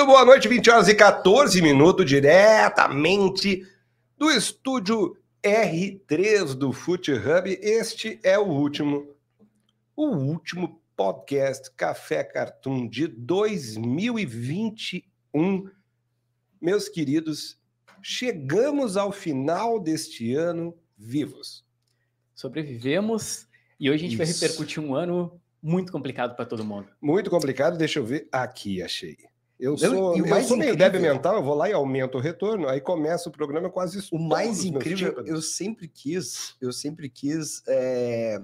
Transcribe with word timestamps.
Muito 0.00 0.12
boa 0.12 0.24
noite, 0.24 0.48
20 0.48 0.70
horas 0.70 0.88
e 0.88 0.94
14 0.94 1.60
minutos, 1.60 2.06
diretamente 2.06 3.66
do 4.16 4.30
estúdio 4.30 5.14
R3 5.42 6.54
do 6.54 6.72
Foot 6.72 7.12
Hub. 7.12 7.58
Este 7.60 8.18
é 8.22 8.38
o 8.38 8.46
último, 8.46 9.14
o 9.94 10.06
último 10.06 10.80
podcast 10.96 11.70
Café 11.76 12.24
Cartoon 12.24 12.88
de 12.88 13.08
2021. 13.08 15.68
Meus 16.58 16.88
queridos, 16.88 17.60
chegamos 18.00 18.96
ao 18.96 19.12
final 19.12 19.78
deste 19.78 20.34
ano 20.34 20.74
vivos. 20.96 21.62
Sobrevivemos 22.34 23.46
e 23.78 23.90
hoje 23.90 24.06
a 24.06 24.08
gente 24.08 24.18
Isso. 24.18 24.24
vai 24.24 24.48
repercutir 24.48 24.82
um 24.82 24.94
ano 24.94 25.38
muito 25.62 25.92
complicado 25.92 26.34
para 26.34 26.46
todo 26.46 26.64
mundo. 26.64 26.88
Muito 27.02 27.28
complicado, 27.28 27.76
deixa 27.76 27.98
eu 27.98 28.06
ver. 28.06 28.26
Aqui, 28.32 28.82
achei. 28.82 29.18
Eu 29.60 29.72
Eu- 29.72 29.78
sou, 29.78 30.16
e 30.16 30.22
o 30.22 30.26
eu 30.26 30.30
mais 30.30 30.46
sou 30.46 30.56
meio 30.56 30.74
débil 30.74 31.00
mental, 31.02 31.36
eu 31.36 31.42
vou 31.42 31.54
lá 31.54 31.68
e 31.68 31.72
aumento 31.72 32.16
o 32.16 32.20
retorno, 32.20 32.66
aí 32.68 32.80
começa 32.80 33.28
o 33.28 33.32
programa 33.32 33.66
eu 33.66 33.70
quase 33.70 33.98
O 34.10 34.18
mais 34.18 34.64
incrível, 34.64 35.10
tímpanos. 35.10 35.30
eu 35.30 35.42
sempre 35.42 35.86
quis, 35.86 36.56
eu 36.60 36.72
sempre 36.72 37.10
quis 37.10 37.62
é, 37.68 38.40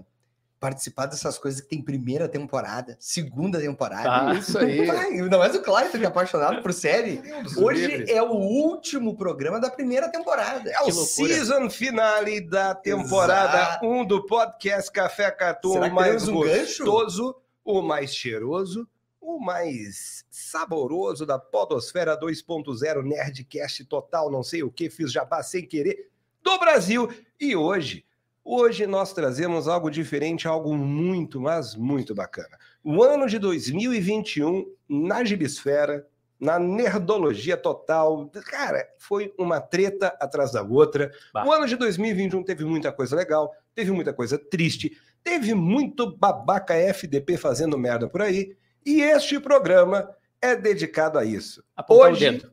participar 0.61 1.07
dessas 1.07 1.39
coisas 1.39 1.61
que 1.61 1.69
tem 1.69 1.81
primeira 1.83 2.29
temporada, 2.29 2.97
segunda 3.01 3.59
temporada. 3.61 4.03
Tá. 4.03 4.35
Isso 4.35 4.59
aí. 4.59 4.89
Ai, 4.91 5.13
ainda 5.21 5.39
mais 5.39 5.55
o 5.55 5.63
Clayton, 5.63 5.99
que 5.99 6.05
é 6.05 6.09
apaixonado 6.09 6.61
por 6.63 6.73
série. 6.73 7.23
Hoje 7.57 7.87
livre. 7.87 8.11
é 8.13 8.23
o 8.23 8.33
último 8.35 9.17
programa 9.17 9.59
da 9.61 9.71
primeira 9.71 10.11
temporada. 10.11 10.71
É 10.71 10.83
o 10.83 10.91
season 10.91 11.71
finale 11.71 12.41
da 12.41 12.75
temporada 12.75 13.57
Exato. 13.59 13.87
1 13.87 14.05
do 14.07 14.27
podcast 14.27 14.91
Café 14.91 15.31
Cartoon, 15.31 15.73
Será 15.75 15.87
o 15.87 15.89
que 15.91 15.95
mais 15.95 16.29
um 16.29 16.41
gancho? 16.41 16.85
gostoso, 16.85 17.37
o 17.65 17.81
mais 17.83 18.15
cheiroso, 18.15 18.89
o 19.27 19.41
mais 19.41 20.25
saboroso 20.31 21.27
da 21.27 21.37
Podosfera 21.37 22.17
2.0 22.19 23.03
Nerdcast 23.03 23.85
total, 23.87 24.31
não 24.31 24.45
sei 24.45 24.63
o 24.63 24.71
que, 24.71 24.89
fiz 24.89 25.11
jabá 25.11 25.43
sem 25.43 25.67
querer, 25.67 26.11
do 26.41 26.57
Brasil. 26.61 27.13
E 27.41 27.57
hoje, 27.57 28.05
hoje 28.45 28.87
nós 28.87 29.13
trazemos 29.13 29.67
algo 29.67 29.91
diferente, 29.91 30.47
algo 30.47 30.77
muito, 30.77 31.41
mas 31.41 31.75
muito 31.75 32.15
bacana. 32.15 32.57
O 32.85 33.03
ano 33.03 33.27
de 33.27 33.41
2021 33.41 34.65
na 34.89 35.25
Gibisfera, 35.25 36.07
na 36.39 36.57
nerdologia 36.61 37.57
total, 37.57 38.31
cara, 38.45 38.87
foi 38.97 39.35
uma 39.37 39.61
treta 39.61 40.17
atrás 40.21 40.53
da 40.53 40.63
outra. 40.63 41.11
Bah. 41.35 41.45
O 41.45 41.53
ano 41.53 41.67
de 41.67 41.75
2021 41.75 42.45
teve 42.45 42.65
muita 42.65 42.93
coisa 42.93 43.17
legal, 43.17 43.53
teve 43.75 43.91
muita 43.91 44.13
coisa 44.13 44.39
triste, 44.39 44.97
teve 45.25 45.53
muito 45.53 46.17
babaca 46.17 46.75
FDP 46.75 47.37
fazendo 47.37 47.77
merda 47.77 48.09
por 48.09 48.23
aí, 48.23 48.57
e 48.87 49.03
este 49.03 49.39
programa 49.41 50.09
é 50.41 50.55
dedicado 50.57 51.19
a 51.19 51.25
isso. 51.25 51.63
Apontar 51.77 52.13
Hoje- 52.13 52.29
o 52.29 52.33
dedo. 52.33 52.53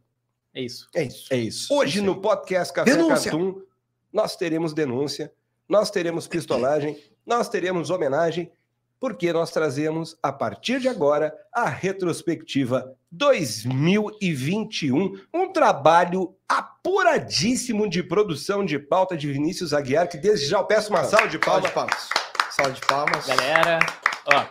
É 0.56 0.62
isso. 0.62 0.88
É 0.94 1.04
isso. 1.04 1.34
É 1.34 1.38
isso. 1.38 1.74
Hoje 1.74 2.00
no 2.02 2.20
podcast 2.22 2.72
Café 2.74 2.92
Denúncia. 2.92 3.32
Cartoon, 3.32 3.62
nós 4.12 4.36
teremos 4.36 4.74
denúncia, 4.74 5.32
nós 5.70 5.90
teremos 5.90 6.28
pistolagem, 6.28 7.02
nós 7.26 7.48
teremos 7.50 7.90
homenagem, 7.90 8.52
porque 9.00 9.34
nós 9.34 9.50
trazemos, 9.52 10.16
a 10.24 10.32
partir 10.32 10.80
de 10.80 10.88
agora, 10.88 11.34
a 11.52 11.68
retrospectiva 11.68 12.96
2021, 13.12 15.20
um 15.34 15.52
trabalho 15.52 16.36
apuradíssimo 16.48 17.90
de 17.90 18.02
produção 18.04 18.64
de 18.66 18.78
pauta 18.80 19.18
de 19.18 19.30
Vinícius 19.32 19.74
Aguiar, 19.74 20.08
que 20.08 20.18
desde 20.18 20.46
já 20.48 20.60
eu 20.60 20.66
peço 20.66 20.90
uma 20.90 21.04
salva 21.04 21.28
de 21.28 21.34
Salve 21.44 21.46
palmas. 21.46 21.68
de 21.68 21.72
palmas. 21.74 22.10
Salve 22.52 22.74
de 22.74 22.82
palmas. 22.82 23.26
Galera, 23.26 23.80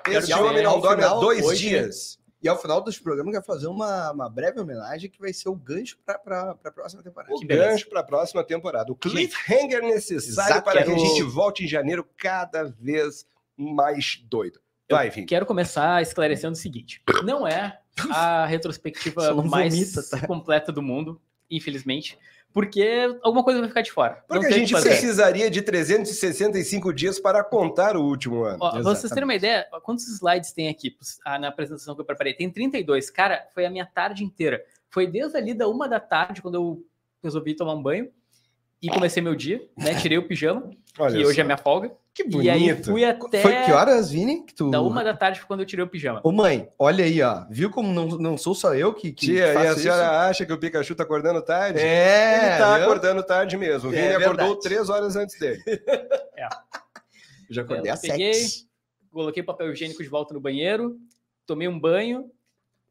quero 0.05 0.19
Esse 0.19 0.31
E 0.31 0.33
ao- 0.33 0.45
homem 0.45 0.62
não 0.62 0.81
dorme 0.81 1.03
há 1.03 1.09
final, 1.09 1.20
dois 1.20 1.44
hoje- 1.44 1.69
dias. 1.69 2.19
E 2.43 2.49
ao 2.49 2.60
final 2.60 2.81
dos 2.81 2.99
programas, 2.99 3.33
vai 3.33 3.43
fazer 3.43 3.69
uma, 3.69 4.10
uma 4.10 4.28
breve 4.28 4.59
homenagem 4.60 5.09
que 5.09 5.21
vai 5.21 5.33
ser 5.33 5.49
o 5.49 5.55
gancho 5.55 5.97
para 6.05 6.16
a 6.65 6.71
próxima 6.72 7.00
temporada. 7.00 7.33
O 7.33 7.41
gancho 7.47 7.88
para 7.88 8.00
a 8.00 8.03
próxima 8.03 8.43
temporada. 8.43 8.91
O 8.91 8.97
cliffhanger 8.97 9.81
necessário 9.83 10.50
Exato, 10.55 10.65
para 10.65 10.83
que 10.83 10.91
a 10.91 10.99
gente 10.99 11.22
volte 11.22 11.62
em 11.65 11.69
janeiro 11.69 12.05
cada 12.16 12.65
vez 12.65 13.25
mais 13.56 14.21
doido. 14.28 14.59
Vai, 14.91 15.09
Vini. 15.09 15.27
Quero 15.27 15.47
começar 15.47 16.03
esclarecendo 16.03 16.54
o 16.54 16.56
seguinte: 16.60 17.00
não 17.22 17.47
é 17.47 17.78
a 18.10 18.44
retrospectiva 18.44 19.33
mais 19.44 19.72
vomita, 19.72 20.03
tá? 20.03 20.27
completa 20.27 20.72
do 20.72 20.83
mundo, 20.83 21.21
infelizmente, 21.49 22.19
porque 22.53 23.19
alguma 23.23 23.43
coisa 23.43 23.61
vai 23.61 23.69
ficar 23.69 23.83
de 23.83 23.91
fora. 23.91 24.23
Porque 24.29 24.49
não 24.49 24.55
a 24.55 24.59
gente 24.59 24.73
precisaria 24.73 25.51
de 25.51 25.63
365 25.63 26.93
dias 26.93 27.19
para 27.19 27.43
contar 27.43 27.97
o 27.97 28.03
último 28.03 28.45
ano. 28.45 28.59
Ó, 28.61 28.83
vocês 28.83 29.11
terem 29.11 29.25
uma 29.25 29.35
ideia, 29.35 29.67
quantos 29.83 30.07
slides 30.09 30.53
tem 30.53 30.69
aqui 30.69 30.97
ah, 31.25 31.39
na 31.39 31.49
apresentação 31.49 31.95
que 31.95 32.01
eu 32.01 32.05
preparei? 32.05 32.35
Tem 32.35 32.51
32. 32.51 33.11
Cara, 33.11 33.47
foi 33.55 33.65
a 33.65 33.71
minha 33.71 33.87
tarde 33.87 34.23
inteira. 34.23 34.63
Foi 34.91 35.07
desde 35.07 35.37
ali 35.37 35.55
da 35.55 35.67
uma 35.67 35.89
da 35.89 35.99
tarde, 35.99 36.43
quando 36.43 36.57
eu 36.57 36.85
resolvi 37.23 37.55
tomar 37.55 37.75
um 37.75 37.83
banho 37.83 38.11
e 38.83 38.89
comecei 38.91 39.23
meu 39.23 39.34
dia, 39.34 39.67
né? 39.77 39.95
Tirei 39.95 40.19
o 40.19 40.27
pijama, 40.27 40.71
Olha 40.99 41.17
que 41.17 41.25
hoje 41.25 41.41
é 41.41 41.45
minha 41.45 41.57
folga. 41.57 41.93
Que 42.15 42.25
E 42.28 42.50
aí 42.50 42.69
bonito. 42.71 42.91
fui 42.91 43.05
até. 43.06 43.41
Foi 43.41 43.55
que 43.65 43.73
horas, 43.73 44.11
Vini? 44.11 44.45
Que 44.45 44.53
tu... 44.55 44.71
Da 44.71 44.83
uma 44.83 45.03
da 45.03 45.17
tarde 45.17 45.39
foi 45.41 45.47
quando 45.47 45.61
eu 45.61 45.67
tirei 45.67 45.83
o 45.83 45.89
pijama. 45.89 46.21
Ô 46.23 46.31
mãe, 46.31 46.69
olha 46.78 47.05
aí, 47.06 47.23
ó. 47.23 47.47
Viu 47.49 47.71
como 47.71 47.91
não, 47.91 48.06
não 48.19 48.37
sou 48.37 48.55
só 48.55 48.75
eu 48.75 48.93
que, 48.93 49.12
que 49.12 49.27
Tia, 49.28 49.49
e 49.50 49.55
faço 49.55 49.69
a 49.71 49.75
senhora 49.77 50.03
isso? 50.03 50.11
acha 50.12 50.47
que 50.47 50.53
o 50.53 50.59
Pikachu 50.59 50.95
tá 50.95 51.05
acordando 51.05 51.41
tarde? 51.41 51.78
É, 51.81 52.37
Ele 52.51 52.59
tá 52.59 52.75
viu? 52.77 52.84
acordando 52.84 53.22
tarde 53.22 53.56
mesmo. 53.56 53.89
O 53.89 53.95
É 53.95 53.97
Vini 54.03 54.15
acordou 54.15 54.47
verdade. 54.49 54.61
três 54.61 54.91
horas 54.91 55.17
antes 55.17 55.39
dele. 55.39 55.62
Eu 57.49 57.55
já 57.55 57.62
acordei 57.62 57.91
Eu 57.91 57.95
às 57.95 58.01
peguei, 58.01 58.34
sete. 58.34 58.67
Coloquei 59.11 59.43
papel 59.43 59.72
higiênico 59.72 60.03
de 60.03 60.09
volta 60.09 60.33
no 60.33 60.41
banheiro, 60.41 60.97
tomei 61.47 61.69
um 61.69 61.78
banho, 61.78 62.31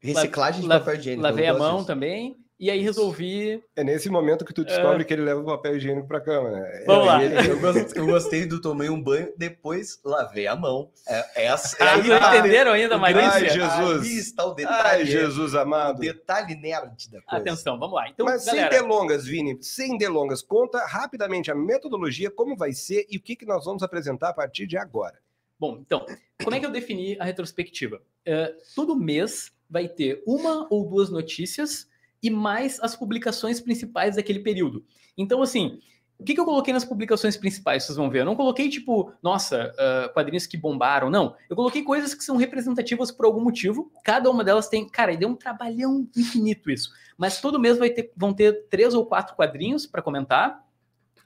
Reciclagem 0.00 0.62
de 0.62 0.66
la- 0.68 0.78
papel 0.80 0.94
higiênico. 0.96 1.22
lavei 1.22 1.46
a 1.46 1.54
mão 1.54 1.76
disso. 1.76 1.86
também, 1.86 2.36
e 2.62 2.70
aí 2.70 2.80
resolvi. 2.80 3.60
É 3.74 3.82
nesse 3.82 4.08
momento 4.08 4.44
que 4.44 4.54
tu 4.54 4.64
descobre 4.64 5.04
que 5.04 5.12
ele 5.12 5.22
leva 5.22 5.40
o 5.40 5.44
papel 5.44 5.76
higiênico 5.76 6.06
pra 6.06 6.20
cama, 6.20 6.48
né? 6.52 6.84
Vamos 6.86 7.06
lá. 7.08 7.24
Eu, 7.24 7.58
eu 7.96 8.06
gostei 8.06 8.46
do 8.46 8.60
tomei 8.60 8.88
um 8.88 9.02
banho, 9.02 9.32
depois 9.36 9.98
lavei 10.04 10.46
a 10.46 10.54
mão. 10.54 10.88
É, 11.08 11.46
essa, 11.46 11.76
é 11.82 11.88
Ah, 11.88 11.94
aí 11.94 12.06
não 12.06 12.20
tá. 12.20 12.38
entenderam 12.38 12.70
ainda, 12.70 12.96
O 12.96 13.00
mas 13.00 13.16
Ai, 13.16 13.48
Jesus. 13.48 14.00
Ali 14.00 14.16
está 14.16 14.44
o 14.46 14.54
detalhe. 14.54 15.00
Ai, 15.00 15.04
Jesus 15.06 15.54
O 15.54 15.58
amado. 15.58 15.98
detalhe 15.98 16.54
nerd 16.54 17.10
da 17.10 17.20
coisa. 17.22 17.42
Atenção, 17.42 17.76
vamos 17.80 17.96
lá. 17.96 18.08
Então, 18.08 18.26
Mas 18.26 18.44
sem 18.44 18.54
galera, 18.54 18.70
delongas, 18.70 19.24
Vini, 19.26 19.58
sem 19.60 19.98
delongas, 19.98 20.40
conta 20.40 20.86
rapidamente 20.86 21.50
a 21.50 21.56
metodologia, 21.56 22.30
como 22.30 22.56
vai 22.56 22.72
ser 22.72 23.06
e 23.10 23.16
o 23.16 23.20
que, 23.20 23.34
que 23.34 23.44
nós 23.44 23.64
vamos 23.64 23.82
apresentar 23.82 24.28
a 24.28 24.32
partir 24.32 24.68
de 24.68 24.76
agora. 24.78 25.18
Bom, 25.58 25.78
então, 25.84 26.06
como 26.44 26.54
é 26.54 26.60
que 26.60 26.66
eu 26.66 26.70
defini 26.70 27.16
a 27.18 27.24
retrospectiva? 27.24 28.00
Eh, 28.24 28.54
todo 28.76 28.94
mês 28.94 29.50
vai 29.68 29.88
ter 29.88 30.22
uma 30.24 30.68
ou 30.70 30.88
duas 30.88 31.10
notícias 31.10 31.90
e 32.22 32.30
mais 32.30 32.78
as 32.80 32.94
publicações 32.94 33.60
principais 33.60 34.16
daquele 34.16 34.40
período. 34.40 34.84
Então, 35.16 35.42
assim, 35.42 35.80
o 36.22 36.24
que, 36.24 36.34
que 36.34 36.40
eu 36.40 36.44
coloquei 36.44 36.72
nas 36.72 36.84
publicações 36.84 37.36
principais? 37.36 37.82
Vocês 37.82 37.96
vão 37.96 38.08
ver. 38.08 38.20
Eu 38.20 38.24
não 38.24 38.36
coloquei, 38.36 38.68
tipo, 38.68 39.12
nossa, 39.20 39.74
ah, 39.76 40.08
quadrinhos 40.14 40.46
que 40.46 40.56
bombaram. 40.56 41.10
Não. 41.10 41.34
Eu 41.50 41.56
coloquei 41.56 41.82
coisas 41.82 42.14
que 42.14 42.22
são 42.22 42.36
representativas 42.36 43.10
por 43.10 43.26
algum 43.26 43.40
motivo. 43.40 43.90
Cada 44.04 44.30
uma 44.30 44.44
delas 44.44 44.68
tem. 44.68 44.88
Cara, 44.88 45.12
e 45.12 45.16
deu 45.16 45.28
um 45.28 45.34
trabalhão 45.34 46.08
infinito 46.16 46.70
isso. 46.70 46.90
Mas 47.18 47.40
todo 47.40 47.58
mês 47.58 47.76
vai 47.76 47.90
ter, 47.90 48.12
vão 48.16 48.32
ter 48.32 48.68
três 48.68 48.94
ou 48.94 49.04
quatro 49.04 49.34
quadrinhos 49.34 49.84
para 49.84 50.00
comentar 50.00 50.64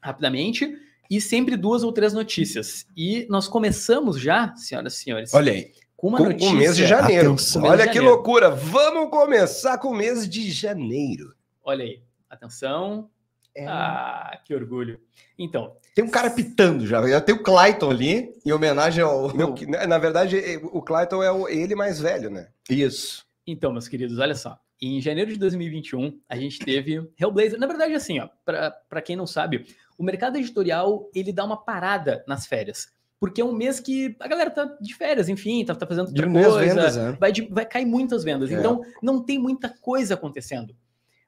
rapidamente. 0.01 0.75
E 1.11 1.21
sempre 1.21 1.57
duas 1.57 1.83
ou 1.83 1.93
três 1.93 2.15
notícias. 2.15 2.87
E 2.97 3.27
nós 3.29 3.47
começamos 3.47 4.19
já, 4.19 4.57
senhoras 4.57 4.95
e 4.95 4.97
senhores, 4.97 5.35
Olha 5.35 5.53
aí. 5.53 5.73
Com 5.97 6.09
uma 6.09 6.19
Com 6.19 6.25
notícia. 6.25 6.51
o 6.51 6.57
mês 6.57 6.77
de 6.77 6.87
janeiro. 6.87 7.29
Atenção. 7.33 7.63
Olha 7.63 7.87
que 7.87 7.95
janeiro. 7.95 8.15
loucura. 8.15 8.51
Vamos 8.51 9.11
começar 9.11 9.79
com 9.79 9.89
o 9.89 9.95
mês 9.95 10.29
de 10.29 10.51
janeiro. 10.51 11.35
Olha 11.65 11.85
aí. 11.85 12.03
Atenção. 12.29 13.09
É, 13.55 13.67
Ah, 13.67 14.39
que 14.45 14.55
orgulho. 14.55 15.01
Então, 15.39 15.75
Tem 15.95 16.05
um 16.05 16.11
cara 16.11 16.29
pitando 16.29 16.87
já. 16.87 17.07
Já 17.09 17.21
tem 17.23 17.35
o 17.35 17.43
Clayton 17.43 17.91
ali, 17.91 18.31
em 18.45 18.53
homenagem 18.53 19.03
ao. 19.03 19.35
Meu, 19.35 19.55
que- 19.55 19.65
na 19.67 19.97
verdade, 19.97 20.37
eh, 20.39 20.61
o 20.63 20.83
Clayton 20.83 21.23
é 21.23 21.33
o- 21.33 21.49
ele 21.49 21.75
mais 21.75 21.99
velho, 21.99 22.29
né? 22.29 22.49
Isso. 22.69 23.25
então, 23.47 23.73
meus 23.73 23.89
queridos, 23.89 24.19
olha 24.19 24.35
só. 24.35 24.59
Em 24.83 25.01
janeiro 25.01 25.33
de 25.33 25.39
2021, 25.39 26.21
a 26.29 26.37
gente 26.37 26.59
teve 26.59 27.09
Hellblazer. 27.19 27.59
Na 27.59 27.67
verdade, 27.67 27.95
assim, 27.95 28.19
ó, 28.21 28.29
para 28.45 29.01
quem 29.01 29.17
não 29.17 29.27
sabe, 29.27 29.65
o 29.97 30.03
mercado 30.05 30.37
editorial 30.37 31.09
ele 31.15 31.33
dá 31.33 31.45
uma 31.45 31.57
parada 31.57 32.23
nas 32.29 32.47
férias. 32.47 32.89
Porque 33.19 33.41
é 33.41 33.45
um 33.45 33.53
mês 33.53 33.81
que 33.81 34.15
a 34.21 34.29
galera 34.29 34.51
tá 34.51 34.65
de 34.81 34.95
férias, 34.95 35.29
enfim, 35.29 35.65
tá, 35.65 35.75
tá 35.75 35.87
fazendo 35.87 36.09
outra 36.09 36.31
coisa. 36.31 36.59
vendas, 36.59 36.97
né? 36.97 37.17
vai, 37.19 37.33
vai 37.51 37.65
cair 37.67 37.87
muitas 37.87 38.23
vendas. 38.23 38.51
É. 38.51 38.55
Então, 38.59 38.83
não 39.03 39.23
tem 39.23 39.39
muita 39.39 39.69
coisa 39.81 40.15
acontecendo. 40.15 40.75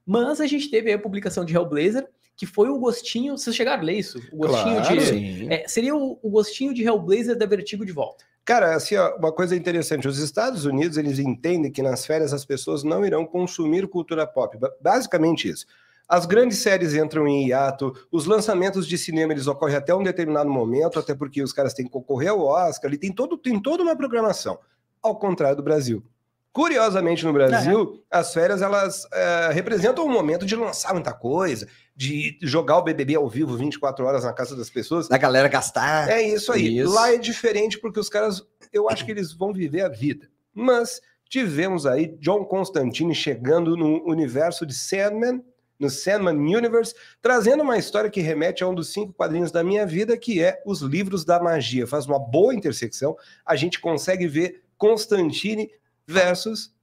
Mas 0.05 0.41
a 0.41 0.47
gente 0.47 0.71
teve 0.71 0.89
aí 0.91 0.95
a 0.97 0.99
publicação 0.99 1.45
de 1.45 1.55
Hellblazer, 1.55 2.07
que 2.37 2.47
foi 2.47 2.69
o 2.69 2.79
gostinho. 2.79 3.37
Vocês 3.37 3.55
chegaram 3.57 3.83
a 3.83 3.85
ler 3.85 3.99
isso? 3.99 4.19
O 4.33 4.37
gostinho 4.37 4.77
Claro. 4.83 5.01
de. 5.01 5.53
É, 5.53 5.67
seria 5.67 5.95
o, 5.95 6.19
o 6.23 6.31
gostinho 6.31 6.73
de 6.75 6.83
Hellblazer 6.85 7.37
da 7.37 7.47
Vertigo 7.47 7.85
de 7.85 7.93
volta. 7.93 8.25
Cara, 8.45 8.75
assim, 8.75 8.97
ó, 8.97 9.17
uma 9.17 9.31
coisa 9.33 9.55
interessante, 9.55 10.09
os 10.09 10.19
Estados 10.19 10.65
Unidos, 10.65 10.97
eles 10.97 11.19
entendem 11.19 11.71
que 11.71 11.83
nas 11.83 12.07
férias 12.07 12.33
as 12.33 12.47
pessoas 12.47 12.83
não 12.83 13.05
irão 13.05 13.27
consumir 13.27 13.87
cultura 13.89 14.27
pop, 14.27 14.57
Ba- 14.57 14.73
basicamente 14.81 15.49
isso. 15.51 15.67
As 16.09 16.25
grandes 16.25 16.59
séries 16.59 16.95
entram 16.95 17.29
em 17.29 17.49
hiato, 17.49 17.93
os 18.11 18.25
lançamentos 18.25 18.87
de 18.87 18.97
cinema 18.97 19.33
eles 19.33 19.47
ocorrem 19.47 19.77
até 19.77 19.95
um 19.95 20.03
determinado 20.03 20.49
momento, 20.49 20.99
até 20.99 21.15
porque 21.15 21.43
os 21.43 21.53
caras 21.53 21.75
têm 21.75 21.85
que 21.85 21.93
concorrer 21.93 22.31
ao 22.31 22.41
Oscar, 22.41 22.91
ele 22.91 22.99
tem 22.99 23.13
todo 23.13 23.37
tem 23.37 23.61
toda 23.61 23.83
uma 23.83 23.95
programação. 23.95 24.59
Ao 25.03 25.17
contrário 25.17 25.57
do 25.57 25.63
Brasil. 25.63 26.03
Curiosamente, 26.51 27.25
no 27.25 27.33
Brasil, 27.33 28.03
as 28.11 28.33
férias 28.33 28.63
elas 28.63 29.07
é, 29.13 29.51
representam 29.53 30.05
um 30.05 30.11
momento 30.11 30.45
de 30.45 30.57
lançar 30.57 30.93
muita 30.93 31.13
coisa, 31.13 31.69
de 31.95 32.37
jogar 32.43 32.79
o 32.79 32.83
BBB 32.83 33.15
ao 33.15 33.29
vivo 33.29 33.57
24 33.57 34.05
horas 34.05 34.25
na 34.25 34.33
casa 34.33 34.57
das 34.57 34.69
pessoas. 34.69 35.09
Da 35.09 35.19
galera 35.19 35.47
gastar. 35.47 36.09
É 36.09 36.23
isso 36.23 36.51
aí. 36.51 36.79
Isso. 36.79 36.93
Lá 36.93 37.13
é 37.13 37.19
diferente 37.19 37.79
porque 37.79 38.01
os 38.01 38.09
caras, 38.09 38.43
eu 38.73 38.89
acho 38.89 39.05
que 39.05 39.11
eles 39.11 39.33
vão 39.33 39.53
viver 39.53 39.83
a 39.83 39.89
vida. 39.89 40.29
Mas 40.53 41.01
tivemos 41.29 41.87
aí 41.87 42.17
John 42.19 42.45
Constantine 42.45 43.15
chegando 43.15 43.77
no 43.77 44.09
universo 44.09 44.67
de 44.67 44.75
Sandman, 44.75 45.45
no 45.79 45.89
Sandman 45.89 46.37
Universe, 46.37 46.95
trazendo 47.23 47.63
uma 47.63 47.79
história 47.79 48.11
que 48.11 48.21
remete 48.21 48.65
a 48.65 48.69
um 48.69 48.75
dos 48.75 48.93
cinco 48.93 49.13
quadrinhos 49.13 49.51
da 49.51 49.63
minha 49.63 49.87
vida, 49.87 50.17
que 50.17 50.43
é 50.43 50.63
os 50.67 50.81
livros 50.81 51.25
da 51.25 51.41
magia. 51.41 51.87
Faz 51.87 52.07
uma 52.07 52.19
boa 52.19 52.55
intersecção. 52.55 53.17
A 53.45 53.55
gente 53.55 53.81
consegue 53.81 54.27
ver 54.27 54.63
Constantine 54.77 55.71
versus, 56.07 56.75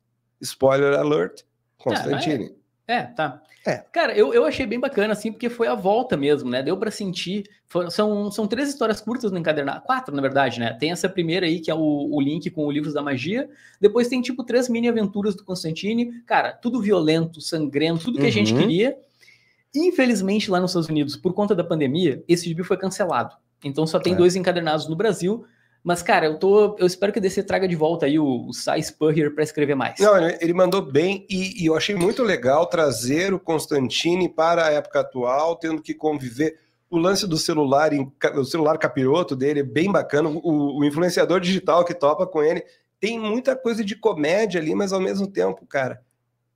spoiler 0.42 0.98
alert, 0.98 1.44
Constantine. 1.78 2.46
É, 2.46 2.65
tá. 3.16 3.42
É. 3.66 3.84
Cara, 3.92 4.16
eu, 4.16 4.32
eu 4.32 4.46
achei 4.46 4.66
bem 4.68 4.80
bacana, 4.80 5.14
assim, 5.14 5.32
porque 5.32 5.50
foi 5.50 5.68
a 5.68 5.74
volta 5.74 6.16
mesmo, 6.16 6.50
né? 6.50 6.62
Deu 6.62 6.78
pra 6.78 6.92
sentir. 6.92 7.50
São, 7.90 8.30
são 8.32 8.46
três 8.48 8.70
histórias 8.70 9.02
curtas 9.02 9.32
no 9.32 9.40
encadernado. 9.40 9.82
Quatro, 9.82 10.16
na 10.16 10.22
verdade, 10.22 10.60
né? 10.60 10.72
Tem 10.80 10.92
essa 10.92 11.10
primeira 11.10 11.48
aí, 11.48 11.60
que 11.60 11.72
é 11.72 11.76
o, 11.76 11.80
o 12.12 12.22
link 12.22 12.48
com 12.52 12.66
o 12.68 12.72
Livros 12.72 12.94
da 12.94 13.02
Magia. 13.02 13.50
Depois 13.82 14.08
tem, 14.08 14.22
tipo, 14.22 14.44
três 14.44 14.70
mini 14.70 14.88
aventuras 14.88 15.36
do 15.36 15.44
Constantine. 15.44 16.22
Cara, 16.28 16.52
tudo 16.54 16.80
violento, 16.80 17.42
sangrento, 17.42 18.06
tudo 18.06 18.20
que 18.20 18.28
a 18.28 18.32
gente 18.32 18.54
Uhum. 18.54 18.60
queria. 18.60 18.96
Infelizmente, 19.76 20.50
lá 20.50 20.60
nos 20.60 20.72
Estados 20.72 20.88
Unidos, 20.90 21.16
por 21.16 21.34
conta 21.34 21.54
da 21.56 21.64
pandemia, 21.64 22.24
esse 22.28 22.46
gibi 22.48 22.64
foi 22.64 22.78
cancelado. 22.78 23.36
Então 23.64 23.86
só 23.88 24.00
tem 24.00 24.14
É. 24.14 24.16
dois 24.16 24.36
encadernados 24.36 24.88
no 24.88 24.96
Brasil. 24.96 25.46
Mas, 25.86 26.02
cara, 26.02 26.26
eu 26.26 26.40
tô. 26.40 26.76
Eu 26.80 26.88
espero 26.88 27.14
que 27.14 27.20
a 27.20 27.22
DC 27.22 27.44
traga 27.44 27.68
de 27.68 27.76
volta 27.76 28.08
aí 28.08 28.18
o, 28.18 28.48
o 28.48 28.52
Cy 28.52 28.82
Spurrier 28.82 29.36
pra 29.36 29.44
escrever 29.44 29.76
mais. 29.76 30.00
Não, 30.00 30.18
ele, 30.18 30.52
mandou 30.52 30.82
bem 30.82 31.28
e, 31.30 31.62
e 31.62 31.68
eu 31.68 31.78
achei 31.78 31.94
muito 31.94 32.24
legal 32.24 32.66
trazer 32.66 33.36
o 33.36 33.40
Constantine 33.40 34.28
para 34.28 34.66
a 34.66 34.72
época 34.72 35.02
atual, 35.02 35.56
tendo 35.56 35.84
que 35.84 35.94
conviver. 35.94 36.58
O 36.90 36.98
lance 36.98 37.28
do 37.28 37.38
celular, 37.38 37.92
o 38.36 38.44
celular 38.44 38.80
capiroto 38.80 39.36
dele 39.36 39.60
é 39.60 39.64
bem 39.64 39.92
bacana. 39.92 40.28
O, 40.28 40.80
o 40.80 40.84
influenciador 40.84 41.40
digital 41.40 41.86
que 41.86 41.94
topa 41.94 42.26
com 42.26 42.42
ele 42.42 42.64
tem 43.00 43.20
muita 43.20 43.56
coisa 43.56 43.86
de 43.86 43.96
comédia 43.96 44.60
ali, 44.60 44.74
mas 44.74 44.92
ao 44.92 45.00
mesmo 45.00 45.28
tempo, 45.28 45.68
cara, 45.68 46.02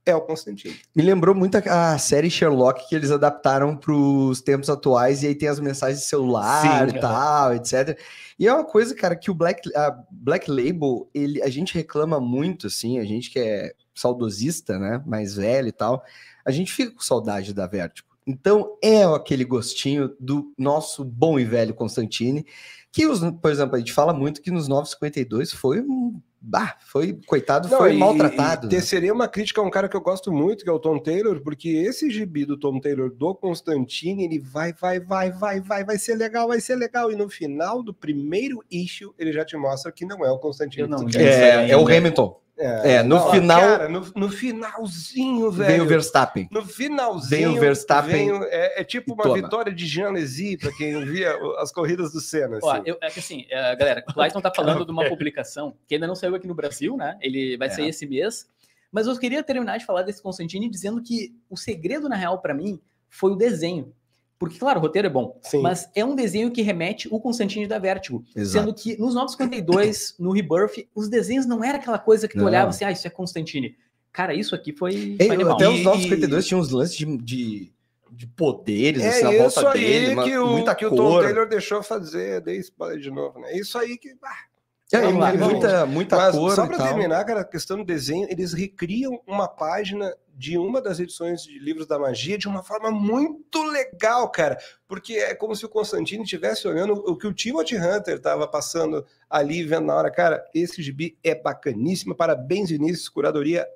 é 0.04 0.14
o 0.14 0.20
Constantine. 0.20 0.76
Me 0.94 1.02
lembrou 1.02 1.34
muito 1.34 1.56
a, 1.56 1.92
a 1.92 1.98
série 1.98 2.30
Sherlock 2.30 2.88
que 2.88 2.94
eles 2.94 3.10
adaptaram 3.10 3.76
para 3.76 3.92
os 3.92 4.40
tempos 4.40 4.70
atuais, 4.70 5.22
e 5.22 5.28
aí 5.28 5.34
tem 5.34 5.48
as 5.48 5.60
mensagens 5.60 6.00
de 6.00 6.06
celular 6.06 6.88
Sim, 6.88 6.96
e 6.96 7.00
tal, 7.00 7.54
etc. 7.54 7.98
E 8.38 8.46
é 8.46 8.52
uma 8.52 8.64
coisa, 8.64 8.94
cara, 8.94 9.14
que 9.14 9.30
o 9.30 9.34
Black, 9.34 9.68
a 9.76 9.98
Black 10.10 10.50
Label, 10.50 11.08
ele, 11.14 11.42
a 11.42 11.48
gente 11.48 11.74
reclama 11.74 12.20
muito, 12.20 12.66
assim, 12.66 12.98
a 12.98 13.04
gente 13.04 13.30
que 13.30 13.38
é 13.38 13.72
saudosista, 13.94 14.78
né, 14.78 15.02
mais 15.06 15.34
velho 15.34 15.68
e 15.68 15.72
tal, 15.72 16.02
a 16.44 16.50
gente 16.50 16.72
fica 16.72 16.92
com 16.92 17.00
saudade 17.00 17.52
da 17.52 17.66
Vertigo. 17.66 18.08
Então 18.26 18.76
é 18.82 19.02
aquele 19.02 19.44
gostinho 19.44 20.14
do 20.20 20.52
nosso 20.56 21.04
bom 21.04 21.38
e 21.38 21.44
velho 21.44 21.74
Constantine, 21.74 22.46
que, 22.92 23.06
os, 23.06 23.20
por 23.40 23.50
exemplo, 23.50 23.76
a 23.76 23.78
gente 23.78 23.92
fala 23.92 24.12
muito 24.12 24.42
que 24.42 24.50
nos 24.50 24.66
952 24.68 25.52
foi 25.52 25.80
um. 25.80 26.20
Bah, 26.42 26.74
foi, 26.80 27.20
coitado, 27.26 27.68
Não, 27.68 27.76
foi 27.76 27.94
e- 27.94 27.98
maltratado. 27.98 28.66
E 28.72 28.74
né? 28.74 28.80
seria 28.80 29.12
uma 29.12 29.28
crítica 29.28 29.60
a 29.60 29.64
um 29.64 29.70
cara 29.70 29.90
que 29.90 29.96
eu 29.96 30.00
gosto 30.00 30.32
muito, 30.32 30.64
que 30.64 30.70
é 30.70 30.72
o 30.72 30.78
Tom 30.78 30.98
Taylor, 30.98 31.38
porque 31.42 31.68
esse 31.68 32.10
gibi 32.10 32.46
do 32.46 32.58
Tom 32.58 32.80
Taylor 32.80 33.10
do 33.10 33.34
Constantine, 33.34 34.24
ele 34.24 34.38
vai, 34.38 34.72
vai, 34.72 34.98
vai, 34.98 35.30
vai, 35.30 35.60
vai, 35.60 35.84
vai 35.84 35.98
ser 35.98 36.14
legal, 36.14 36.48
vai 36.48 36.58
ser 36.58 36.76
legal. 36.76 37.12
E 37.12 37.16
no 37.16 37.28
final 37.28 37.82
do 37.82 37.92
primeiro 37.92 38.64
issue, 38.70 39.12
ele 39.18 39.32
já 39.32 39.44
te 39.44 39.54
mostra 39.56 39.92
que 39.92 40.06
não 40.06 40.24
é 40.24 40.30
o 40.30 40.38
Constantine. 40.38 40.82
Eu 40.84 40.88
não 40.88 41.04
quer. 41.04 41.68
É, 41.68 41.70
é 41.70 41.76
o. 41.76 41.86
Hamilton. 41.86 42.40
É, 42.62 43.02
no 43.02 43.16
Não, 43.16 43.30
final- 43.30 43.60
Cara, 43.60 43.88
no, 43.88 44.00
no 44.14 44.28
finalzinho, 44.28 45.50
velho. 45.50 45.68
Veio 45.70 45.84
o 45.84 45.86
Verstappen. 45.86 46.48
No 46.50 46.64
finalzinho. 46.64 47.28
Vem 47.30 47.48
o 47.48 47.60
Verstappen 47.60 48.12
vem 48.12 48.32
o- 48.32 48.44
é, 48.44 48.80
é 48.80 48.84
tipo 48.84 49.14
uma 49.14 49.22
toma. 49.22 49.36
vitória 49.36 49.72
de 49.72 50.02
Lézy, 50.02 50.56
pra 50.58 50.70
quem 50.72 51.04
via 51.04 51.34
as 51.58 51.72
corridas 51.72 52.12
do 52.12 52.20
Senna. 52.20 52.58
Ó, 52.62 52.70
assim. 52.70 52.82
eu, 52.84 52.98
é 53.00 53.10
que 53.10 53.18
assim, 53.20 53.46
é, 53.50 53.74
galera, 53.76 54.04
o 54.08 54.12
Clayton 54.12 54.40
tá 54.40 54.52
falando 54.54 54.84
de 54.84 54.90
uma 54.90 55.08
publicação 55.08 55.74
que 55.86 55.94
ainda 55.94 56.06
não 56.06 56.14
saiu 56.14 56.34
aqui 56.34 56.46
no 56.46 56.54
Brasil, 56.54 56.96
né? 56.96 57.16
Ele 57.20 57.56
vai 57.56 57.68
É. 57.68 57.70
sair 57.70 57.88
esse 57.88 58.06
mês. 58.06 58.46
Mas 58.92 59.06
eu 59.06 59.16
queria 59.18 59.42
terminar 59.42 59.78
de 59.78 59.86
falar 59.86 60.02
desse 60.02 60.20
Constantine 60.22 60.68
dizendo 60.68 61.00
que 61.02 61.34
o 61.48 61.56
segredo, 61.56 62.08
na 62.08 62.16
real, 62.16 62.40
pra 62.40 62.52
mim, 62.52 62.80
foi 63.08 63.30
o 63.32 63.36
desenho. 63.36 63.92
Porque, 64.40 64.58
claro, 64.58 64.78
o 64.78 64.82
roteiro 64.82 65.06
é 65.06 65.10
bom, 65.10 65.38
Sim. 65.42 65.60
mas 65.60 65.88
é 65.94 66.02
um 66.02 66.14
desenho 66.16 66.50
que 66.50 66.62
remete 66.62 67.06
o 67.12 67.20
Constantine 67.20 67.66
da 67.66 67.78
Vertigo. 67.78 68.24
Exato. 68.34 68.64
Sendo 68.66 68.74
que 68.74 68.98
nos 68.98 69.14
952, 69.14 70.14
no 70.18 70.32
Rebirth, 70.32 70.88
os 70.94 71.10
desenhos 71.10 71.44
não 71.44 71.62
era 71.62 71.76
aquela 71.76 71.98
coisa 71.98 72.26
que 72.26 72.32
tu 72.34 72.38
Não. 72.38 72.46
olhava 72.46 72.70
assim, 72.70 72.84
ah, 72.86 72.90
isso 72.90 73.06
é 73.06 73.10
Constantine. 73.10 73.76
Cara, 74.10 74.32
isso 74.34 74.54
aqui 74.54 74.72
foi, 74.72 75.16
Ei, 75.20 75.26
foi 75.26 75.42
até 75.42 75.64
E- 75.66 75.68
os 75.68 75.82
952 75.84 76.46
tinham 76.46 76.58
uns 76.60 76.70
lances 76.70 76.96
de, 76.96 77.04
de, 77.18 77.70
de 78.10 78.26
poderes 78.28 79.04
assim, 79.04 79.24
na 79.24 79.32
É 79.34 79.46
isso 79.46 79.60
volta 79.60 79.78
aí 79.78 79.84
dele, 79.84 80.12
uma- 80.14 80.24
que, 80.24 80.38
o, 80.38 80.46
muita 80.48 80.74
que 80.74 80.86
o 80.86 80.90
Tom 80.90 80.96
cor. 81.10 81.22
Taylor 81.22 81.46
deixou 81.46 81.82
fazer, 81.82 82.40
dei 82.40 82.56
spoiler 82.60 82.98
de 82.98 83.10
novo, 83.10 83.38
né? 83.40 83.54
Isso 83.56 83.76
aí 83.76 83.98
que. 83.98 84.08
ah, 84.24 84.36
É, 84.92 85.00
Vamos 85.02 85.20
lá, 85.20 85.32
e 85.32 85.38
muita, 85.38 85.86
muita 85.86 86.16
Mas 86.16 86.34
cor 86.34 86.52
só 86.52 86.66
para 86.66 86.78
terminar, 86.88 87.24
cara, 87.24 87.42
a 87.42 87.44
questão 87.44 87.76
do 87.76 87.84
desenho, 87.84 88.26
eles 88.28 88.52
recriam 88.52 89.20
uma 89.24 89.46
página 89.46 90.12
de 90.34 90.58
uma 90.58 90.80
das 90.80 90.98
edições 90.98 91.42
de 91.42 91.58
livros 91.58 91.86
da 91.86 91.98
magia 91.98 92.36
de 92.36 92.48
uma 92.48 92.62
forma 92.62 92.90
muito 92.90 93.62
legal, 93.62 94.28
cara. 94.30 94.58
Porque 94.88 95.14
é 95.14 95.34
como 95.34 95.54
se 95.54 95.64
o 95.64 95.68
Constantino 95.68 96.24
estivesse 96.24 96.66
olhando 96.66 96.94
o 96.94 97.16
que 97.16 97.26
o 97.26 97.32
Timothy 97.32 97.76
Hunter 97.76 98.16
estava 98.16 98.48
passando 98.48 99.04
ali, 99.28 99.62
vendo 99.62 99.86
na 99.86 99.94
hora. 99.94 100.10
Cara, 100.10 100.44
esse 100.54 100.82
gibi 100.82 101.16
é 101.22 101.34
bacaníssimo. 101.34 102.14
Parabéns, 102.14 102.70
Vinícius, 102.70 103.08
curadoria 103.08 103.68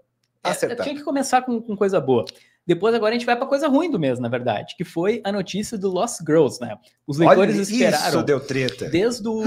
É, 0.42 0.50
acertada. 0.50 0.82
tinha 0.82 0.96
que 0.96 1.04
começar 1.04 1.42
com, 1.42 1.60
com 1.60 1.76
coisa 1.76 2.00
boa. 2.00 2.24
Depois, 2.66 2.94
agora, 2.94 3.10
a 3.14 3.18
gente 3.18 3.26
vai 3.26 3.36
pra 3.36 3.46
coisa 3.46 3.68
ruim 3.68 3.90
do 3.90 3.98
mês, 3.98 4.18
na 4.18 4.28
verdade, 4.28 4.74
que 4.76 4.84
foi 4.84 5.20
a 5.22 5.30
notícia 5.30 5.76
do 5.76 5.90
Lost 5.90 6.20
Girls, 6.26 6.58
né? 6.60 6.76
Os 7.06 7.18
leitores 7.18 7.56
esperaram. 7.56 8.08
isso 8.08 8.22
deu 8.22 8.40
treta. 8.40 8.88
Desde 8.88 9.28
o, 9.28 9.42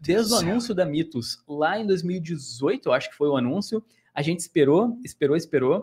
desde 0.00 0.32
o 0.34 0.36
anúncio 0.36 0.74
da 0.74 0.84
Mitos, 0.84 1.38
lá 1.48 1.78
em 1.78 1.86
2018, 1.86 2.88
eu 2.88 2.92
acho 2.92 3.08
que 3.10 3.16
foi 3.16 3.28
o 3.28 3.36
anúncio, 3.36 3.82
a 4.14 4.20
gente 4.22 4.40
esperou, 4.40 4.98
esperou, 5.04 5.36
esperou. 5.36 5.82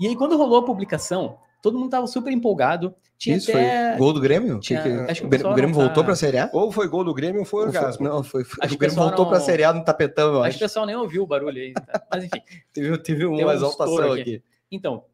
E 0.00 0.06
aí, 0.06 0.14
quando 0.16 0.36
rolou 0.36 0.58
a 0.58 0.64
publicação, 0.64 1.38
todo 1.62 1.78
mundo 1.78 1.90
tava 1.90 2.06
super 2.06 2.30
empolgado. 2.32 2.94
Tinha 3.16 3.36
Isso 3.36 3.50
até. 3.52 3.90
foi 3.90 3.98
gol 3.98 4.12
do 4.12 4.20
Grêmio? 4.20 4.58
tinha- 4.58 4.82
que- 4.82 4.88
acho 5.10 5.20
que 5.20 5.26
o 5.26 5.28
o 5.28 5.54
Grêmio, 5.54 5.76
tá- 5.76 5.82
voltou 5.84 6.04
pra 6.04 6.16
Série 6.16 6.38
A? 6.38 6.50
Ou 6.52 6.72
foi 6.72 6.88
gol 6.88 7.04
do 7.04 7.14
Grêmio 7.14 7.40
ou 7.40 7.46
foi 7.46 7.66
orgasmo. 7.66 8.04
Não, 8.06 8.22
foi, 8.24 8.42
Acho 8.60 8.74
o 8.74 8.78
Grêmio 8.78 8.96
voltou 8.96 9.24
não- 9.24 9.30
pra 9.30 9.40
Série 9.40 9.62
A 9.64 9.72
no 9.72 9.84
tapetão, 9.84 10.34
eu 10.34 10.40
Acho 10.40 10.48
acho. 10.48 10.58
que 10.58 10.64
o 10.64 10.68
pessoal 10.68 10.84
nem 10.86 10.96
ouviu 10.96 11.22
o 11.22 11.26
barulho 11.26 11.56
aí. 11.62 11.72
tá? 11.72 12.02
Mas 12.12 12.24
enfim. 12.24 12.42
Teve, 12.74 12.98
teve 12.98 13.24
uma 13.24 13.36
um 13.46 13.50
exaltação 13.52 14.12
aqui. 14.12 14.20
aqui. 14.20 14.42
Então, 14.72 15.04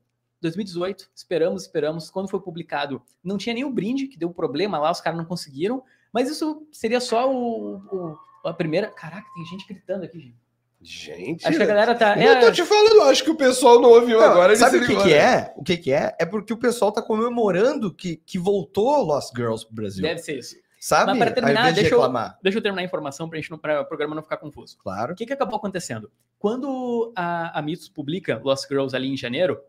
2018, 0.40 1.10
esperamos, 1.14 1.62
esperamos. 1.62 2.10
Quando 2.10 2.28
foi 2.28 2.40
publicado, 2.40 3.02
não 3.22 3.36
tinha 3.38 3.54
nenhum 3.54 3.72
brinde, 3.72 4.06
que 4.06 4.18
deu 4.18 4.30
problema 4.30 4.78
lá, 4.78 4.90
os 4.90 5.00
caras 5.00 5.18
não 5.18 5.24
conseguiram. 5.24 5.82
Mas 6.12 6.30
isso 6.30 6.66
seria 6.72 7.00
só 7.00 7.30
o, 7.32 7.76
o- 7.76 8.18
a 8.44 8.52
primeira. 8.52 8.88
Caraca, 8.88 9.26
tem 9.34 9.44
gente 9.44 9.66
gritando 9.66 10.04
aqui, 10.04 10.20
gente. 10.20 10.36
Gente. 10.80 11.46
Acho 11.46 11.56
que 11.56 11.62
a 11.62 11.66
galera 11.66 11.94
tá. 11.94 12.16
Eu 12.16 12.32
é, 12.34 12.40
tô 12.40 12.52
te 12.52 12.64
falando, 12.64 13.02
acho 13.10 13.24
que 13.24 13.30
o 13.30 13.36
pessoal 13.36 13.80
não 13.80 13.90
ouviu 13.90 14.20
Não, 14.20 14.26
agora. 14.30 14.54
sabe 14.54 14.76
o 14.78 14.86
que, 14.86 14.94
que 14.96 15.08
né? 15.08 15.12
é? 15.12 15.54
O 15.56 15.62
que, 15.64 15.76
que 15.76 15.92
é? 15.92 16.14
É 16.20 16.24
porque 16.24 16.52
o 16.52 16.56
pessoal 16.56 16.92
tá 16.92 17.02
comemorando 17.02 17.92
que, 17.92 18.16
que 18.24 18.38
voltou 18.38 19.02
Lost 19.02 19.34
Girls 19.36 19.66
pro 19.66 19.74
Brasil. 19.74 20.02
deve 20.02 20.20
ser 20.20 20.38
isso. 20.38 20.54
Sabe? 20.80 21.06
Mas 21.10 21.18
para 21.18 21.30
terminar, 21.32 21.70
de 21.70 21.80
deixa 21.80 21.94
eu- 21.94 21.98
reclamar. 21.98 22.38
Deixa 22.40 22.58
eu 22.58 22.62
terminar 22.62 22.82
a 22.82 22.84
informação 22.84 23.28
para 23.60 23.80
o 23.80 23.84
programa 23.86 24.14
não 24.14 24.22
ficar 24.22 24.36
confuso. 24.36 24.78
Claro. 24.78 25.12
O 25.12 25.16
que, 25.16 25.26
que 25.26 25.32
acabou 25.32 25.56
acontecendo? 25.56 26.08
Quando 26.38 27.12
a, 27.16 27.58
a 27.58 27.60
Mitos 27.60 27.88
publica 27.88 28.40
Lost 28.44 28.68
Girls 28.68 28.94
ali 28.94 29.08
em 29.12 29.16
janeiro, 29.16 29.60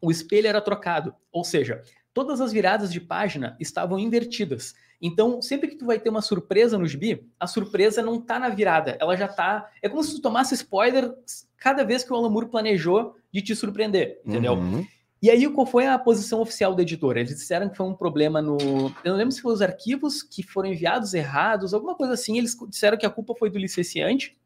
o 0.00 0.10
espelho 0.10 0.46
era 0.46 0.60
trocado. 0.60 1.14
Ou 1.32 1.44
seja, 1.44 1.82
todas 2.12 2.40
as 2.40 2.52
viradas 2.52 2.92
de 2.92 3.00
página 3.00 3.56
estavam 3.60 3.98
invertidas. 3.98 4.74
Então, 5.00 5.40
sempre 5.40 5.68
que 5.68 5.76
tu 5.76 5.86
vai 5.86 5.98
ter 5.98 6.10
uma 6.10 6.22
surpresa 6.22 6.76
no 6.76 6.86
gibi, 6.86 7.24
a 7.38 7.46
surpresa 7.46 8.02
não 8.02 8.20
tá 8.20 8.38
na 8.38 8.48
virada, 8.48 8.96
ela 9.00 9.16
já 9.16 9.28
tá. 9.28 9.70
É 9.80 9.88
como 9.88 10.02
se 10.02 10.16
tu 10.16 10.20
tomasse 10.20 10.54
spoiler 10.54 11.14
cada 11.56 11.84
vez 11.84 12.02
que 12.02 12.12
o 12.12 12.16
Alan 12.16 12.30
Moore 12.30 12.48
planejou 12.48 13.14
de 13.32 13.40
te 13.40 13.54
surpreender, 13.54 14.20
entendeu? 14.24 14.54
Uhum. 14.54 14.84
E 15.20 15.30
aí, 15.30 15.48
qual 15.48 15.66
foi 15.66 15.86
a 15.86 15.98
posição 15.98 16.40
oficial 16.40 16.74
da 16.74 16.82
editora? 16.82 17.18
Eles 17.18 17.34
disseram 17.34 17.68
que 17.68 17.76
foi 17.76 17.86
um 17.86 17.94
problema 17.94 18.40
no. 18.40 18.56
Eu 19.04 19.12
não 19.12 19.16
lembro 19.16 19.32
se 19.32 19.42
foi 19.42 19.52
os 19.52 19.60
arquivos 19.60 20.22
que 20.22 20.44
foram 20.44 20.68
enviados 20.68 21.12
errados, 21.12 21.74
alguma 21.74 21.96
coisa 21.96 22.14
assim. 22.14 22.38
Eles 22.38 22.56
disseram 22.68 22.96
que 22.96 23.06
a 23.06 23.10
culpa 23.10 23.34
foi 23.34 23.50
do 23.50 23.58
licenciante. 23.58 24.36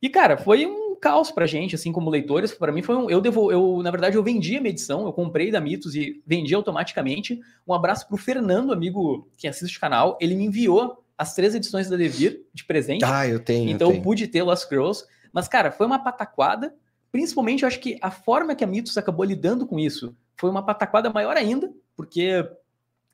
E, 0.00 0.08
cara, 0.08 0.36
foi 0.36 0.64
um 0.66 0.83
caos 1.04 1.30
pra 1.30 1.44
gente, 1.44 1.74
assim, 1.74 1.92
como 1.92 2.08
leitores. 2.08 2.54
Pra 2.54 2.72
mim 2.72 2.80
foi 2.80 2.96
um. 2.96 3.10
Eu, 3.10 3.20
devo, 3.20 3.52
eu 3.52 3.82
Na 3.82 3.90
verdade, 3.90 4.16
eu 4.16 4.22
vendi 4.22 4.56
a 4.56 4.60
minha 4.60 4.70
edição, 4.70 5.04
eu 5.04 5.12
comprei 5.12 5.50
da 5.50 5.60
Mitos 5.60 5.94
e 5.94 6.22
vendi 6.26 6.54
automaticamente. 6.54 7.38
Um 7.68 7.74
abraço 7.74 8.08
pro 8.08 8.16
Fernando, 8.16 8.72
amigo 8.72 9.28
que 9.36 9.46
assiste 9.46 9.76
o 9.76 9.80
canal. 9.80 10.16
Ele 10.18 10.34
me 10.34 10.46
enviou 10.46 11.04
as 11.18 11.34
três 11.34 11.54
edições 11.54 11.90
da 11.90 11.96
Devir 11.96 12.46
de 12.54 12.64
presente. 12.64 13.04
Ah, 13.04 13.28
eu 13.28 13.38
tenho. 13.38 13.68
Então 13.68 13.90
eu 13.90 13.96
eu 13.96 14.02
pude 14.02 14.26
ter 14.26 14.42
Lost 14.42 14.66
Girls. 14.66 15.04
Mas, 15.30 15.46
cara, 15.46 15.70
foi 15.70 15.86
uma 15.86 15.98
pataquada. 15.98 16.74
Principalmente, 17.12 17.64
eu 17.64 17.66
acho 17.66 17.80
que 17.80 17.98
a 18.00 18.10
forma 18.10 18.54
que 18.54 18.64
a 18.64 18.66
Mitos 18.66 18.96
acabou 18.96 19.26
lidando 19.26 19.66
com 19.66 19.78
isso 19.78 20.16
foi 20.38 20.48
uma 20.48 20.64
pataquada 20.64 21.10
maior 21.10 21.36
ainda, 21.36 21.70
porque 21.94 22.48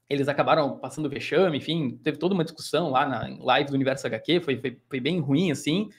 eles 0.08 0.28
acabaram 0.28 0.78
passando 0.78 1.10
vexame, 1.10 1.58
enfim, 1.58 1.98
teve 2.02 2.18
toda 2.18 2.34
uma 2.34 2.44
discussão 2.44 2.88
lá 2.88 3.04
na 3.04 3.36
live 3.44 3.70
do 3.70 3.74
Universo 3.74 4.06
HQ, 4.06 4.40
foi, 4.40 4.60
foi, 4.60 4.78
foi 4.88 5.00
bem 5.00 5.18
ruim, 5.18 5.50
assim. 5.50 5.90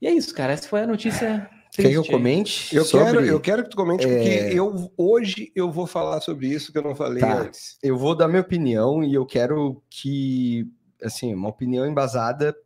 E 0.00 0.06
é 0.06 0.12
isso, 0.12 0.34
cara. 0.34 0.52
Essa 0.52 0.68
foi 0.68 0.82
a 0.82 0.86
notícia 0.86 1.48
Quer 1.72 1.82
que 1.82 1.88
eu 1.94 2.00
Triste. 2.02 2.10
comente? 2.12 2.74
Eu, 2.74 2.84
sobre- 2.84 3.04
quero, 3.06 3.24
eu 3.26 3.40
quero 3.40 3.62
que 3.64 3.70
tu 3.70 3.76
comente, 3.76 4.06
É. 4.06 4.08
porque 4.16 4.58
eu, 4.58 4.92
hoje 4.96 5.52
eu 5.54 5.70
vou 5.70 5.86
falar 5.86 6.20
sobre 6.20 6.48
isso 6.48 6.72
que 6.72 6.78
eu 6.78 6.82
não 6.82 6.94
falei 6.94 7.20
Tá. 7.20 7.42
antes. 7.42 7.78
eu 7.82 7.96
vou 7.96 8.16
dar 8.16 8.26
minha 8.26 8.40
opinião 8.40 9.04
e 9.04 9.12
eu 9.14 9.24
quero 9.26 9.82
que, 9.90 10.66
assim, 11.02 11.34
uma 11.34 11.48
opinião 11.48 11.86
embasada. 11.86 12.56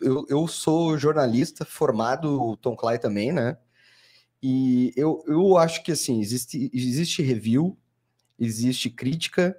Eu, 0.00 0.24
eu 0.28 0.46
sou 0.48 0.98
jornalista 0.98 1.64
formado, 1.64 2.40
o 2.42 2.56
Tom 2.56 2.74
Clay 2.74 2.98
também, 2.98 3.32
né? 3.32 3.56
E 4.42 4.92
eu, 4.96 5.22
eu 5.26 5.56
acho 5.56 5.82
que, 5.82 5.92
assim, 5.92 6.20
existe, 6.20 6.70
existe 6.72 7.22
review, 7.22 7.76
existe 8.38 8.88
crítica, 8.90 9.56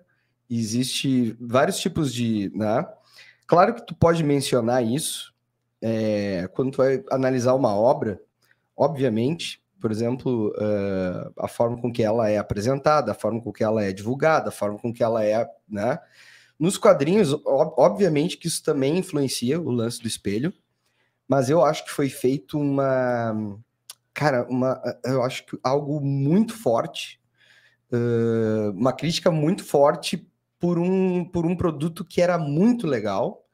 existe 0.50 1.36
vários 1.39 1.77
tipos 1.79 2.13
de, 2.13 2.51
né? 2.55 2.86
Claro 3.48 3.74
que 3.75 3.86
tu 3.86 3.96
pode 3.96 4.24
mencionar 4.24 4.84
isso 4.86 5.34
é, 5.82 6.48
quando 6.54 6.72
tu 6.72 6.78
vai 6.78 7.04
analisar 7.12 7.54
uma 7.56 7.76
obra, 7.76 8.22
obviamente, 8.78 9.62
por 9.80 9.92
exemplo, 9.92 10.54
eh, 10.60 11.32
a 11.40 11.48
forma 11.48 11.78
com 11.82 11.92
que 11.92 12.04
ela 12.04 12.30
é 12.30 12.38
apresentada, 12.38 13.12
a 13.12 13.16
forma 13.16 13.42
com 13.42 13.52
que 13.54 13.64
ela 13.64 13.84
é 13.84 13.94
divulgada, 13.94 14.50
a 14.50 14.52
forma 14.52 14.78
com 14.80 14.94
que 14.94 15.04
ela 15.04 15.24
é, 15.26 15.48
né? 15.70 16.00
Nos 16.60 16.78
quadrinhos, 16.78 17.34
ob- 17.34 17.74
obviamente 17.78 18.38
que 18.38 18.48
isso 18.48 18.64
também 18.64 18.98
influencia 19.00 19.60
o 19.62 19.72
lance 19.72 20.02
do 20.02 20.08
espelho, 20.08 20.54
mas 21.28 21.50
eu 21.50 21.64
acho 21.64 21.86
que 21.86 21.92
foi 21.92 22.10
feito 22.10 22.60
uma, 22.60 23.58
cara, 24.14 24.46
uma, 24.50 24.82
eu 25.06 25.24
acho 25.24 25.46
que 25.46 25.58
algo 25.64 26.02
muito 26.02 26.54
forte, 26.58 27.20
eh, 27.92 28.70
uma 28.74 28.94
crítica 28.94 29.32
muito 29.32 29.64
forte 29.64 30.28
por 30.60 30.78
um, 30.80 31.26
por 31.26 31.46
um 31.46 31.56
produto 31.56 32.06
que 32.06 32.22
era 32.22 32.38
muito 32.38 32.88
legal 32.88 33.46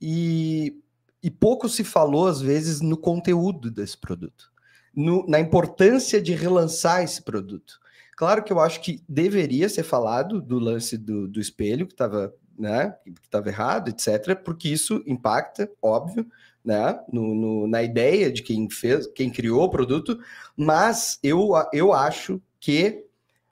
e, 0.00 0.82
e 1.24 1.30
pouco 1.30 1.68
se 1.68 1.82
falou 1.82 2.28
às 2.28 2.40
vezes 2.40 2.80
no 2.80 2.96
conteúdo 2.96 3.70
desse 3.70 3.96
produto 3.98 4.52
no- 4.94 5.26
na 5.26 5.40
importância 5.40 6.22
de 6.22 6.34
relançar 6.34 7.02
esse 7.02 7.20
produto. 7.22 7.80
Claro 8.16 8.44
que 8.44 8.52
eu 8.52 8.60
acho 8.60 8.80
que 8.80 9.02
deveria 9.08 9.68
ser 9.68 9.82
falado 9.82 10.40
do 10.40 10.58
lance 10.58 10.96
do, 10.96 11.26
do 11.26 11.40
espelho, 11.40 11.86
que 11.86 11.92
estava 11.94 12.32
né, 12.56 12.94
errado, 13.46 13.88
etc., 13.88 14.36
porque 14.44 14.68
isso 14.68 15.02
impacta, 15.04 15.68
óbvio, 15.82 16.24
né, 16.64 17.00
no, 17.12 17.34
no- 17.34 17.66
na 17.66 17.82
ideia 17.82 18.30
de 18.30 18.42
quem 18.44 18.70
fez, 18.70 19.08
quem 19.08 19.28
criou 19.30 19.64
o 19.64 19.68
produto, 19.70 20.16
mas 20.56 21.18
eu, 21.24 21.48
eu 21.72 21.92
acho 21.92 22.40
que 22.60 23.04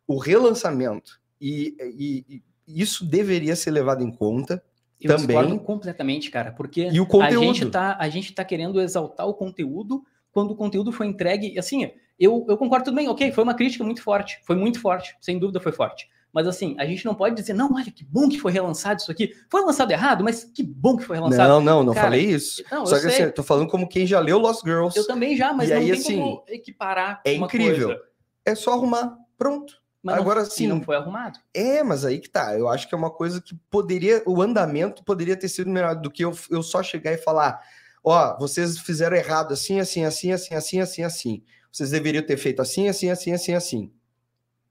o 0.06 0.16
relançamento 0.18 1.20
e, 1.40 1.74
e- 1.80 2.24
e 2.68 2.82
isso 2.82 3.04
deveria 3.04 3.56
ser 3.56 3.72
levado 3.72 4.04
em 4.04 4.12
conta 4.12 4.62
Eu 5.02 5.08
Também. 5.16 5.26
discordo 5.36 5.58
completamente, 5.60 6.30
cara, 6.30 6.52
porque 6.52 6.88
e 6.92 7.00
o 7.00 7.04
a 7.04 7.06
conteúdo. 7.06 7.44
gente, 7.54 7.66
tá, 7.70 7.96
a 7.98 8.08
gente 8.08 8.32
tá 8.32 8.44
querendo 8.44 8.80
exaltar 8.80 9.26
o 9.26 9.34
conteúdo 9.34 10.04
quando 10.30 10.52
o 10.52 10.56
conteúdo 10.56 10.92
foi 10.92 11.06
entregue. 11.06 11.58
Assim, 11.58 11.90
eu, 12.18 12.44
eu 12.48 12.56
concordo 12.56 12.86
tudo 12.86 12.94
bem, 12.94 13.08
ok, 13.08 13.32
foi 13.32 13.44
uma 13.44 13.54
crítica 13.54 13.84
muito 13.84 14.02
forte, 14.02 14.40
foi 14.44 14.56
muito 14.56 14.80
forte, 14.80 15.16
sem 15.20 15.38
dúvida 15.38 15.60
foi 15.60 15.72
forte. 15.72 16.08
Mas 16.32 16.46
assim, 16.46 16.74
a 16.78 16.86
gente 16.86 17.04
não 17.04 17.14
pode 17.14 17.34
dizer, 17.36 17.52
não, 17.52 17.74
olha, 17.74 17.90
que 17.90 18.02
bom 18.04 18.26
que 18.26 18.38
foi 18.38 18.50
relançado 18.52 19.00
isso 19.02 19.10
aqui. 19.12 19.34
Foi 19.50 19.60
lançado 19.60 19.90
errado, 19.90 20.24
mas 20.24 20.44
que 20.44 20.62
bom 20.62 20.96
que 20.96 21.04
foi 21.04 21.16
relançado. 21.16 21.46
Não, 21.46 21.60
não, 21.60 21.84
não 21.84 21.92
Cara, 21.92 22.06
falei 22.06 22.24
isso. 22.24 22.64
Não, 22.70 22.86
Só 22.86 22.98
que 22.98 23.06
assim, 23.06 23.16
sei. 23.16 23.26
eu 23.26 23.34
tô 23.34 23.42
falando 23.42 23.68
como 23.68 23.86
quem 23.86 24.06
já 24.06 24.18
leu 24.18 24.38
Lost 24.38 24.62
Girls. 24.64 24.96
Eu 24.98 25.06
também 25.06 25.36
já, 25.36 25.52
mas 25.52 25.68
E 25.68 25.74
não 25.74 25.80
aí, 25.80 25.90
tem 25.90 26.00
assim, 26.00 26.18
como 26.18 26.42
equiparar 26.48 27.20
é 27.26 27.34
incrível. 27.34 27.88
coisa. 27.88 28.02
É 28.46 28.54
só 28.54 28.72
arrumar, 28.72 29.18
pronto. 29.36 29.81
Mas 30.02 30.16
não- 30.16 30.22
Agora 30.22 30.42
e 30.42 30.46
sim. 30.50 30.66
não 30.66 30.82
foi 30.82 30.96
arrumado. 30.96 31.38
É, 31.54 31.82
mas 31.82 32.04
aí 32.04 32.18
que 32.18 32.28
tá. 32.28 32.58
Eu 32.58 32.68
acho 32.68 32.88
que 32.88 32.94
é 32.94 32.98
uma 32.98 33.10
coisa 33.10 33.40
que 33.40 33.54
poderia. 33.70 34.22
O 34.26 34.42
andamento 34.42 35.04
poderia 35.04 35.36
ter 35.36 35.48
sido 35.48 35.70
melhor 35.70 35.94
do 35.94 36.10
que 36.10 36.24
eu, 36.24 36.36
eu 36.50 36.62
só 36.62 36.82
chegar 36.82 37.12
e 37.12 37.18
falar: 37.18 37.60
ó, 38.02 38.36
vocês 38.38 38.78
fizeram 38.78 39.16
errado 39.16 39.52
assim, 39.52 39.78
assim, 39.78 40.04
assim, 40.04 40.32
assim, 40.32 40.54
assim, 40.54 40.80
assim, 40.80 41.02
assim. 41.04 41.42
Vocês 41.70 41.90
deveriam 41.90 42.22
ter 42.26 42.36
feito 42.36 42.60
assim, 42.60 42.88
assim, 42.88 43.10
assim, 43.10 43.32
assim, 43.32 43.54
assim. 43.54 43.92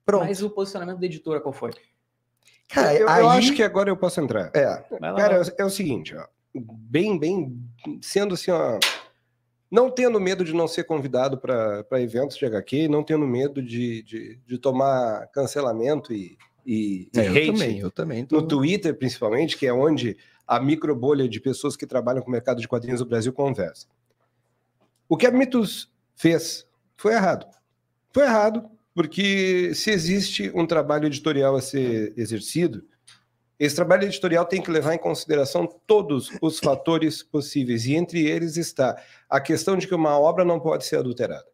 Pronto. 0.05 0.25
Mas 0.25 0.43
o 0.43 0.49
posicionamento 0.49 0.99
da 0.99 1.05
editora 1.05 1.39
qual 1.39 1.53
foi? 1.53 1.71
Cara, 2.67 2.93
eu, 2.93 3.01
eu 3.01 3.09
aí. 3.09 3.37
acho 3.39 3.53
que 3.53 3.63
agora 3.63 3.89
eu 3.89 3.97
posso 3.97 4.19
entrar. 4.21 4.51
É, 4.53 4.65
lá, 4.99 5.13
Cara, 5.15 5.37
lá. 5.39 5.45
é, 5.45 5.61
é 5.61 5.65
o 5.65 5.69
seguinte, 5.69 6.15
ó, 6.15 6.25
bem, 6.53 7.17
bem, 7.19 7.57
sendo 8.01 8.33
assim, 8.35 8.51
ó, 8.51 8.79
não 9.71 9.89
tendo 9.89 10.19
medo 10.19 10.43
de 10.43 10.53
não 10.53 10.67
ser 10.67 10.83
convidado 10.83 11.37
para 11.37 12.01
eventos 12.01 12.37
de 12.37 12.45
HQ, 12.45 12.89
não 12.89 13.03
tendo 13.03 13.25
medo 13.25 13.63
de, 13.63 14.03
de, 14.03 14.39
de 14.45 14.57
tomar 14.57 15.27
cancelamento 15.27 16.11
e, 16.11 16.37
e, 16.65 17.09
e 17.13 17.19
é, 17.19 17.27
eu 17.27 17.31
hate 17.31 17.51
também, 17.53 17.79
eu 17.79 17.91
também. 17.91 18.25
Tô... 18.25 18.35
no 18.35 18.47
Twitter, 18.47 18.93
principalmente, 18.93 19.57
que 19.57 19.65
é 19.65 19.73
onde 19.73 20.17
a 20.45 20.59
micro 20.59 20.93
bolha 20.93 21.27
de 21.29 21.39
pessoas 21.39 21.77
que 21.77 21.87
trabalham 21.87 22.21
com 22.21 22.27
o 22.27 22.31
mercado 22.31 22.59
de 22.59 22.67
quadrinhos 22.67 22.99
do 22.99 23.05
Brasil 23.05 23.31
conversa. 23.31 23.87
O 25.07 25.15
que 25.15 25.25
a 25.25 25.31
Mitos 25.31 25.89
fez 26.15 26.67
foi 26.97 27.13
errado. 27.13 27.47
Foi 28.13 28.23
errado, 28.23 28.69
porque 28.93 29.73
se 29.73 29.89
existe 29.89 30.51
um 30.53 30.65
trabalho 30.65 31.05
editorial 31.05 31.55
a 31.55 31.61
ser 31.61 32.13
exercido, 32.17 32.83
esse 33.63 33.75
trabalho 33.75 34.05
editorial 34.05 34.45
tem 34.45 34.61
que 34.61 34.71
levar 34.71 34.95
em 34.95 34.97
consideração 34.97 35.67
todos 35.85 36.31
os 36.41 36.59
fatores 36.59 37.21
possíveis, 37.21 37.85
e 37.85 37.93
entre 37.93 38.25
eles 38.25 38.57
está 38.57 38.99
a 39.29 39.39
questão 39.39 39.77
de 39.77 39.87
que 39.87 39.93
uma 39.93 40.19
obra 40.19 40.43
não 40.43 40.59
pode 40.59 40.85
ser 40.85 40.97
adulterada. 40.97 41.45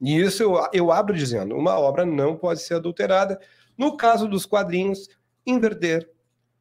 E 0.00 0.20
isso 0.20 0.42
eu, 0.42 0.54
eu 0.72 0.92
abro 0.92 1.16
dizendo: 1.16 1.56
uma 1.56 1.76
obra 1.78 2.06
não 2.06 2.36
pode 2.36 2.60
ser 2.62 2.74
adulterada. 2.74 3.40
No 3.76 3.96
caso 3.96 4.28
dos 4.28 4.46
quadrinhos, 4.46 5.08
inverter 5.44 6.08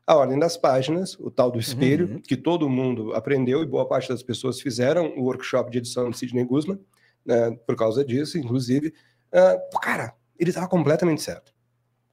a 0.06 0.16
ordem 0.16 0.40
das 0.40 0.58
páginas, 0.58 1.16
o 1.20 1.30
tal 1.30 1.52
do 1.52 1.60
espelho, 1.60 2.08
Uhum. 2.14 2.22
que 2.22 2.36
todo 2.38 2.68
mundo 2.70 3.14
aprendeu 3.14 3.62
e 3.62 3.66
boa 3.66 3.88
parte 3.88 4.10
das 4.10 4.24
pessoas 4.24 4.60
fizeram 4.62 5.14
o 5.18 5.24
workshop 5.26 5.70
de 5.70 5.78
edição 5.80 6.10
do 6.10 6.16
Sidney 6.18 6.46
Guzman, 6.46 6.80
né, 7.26 7.52
por 7.68 7.76
causa 7.76 8.04
disso, 8.06 8.38
inclusive. 8.38 8.94
Ah, 9.32 9.58
cara, 9.82 10.16
ele 10.40 10.50
estava 10.50 10.68
completamente 10.68 11.22
certo. 11.22 11.54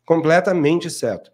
Completamente 0.04 0.90
certo. 0.90 1.32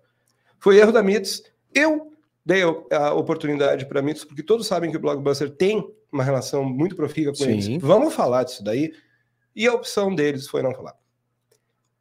Foi 0.61 0.79
erro 0.79 0.93
da 0.93 1.03
Mitos. 1.03 1.43
Eu 1.75 2.13
dei 2.45 2.63
a 2.63 3.15
oportunidade 3.15 3.87
para 3.87 4.01
a 4.01 4.03
Mitos, 4.03 4.25
porque 4.25 4.43
todos 4.43 4.67
sabem 4.67 4.91
que 4.91 4.97
o 4.97 5.01
Blockbuster 5.01 5.51
tem 5.51 5.93
uma 6.13 6.23
relação 6.23 6.63
muito 6.63 6.95
profícua 6.95 7.33
com 7.33 7.45
Sim. 7.45 7.53
eles. 7.53 7.83
Vamos 7.83 8.15
falar 8.15 8.45
disso 8.45 8.63
daí. 8.63 8.93
E 9.57 9.67
a 9.67 9.73
opção 9.73 10.15
deles 10.15 10.47
foi 10.47 10.63
não 10.63 10.75
falar. 10.75 10.95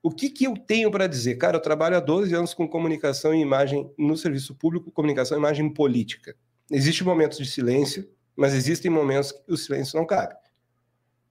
O 0.01 0.11
que, 0.11 0.29
que 0.29 0.45
eu 0.45 0.53
tenho 0.55 0.91
para 0.91 1.07
dizer? 1.07 1.35
Cara, 1.35 1.57
eu 1.57 1.61
trabalho 1.61 1.97
há 1.97 1.99
12 1.99 2.33
anos 2.33 2.53
com 2.53 2.67
comunicação 2.67 3.33
e 3.33 3.41
imagem 3.41 3.91
no 3.97 4.15
serviço 4.15 4.55
público, 4.55 4.91
comunicação 4.91 5.37
e 5.37 5.39
imagem 5.39 5.73
política. 5.73 6.35
Existem 6.71 7.05
momentos 7.05 7.37
de 7.37 7.45
silêncio, 7.45 8.09
mas 8.35 8.53
existem 8.53 8.89
momentos 8.89 9.31
que 9.31 9.51
o 9.51 9.57
silêncio 9.57 9.97
não 9.97 10.05
cabe. 10.05 10.35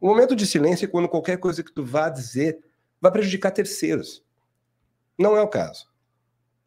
O 0.01 0.09
momento 0.09 0.37
de 0.37 0.47
silêncio 0.47 0.85
é 0.85 0.89
quando 0.89 1.09
qualquer 1.09 1.39
coisa 1.39 1.63
que 1.63 1.73
tu 1.73 1.85
vá 1.85 2.09
dizer 2.09 2.59
vai 3.01 3.11
prejudicar 3.11 3.51
terceiros. 3.51 4.23
Não 5.19 5.37
é 5.37 5.41
o 5.41 5.49
caso. 5.49 5.88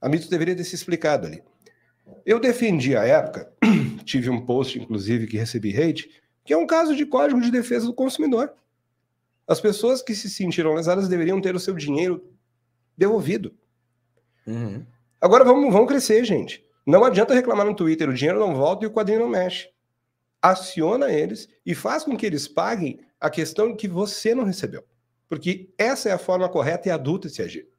A 0.01 0.09
Mitos 0.09 0.27
deveria 0.27 0.55
ter 0.55 0.63
se 0.63 0.75
explicado 0.75 1.27
ali. 1.27 1.43
Eu 2.25 2.39
defendi 2.39 2.97
à 2.97 3.03
época, 3.03 3.53
tive 4.03 4.29
um 4.29 4.43
post, 4.45 4.79
inclusive, 4.79 5.27
que 5.27 5.37
recebi 5.37 5.79
hate, 5.79 6.09
que 6.43 6.53
é 6.53 6.57
um 6.57 6.65
caso 6.65 6.95
de 6.95 7.05
código 7.05 7.39
de 7.39 7.51
defesa 7.51 7.85
do 7.85 7.93
consumidor. 7.93 8.51
As 9.47 9.61
pessoas 9.61 10.01
que 10.01 10.15
se 10.15 10.29
sentiram 10.29 10.73
lesadas 10.73 11.07
deveriam 11.07 11.39
ter 11.39 11.55
o 11.55 11.59
seu 11.59 11.75
dinheiro 11.75 12.23
devolvido. 12.97 13.53
Uhum. 14.47 14.85
Agora 15.19 15.43
vamos, 15.43 15.71
vamos 15.71 15.87
crescer, 15.87 16.25
gente. 16.25 16.65
Não 16.85 17.03
adianta 17.03 17.33
reclamar 17.33 17.65
no 17.65 17.75
Twitter, 17.75 18.09
o 18.09 18.13
dinheiro 18.13 18.39
não 18.39 18.55
volta 18.55 18.83
e 18.83 18.87
o 18.87 18.91
quadrinho 18.91 19.19
não 19.19 19.29
mexe. 19.29 19.69
Aciona 20.41 21.11
eles 21.11 21.47
e 21.63 21.75
faz 21.75 22.03
com 22.03 22.17
que 22.17 22.25
eles 22.25 22.47
paguem 22.47 22.99
a 23.19 23.29
questão 23.29 23.75
que 23.75 23.87
você 23.87 24.33
não 24.33 24.43
recebeu. 24.43 24.83
Porque 25.29 25.69
essa 25.77 26.09
é 26.09 26.11
a 26.11 26.17
forma 26.17 26.49
correta 26.49 26.89
e 26.89 26.91
adulta 26.91 27.27
de 27.27 27.35
se 27.35 27.41
agir. 27.41 27.70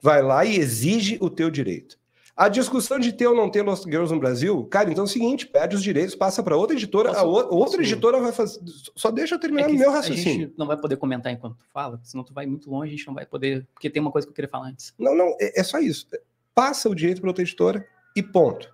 Vai 0.00 0.22
lá 0.22 0.44
e 0.44 0.56
exige 0.56 1.18
o 1.20 1.28
teu 1.30 1.50
direito. 1.50 1.98
A 2.36 2.48
discussão 2.48 3.00
de 3.00 3.12
ter 3.12 3.26
ou 3.26 3.34
não 3.34 3.50
ter 3.50 3.62
Lost 3.62 3.82
Girls 3.84 4.14
no 4.14 4.20
Brasil, 4.20 4.64
cara, 4.66 4.88
então 4.92 5.02
é 5.02 5.06
o 5.06 5.10
seguinte, 5.10 5.44
perde 5.44 5.74
os 5.74 5.82
direitos, 5.82 6.14
passa 6.14 6.40
para 6.40 6.56
outra 6.56 6.76
editora, 6.76 7.08
Posso- 7.08 7.20
a 7.20 7.24
o- 7.24 7.30
outra 7.32 7.78
posso- 7.78 7.80
editora 7.80 8.20
vai 8.20 8.30
fazer... 8.30 8.60
Só 8.94 9.10
deixa 9.10 9.34
eu 9.34 9.40
terminar 9.40 9.68
É 9.68 9.72
meu 9.72 9.90
A 9.90 9.94
raciocínio. 9.94 10.46
gente 10.46 10.54
não 10.56 10.64
vai 10.66 10.76
poder 10.76 10.96
comentar 10.98 11.32
enquanto 11.32 11.56
tu 11.56 11.64
fala, 11.74 11.98
senão 12.04 12.22
tu 12.22 12.32
vai 12.32 12.46
muito 12.46 12.70
longe, 12.70 12.94
a 12.94 12.96
gente 12.96 13.06
não 13.08 13.14
vai 13.14 13.26
poder. 13.26 13.66
Porque 13.74 13.90
tem 13.90 14.00
uma 14.00 14.12
coisa 14.12 14.24
que 14.24 14.30
eu 14.30 14.34
queria 14.36 14.48
falar 14.48 14.68
antes. 14.68 14.94
Não, 14.96 15.16
não, 15.16 15.34
é, 15.40 15.58
é 15.60 15.64
só 15.64 15.80
isso. 15.80 16.06
Passa 16.54 16.88
o 16.88 16.94
direito 16.94 17.20
para 17.20 17.30
outra 17.30 17.42
editora 17.42 17.84
e 18.14 18.22
ponto. 18.22 18.72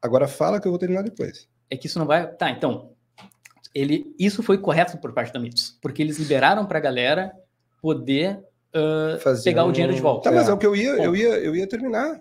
Agora 0.00 0.26
fala 0.26 0.58
que 0.58 0.66
eu 0.66 0.72
vou 0.72 0.78
terminar 0.78 1.02
depois. 1.02 1.46
É 1.68 1.76
que 1.76 1.86
isso 1.86 1.98
não 1.98 2.06
vai. 2.06 2.26
Tá, 2.26 2.50
então. 2.50 2.92
Ele, 3.74 4.14
isso 4.18 4.42
foi 4.42 4.56
correto 4.56 4.96
por 4.98 5.12
parte 5.12 5.30
da 5.32 5.38
Mitos, 5.38 5.78
porque 5.82 6.00
eles 6.02 6.18
liberaram 6.18 6.64
pra 6.66 6.80
galera 6.80 7.32
poder 7.82 8.42
Fazer 9.20 9.44
pegar 9.50 9.64
o 9.64 9.72
dinheiro 9.72 9.94
de 9.94 10.00
volta. 10.00 10.30
Tá, 10.30 10.34
mas 10.36 10.48
É. 10.48 10.50
é 10.50 10.54
o 10.54 10.58
que 10.58 10.66
eu 10.66 10.74
ia, 10.74 10.90
eu 11.02 11.14
ia, 11.14 11.28
eu 11.38 11.54
ia 11.54 11.66
terminar. 11.66 12.20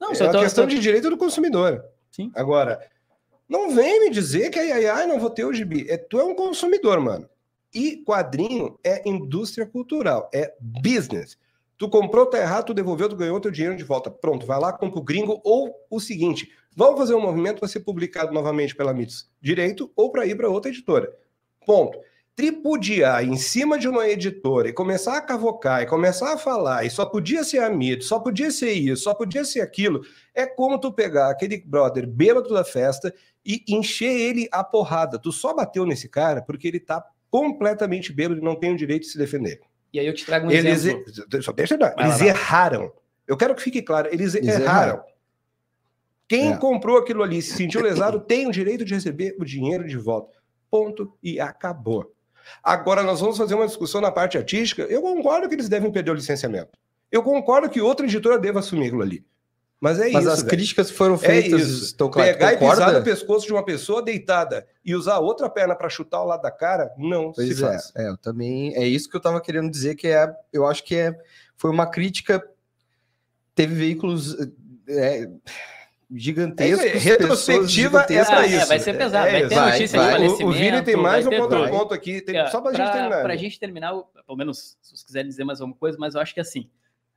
Não, 0.00 0.10
É 0.10 0.14
só 0.14 0.26
a 0.26 0.32
tô, 0.32 0.40
questão 0.40 0.66
de 0.66 0.78
direito 0.78 1.08
do 1.08 1.16
consumidor. 1.16 1.84
Sim. 2.10 2.30
Agora, 2.34 2.80
não 3.48 3.74
vem 3.74 4.00
me 4.00 4.10
dizer 4.10 4.50
que 4.50 4.58
ai, 4.58 4.72
ai, 4.72 4.86
ai, 4.86 5.06
não 5.06 5.20
vou 5.20 5.30
ter 5.30 5.44
o 5.44 5.52
gibi. 5.52 5.86
É, 5.88 5.96
tu 5.96 6.18
é 6.18 6.24
um 6.24 6.34
consumidor, 6.34 7.00
mano. 7.00 7.28
E 7.74 7.98
quadrinho 8.04 8.78
é 8.84 9.08
indústria 9.08 9.64
cultural, 9.64 10.28
é 10.34 10.52
business. 10.60 11.38
Tu 11.78 11.88
comprou, 11.88 12.26
tá 12.26 12.38
errado, 12.38 12.66
tu 12.66 12.74
devolveu, 12.74 13.08
tu 13.08 13.16
ganhou 13.16 13.40
teu 13.40 13.50
dinheiro 13.50 13.76
de 13.76 13.82
volta. 13.84 14.10
Pronto, 14.10 14.44
vai 14.46 14.58
lá, 14.60 14.72
compra 14.72 15.00
o 15.00 15.02
gringo. 15.02 15.40
Ou 15.44 15.74
o 15.90 15.98
seguinte, 15.98 16.48
vamos 16.76 16.98
fazer 16.98 17.14
um 17.14 17.20
movimento 17.20 17.58
para 17.60 17.68
ser 17.68 17.80
publicado 17.80 18.32
novamente 18.32 18.74
pela 18.74 18.92
Mitos 18.92 19.28
Direito 19.40 19.90
ou 19.96 20.10
para 20.12 20.26
ir 20.26 20.36
para 20.36 20.48
outra 20.48 20.70
editora. 20.70 21.12
Ponto. 21.66 21.98
Tripudiar 22.34 23.24
em 23.24 23.36
cima 23.36 23.78
de 23.78 23.86
uma 23.88 24.08
editora 24.08 24.68
e 24.68 24.72
começar 24.72 25.16
a 25.16 25.20
cavocar 25.20 25.82
e 25.82 25.86
começar 25.86 26.32
a 26.32 26.38
falar, 26.38 26.84
e 26.84 26.90
só 26.90 27.04
podia 27.04 27.44
ser 27.44 27.58
amido, 27.58 28.02
só 28.02 28.18
podia 28.18 28.50
ser 28.50 28.72
isso, 28.72 29.02
só 29.04 29.14
podia 29.14 29.44
ser 29.44 29.60
aquilo, 29.60 30.00
é 30.34 30.46
como 30.46 30.78
tu 30.78 30.92
pegar 30.92 31.30
aquele 31.30 31.58
brother 31.58 32.06
bêbado 32.06 32.52
da 32.52 32.64
festa 32.64 33.12
e 33.44 33.62
encher 33.68 34.10
ele 34.12 34.48
a 34.50 34.64
porrada. 34.64 35.18
Tu 35.18 35.30
só 35.30 35.52
bateu 35.54 35.84
nesse 35.84 36.08
cara 36.08 36.40
porque 36.42 36.68
ele 36.68 36.80
tá 36.80 37.04
completamente 37.30 38.12
bêbado 38.12 38.40
e 38.40 38.44
não 38.44 38.56
tem 38.56 38.72
o 38.72 38.76
direito 38.76 39.02
de 39.02 39.08
se 39.08 39.18
defender. 39.18 39.60
E 39.92 40.00
aí 40.00 40.06
eu 40.06 40.14
te 40.14 40.24
trago 40.24 40.46
um 40.46 40.50
eles, 40.50 40.86
exemplo. 40.86 41.04
Só 41.42 41.52
deixa 41.52 41.74
eu 41.74 41.78
dar. 41.78 41.94
Eles 41.98 42.18
lá, 42.20 42.26
erraram. 42.26 42.92
Eu 43.26 43.36
quero 43.36 43.54
que 43.54 43.62
fique 43.62 43.82
claro, 43.82 44.08
eles, 44.10 44.34
Eles 44.34 44.48
erraram. 44.48 44.64
erraram. 44.94 45.04
Quem 46.26 46.52
É. 46.52 46.56
comprou 46.56 46.96
aquilo 46.96 47.22
ali, 47.22 47.42
se 47.42 47.54
sentiu 47.56 47.82
lesado, 47.82 48.20
tem 48.24 48.46
o 48.46 48.52
direito 48.52 48.84
de 48.86 48.94
receber 48.94 49.36
o 49.38 49.44
dinheiro 49.44 49.86
de 49.86 49.98
volta. 49.98 50.38
Ponto 50.70 51.12
e 51.22 51.38
acabou. 51.38 52.10
Agora 52.62 53.02
nós 53.02 53.20
vamos 53.20 53.36
fazer 53.38 53.54
uma 53.54 53.66
discussão 53.66 54.00
na 54.00 54.10
parte 54.10 54.36
artística. 54.38 54.82
Eu 54.82 55.02
concordo 55.02 55.48
que 55.48 55.54
eles 55.54 55.68
devem 55.68 55.90
perder 55.90 56.10
o 56.10 56.14
licenciamento. 56.14 56.70
Eu 57.10 57.22
concordo 57.22 57.68
que 57.68 57.80
outra 57.80 58.06
editora 58.06 58.38
deva 58.38 58.60
assumir 58.60 58.86
aquilo 58.86 59.02
ali. 59.02 59.24
Mas 59.80 59.98
é 59.98 60.08
Mas 60.10 60.22
isso. 60.22 60.32
as 60.32 60.38
velho. 60.38 60.48
críticas 60.50 60.90
foram 60.92 61.16
É 61.16 61.18
feitas 61.18 61.60
isso. 61.62 61.84
estão 61.86 62.08
claras. 62.08 62.32
Pegar 62.36 62.52
e 62.52 62.56
pisar 62.56 62.92
no 62.92 63.02
pescoço 63.02 63.46
de 63.46 63.52
uma 63.52 63.64
pessoa 63.64 64.00
deitada 64.00 64.64
e 64.84 64.94
usar 64.94 65.18
outra 65.18 65.50
perna 65.50 65.74
para 65.74 65.88
chutar 65.88 66.18
ao 66.18 66.26
lado 66.26 66.40
da 66.42 66.52
cara, 66.52 66.92
não 66.96 67.32
Pois 67.32 67.48
se 67.56 67.64
é, 67.64 67.66
faz. 67.66 67.92
é, 67.96 68.08
eu 68.08 68.16
também. 68.16 68.74
É 68.76 68.86
isso 68.86 69.10
que 69.10 69.16
eu 69.16 69.20
tava 69.20 69.40
querendo 69.40 69.68
dizer, 69.68 69.96
que 69.96 70.06
é. 70.06 70.32
Eu 70.52 70.66
acho 70.66 70.84
que 70.84 70.94
é, 70.94 71.18
foi 71.56 71.68
uma 71.70 71.84
crítica. 71.86 72.40
Teve 73.56 73.74
veículos 73.74 74.36
é, 74.88 75.28
gigantescos. 76.14 76.84
É 76.86 76.98
retrospectiva 76.98 78.00
é 78.08 78.24
pra 78.24 78.38
Ah, 78.40 78.46
isso. 78.46 78.56
é, 78.56 78.64
vai 78.66 78.78
ser 78.78 78.96
pesado, 78.98 79.30
vai 79.30 79.40
isso. 79.40 79.48
ter 79.48 79.54
vai, 79.54 79.72
notícia 79.72 80.00
vai. 80.00 80.20
de 80.20 80.26
O- 80.44 80.48
O, 80.48 80.52
Vini 80.52 80.82
tem 80.82 80.96
mais 80.96 81.26
um 81.26 81.30
vai 81.30 81.38
ter 81.38 81.42
ponto, 81.48 81.56
tudo. 81.56 81.70
ponto 81.70 81.94
aqui, 81.94 82.20
tem, 82.20 82.36
É, 82.36 82.46
só 82.46 82.60
pra, 82.60 82.70
pra, 82.72 82.84
gente 82.84 82.92
terminar. 82.92 83.22
Pra 83.22 83.36
gente 83.36 83.60
terminar, 83.60 83.92
pelo 84.26 84.38
menos 84.38 84.76
se 84.80 84.88
vocês 84.90 85.02
quiserem 85.02 85.28
dizer 85.28 85.44
mais 85.44 85.60
alguma 85.60 85.76
coisa, 85.76 85.96
mas 85.98 86.14
eu 86.14 86.20
acho 86.20 86.34
que 86.34 86.40
assim, 86.40 86.68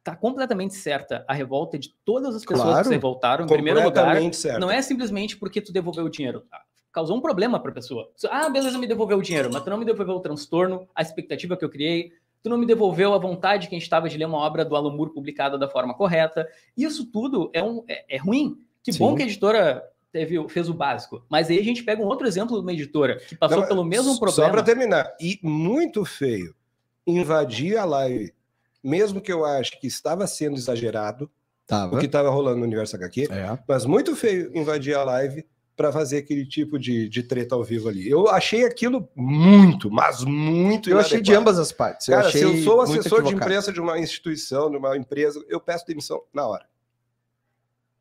tá 0.04 0.16
completamente 0.16 0.76
certa 0.76 1.26
a 1.28 1.34
revolta 1.34 1.80
de 1.80 1.94
todas 2.06 2.36
as 2.36 2.42
pessoas 2.46 2.62
Claro. 2.68 2.82
que 2.84 2.88
se 2.90 2.94
revoltaram. 2.94 3.46
Em 3.46 3.48
primeiro 3.48 3.84
lugar, 3.84 4.34
certo. 4.34 4.60
não 4.60 4.70
é 4.70 4.82
simplesmente 4.82 5.36
porque 5.38 5.60
tu 5.62 5.74
devolveu 5.74 6.06
o 6.06 6.10
dinheiro. 6.10 6.44
Ah, 6.52 6.62
Causou 6.92 7.18
um 7.18 7.22
problema 7.22 7.60
pra 7.60 7.74
pessoa. 7.74 8.10
Ah, 8.30 8.48
beleza, 8.50 8.78
me 8.78 8.88
devolveu 8.88 9.18
o 9.18 9.22
dinheiro, 9.22 9.50
mas 9.52 9.62
tu 9.64 9.70
não 9.70 9.78
me 9.78 9.84
devolveu 9.84 10.16
o 10.16 10.20
transtorno, 10.22 10.88
a 10.96 11.02
expectativa 11.02 11.58
que 11.58 11.66
eu 11.66 11.70
criei, 11.70 12.14
tu 12.42 12.50
não 12.50 12.58
me 12.58 12.66
devolveu 12.66 13.14
a 13.14 13.18
vontade 13.18 13.68
que 13.68 13.76
a 13.76 13.78
gente 13.78 13.84
estava 13.84 14.08
de 14.08 14.18
ler 14.18 14.24
uma 14.24 14.38
obra 14.38 14.64
do 14.64 14.76
Alan 14.78 14.96
Moore 14.96 15.12
publicada 15.14 15.58
da 15.58 15.68
forma 15.68 15.94
correta. 15.94 16.48
Isso 16.78 17.06
tudo 17.12 17.50
é, 17.52 17.62
um, 17.62 17.84
é, 17.90 18.16
é 18.16 18.18
ruim. 18.18 18.58
Que 18.86 18.98
bom 18.98 19.10
Sim. 19.12 19.16
que 19.18 19.24
a 19.24 19.26
editora 19.26 19.84
teve, 20.12 20.40
o- 20.40 20.48
fez 20.48 20.70
o 20.70 20.74
básico. 20.74 21.26
Mas 21.30 21.50
aí 21.50 21.60
a 21.60 21.64
gente 21.64 21.84
pega 21.84 22.02
um 22.02 22.06
outro 22.06 22.26
exemplo 22.28 22.56
de 22.56 22.62
uma 22.62 22.72
editora 22.72 23.18
que 23.18 23.36
passou 23.36 23.60
Não, 23.62 23.68
pelo 23.68 23.84
mesmo 23.84 24.14
Só 24.14 24.20
problema. 24.20 24.52
para 24.52 24.64
terminar, 24.64 25.14
e 25.20 25.40
muito 25.44 26.06
feio 26.06 26.56
invadir 27.06 27.78
a 27.78 27.86
live, 27.86 28.34
mesmo 28.84 29.20
que 29.20 29.32
eu 29.34 29.44
ache 29.44 29.78
que 29.80 29.88
estava 29.88 30.26
sendo 30.28 30.56
exagerado 30.58 31.30
Tava. 31.68 31.96
o 31.96 32.00
que 32.00 32.06
estava 32.06 32.30
rolando 32.30 32.58
no 32.60 32.64
Universo 32.64 32.96
HQ, 32.96 33.28
É. 33.32 33.58
mas 33.68 33.86
muito 33.86 34.16
feio 34.16 34.56
invadir 34.56 34.96
a 34.96 35.04
live 35.04 35.46
para 35.76 35.92
fazer 35.92 36.20
aquele 36.20 36.46
tipo 36.46 36.80
de, 36.80 37.10
de 37.10 37.22
treta 37.22 37.54
ao 37.54 37.64
vivo 37.64 37.90
ali. 37.90 38.10
Eu 38.10 38.30
achei 38.30 38.64
aquilo 38.64 39.10
muito, 39.14 39.92
mas 39.92 40.24
muito 40.24 40.90
Eu 40.90 40.98
achei 41.00 41.20
de 41.22 41.32
inadequado. 41.32 41.42
ambas 41.42 41.60
as 41.60 41.72
partes. 41.74 42.08
Eu 42.08 42.16
Cara, 42.16 42.32
se 42.32 42.42
eu 42.42 42.56
sou 42.64 42.80
assessor 42.82 43.22
de 43.24 43.34
imprensa 43.34 43.74
de 43.74 43.82
uma 43.82 44.00
instituição, 44.00 44.72
de 44.72 44.78
uma 44.78 44.96
empresa, 44.96 45.44
eu 45.50 45.60
peço 45.60 45.86
demissão 45.86 46.22
na 46.34 46.48
hora. 46.48 46.66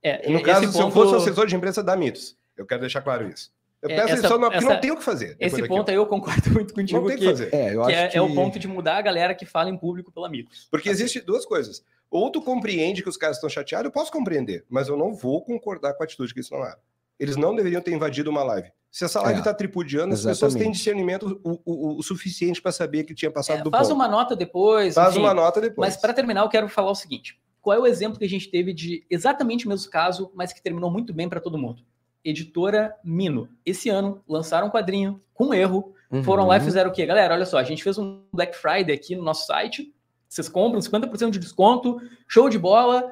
É, 0.04 0.28
No 0.28 0.36
esse 0.36 0.44
caso, 0.44 0.70
se 0.70 0.78
eu 0.78 0.82
ponto- 0.84 0.92
fosse 0.92 1.14
assessor 1.16 1.46
de 1.46 1.56
imprensa 1.56 1.82
da 1.82 1.96
Mitos, 1.96 2.36
eu 2.56 2.66
quero 2.66 2.82
deixar 2.82 3.00
claro 3.00 3.26
isso. 3.28 3.50
Eu 3.80 3.90
É, 3.90 3.96
peço 3.96 4.12
essa- 4.14 4.38
porque 4.38 4.56
essa- 4.56 4.66
não 4.68 4.80
tem 4.80 4.90
o 4.90 4.96
que 4.96 5.02
fazer. 5.02 5.36
Esse 5.40 5.56
daquilo. 5.56 5.68
ponto 5.78 5.88
aí 5.90 5.94
eu 5.96 6.06
concordo 6.06 6.50
muito 6.52 6.72
contigo 6.74 7.00
não 7.00 7.06
tem 7.06 7.16
o 7.16 7.18
que, 7.18 7.24
que 7.24 7.30
fazer. 7.30 7.54
É, 7.54 7.74
eu 7.74 7.82
que 7.84 7.92
acho 7.92 8.00
é, 8.00 8.08
que 8.08 8.16
é 8.18 8.22
o 8.22 8.34
ponto 8.34 8.58
de 8.58 8.68
mudar 8.68 8.96
a 8.98 9.02
galera 9.02 9.34
que 9.34 9.44
fala 9.46 9.68
em 9.70 9.76
público 9.76 10.12
pela 10.12 10.28
Mitos. 10.28 10.68
Porque 10.70 10.88
existe 10.88 11.20
duas 11.20 11.44
coisas. 11.44 11.82
Ou 12.10 12.30
tu 12.30 12.40
compreende 12.40 13.02
que 13.02 13.08
os 13.08 13.16
caras 13.16 13.36
estão 13.38 13.48
chateados, 13.50 13.86
eu 13.86 13.90
posso 13.90 14.12
compreender, 14.12 14.64
mas 14.68 14.88
eu 14.88 14.96
não 14.96 15.12
vou 15.14 15.42
concordar 15.42 15.94
com 15.94 16.02
a 16.02 16.04
atitude 16.04 16.32
que 16.32 16.38
eles 16.40 16.48
tomaram. 16.48 16.78
Eles 17.18 17.36
não 17.36 17.54
deveriam 17.54 17.80
ter 17.80 17.92
invadido 17.92 18.30
uma 18.30 18.42
live. 18.42 18.68
Se 18.90 19.04
essa 19.04 19.20
live 19.20 19.36
É, 19.36 19.38
está 19.40 19.52
tripudiando, 19.52 20.14
as 20.14 20.20
pessoas 20.20 20.38
têm 20.38 20.46
exatamente. 20.62 20.76
discernimento 20.76 21.40
o, 21.44 21.60
o- 21.64 21.98
o 21.98 22.02
suficiente 22.02 22.62
para 22.62 22.72
saber 22.72 23.04
que 23.04 23.14
tinha 23.14 23.30
passado 23.30 23.58
É, 23.60 23.62
do 23.62 23.70
faz 23.70 23.88
ponto. 23.88 23.96
uma 23.96 24.06
nota 24.08 24.36
depois. 24.36 24.94
Faz 24.94 25.10
enfim. 25.14 25.20
uma 25.20 25.34
nota 25.34 25.60
depois. 25.60 25.88
Mas 25.90 25.96
para 26.00 26.12
terminar, 26.14 26.42
eu 26.42 26.48
quero 26.48 26.68
falar 26.68 26.90
o 26.90 26.94
seguinte: 26.94 27.38
qual 27.64 27.76
é 27.78 27.80
o 27.80 27.86
exemplo 27.86 28.18
que 28.18 28.24
a 28.26 28.28
gente 28.28 28.50
teve 28.50 28.74
de 28.74 29.06
exatamente 29.10 29.64
o 29.64 29.68
mesmo 29.70 29.90
caso, 29.90 30.30
mas 30.34 30.52
que 30.52 30.62
terminou 30.62 30.90
muito 30.90 31.14
bem 31.14 31.28
para 31.28 31.40
todo 31.40 31.56
mundo? 31.56 31.82
Editora 32.22 32.94
Mino. 33.02 33.48
Esse 33.64 33.88
ano 33.88 34.22
lançaram 34.28 34.66
um 34.66 34.70
quadrinho 34.70 35.20
com 35.32 35.52
erro. 35.54 35.94
Foram 36.22 36.46
lá 36.46 36.56
e 36.56 36.58
Uhum. 36.60 36.64
fizeram 36.66 36.90
o 36.90 36.92
quê? 36.92 37.04
Galera, 37.06 37.34
olha 37.34 37.46
só, 37.46 37.58
a 37.58 37.64
gente 37.64 37.82
fez 37.82 37.98
um 37.98 38.22
Black 38.32 38.54
Friday 38.56 38.94
aqui 38.94 39.16
no 39.16 39.22
nosso 39.24 39.46
site. 39.46 39.92
Vocês 40.28 40.48
compram 40.48 40.80
50% 40.80 41.30
de 41.30 41.38
desconto, 41.38 42.00
show 42.28 42.48
de 42.48 42.58
bola. 42.58 43.10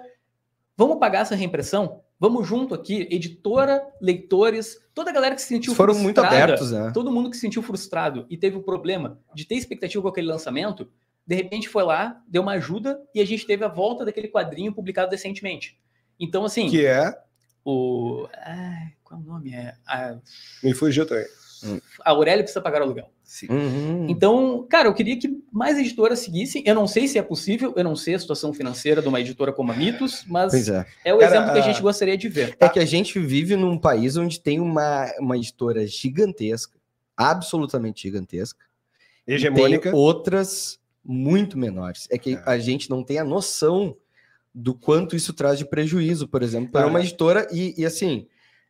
Vamos 0.76 0.98
pagar 0.98 1.20
essa 1.20 1.34
reimpressão? 1.34 2.00
Vamos 2.20 2.46
junto 2.46 2.74
aqui, 2.74 3.08
editora, 3.10 3.82
leitores, 4.00 4.78
toda 4.94 5.10
a 5.10 5.12
galera 5.12 5.34
que 5.34 5.42
se 5.42 5.48
sentiu 5.48 5.74
Foram 5.74 5.94
muito 5.94 6.20
frustrada, 6.20 6.44
abertos, 6.44 6.70
né? 6.70 6.90
todo 6.94 7.10
mundo 7.10 7.28
que 7.30 7.36
se 7.36 7.40
sentiu 7.40 7.62
frustrado 7.62 8.26
e 8.30 8.36
teve 8.36 8.56
o 8.56 8.62
problema 8.62 9.18
de 9.34 9.44
ter 9.44 9.56
expectativa 9.56 10.00
com 10.00 10.08
aquele 10.08 10.28
lançamento, 10.28 10.88
de 11.26 11.34
repente 11.34 11.68
foi 11.68 11.84
lá, 11.84 12.20
deu 12.28 12.42
uma 12.42 12.52
ajuda 12.52 13.00
e 13.14 13.20
a 13.20 13.24
gente 13.26 13.46
teve 13.46 13.64
a 13.64 13.68
volta 13.68 14.04
daquele 14.04 14.28
quadrinho 14.28 14.72
publicado 14.74 15.10
recentemente. 15.10 15.78
Então, 16.18 16.44
assim, 16.44 16.68
Que 16.68 16.84
é. 16.86 17.12
o. 17.64 18.26
Ai, 18.44 18.92
qual 19.04 19.20
é 19.20 19.22
o 19.22 19.26
nome? 19.26 19.54
É, 19.54 19.74
a, 19.86 20.16
Me 20.62 20.74
fugiu 20.74 21.06
também. 21.06 21.26
a 22.04 22.10
Aurélia 22.10 22.42
precisa 22.42 22.60
pagar 22.60 22.80
o 22.80 22.84
aluguel. 22.84 23.08
Uhum. 23.48 24.06
Então, 24.10 24.66
cara, 24.68 24.88
eu 24.88 24.94
queria 24.94 25.18
que 25.18 25.42
mais 25.50 25.78
editoras 25.78 26.18
seguissem. 26.18 26.62
Eu 26.66 26.74
não 26.74 26.86
sei 26.86 27.08
se 27.08 27.18
é 27.18 27.22
possível, 27.22 27.72
eu 27.76 27.82
não 27.84 27.96
sei 27.96 28.14
a 28.14 28.18
situação 28.18 28.52
financeira 28.52 29.00
de 29.00 29.08
uma 29.08 29.18
editora 29.20 29.52
como 29.54 29.72
a 29.72 29.74
Mitos, 29.76 30.24
mas 30.26 30.68
é. 30.68 30.84
é 31.04 31.14
o 31.14 31.18
Cara, 31.18 31.36
exemplo 31.36 31.52
que 31.52 31.58
a 31.58 31.62
a- 31.62 31.66
gente 31.66 31.80
gostaria 31.80 32.16
de 32.18 32.28
ver. 32.28 32.54
É 32.60 32.68
que 32.68 32.78
a 32.78 32.84
gente 32.84 33.18
vive 33.18 33.56
num 33.56 33.78
país 33.78 34.16
onde 34.18 34.38
tem 34.38 34.60
uma, 34.60 35.10
uma 35.18 35.36
editora 35.38 35.86
gigantesca, 35.86 36.78
absolutamente 37.16 38.02
gigantesca, 38.02 38.62
e 39.26 39.34
Hegemônica. 39.34 39.90
tem 39.90 39.98
outras 39.98 40.78
muito 41.04 41.58
menores. 41.58 42.06
É 42.10 42.18
que 42.18 42.34
É. 42.34 42.42
a 42.46 42.58
gente 42.58 42.88
não 42.90 43.02
tem 43.02 43.18
a 43.18 43.24
noção 43.24 43.96
do 44.54 44.74
quanto 44.74 45.16
isso 45.16 45.32
traz 45.32 45.58
de 45.58 45.64
prejuízo, 45.64 46.28
por 46.28 46.42
exemplo, 46.42 46.70
para 46.70 46.86
uma 46.86 47.00
editora. 47.00 47.48
E, 47.50 47.74
e 47.80 47.86
assim, 47.86 48.26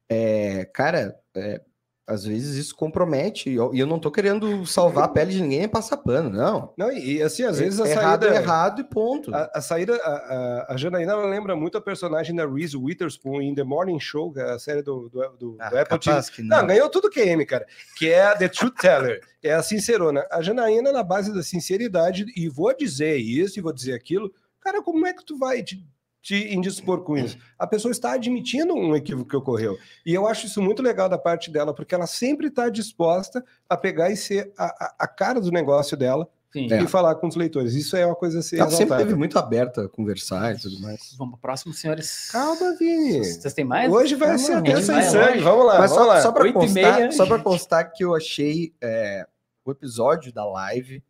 é, 0.09 0.65
cara, 0.67 1.17
é, 1.35 1.61
às 2.07 2.25
vezes 2.25 2.57
isso 2.57 2.75
compromete. 2.75 3.51
E 3.51 3.55
eu, 3.55 3.87
não 3.87 3.99
tô 3.99 4.11
querendo 4.11 4.67
salvar 4.67 5.05
a 5.05 5.09
pele 5.09 5.33
de 5.33 5.41
ninguém 5.41 5.61
nem 5.61 5.69
passar 5.69 5.97
pano, 5.99 6.31
não. 6.31 6.73
Não, 6.77 6.93
e, 6.93 7.23
assim, 7.23 7.45
às 7.45 7.59
vezes 7.59 7.81
a 7.81 7.89
errado 7.89 8.25
saída. 8.25 8.37
é 8.37 8.43
errado 8.43 8.81
e 8.81 8.85
ponto. 8.85 9.35
A, 9.35 9.51
a 9.55 9.61
saída, 9.61 9.95
a, 9.97 10.75
a, 10.75 10.77
Janaína 10.77 11.13
ela 11.13 11.27
lembra 11.27 11.55
muito 11.55 11.79
a 11.79 11.81
personagem 11.81 12.35
da 12.35 12.47
Reese 12.47 12.77
Witherspoon 12.77 13.41
em 13.41 13.55
The 13.55 13.63
Morning 13.63 14.01
Show, 14.01 14.33
é 14.37 14.53
a 14.53 14.59
série 14.59 14.83
do, 14.83 15.09
do, 15.09 15.29
do, 15.39 15.57
Ah, 15.61 15.71
do 15.71 15.79
Apple 15.79 15.99
TV. 15.99 16.21
Não, 16.39 16.59
não. 16.59 16.67
ganhou 16.67 16.91
tudo 16.91 17.11
QM, 17.11 17.45
cara. 17.47 17.67
Que 17.97 18.11
é 18.11 18.25
a 18.25 18.37
The 18.37 18.49
Truth 18.49 18.81
Teller. 18.81 19.21
É 19.43 19.53
a 19.53 19.63
sincerona. 19.63 20.27
A 20.31 20.43
Janaína, 20.43 20.93
na 20.93 21.03
base 21.03 21.33
da 21.33 21.43
sinceridade, 21.43 22.27
e 22.37 22.49
vou 22.49 22.77
dizer 22.77 23.17
isso 23.17 23.59
e 23.59 23.63
vou 23.63 23.73
dizer 23.73 23.95
aquilo. 23.95 24.33
Cara, 24.61 24.83
como 24.83 25.07
é 25.07 25.13
que 25.13 25.25
tu 25.25 25.39
vai 25.39 25.63
te, 25.63 25.85
te 26.23 26.55
indispor 26.55 27.03
com 27.03 27.17
isso? 27.19 27.37
A 27.59 27.67
pessoa 27.67 27.91
está 27.91 28.13
admitindo 28.13 28.73
um 28.75 28.95
equívoco 28.95 29.29
que 29.29 29.37
ocorreu. 29.37 29.77
E 30.07 30.15
eu 30.15 30.27
acho 30.27 30.47
isso 30.47 30.63
muito 30.63 30.81
legal 30.81 31.09
da 31.09 31.19
parte 31.19 31.51
dela, 31.51 31.75
porque 31.75 31.95
ela 31.95 32.07
sempre 32.07 32.47
está 32.47 32.69
disposta 32.69 33.45
a 33.69 33.77
pegar 33.77 34.11
e 34.11 34.17
ser 34.17 34.53
a, 34.57 34.67
a, 34.67 34.95
a 35.01 35.09
cara 35.09 35.41
do 35.41 35.51
negócio 35.51 35.97
dela 35.97 36.29
Sim. 36.53 36.71
É. 36.73 36.83
e 36.83 36.87
falar 36.87 37.15
com 37.17 37.27
os 37.27 37.35
leitores. 37.35 37.75
Isso 37.75 37.97
é 37.97 38.07
uma 38.07 38.15
coisa 38.15 38.39
a 38.39 38.43
ser 38.43 38.59
Ela 38.61 38.71
sempre 38.71 38.97
teve 38.99 39.15
muito 39.15 39.39
aberta 39.39 39.87
a 39.87 39.89
conversar 39.89 40.55
e 40.55 40.59
tudo 40.61 40.79
mais. 40.81 41.15
Vamos 41.19 41.33
para 41.33 41.39
o 41.39 41.41
próximo, 41.41 41.73
senhores. 41.73 42.31
Calma, 42.31 42.77
Vini. 42.79 43.25
Vocês 43.25 43.53
têm 43.55 43.65
mais? 43.65 43.91
Hoje 43.91 44.15
vai 44.15 44.29
Calma, 44.29 44.39
ser 44.45 44.53
a 44.53 44.59
até 44.59 44.77
sem 44.83 44.95
vai 44.95 45.03
sangue. 45.03 45.41
Vamos 45.41 45.67
lá, 45.67 45.79
Mas 45.81 45.91
vamos 45.91 46.05
só, 46.07 46.09
lá. 46.13 46.21
só 46.21 46.31
para 46.31 46.43
Oito 46.45 46.51
e 46.51 46.61
constar, 46.61 46.97
meia. 46.99 47.11
só 47.13 47.27
para 47.27 47.39
constar 47.43 47.93
que 47.93 48.05
eu 48.05 48.15
achei 48.15 48.73
é, 48.81 49.27
o 49.65 49.71
episódio 49.73 50.33
da 50.33 50.45
live. 50.45 51.03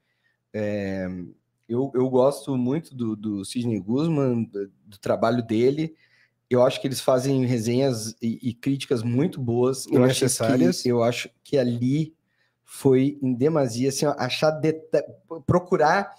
é, 0.55 1.07
eu, 1.73 1.91
eu 1.95 2.09
gosto 2.11 2.57
muito 2.57 2.95
do, 2.95 3.17
do 3.17 3.45
Sidney 3.45 3.81
Guzman, 3.81 4.45
do, 4.45 4.71
do 4.87 4.99
trabalho 4.99 5.43
dele. 5.43 5.95
Eu 6.51 6.63
acho 6.63 6.81
que 6.81 6.87
eles 6.87 7.01
fazem 7.01 7.45
resenhas 7.47 8.15
e, 8.21 8.39
e 8.43 8.53
críticas 8.53 9.03
muito 9.03 9.41
boas. 9.41 9.87
E 9.87 9.95
Eu 9.95 10.05
acho 10.05 10.23
necessárias. 10.25 10.83
que- 10.83 10.89
Eu 10.89 11.03
acho 11.03 11.31
que 11.43 11.57
ali 11.57 12.15
foi 12.65 13.19
em 13.23 13.33
demasia, 13.35 13.89
assim, 13.89 14.07
achar 14.19 14.51
deta- 14.51 15.05
procurar 15.47 16.13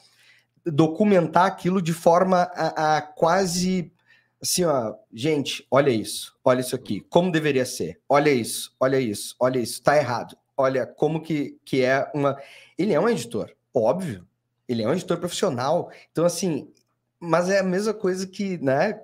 documentar 0.65 1.45
aquilo 1.45 1.81
de 1.81 1.93
forma 1.93 2.43
a, 2.53 2.97
a 2.97 3.01
quase 3.01 3.91
assim, 4.41 4.63
ó, 4.65 4.93
gente, 5.13 5.65
olha 5.71 5.89
isso, 5.89 6.35
olha 6.43 6.59
isso 6.61 6.75
aqui, 6.75 6.99
como 7.09 7.31
deveria 7.31 7.65
ser, 7.65 7.99
olha 8.09 8.29
isso, 8.29 8.75
olha 8.79 8.99
isso, 8.99 9.35
olha 9.39 9.59
isso, 9.59 9.81
tá 9.81 9.95
errado, 9.97 10.35
olha 10.57 10.85
como 10.85 11.21
que, 11.21 11.57
que 11.65 11.81
é 11.81 12.09
uma. 12.13 12.37
Ele 12.77 12.93
é 12.93 12.99
um 12.99 13.07
editor, 13.09 13.51
óbvio, 13.73 14.25
ele 14.73 14.83
é 14.83 14.87
um 14.87 14.93
editor 14.93 15.17
profissional, 15.17 15.89
então 16.11 16.25
assim, 16.25 16.69
mas 17.19 17.49
é 17.49 17.59
a 17.59 17.63
mesma 17.63 17.93
coisa 17.93 18.27
que, 18.27 18.57
né? 18.57 18.99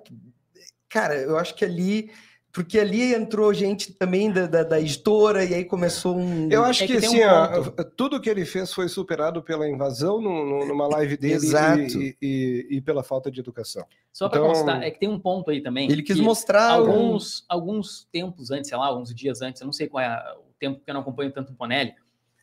Cara, 0.88 1.14
eu 1.16 1.38
acho 1.38 1.54
que 1.54 1.64
ali 1.64 2.10
Porque 2.52 2.80
ali 2.80 3.14
entrou 3.14 3.54
gente 3.54 3.92
também 3.92 4.28
da, 4.28 4.44
da, 4.48 4.64
da 4.64 4.80
editora 4.80 5.44
e 5.44 5.54
aí 5.54 5.64
começou 5.64 6.16
um. 6.16 6.48
Eu 6.50 6.64
acho 6.64 6.82
É 6.82 6.86
que, 6.88 6.98
que 6.98 7.06
assim, 7.06 7.24
um 7.24 7.28
ó, 7.28 7.70
tudo 7.96 8.20
que 8.20 8.28
ele 8.28 8.44
fez 8.44 8.72
foi 8.74 8.88
superado 8.88 9.40
pela 9.40 9.68
invasão 9.68 10.20
no- 10.20 10.44
no- 10.44 10.66
numa 10.66 10.88
live 10.88 11.16
dele 11.16 11.34
Exato. 11.34 11.80
e, 11.80 12.16
e- 12.20 12.66
e 12.72 12.80
pela 12.80 13.04
falta 13.04 13.30
de 13.30 13.38
educação. 13.38 13.86
Só 14.12 14.28
para 14.28 14.40
Então- 14.40 14.52
constar, 14.52 14.82
é 14.82 14.90
que 14.90 14.98
tem 14.98 15.08
um 15.08 15.20
ponto 15.20 15.48
aí 15.48 15.62
também. 15.62 15.88
Ele 15.88 16.02
quis 16.02 16.18
mostrar. 16.18 16.82
um- 16.82 16.86
alguns, 16.90 17.44
alguns 17.48 18.08
tempos 18.10 18.50
antes, 18.50 18.68
sei 18.68 18.76
lá, 18.76 18.86
alguns 18.88 19.14
dias 19.14 19.40
antes, 19.42 19.60
eu 19.62 19.66
não 19.66 19.72
sei 19.72 19.86
qual 19.86 20.02
é 20.02 20.34
o 20.36 20.52
tempo 20.58 20.80
que 20.84 20.90
eu 20.90 20.94
não 20.94 21.02
acompanho 21.02 21.30
tanto 21.30 21.52
o 21.52 21.54
Ponelli, 21.54 21.94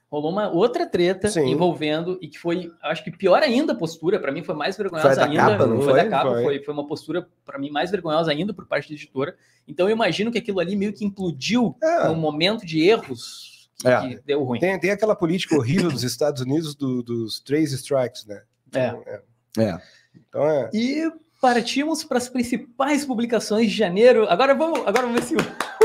rolou 0.10 0.32
uma 0.32 0.50
outra 0.50 0.86
treta 0.86 1.28
Sim. 1.28 1.48
envolvendo, 1.52 2.18
e 2.22 2.28
que 2.28 2.40
foi, 2.40 2.72
acho 2.82 3.04
que 3.04 3.12
pior 3.12 3.42
ainda 3.44 3.74
a 3.74 3.76
postura, 3.76 4.20
para 4.20 4.32
mim 4.32 4.42
foi 4.44 4.56
mais 4.56 4.78
vergonhosa 4.78 5.16
Foi 5.16 5.24
ainda. 5.26 5.38
capa, 5.52 5.68
não 5.68 5.76
foi, 5.82 5.86
foi? 5.86 5.94
da 6.04 6.10
capa, 6.10 6.32
Foi. 6.32 6.44
foi, 6.44 6.64
foi 6.64 6.74
uma 6.74 6.88
postura, 6.88 7.28
para 7.46 7.60
mim, 7.60 7.70
mais 7.70 7.92
vergonhosa 7.92 8.32
ainda 8.32 8.54
por 8.54 8.66
parte 8.66 8.88
da 8.90 8.96
editora. 8.96 9.36
Então 9.68 9.88
eu 9.90 9.92
imagino 9.94 10.32
que 10.32 10.38
aquilo 10.38 10.60
ali 10.62 10.76
meio 10.76 10.94
que 10.94 11.04
implodiu 11.04 11.76
É, 11.84 12.08
num 12.08 12.16
momento 12.16 12.66
de 12.66 12.82
erros 12.88 13.70
que, 13.80 13.88
É. 13.88 14.00
que 14.08 14.20
deu 14.26 14.44
ruim. 14.44 14.60
tem, 14.60 14.80
tem 14.80 14.92
aquela 14.92 15.16
política 15.16 15.56
horrível 15.56 15.92
dos 15.92 16.04
Estados 16.04 16.42
Unidos 16.42 16.74
do- 16.74 17.04
dos 17.04 17.40
três 17.42 17.74
strikes, 17.74 18.26
né? 18.26 18.42
Então, 18.68 19.04
é. 19.06 19.22
É. 19.60 19.82
Então, 20.16 20.44
é. 20.50 20.70
E 20.74 21.12
partimos 21.42 22.04
para 22.04 22.18
as 22.18 22.30
principais 22.30 23.04
publicações 23.06 23.70
de 23.70 23.78
janeiro. 23.78 24.26
Agora 24.30 24.56
vamos, 24.56 24.80
agora 24.80 25.02
vamos 25.06 25.20
ver 25.20 25.26
se 25.26 25.36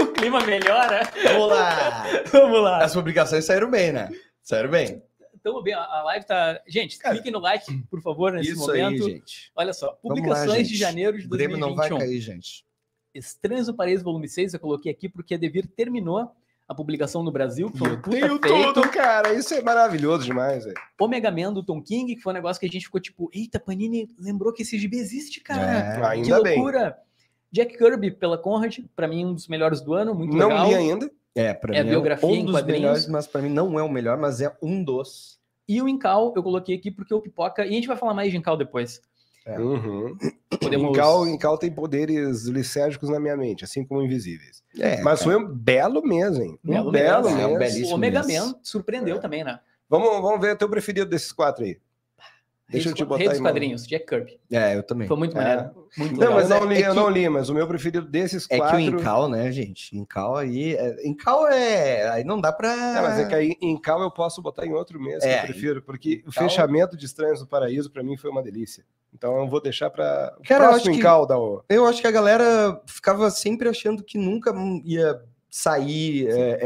o, 0.02 0.12
clima 0.12 0.40
melhora. 0.44 1.00
Vamos 1.24 1.48
lá! 1.48 2.04
Vamos 2.30 2.62
lá. 2.62 2.84
As 2.84 2.92
publicações 2.94 3.44
saíram 3.44 3.70
bem, 3.70 3.92
né? 3.92 4.08
Saíram 4.42 4.70
bem. 4.70 5.02
Tamo 5.42 5.60
bem, 5.60 5.74
a 5.74 6.02
live 6.04 6.24
tá. 6.24 6.60
Gente, 6.68 6.98
Cara, 6.98 7.14
cliquem 7.16 7.32
no 7.32 7.40
like, 7.40 7.76
por 7.90 8.00
favor, 8.00 8.32
nesse 8.32 8.52
Isso 8.52 8.60
momento. 8.60 9.04
aí, 9.04 9.12
gente. 9.14 9.50
Olha 9.56 9.72
só, 9.72 9.86
Vamos 9.86 10.20
lá, 10.20 10.36
publicações 10.36 10.68
de 10.68 10.76
janeiro 10.76 11.18
de 11.18 11.26
O 11.26 11.30
Grêmio 11.30 11.56
não 11.58 11.74
vai 11.74 11.88
2021. 11.88 11.98
cair, 11.98 12.20
gente. 12.20 12.64
Estranhos 13.12 13.66
do 13.66 13.74
Paraíso, 13.74 14.04
volume 14.04 14.28
6, 14.28 14.54
eu 14.54 14.60
coloquei 14.60 14.90
aqui 14.92 15.08
porque 15.08 15.34
a 15.34 15.38
Devir 15.38 15.66
terminou 15.66 16.30
a 16.68 16.74
publicação 16.74 17.22
no 17.24 17.32
Brasil, 17.32 17.70
que 17.70 17.76
foi 17.76 17.90
um 17.90 18.00
puta 18.00 18.10
Tenho 18.10 18.38
feito. 18.38 18.72
tudo, 18.72 18.88
cara. 18.88 19.34
Isso 19.34 19.52
é 19.52 19.60
maravilhoso 19.60 20.24
demais, 20.24 20.64
velho. 20.64 20.76
Omega 20.98 21.30
Man 21.30 21.52
do 21.52 21.62
Tom 21.62 21.82
King, 21.82 22.14
que 22.14 22.22
foi 22.22 22.32
um 22.32 22.34
negócio 22.34 22.60
que 22.60 22.66
a 22.66 22.68
gente 22.68 22.84
ficou 22.86 23.00
tipo, 23.00 23.28
eita, 23.34 23.58
Panini 23.58 24.08
lembrou 24.18 24.52
que 24.52 24.62
esse 24.62 24.78
gibi 24.78 24.98
existe, 24.98 25.40
cara. 25.40 25.60
É, 25.62 25.96
que 25.96 26.06
Ainda 26.06 26.40
bem. 26.42 26.62
Jack 27.52 27.76
Kirby 27.76 28.10
pela 28.10 28.38
Conrad, 28.38 28.78
pra 28.96 29.06
mim 29.06 29.26
um 29.26 29.34
dos 29.34 29.46
melhores 29.46 29.80
do 29.80 29.92
ano, 29.94 30.14
muito 30.14 30.34
Não 30.36 30.48
legal. 30.48 30.66
li 30.68 30.74
ainda. 30.74 31.10
É, 31.34 31.52
pra 31.54 31.74
É 31.74 31.82
mim 31.82 31.90
biografia 31.90 32.28
é 32.28 32.32
em 32.32 32.42
um 32.42 32.44
dos 32.46 32.54
quadrinhos. 32.54 32.80
melhores, 32.80 33.08
mas 33.08 33.26
pra 33.26 33.40
mim 33.42 33.48
não 33.50 33.78
é 33.78 33.82
o 33.82 33.88
melhor, 33.90 34.16
mas 34.18 34.40
é 34.40 34.54
um 34.62 34.82
dos. 34.82 35.38
E 35.68 35.80
o 35.80 35.88
Incal 35.88 36.32
eu 36.36 36.42
coloquei 36.42 36.76
aqui 36.76 36.90
porque 36.90 37.14
o 37.14 37.20
Pipoca, 37.20 37.64
e 37.64 37.68
a 37.68 37.72
gente 37.72 37.86
vai 37.88 37.96
falar 37.96 38.14
mais 38.14 38.30
de 38.30 38.36
Incal 38.36 38.56
depois. 38.56 39.00
É. 39.44 39.58
Uhum. 39.58 40.16
Podemos... 40.60 40.90
Incal, 40.90 41.26
Incal 41.26 41.58
tem 41.58 41.70
poderes 41.72 42.44
licérgicos 42.44 43.08
na 43.08 43.18
minha 43.18 43.36
mente, 43.36 43.64
assim 43.64 43.84
como 43.84 44.00
invisíveis. 44.02 44.62
É, 44.78 45.00
Mas 45.02 45.20
cara. 45.20 45.32
foi 45.32 45.36
um 45.36 45.48
belo 45.48 46.00
mês, 46.02 46.38
hein? 46.38 46.58
Um 46.64 46.70
Belo 46.70 46.90
belo 46.92 47.24
mês. 47.24 47.34
mês. 47.34 47.44
É 47.44 47.46
um 47.48 47.54
O 47.54 47.58
belíssimo 47.58 47.94
Omega 47.96 48.22
mês. 48.22 48.38
Man 48.40 48.54
surpreendeu 48.62 49.16
É. 49.16 49.18
também, 49.18 49.42
né? 49.42 49.58
Vamos, 49.88 50.08
vamos 50.22 50.40
ver 50.40 50.54
o 50.54 50.56
teu 50.58 50.68
preferido 50.68 51.10
desses 51.10 51.32
quatro 51.32 51.64
aí. 51.64 51.76
Deixa 52.72 52.88
eu 52.88 52.94
te 52.94 53.04
botar 53.04 53.18
Rei 53.18 53.28
dos 53.28 53.36
aí, 53.38 53.42
quadrinhos, 53.42 53.86
Jack 53.86 54.06
Kirby. 54.06 54.40
É, 54.50 54.76
eu 54.76 54.82
também. 54.82 55.06
Foi 55.06 55.16
muito 55.16 55.36
É. 55.38 55.42
maneiro. 55.42 55.70
Muito 55.96 56.12
Não, 56.14 56.20
legal. 56.20 56.34
mas 56.34 56.50
é- 56.50 56.60
não 56.60 56.66
li, 56.66 56.76
é 56.82 56.86
eu 56.86 56.90
que- 56.90 56.96
não 57.00 57.08
li, 57.10 57.28
mas 57.28 57.48
o 57.48 57.54
meu 57.54 57.66
preferido 57.68 58.06
desses 58.08 58.46
É 58.50 58.56
quatro. 58.56 58.76
que 58.78 58.82
o 58.88 58.98
Incal, 59.00 59.28
né, 59.28 59.52
gente? 59.52 59.96
Incal 59.96 60.36
aí. 60.36 60.74
É... 60.74 61.06
Incal 61.06 61.46
é. 61.48 62.08
Aí 62.10 62.24
não 62.24 62.40
dá 62.40 62.50
pra. 62.52 62.72
É, 62.72 63.02
mas 63.02 63.18
é 63.20 63.24
que 63.26 63.34
aí 63.34 63.56
em 63.60 63.76
Cal 63.80 64.00
eu 64.02 64.10
posso 64.10 64.40
botar 64.42 64.66
em 64.66 64.72
outro 64.72 64.98
mês 65.00 65.22
que 65.22 65.28
É, 65.28 65.40
eu 65.40 65.42
prefiro, 65.44 65.82
porque 65.82 66.22
o 66.26 66.30
Incal- 66.30 66.48
fechamento 66.48 66.96
de 66.96 67.04
Estranhos 67.06 67.40
do 67.40 67.46
Paraíso 67.46 67.90
pra 67.90 68.02
mim 68.02 68.16
foi 68.16 68.30
uma 68.30 68.42
delícia. 68.42 68.84
Então 69.14 69.38
eu 69.40 69.46
vou 69.46 69.60
deixar 69.60 69.90
para 69.90 70.34
o 70.38 70.42
Cara, 70.42 70.64
eu 70.64 70.68
próximo 70.70 70.76
acho 70.76 70.84
que- 70.92 70.96
Incal 70.96 71.26
da 71.26 71.38
o... 71.38 71.62
Eu 71.68 71.86
acho 71.86 72.00
que 72.00 72.06
a 72.06 72.10
galera 72.10 72.80
ficava 72.86 73.30
sempre 73.30 73.68
achando 73.68 74.02
que 74.02 74.16
nunca 74.16 74.54
ia 74.84 75.20
sair 75.50 76.26
é, 76.30 76.58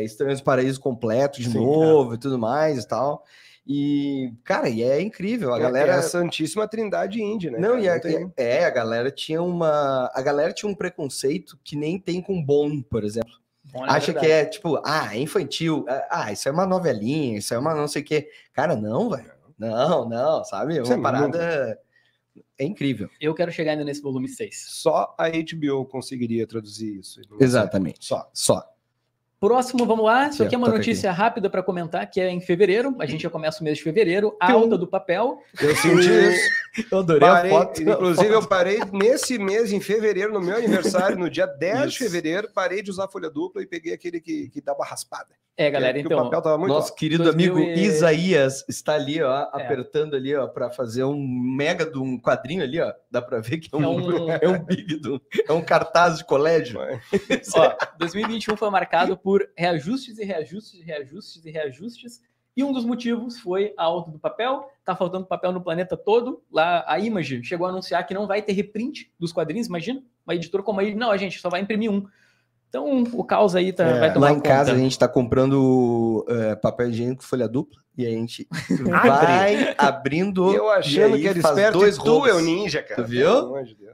é, 0.00 0.04
Estranhos 0.04 0.40
do 0.40 0.44
Paraíso 0.44 0.78
completo 0.78 1.40
de 1.40 1.48
Sim, 1.50 1.58
novo 1.58 2.14
e 2.14 2.18
tudo 2.18 2.38
mais 2.38 2.84
e 2.84 2.86
tal. 2.86 3.24
E, 3.66 4.30
cara, 4.44 4.68
e 4.68 4.82
é 4.82 5.00
incrível. 5.00 5.54
A 5.54 5.58
galera. 5.58 5.92
é 5.92 5.94
a 5.96 6.02
Santíssima 6.02 6.68
Trindade 6.68 7.22
Indie, 7.22 7.50
né? 7.50 7.58
Não, 7.58 7.70
cara? 7.70 7.80
e 7.82 7.88
a, 7.88 8.00
tem- 8.00 8.32
é, 8.36 8.64
a 8.64 8.70
galera 8.70 9.10
tinha 9.10 9.42
uma. 9.42 10.10
A 10.14 10.20
galera 10.20 10.52
tinha 10.52 10.70
um 10.70 10.74
preconceito 10.74 11.58
que 11.64 11.74
nem 11.74 11.98
tem 11.98 12.20
com 12.20 12.42
Bom, 12.44 12.82
por 12.82 13.02
exemplo. 13.04 13.32
Bom, 13.72 13.86
é 13.86 13.90
Acha 13.90 14.12
que 14.12 14.20
verdade. 14.20 14.32
é 14.32 14.44
tipo, 14.44 14.80
ah, 14.84 15.16
é 15.16 15.18
infantil, 15.18 15.84
ah, 16.10 16.30
isso 16.30 16.48
é 16.48 16.52
uma 16.52 16.66
novelinha, 16.66 17.38
isso 17.38 17.54
é 17.54 17.58
uma 17.58 17.74
não 17.74 17.88
sei 17.88 18.02
o 18.02 18.04
quê. 18.04 18.28
Cara, 18.52 18.76
não, 18.76 19.08
velho. 19.08 19.32
Não, 19.58 20.06
não, 20.08 20.44
sabe? 20.44 20.74
É 20.74 20.78
é 20.78 20.82
uma 20.82 21.00
parada. 21.02 21.78
É 22.58 22.64
incrível. 22.64 23.08
Eu 23.20 23.34
quero 23.34 23.50
chegar 23.50 23.72
ainda 23.72 23.84
nesse 23.84 24.02
volume 24.02 24.28
6. 24.28 24.66
Só 24.68 25.14
a 25.18 25.28
HBO 25.28 25.86
conseguiria 25.86 26.46
traduzir 26.46 26.98
isso. 27.00 27.20
Exatamente. 27.40 28.04
Só. 28.04 28.28
Só. 28.32 28.62
Próximo, 29.44 29.84
vamos 29.84 30.06
lá. 30.06 30.28
Isso 30.28 30.42
Aqui, 30.42 30.46
aqui 30.46 30.54
é 30.54 30.58
uma 30.58 30.68
notícia 30.68 31.12
rápida 31.12 31.50
para 31.50 31.62
comentar, 31.62 32.10
que 32.10 32.18
é 32.18 32.30
em 32.30 32.40
fevereiro. 32.40 32.96
A 32.98 33.04
gente 33.04 33.24
já 33.24 33.28
começa 33.28 33.60
o 33.60 33.64
mês 33.64 33.76
de 33.76 33.84
fevereiro. 33.84 34.34
A 34.40 34.52
alta 34.52 34.78
do 34.78 34.86
papel. 34.86 35.38
Eu 35.60 35.76
senti 35.76 36.08
isso. 36.08 36.88
Eu 36.90 37.00
adorei 37.00 37.28
Parei, 37.28 37.50
a 37.50 37.54
foto. 37.54 37.82
inclusive, 37.82 38.32
eu 38.32 38.48
parei 38.48 38.80
nesse 38.90 39.38
mês, 39.38 39.70
em 39.70 39.80
fevereiro, 39.80 40.32
no 40.32 40.40
meu 40.40 40.56
aniversário, 40.56 41.18
no 41.18 41.28
dia 41.28 41.46
10 41.46 41.80
de 41.82 41.88
Isso. 41.88 41.98
fevereiro, 41.98 42.48
parei 42.54 42.82
de 42.82 42.90
usar 42.90 43.06
folha 43.06 43.28
dupla 43.28 43.60
e 43.62 43.66
peguei 43.66 43.92
aquele 43.92 44.18
que, 44.18 44.48
que 44.48 44.62
uma 44.66 44.86
raspada. 44.86 45.34
É, 45.56 45.70
galera, 45.70 45.92
Porque 46.00 46.12
o 46.12 46.16
então. 46.16 46.24
papel 46.24 46.42
tava 46.42 46.58
muito 46.58 46.72
Nosso 46.72 46.92
querido 46.96 47.22
2000 47.22 47.52
amigo 47.54 47.70
e- 47.70 47.84
Isaías 47.84 48.64
está 48.68 48.94
ali, 48.94 49.22
ó, 49.22 49.42
É. 49.42 49.48
apertando 49.52 50.16
ali, 50.16 50.34
ó, 50.34 50.48
para 50.48 50.68
fazer 50.68 51.04
um 51.04 51.16
mega 51.16 51.86
de 51.88 51.96
um 51.96 52.18
quadrinho 52.18 52.62
ali, 52.64 52.80
ó. 52.80 52.92
Dá 53.08 53.22
para 53.22 53.40
ver 53.40 53.58
que 53.58 53.68
é 53.72 53.80
É 53.80 53.86
um, 53.86 53.96
um- 53.98 54.30
é 54.30 54.48
um 54.48 54.64
big, 54.64 54.96
do, 54.96 55.22
é 55.48 55.52
um 55.52 55.62
cartaz 55.62 56.18
de 56.18 56.24
colégio. 56.24 56.80
Ó, 57.56 57.76
2021 57.98 58.56
foi 58.56 58.68
marcado 58.70 59.16
por 59.16 59.48
reajustes 59.56 60.18
e 60.18 60.24
reajustes 60.24 60.80
e 60.80 60.82
reajustes 60.84 61.44
e 61.44 61.50
reajustes. 61.52 62.20
E 62.56 62.62
um 62.64 62.72
dos 62.72 62.84
motivos 62.84 63.38
foi 63.38 63.72
a 63.76 63.84
alta 63.84 64.10
do 64.10 64.18
papel. 64.18 64.68
Tá 64.84 64.94
faltando 64.96 65.24
papel 65.26 65.52
no 65.52 65.60
planeta 65.60 65.96
todo. 65.96 66.42
Lá 66.52 66.84
a 66.86 66.98
Image 66.98 67.42
chegou 67.44 67.66
a 67.66 67.70
anunciar 67.70 68.04
que 68.06 68.14
não 68.14 68.26
vai 68.26 68.42
ter 68.42 68.52
reprint 68.52 69.10
dos 69.18 69.32
quadrinhos. 69.32 69.66
Imagina, 69.68 70.02
uma 70.26 70.34
editora 70.34 70.62
como 70.64 70.80
a 70.80 70.84
Não, 70.84 71.10
a 71.12 71.16
gente 71.16 71.38
só 71.40 71.48
vai 71.48 71.60
imprimir 71.60 71.90
um. 71.90 72.06
Então 72.74 73.04
o 73.12 73.22
caos 73.22 73.54
aí 73.54 73.72
tá, 73.72 73.84
É, 73.84 74.00
vai 74.00 74.12
tomar 74.12 74.26
Lá 74.26 74.32
em 74.32 74.36
conta. 74.36 74.48
casa 74.48 74.72
a 74.72 74.76
gente 74.76 74.90
está 74.90 75.06
comprando 75.06 76.24
é, 76.28 76.56
papel 76.56 76.90
higiênico 76.90 77.22
folha 77.22 77.46
dupla 77.46 77.80
e 77.96 78.04
a 78.04 78.10
gente 78.10 78.48
vai 79.04 79.76
abrindo. 79.78 80.52
Eu 80.52 80.68
achando 80.68 81.16
e 81.16 81.20
que 81.20 81.28
era 81.28 81.40
faz 81.40 81.56
esperto 81.56 81.78
dois 81.78 81.96
e 81.96 82.00
tu 82.00 82.06
é 82.08 82.10
o 82.10 82.20
rolos. 82.32 82.42
ninja, 82.42 82.82
cara. 82.82 83.00
Tu 83.00 83.08
viu? 83.08 83.52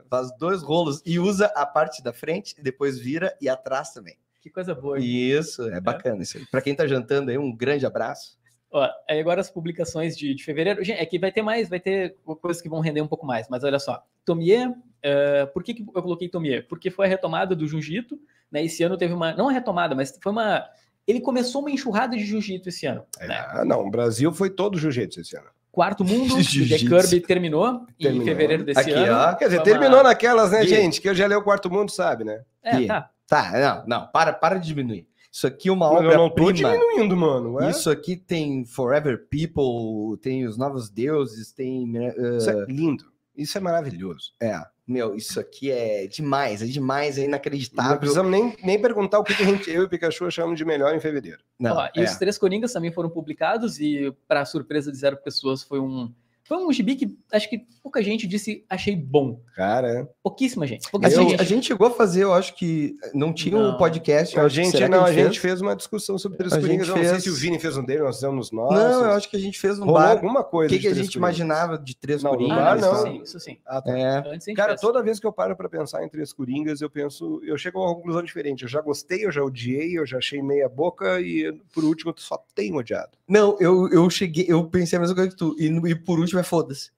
Faz 0.09 0.35
dois 0.35 0.63
rolos 0.63 0.99
e 1.05 1.19
usa 1.19 1.45
a 1.55 1.63
parte 1.63 2.01
da 2.01 2.11
frente 2.11 2.55
e 2.57 2.63
depois 2.63 2.97
vira 2.97 3.37
e 3.39 3.47
atrás 3.47 3.91
também. 3.93 4.15
Que 4.41 4.49
coisa 4.49 4.73
boa. 4.73 4.99
Isso, 4.99 5.61
é 5.69 5.79
bacana 5.79 6.23
isso 6.23 6.39
aí. 6.39 6.45
Para 6.47 6.61
quem 6.61 6.73
tá 6.73 6.87
jantando 6.87 7.29
aí, 7.29 7.37
um 7.37 7.55
grande 7.55 7.85
abraço. 7.85 8.40
Ó, 8.71 8.87
aí 9.09 9.19
agora 9.19 9.41
as 9.41 9.49
publicações 9.49 10.15
de, 10.17 10.33
de 10.33 10.43
fevereiro. 10.43 10.83
Gente, 10.83 10.99
é 10.99 11.05
que 11.05 11.19
vai 11.19 11.31
ter 11.31 11.41
mais, 11.41 11.67
vai 11.69 11.79
ter 11.79 12.15
coisas 12.41 12.61
que 12.61 12.69
vão 12.69 12.79
render 12.79 13.01
um 13.01 13.07
pouco 13.07 13.25
mais, 13.25 13.47
mas 13.49 13.63
olha 13.63 13.79
só. 13.79 14.01
Tomie, 14.23 14.73
eh, 15.03 15.45
por 15.47 15.61
que, 15.63 15.73
que 15.73 15.81
eu 15.93 16.01
coloquei 16.01 16.29
Tomie? 16.29 16.61
Porque 16.61 16.89
foi 16.89 17.05
a 17.05 17.09
retomada 17.09 17.53
do 17.55 17.67
Jiu-Jitsu, 17.67 18.17
né? 18.51 18.63
Esse 18.63 18.81
ano 18.83 18.97
teve 18.97 19.13
uma. 19.13 19.33
Não 19.33 19.49
a 19.49 19.51
retomada, 19.51 19.93
mas 19.93 20.17
foi 20.21 20.31
uma. 20.31 20.63
Ele 21.05 21.19
começou 21.19 21.61
uma 21.61 21.71
enxurrada 21.71 22.15
de 22.15 22.23
Jiu-Jitsu 22.23 22.69
esse 22.69 22.85
ano. 22.85 23.03
né? 23.19 23.35
Ah, 23.49 23.65
não, 23.65 23.85
o 23.85 23.89
Brasil 23.91 24.31
foi 24.31 24.49
todo 24.49 24.77
jiu-jitsu 24.77 25.19
esse 25.19 25.35
ano. 25.35 25.47
Quarto 25.71 26.05
Mundo, 26.05 26.35
do 26.35 26.41
Jack 26.41 26.51
Jiu-Jitsu. 26.77 27.09
Kirby 27.09 27.27
terminou, 27.27 27.85
em 27.99 28.03
Terminou. 28.03 28.25
fevereiro 28.25 28.63
desse 28.63 28.79
Aqui, 28.79 28.91
ano. 28.93 29.13
ó. 29.15 29.33
Quer 29.35 29.45
dizer, 29.45 29.63
terminou 29.63 29.97
uma- 29.97 30.03
naquelas, 30.03 30.51
né, 30.51 30.63
E- 30.63 30.67
gente? 30.67 31.01
Que 31.01 31.09
eu 31.09 31.15
já 31.15 31.27
leu 31.27 31.39
o 31.39 31.43
Quarto 31.43 31.69
Mundo, 31.69 31.89
sabe, 31.91 32.23
né? 32.23 32.41
É, 32.63 32.79
E- 32.81 32.87
tá. 32.87 33.09
Tá, 33.27 33.51
não, 33.87 33.99
não, 34.01 34.07
para, 34.07 34.33
para 34.33 34.57
de 34.59 34.67
diminuir. 34.67 35.07
Isso 35.31 35.47
aqui 35.47 35.69
é 35.69 35.71
uma 35.71 35.93
Mas 35.93 36.03
eu 36.03 36.17
não 36.17 36.29
tô 36.29 36.43
obra-prima. 36.43 36.71
diminuindo, 36.73 37.15
mano. 37.15 37.61
É? 37.61 37.69
Isso 37.69 37.89
aqui 37.89 38.17
tem 38.17 38.65
Forever 38.65 39.27
People, 39.29 40.17
tem 40.21 40.45
os 40.45 40.57
Novos 40.57 40.89
Deuses, 40.89 41.51
tem. 41.53 41.87
né, 41.87 42.13
Isso 42.37 42.49
é 42.49 42.65
lindo. 42.65 43.05
Isso 43.35 43.57
é 43.57 43.61
maravilhoso. 43.61 44.33
É, 44.41 44.59
meu, 44.85 45.15
isso 45.15 45.39
aqui 45.39 45.71
é 45.71 46.05
demais, 46.05 46.61
é 46.61 46.65
demais, 46.65 47.17
é 47.17 47.21
Não 47.21 47.27
inacreditável. 47.29 47.97
precisamos 47.97 48.29
nem, 48.29 48.53
nem 48.61 48.79
perguntar 48.79 49.19
o 49.19 49.23
que, 49.23 49.33
que 49.33 49.41
a 49.41 49.45
gente, 49.45 49.71
eu 49.71 49.83
e 49.83 49.85
o 49.85 49.89
Pikachu 49.89 50.25
achamos 50.25 50.57
de 50.57 50.65
melhor 50.65 50.93
em 50.93 50.99
fevereiro. 50.99 51.39
Não, 51.57 51.77
Ó, 51.77 51.87
e 51.95 52.01
é. 52.01 52.03
os 52.03 52.17
três 52.17 52.37
Coringas 52.37 52.73
também 52.73 52.91
foram 52.91 53.09
publicados, 53.09 53.79
e 53.79 54.13
para 54.27 54.43
surpresa 54.43 54.91
de 54.91 54.97
zero 54.97 55.15
pessoas, 55.15 55.63
foi 55.63 55.79
um. 55.79 56.13
Foi 56.51 56.65
um 56.65 56.73
gibi 56.73 56.95
que 56.97 57.17
acho 57.31 57.49
que 57.49 57.65
pouca 57.81 58.03
gente 58.03 58.27
disse 58.27 58.65
achei 58.69 58.93
bom. 58.93 59.39
Cara, 59.55 60.09
Pouquíssima 60.21 60.67
gente. 60.67 60.85
A 60.87 60.91
Pouquíssima 60.91 61.21
gente, 61.23 61.31
gente. 61.31 61.41
a 61.41 61.45
gente 61.45 61.67
chegou 61.67 61.87
a 61.87 61.91
fazer, 61.91 62.23
eu 62.23 62.33
acho 62.33 62.55
que 62.55 62.93
não 63.13 63.31
tinha 63.31 63.55
um 63.55 63.71
Não. 63.71 63.77
podcast. 63.77 64.35
eu 64.35 64.41
a 64.45 64.49
que- 64.49 64.55
gente, 64.55 64.75
que 64.75 64.87
não, 64.89 65.03
a 65.05 65.07
fez? 65.07 65.15
gente 65.27 65.39
fez 65.39 65.61
uma 65.61 65.73
discussão 65.77 66.17
sobre 66.17 66.37
Três 66.37 66.53
Coringas. 66.53 66.89
Eu 66.89 66.95
não 66.95 67.01
sei 67.03 67.11
fez- 67.11 67.23
se 67.23 67.29
o 67.29 67.35
Vini 67.35 67.57
fez 67.57 67.77
um 67.77 67.85
dele, 67.85 68.01
nós 68.03 68.15
fizemos 68.15 68.51
nossos. 68.51 68.75
Não, 68.77 69.05
eu 69.05 69.11
acho 69.11 69.29
que 69.29 69.37
a 69.37 69.39
gente 69.39 69.57
fez 69.57 69.79
um 69.79 69.85
Rolou 69.85 70.01
bar. 70.01 70.11
alguma 70.11 70.41
O 70.41 70.43
coisa. 70.43 70.67
que, 70.69 70.75
de 70.75 70.81
que 70.81 70.87
a 70.87 70.89
gente 70.93 71.05
Coringas. 71.13 71.15
imaginava 71.15 71.77
de 71.77 71.95
três 71.95 72.21
Não, 72.21 72.31
coringas? 72.31 72.57
Ah, 72.57 72.75
não. 72.75 72.93
isso 72.93 73.03
sim, 73.03 73.21
isso 73.23 73.39
sim. 73.39 73.57
Ah, 73.65 73.81
tá. 73.81 73.97
É, 73.97 74.21
Cara, 74.53 74.69
fez. 74.71 74.81
toda 74.81 75.01
vez 75.01 75.21
que 75.21 75.25
eu 75.27 75.31
paro 75.31 75.55
pra 75.55 75.69
pensar 75.69 76.03
em 76.03 76.09
Três 76.09 76.33
Coringas, 76.33 76.81
eu 76.81 76.89
penso, 76.89 77.39
eu 77.45 77.57
chego 77.57 77.79
a 77.79 77.85
uma 77.85 77.95
conclusão 77.95 78.21
diferente. 78.23 78.63
Eu 78.63 78.69
já 78.69 78.81
gostei, 78.81 79.25
eu 79.25 79.31
já 79.31 79.41
odiei, 79.41 79.97
eu 79.97 80.05
já 80.05 80.17
achei 80.17 80.41
meia 80.41 80.67
boca 80.67 81.21
e 81.21 81.53
por 81.73 81.85
último 81.85 82.11
eu 82.11 82.15
só 82.17 82.37
tenho 82.53 82.75
odiado. 82.75 83.11
Não, 83.25 83.55
eu, 83.61 83.87
eu 83.89 84.09
cheguei, 84.09 84.45
eu 84.49 84.65
pensei 84.65 84.97
a 84.97 84.99
mesma 84.99 85.15
coisa 85.15 85.29
que 85.29 85.37
tu. 85.37 85.55
E, 85.57 85.67
e 85.89 85.95
por 85.95 86.19
último 86.19 86.40
é 86.41 86.43
foda-se. 86.43 86.91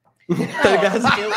Tá 0.62 0.70
ligado? 0.70 0.96
Eu, 1.20 1.30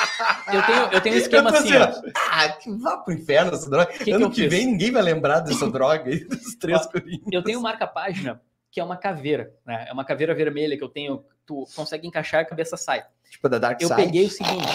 eu 0.53 0.65
tenho, 0.65 0.81
eu 0.93 1.01
tenho 1.01 1.15
um 1.15 1.17
esquema 1.19 1.49
Eu 1.49 1.53
tô 1.53 1.59
assim, 1.59 1.75
ó. 1.75 1.83
ó, 1.89 2.11
Ah, 2.31 2.49
que 2.49 2.71
vá 2.77 2.97
pro 2.97 3.13
inferno 3.13 3.51
essa 3.53 3.69
droga. 3.69 3.91
que 3.91 4.11
ano 4.11 4.25
eu 4.25 4.29
que 4.29 4.41
fiz? 4.43 4.49
vem 4.49 4.65
ninguém 4.67 4.91
vai 4.91 5.01
lembrar 5.03 5.41
dessa 5.41 5.67
droga 5.71 6.09
aí, 6.09 6.23
dos 6.23 6.55
três 6.55 6.81
Ó, 6.85 6.89
Corinthians. 6.91 7.29
Eu 7.31 7.43
tenho 7.43 7.61
marca-página 7.61 8.41
que 8.71 8.79
é 8.79 8.83
uma 8.83 8.95
caveira, 8.97 9.51
né? 9.65 9.85
É 9.89 9.93
uma 9.93 10.05
caveira 10.05 10.33
vermelha 10.35 10.77
que 10.77 10.83
eu 10.83 10.89
tenho, 10.89 11.25
tu 11.45 11.67
consegue 11.75 12.07
encaixar 12.07 12.41
e 12.41 12.43
a 12.43 12.47
cabeça 12.47 12.77
sai. 12.77 13.03
Tipo 13.29 13.49
da 13.49 13.57
Dark 13.59 13.81
Eu 13.81 13.87
Side. 13.89 14.01
peguei 14.03 14.25
o 14.25 14.29
seguinte. 14.29 14.67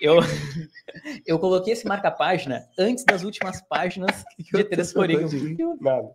Eu, 0.00 0.16
eu 1.26 1.38
coloquei 1.38 1.72
esse 1.72 1.86
marca-página 1.86 2.66
antes 2.78 3.04
das 3.04 3.22
últimas 3.22 3.60
páginas 3.68 4.24
de 4.38 4.64
Três 4.64 4.92
Coringas. 4.92 5.32
Nada. 5.80 6.10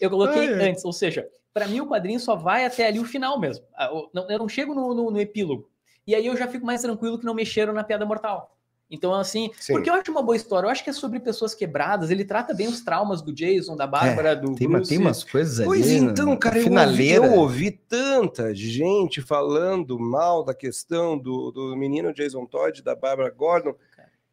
Eu 0.00 0.10
coloquei 0.10 0.48
Ah, 0.48 0.62
é. 0.62 0.70
antes, 0.70 0.84
ou 0.84 0.92
seja, 0.92 1.26
para 1.52 1.66
mim 1.66 1.80
o 1.80 1.86
quadrinho 1.86 2.20
só 2.20 2.36
vai 2.36 2.64
até 2.64 2.86
ali 2.86 2.98
o 2.98 3.04
final 3.04 3.38
mesmo. 3.38 3.64
Ah, 3.76 3.90
Eu 4.28 4.38
não 4.38 4.48
chego 4.48 4.74
no, 4.74 4.94
no- 4.94 5.10
no 5.10 5.20
epílogo. 5.20 5.68
E 6.06 6.14
aí 6.14 6.26
eu 6.26 6.36
já 6.36 6.48
fico 6.48 6.64
mais 6.66 6.82
tranquilo 6.82 7.18
que 7.18 7.24
não 7.24 7.34
mexeram 7.34 7.72
na 7.72 7.84
piada 7.84 8.04
mortal. 8.06 8.56
Então, 8.92 9.14
assim, 9.14 9.52
Sim. 9.60 9.74
porque 9.74 9.88
eu 9.88 9.94
acho 9.94 10.10
uma 10.10 10.20
boa 10.22 10.34
história. 10.34 10.66
Eu 10.66 10.70
acho 10.70 10.82
que 10.82 10.90
é 10.90 10.92
sobre 10.92 11.20
pessoas 11.20 11.54
quebradas. 11.54 12.10
Ele 12.10 12.24
trata 12.24 12.52
bem 12.52 12.66
os 12.66 12.80
traumas 12.80 13.22
do 13.22 13.32
Jason, 13.32 13.76
da 13.76 13.86
Bárbara, 13.86 14.34
do 14.34 14.50
É, 14.50 14.54
Tem, 14.56 14.66
uma- 14.66 14.78
Bruce. 14.78 14.88
tem 14.88 14.98
umas 14.98 15.22
coisas 15.22 15.60
ali. 15.60 15.66
Pois 15.68 15.86
na- 16.02 16.10
então, 16.10 16.36
cara, 16.36 16.58
eu 16.58 16.72
ouvi, 16.72 17.10
eu 17.12 17.34
ouvi 17.34 17.70
tanta 17.70 18.52
gente 18.52 19.22
falando 19.22 19.96
mal 19.96 20.42
da 20.42 20.52
questão 20.54 21.16
do, 21.16 21.52
do 21.52 21.76
menino 21.76 22.12
Jason 22.12 22.44
Todd, 22.46 22.82
da 22.82 22.96
Barbara 22.96 23.30
Gordon, 23.30 23.76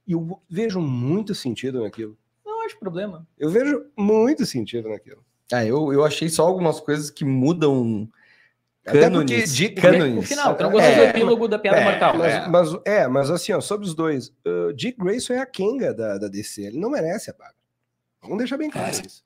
e 0.07 0.13
eu 0.13 0.41
vejo 0.49 0.79
muito 0.81 1.35
sentido 1.35 1.81
naquilo. 1.83 2.17
Não 2.43 2.65
acho 2.65 2.79
problema. 2.79 3.27
Eu 3.37 3.51
vejo 3.51 3.85
muito 3.95 4.43
sentido 4.43 4.89
naquilo. 4.89 5.23
Ah, 5.51 5.65
eu, 5.65 5.93
eu 5.93 6.03
achei 6.03 6.27
só 6.29 6.45
algumas 6.45 6.79
coisas 6.79 7.09
que 7.09 7.23
mudam 7.23 8.07
cânones. 8.83 9.55
Dick- 9.55 9.79
cânones. 9.81 10.17
O 10.17 10.21
final, 10.27 10.55
tu 10.55 10.63
não 10.63 10.71
gostou 10.71 10.91
É, 10.91 10.95
do 10.95 11.03
epílogo 11.03 11.47
da 11.47 11.57
piada 11.59 11.77
é, 11.77 11.83
mortal. 11.83 12.17
Mas, 12.17 12.33
É. 12.33 12.47
mas- 12.47 12.77
é, 12.85 13.07
mas 13.07 13.29
assim, 13.29 13.53
ó, 13.53 13.61
sobre 13.61 13.87
os 13.87 13.93
dois, 13.93 14.29
uh, 14.45 14.73
Dick 14.73 14.97
Grayson 14.97 15.33
é 15.33 15.39
a 15.39 15.45
Kenga 15.45 15.93
da, 15.93 16.17
da 16.17 16.27
DC, 16.27 16.63
ele 16.63 16.79
não 16.79 16.89
merece 16.89 17.29
a 17.29 17.33
Barbara. 17.33 17.55
Vamos 18.21 18.37
deixar 18.39 18.57
bem 18.57 18.69
claro 18.69 18.91
isso. 18.91 19.23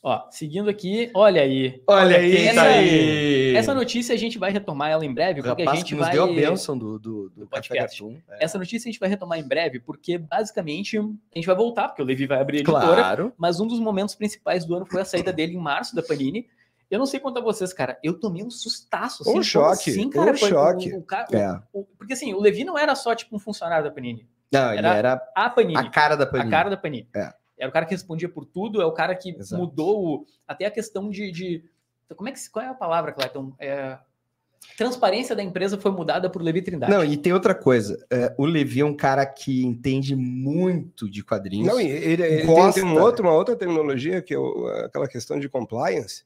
Ó, 0.00 0.30
seguindo 0.30 0.70
aqui, 0.70 1.10
olha 1.12 1.42
aí. 1.42 1.82
Olha 1.86 2.18
aí, 2.18 2.46
essa- 2.46 2.54
tá 2.54 2.68
aí. 2.68 3.56
Essa 3.56 3.74
notícia 3.74 4.14
a 4.14 4.18
gente 4.18 4.38
vai 4.38 4.52
retomar 4.52 4.90
ela 4.90 5.04
em 5.04 5.12
breve, 5.12 5.40
O 5.40 5.42
porque 5.44 5.62
a 5.62 5.74
gente 5.74 5.86
que 5.86 5.94
nos 5.96 6.04
vai. 6.06 6.12
deu 6.12 6.24
a 6.24 6.26
bênção 6.28 6.78
do, 6.78 6.98
do, 7.00 7.28
do, 7.30 7.30
do 7.30 7.46
Café 7.48 7.68
podcast. 7.68 8.00
Cartoon. 8.02 8.16
É. 8.30 8.44
Essa 8.44 8.58
notícia 8.58 8.88
a 8.88 8.92
gente 8.92 9.00
vai 9.00 9.08
retomar 9.08 9.38
em 9.40 9.42
breve, 9.42 9.80
porque 9.80 10.16
basicamente 10.16 10.98
a 10.98 11.02
gente 11.34 11.46
vai 11.46 11.56
voltar, 11.56 11.88
porque 11.88 12.00
o 12.00 12.04
Levi 12.04 12.26
vai 12.26 12.40
abrir 12.40 12.58
a 12.58 12.60
editora. 12.60 12.94
Claro. 12.94 13.32
Mas 13.36 13.58
um 13.58 13.66
dos 13.66 13.80
momentos 13.80 14.14
principais 14.14 14.64
do 14.64 14.76
ano 14.76 14.86
foi 14.86 15.00
a 15.00 15.04
saída 15.04 15.32
dele 15.32 15.54
em 15.54 15.58
março 15.60 15.96
da 15.96 16.02
Panini. 16.02 16.46
Eu 16.88 16.98
não 17.00 17.04
sei 17.06 17.18
quanto 17.20 17.38
a 17.38 17.42
vocês, 17.42 17.72
cara. 17.72 17.98
Eu 18.02 18.18
tomei 18.18 18.42
um 18.42 18.50
sustaço. 18.50 19.22
Um 19.24 19.32
como 19.32 19.44
choque, 19.44 19.90
assim, 19.90 20.06
um 20.06 20.10
cara? 20.10 20.34
Foi- 20.34 20.48
choque. 20.48 20.92
o- 20.94 20.98
o 20.98 21.02
cara- 21.02 21.26
o- 21.30 21.36
É. 21.36 21.60
o- 21.72 21.84
porque 21.98 22.12
assim, 22.14 22.32
o 22.32 22.40
Levi 22.40 22.64
não 22.64 22.78
era 22.78 22.94
só 22.94 23.14
tipo 23.16 23.34
um 23.34 23.38
funcionário 23.38 23.84
da 23.84 23.90
Panini. 23.90 24.26
Não, 24.50 24.70
ele 24.70 24.78
Era 24.78 24.94
era 24.96 25.22
A 25.34 25.50
Panini. 25.50 25.76
a 25.76 25.90
cara 25.90 26.16
da 26.16 26.24
A 26.24 26.26
Panini. 26.28 26.50
cara 26.50 26.70
da 26.70 26.76
Panini. 26.78 27.08
É. 27.14 27.30
Era 27.58 27.68
o 27.68 27.72
cara 27.72 27.84
que 27.86 27.92
respondia 27.94 28.28
por 28.28 28.44
tudo, 28.44 28.80
é 28.80 28.86
o 28.86 28.92
cara 28.92 29.14
que 29.14 29.30
Exato. 29.30 29.60
mudou 29.62 30.04
o- 30.04 30.26
até 30.46 30.66
a 30.66 30.70
questão 30.70 31.10
de, 31.10 31.30
de- 31.30 31.64
Como 32.16 32.28
é 32.28 32.32
que 32.32 32.50
qual 32.50 32.64
é 32.64 32.68
a 32.68 32.74
palavra, 32.74 33.12
Clayton? 33.12 33.52
É, 33.58 33.98
transparência 34.76 35.34
da 35.36 35.42
empresa 35.42 35.78
foi 35.78 35.90
mudada 35.90 36.28
por 36.30 36.40
Levi 36.42 36.62
Trindade. 36.62 36.92
Não, 36.92 37.04
e 37.04 37.16
tem 37.16 37.32
outra 37.32 37.54
coisa. 37.54 38.04
é, 38.10 38.34
o 38.38 38.44
Levi 38.46 38.80
é 38.80 38.84
um 38.84 38.94
cara 38.96 39.24
que 39.26 39.64
entende 39.64 40.14
muito 40.16 41.08
de 41.10 41.22
quadrinhos. 41.24 41.66
Não, 41.68 41.80
e 41.80 41.86
ele, 41.86 42.22
ele 42.22 42.36
tem, 42.38 42.46
Gosta. 42.46 42.80
tem 42.80 42.88
um 42.88 43.00
outro- 43.00 43.26
uma 43.26 43.34
outra 43.34 43.56
tecnologia, 43.56 44.22
que 44.22 44.34
é 44.34 44.38
o- 44.38 44.66
aquela 44.84 45.08
questão 45.08 45.38
de 45.38 45.48
compliance. 45.48 46.24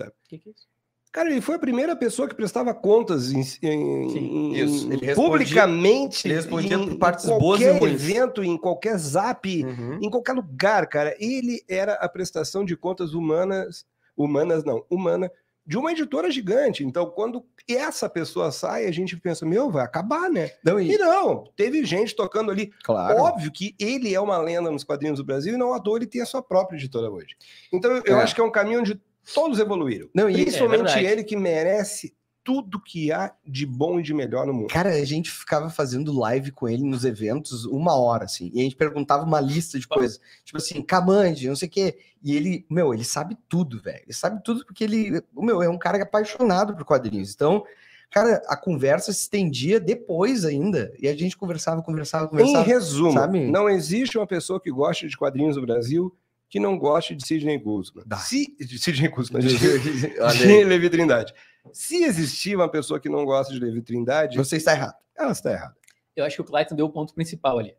O 0.00 0.04
que, 0.28 0.38
que 0.38 0.48
é 0.48 0.52
isso? 0.52 0.68
Cara, 1.12 1.28
ele 1.30 1.40
foi 1.40 1.56
a 1.56 1.58
primeira 1.58 1.96
pessoa 1.96 2.28
que 2.28 2.34
prestava 2.36 2.72
contas 2.72 3.32
em, 3.32 3.40
em- 3.40 3.42
Sim, 3.44 4.18
em- 4.18 4.54
Ele 4.56 4.70
respondia- 5.06 5.14
publicamente. 5.16 6.26
ele 6.28 6.34
respondia 6.34 6.76
em, 6.76 6.96
partes 6.96 7.24
em 7.24 7.28
boas 7.38 7.58
qualquer 7.60 7.78
ruins. 7.80 7.94
evento, 7.94 8.44
em 8.44 8.56
qualquer 8.56 8.96
zap, 8.96 9.64
Uhum. 9.64 9.98
em 10.00 10.08
qualquer 10.08 10.32
lugar, 10.34 10.86
cara. 10.86 11.16
Ele 11.18 11.62
era 11.68 11.94
a 11.94 12.08
prestação 12.08 12.64
de 12.64 12.76
contas 12.76 13.12
humanas, 13.12 13.84
humanas 14.16 14.64
não, 14.64 14.84
humana, 14.88 15.30
de 15.66 15.76
uma 15.76 15.92
editora 15.92 16.30
gigante. 16.30 16.84
Então, 16.84 17.06
quando 17.10 17.44
essa 17.68 18.08
pessoa 18.08 18.50
sai, 18.52 18.86
a 18.86 18.92
gente 18.92 19.16
pensa, 19.16 19.44
meu, 19.46 19.70
vai 19.70 19.84
acabar, 19.84 20.28
né? 20.30 20.50
Não, 20.64 20.80
e, 20.80 20.92
E 20.94 20.98
não, 20.98 21.44
teve 21.56 21.84
gente 21.84 22.14
tocando 22.14 22.50
ali. 22.50 22.72
claro. 22.84 23.18
Óbvio 23.20 23.50
que 23.52 23.74
ele 23.78 24.12
é 24.14 24.20
uma 24.20 24.38
lenda 24.38 24.70
nos 24.70 24.84
quadrinhos 24.84 25.18
do 25.18 25.24
Brasil 25.24 25.54
e 25.54 25.56
não 25.56 25.72
à 25.74 25.80
toa 25.80 25.98
ele 25.98 26.06
tem 26.06 26.22
a 26.22 26.26
sua 26.26 26.42
própria 26.42 26.76
editora 26.76 27.10
hoje. 27.10 27.36
Então 27.72 27.90
eu 28.04 28.16
É. 28.16 28.22
acho 28.22 28.34
que 28.34 28.40
é 28.40 28.44
um 28.44 28.50
caminho 28.50 28.80
onde 28.80 29.00
todos 29.34 29.58
evoluíram. 29.58 30.08
Não, 30.14 30.28
e- 30.28 30.42
Principalmente 30.42 30.90
É 30.90 31.04
ele 31.12 31.24
que 31.24 31.36
merece 31.36 32.14
tudo 32.42 32.80
que 32.82 33.12
há 33.12 33.32
de 33.46 33.66
bom 33.66 34.00
e 34.00 34.02
de 34.02 34.14
melhor 34.14 34.46
no 34.46 34.52
mundo. 34.54 34.68
Cara, 34.68 34.88
a 34.94 35.04
gente 35.04 35.30
ficava 35.30 35.68
fazendo 35.68 36.18
live 36.18 36.50
com 36.50 36.66
ele 36.66 36.82
nos 36.82 37.04
eventos 37.04 37.66
uma 37.66 37.94
hora, 37.94 38.24
assim, 38.24 38.50
e 38.54 38.60
a 38.60 38.62
gente 38.62 38.74
perguntava 38.76 39.24
uma 39.24 39.40
lista 39.40 39.78
de 39.78 39.86
coisas, 39.86 40.18
tipo 40.42 40.56
assim, 40.56 40.80
Camande, 40.82 41.46
não 41.48 41.54
sei 41.54 41.68
o 41.68 41.70
quê, 41.70 41.98
e 42.22 42.34
ele, 42.34 42.64
meu, 42.70 42.94
ele 42.94 43.04
sabe 43.04 43.36
tudo, 43.46 43.80
velho, 43.80 44.02
ele 44.04 44.14
sabe 44.14 44.42
tudo 44.42 44.64
porque 44.64 44.82
ele, 44.82 45.22
meu, 45.36 45.62
é 45.62 45.68
um 45.68 45.78
cara 45.78 46.02
apaixonado 46.02 46.74
por 46.74 46.82
quadrinhos, 46.84 47.32
então, 47.34 47.62
cara, 48.10 48.42
a 48.48 48.56
conversa 48.56 49.12
se 49.12 49.20
estendia 49.20 49.78
depois 49.78 50.44
ainda, 50.46 50.92
e 50.98 51.08
a 51.08 51.14
gente 51.14 51.36
conversava, 51.36 51.82
conversava, 51.82 52.24
Em 52.24 52.28
conversava, 52.30 52.64
resumo, 52.64 53.12
sabe? 53.12 53.50
não 53.50 53.68
existe 53.68 54.16
uma 54.16 54.26
pessoa 54.26 54.58
que 54.58 54.70
goste 54.72 55.06
de 55.08 55.16
quadrinhos 55.16 55.56
no 55.56 55.62
Brasil 55.62 56.12
que 56.50 56.58
não 56.60 56.76
goste 56.76 57.14
de 57.14 57.24
Sidney 57.26 57.56
Guzman. 57.58 58.04
Dá. 58.06 58.16
Se, 58.18 58.54
de 58.58 58.78
Sidney 58.78 59.08
Guzman, 59.08 59.40
de, 59.40 59.56
de 59.56 60.20
aí, 60.20 60.64
Levi 60.64 60.90
Trindade. 60.90 61.32
Se 61.72 62.02
existir 62.02 62.56
uma 62.56 62.68
pessoa 62.68 62.98
que 62.98 63.08
não 63.08 63.24
gosta 63.24 63.52
de 63.54 63.60
Levi 63.60 63.80
Trindade, 63.80 64.36
você 64.36 64.56
está 64.56 64.72
errado. 64.72 64.96
ela 65.16 65.32
está 65.32 65.52
errada. 65.52 65.76
Eu 66.16 66.24
acho 66.24 66.34
que 66.36 66.42
o 66.42 66.44
Clayton 66.44 66.74
deu 66.74 66.86
o 66.86 66.90
ponto 66.90 67.14
principal 67.14 67.58
ali. 67.58 67.74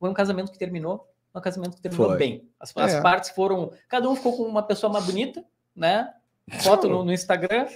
Foi 0.00 0.10
um 0.10 0.14
casamento 0.14 0.50
que 0.52 0.58
terminou, 0.58 1.08
um 1.34 1.40
casamento 1.40 1.76
que 1.76 1.80
terminou 1.82 2.08
Foi. 2.08 2.18
bem. 2.18 2.48
As, 2.58 2.76
as 2.76 2.94
É. 2.94 3.00
partes 3.00 3.30
foram. 3.30 3.72
Cada 3.88 4.10
um 4.10 4.16
ficou 4.16 4.36
com 4.36 4.42
uma 4.42 4.62
pessoa 4.62 4.92
mais 4.92 5.04
bonita, 5.06 5.44
né? 5.74 6.12
Foto 6.62 6.88
no, 6.88 7.04
no 7.04 7.12
Instagram. 7.12 7.66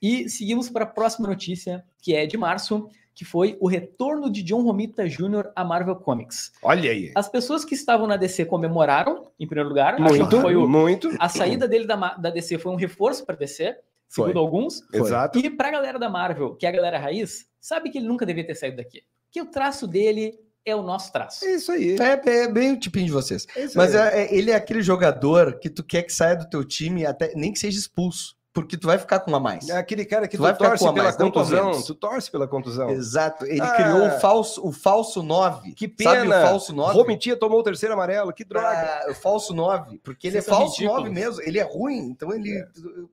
E 0.00 0.28
seguimos 0.28 0.68
para 0.70 0.84
a 0.84 0.86
próxima 0.86 1.26
notícia, 1.26 1.84
que 2.00 2.14
é 2.14 2.24
de 2.26 2.36
março, 2.36 2.88
que 3.16 3.24
foi 3.24 3.56
o 3.60 3.66
retorno 3.66 4.30
de 4.30 4.42
John 4.42 4.62
Romita 4.62 5.08
Jr. 5.08 5.50
à 5.56 5.64
Marvel 5.64 5.96
Comics. 5.96 6.52
Olha 6.62 6.90
aí. 6.90 7.10
As 7.14 7.28
pessoas 7.30 7.64
que 7.64 7.74
estavam 7.74 8.06
na 8.06 8.16
DC 8.16 8.44
comemoraram, 8.44 9.26
em 9.40 9.46
primeiro 9.46 9.70
lugar. 9.70 9.94
Acho 9.94 10.12
que 10.12 10.18
Muito, 10.20 10.40
foi 10.42 10.54
o- 10.54 10.68
muito. 10.68 11.10
a 11.18 11.28
saída 11.28 11.66
dele 11.66 11.86
da, 11.86 11.96
da 12.14 12.28
DC 12.30 12.58
foi 12.58 12.70
um 12.72 12.76
reforço 12.76 13.24
para 13.24 13.34
DC, 13.34 13.74
segundo 14.06 14.32
Foi. 14.34 14.40
alguns. 14.42 14.82
Exato. 14.92 15.38
E 15.38 15.48
pra 15.48 15.70
galera 15.70 15.98
da 15.98 16.10
Marvel, 16.10 16.54
que 16.56 16.66
é 16.66 16.68
a 16.68 16.72
galera 16.72 16.98
raiz, 16.98 17.46
sabe 17.58 17.88
que 17.90 17.96
ele 17.98 18.06
nunca 18.06 18.26
devia 18.26 18.46
ter 18.46 18.54
saído 18.54 18.76
daqui. 18.76 19.02
Que 19.32 19.40
o 19.40 19.46
traço 19.46 19.86
dele 19.86 20.38
é 20.62 20.76
o 20.76 20.82
nosso 20.82 21.10
traço. 21.10 21.42
É 21.44 21.54
isso 21.54 21.72
aí. 21.72 21.96
É, 21.98 22.28
é 22.42 22.48
bem 22.52 22.72
o 22.74 22.78
tipinho 22.78 23.06
de 23.06 23.12
vocês. 23.12 23.46
É 23.56 23.66
Mas 23.74 23.94
é- 23.94 24.24
é- 24.26 24.34
ele 24.36 24.50
é 24.50 24.54
aquele 24.54 24.82
jogador 24.82 25.58
que 25.58 25.70
tu 25.70 25.82
quer 25.82 26.02
que 26.02 26.12
saia 26.12 26.36
do 26.36 26.48
teu 26.50 26.62
time, 26.62 27.06
até 27.06 27.32
nem 27.34 27.50
que 27.50 27.58
seja 27.58 27.78
expulso, 27.78 28.35
porque 28.56 28.74
tu 28.74 28.86
vai 28.86 28.96
ficar 28.96 29.20
com 29.20 29.30
uma 29.30 29.38
mais. 29.38 29.68
É 29.68 29.76
aquele 29.76 30.02
cara 30.06 30.26
que 30.26 30.34
Tu 30.34 30.40
tu, 30.40 30.42
vai 30.44 30.54
ficar 30.54 30.70
torce 30.70 30.82
com 30.82 30.88
a 30.88 30.92
pela 30.94 31.04
mais, 31.04 31.16
com 31.16 31.24
contusão. 31.24 31.82
Tu 31.82 31.94
torce 31.94 32.30
pela 32.30 32.48
contusão. 32.48 32.88
Exato. 32.88 33.44
Ele 33.44 33.60
Ah. 33.60 33.70
criou 33.72 34.06
o 34.06 34.10
falso, 34.18 34.66
o 34.66 34.72
falso 34.72 35.22
9. 35.22 35.74
Que 35.74 35.84
Sabe 36.02 36.22
pena. 36.22 36.38
o 36.38 36.46
falso 36.48 36.72
9? 36.74 36.94
Romitia 36.98 37.36
tomou 37.36 37.60
o 37.60 37.62
terceiro 37.62 37.92
amarelo. 37.92 38.32
Que 38.32 38.46
droga. 38.46 38.66
Ah, 38.66 39.10
o 39.10 39.14
falso 39.14 39.52
9, 39.52 39.98
porque 39.98 40.28
ele 40.28 40.40
Vocês 40.40 40.46
é 40.46 40.50
falso 40.50 40.72
ridículos. 40.72 41.02
9 41.04 41.10
mesmo, 41.14 41.42
ele 41.42 41.58
é 41.58 41.62
ruim, 41.64 41.98
então 42.08 42.32
ele 42.32 42.64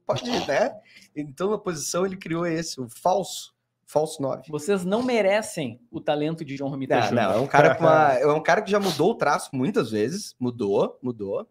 pode, 0.08 0.24
né? 0.48 0.74
Então 1.14 1.50
na 1.52 1.58
posição 1.58 2.06
ele 2.06 2.16
criou 2.16 2.46
esse, 2.46 2.80
o 2.80 2.88
falso, 2.88 3.54
falso 3.86 4.22
9. 4.22 4.44
Vocês 4.50 4.86
não 4.86 5.04
merecem 5.04 5.78
o 5.92 6.00
talento 6.00 6.46
de 6.46 6.56
John 6.56 6.70
Romita 6.70 6.96
Não, 6.96 7.08
Jr. 7.08 7.14
não, 7.16 7.32
é 7.34 7.38
um 7.38 7.48
cara 7.48 7.76
com 7.76 7.84
uma, 7.84 8.14
é 8.18 8.26
um 8.28 8.42
cara 8.42 8.62
que 8.62 8.72
já 8.72 8.80
mudou 8.80 9.12
o 9.12 9.16
traço 9.16 9.50
muitas 9.54 9.92
vezes, 9.92 10.36
mudou, 10.40 10.98
mudou. 11.04 11.46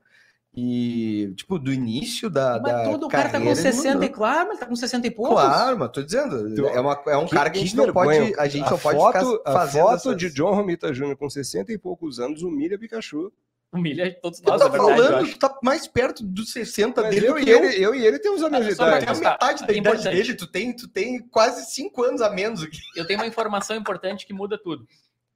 E 0.55 1.33
tipo 1.35 1.59
do 1.59 1.73
início 1.73 2.29
da, 2.29 2.61
Mas 2.63 2.73
da 2.73 2.85
tudo, 2.85 3.07
o 3.07 3.09
cara 3.09 3.25
tá 3.31 3.39
com 3.39 3.47
carreira, 3.47 3.61
ele 3.61 3.73
60 3.73 4.05
e 4.05 4.09
claro, 4.11 4.49
mas 4.51 4.59
tá 4.61 4.67
com 4.67 4.77
60 4.77 5.07
e 5.07 5.11
poucos. 5.11 5.35
Claro, 5.43 5.79
mas 5.79 5.91
tô 5.91 6.03
dizendo, 6.03 6.55
Tu- 6.55 6.67
é, 6.67 6.79
uma, 6.79 7.03
é 7.07 7.17
um 7.17 7.25
Que- 7.25 7.35
cara 7.35 7.49
que, 7.49 7.59
a 7.59 7.63
gente 7.63 7.75
não 7.75 7.91
pode, 7.91 8.35
a 8.39 8.47
gente 8.49 8.67
a 8.67 8.71
não 8.71 8.79
pode 8.79 8.99
foto, 8.99 9.19
ficar 9.39 9.51
a 9.51 9.53
fazendo 9.55 9.83
foto 9.83 9.95
essas- 9.95 10.17
de 10.19 10.31
John 10.31 10.55
Romita 10.55 10.93
Jr. 10.93 11.17
com 11.17 11.31
60 11.31 11.73
e 11.73 11.79
poucos 11.79 12.21
anos 12.21 12.43
humilha 12.43 12.79
Pikachu. 12.79 13.33
Humilha 13.73 14.15
todos 14.21 14.39
Tu 14.41 14.47
nós, 14.51 14.61
tá 14.61 14.67
é 14.67 14.71
verdade, 14.71 14.91
eu 15.01 15.05
falando, 15.07 15.29
tu 15.31 15.39
tá 15.39 15.59
mais 15.63 15.87
perto 15.87 16.23
dos 16.23 16.53
60 16.53 17.01
Mas 17.01 17.15
dele 17.15 17.27
eu, 17.29 17.33
do 17.33 17.41
e 17.41 17.45
que 17.45 17.51
eu. 17.51 17.65
ele, 17.65 17.83
eu 17.83 17.95
e 17.95 18.07
ele 18.07 18.19
temos 18.19 18.43
a 18.43 18.51
mesma 18.51 18.71
só 18.75 18.85
pra 18.85 18.85
Tu 18.85 18.89
idade. 18.91 19.01
tem 19.01 19.09
a 19.09 19.15
constar. 19.15 19.33
metade 19.33 19.67
da 19.67 19.73
idade 19.73 19.79
Importante. 19.97 20.15
dele, 20.15 20.35
tu 20.35 20.47
tem, 20.47 20.77
tu 20.77 20.89
tem 20.89 21.19
quase 21.31 21.65
5 21.75 22.03
anos 22.05 22.21
a 22.21 22.29
menos 22.29 22.63
aqui. 22.63 22.77
Eu 22.95 23.07
tenho 23.07 23.19
uma 23.19 23.27
informação 23.27 23.75
importante 23.75 24.27
que 24.27 24.35
muda 24.35 24.59
tudo. 24.63 24.87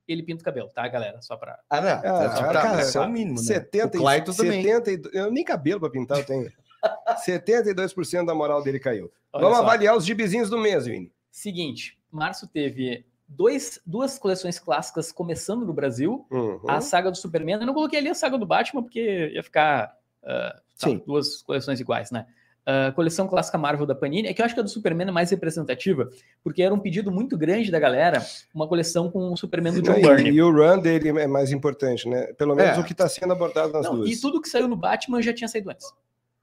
Ele 0.09 0.23
pinta 0.23 0.43
o 0.43 0.45
cabelo, 0.45 0.69
tá, 0.69 0.87
galera? 0.89 1.21
Só 1.21 1.37
pra. 1.37 1.59
Ah, 1.69 1.81
não. 1.81 1.89
Ah, 1.91 2.29
tipo, 2.37 2.53
cara, 2.53 2.81
isso 2.83 2.97
é 2.99 3.01
o 3.01 3.09
mínimo, 3.09 3.37
né? 3.39 3.43
70, 3.45 3.97
o 3.97 4.01
e- 4.01 4.03
Clayton 4.03 4.33
também. 4.33 4.63
70 4.63 4.91
e- 4.93 5.03
eu 5.19 5.31
nem 5.33 5.45
cabelo 5.45 5.81
pra 5.81 5.91
pintar 5.91 6.19
eu 6.19 6.25
tenho. 6.25 6.51
72% 7.27 8.25
da 8.27 8.35
moral 8.35 8.63
dele 8.63 8.79
caiu. 8.79 9.11
Olha 9.33 9.43
Vamos 9.43 9.59
só. 9.59 9.65
avaliar 9.65 9.97
os 9.97 10.05
gibizinhos 10.07 10.49
do 10.51 10.59
mês, 10.59 10.87
Vini. 10.87 11.13
Seguinte, 11.31 11.99
março 12.11 12.47
teve 12.47 13.05
dois, 13.29 13.81
duas 13.85 14.19
coleções 14.19 14.59
clássicas 14.59 15.11
começando 15.13 15.67
no 15.67 15.73
Brasil. 15.73 16.27
Uhum. 16.31 16.61
A 16.69 16.81
saga 16.81 17.11
do 17.11 17.17
Superman. 17.17 17.61
Eu 17.61 17.67
não 17.67 17.75
coloquei 17.75 17.99
ali 17.99 18.09
a 18.09 18.15
saga 18.15 18.39
do 18.39 18.47
Batman 18.47 18.83
porque 18.83 19.31
ia 19.35 19.43
ficar 19.43 19.97
ah, 20.25 20.53
tá, 20.79 20.89
Sim. 20.89 21.03
duas 21.07 21.43
coleções 21.43 21.81
iguais, 21.81 22.11
né? 22.11 22.27
A 22.67 22.91
coleção 22.93 23.29
clássica 23.29 23.57
Marvel 23.57 23.87
da 23.87 23.95
Panini, 23.95 24.27
é 24.29 24.35
que 24.35 24.43
eu 24.43 24.45
acho 24.45 24.53
que 24.55 24.61
a 24.61 24.63
do 24.63 24.69
Superman 24.69 25.07
é 25.09 25.13
mais 25.13 25.31
representativa, 25.31 26.11
porque 26.43 26.63
era 26.63 26.75
um 26.75 26.79
pedido 26.81 27.13
muito 27.13 27.39
grande 27.39 27.71
da 27.71 27.79
galera, 27.79 28.21
uma 28.53 28.67
coleção 28.67 29.09
com 29.11 29.33
o 29.33 29.37
Superman 29.37 29.73
do 29.75 29.83
John 29.83 29.95
Byrne. 30.01 30.31
e 30.31 30.43
o 30.43 30.51
run 30.51 30.79
dele 30.81 31.11
é 31.11 31.27
mais 31.29 31.53
importante, 31.53 32.09
né? 32.09 32.33
Pelo 32.35 32.55
menos 32.57 32.77
É. 32.77 32.81
o 32.81 32.85
que 32.85 32.93
está 32.93 33.09
sendo 33.09 33.33
abordado 33.33 33.73
nas 33.73 33.87
Não, 33.87 33.97
duas. 33.99 34.11
e 34.11 34.21
tudo 34.21 34.41
que 34.43 34.49
saiu 34.49 34.67
no 34.67 34.77
Batman 34.77 35.23
já 35.23 35.33
tinha 35.33 35.47
saído 35.47 35.71
antes. 35.71 35.87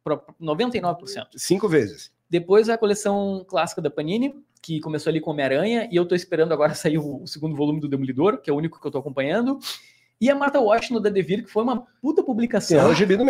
Pro- 0.03 0.21
99%. 0.41 1.27
Cinco 1.37 1.67
vezes. 1.67 2.11
Depois 2.29 2.67
a 2.69 2.77
coleção 2.77 3.45
clássica 3.47 3.81
da 3.81 3.89
Panini, 3.91 4.33
que 4.61 4.79
começou 4.79 5.09
ali 5.11 5.19
com 5.19 5.31
Homem-Aranha, 5.31 5.87
e 5.91 5.95
eu 5.95 6.05
tô 6.05 6.15
esperando 6.15 6.53
agora 6.53 6.73
sair 6.75 6.97
o, 6.97 7.23
o 7.23 7.27
segundo 7.27 7.55
volume 7.55 7.79
do 7.81 7.87
Demolidor, 7.87 8.37
que 8.41 8.49
é 8.49 8.53
o 8.53 8.55
único 8.55 8.79
que 8.79 8.87
eu 8.87 8.91
tô 8.91 8.97
acompanhando. 8.97 9.59
E 10.23 10.29
a 10.29 10.35
Martha 10.35 10.59
Washington 10.61 11.01
da 11.01 11.09
Devir, 11.09 11.43
que 11.43 11.51
foi 11.51 11.63
uma 11.63 11.85
puta 12.01 12.23
publicação. 12.23 12.79
é 12.79 12.85
o 12.85 12.93
gibi 12.93 13.17
Foda 13.17 13.23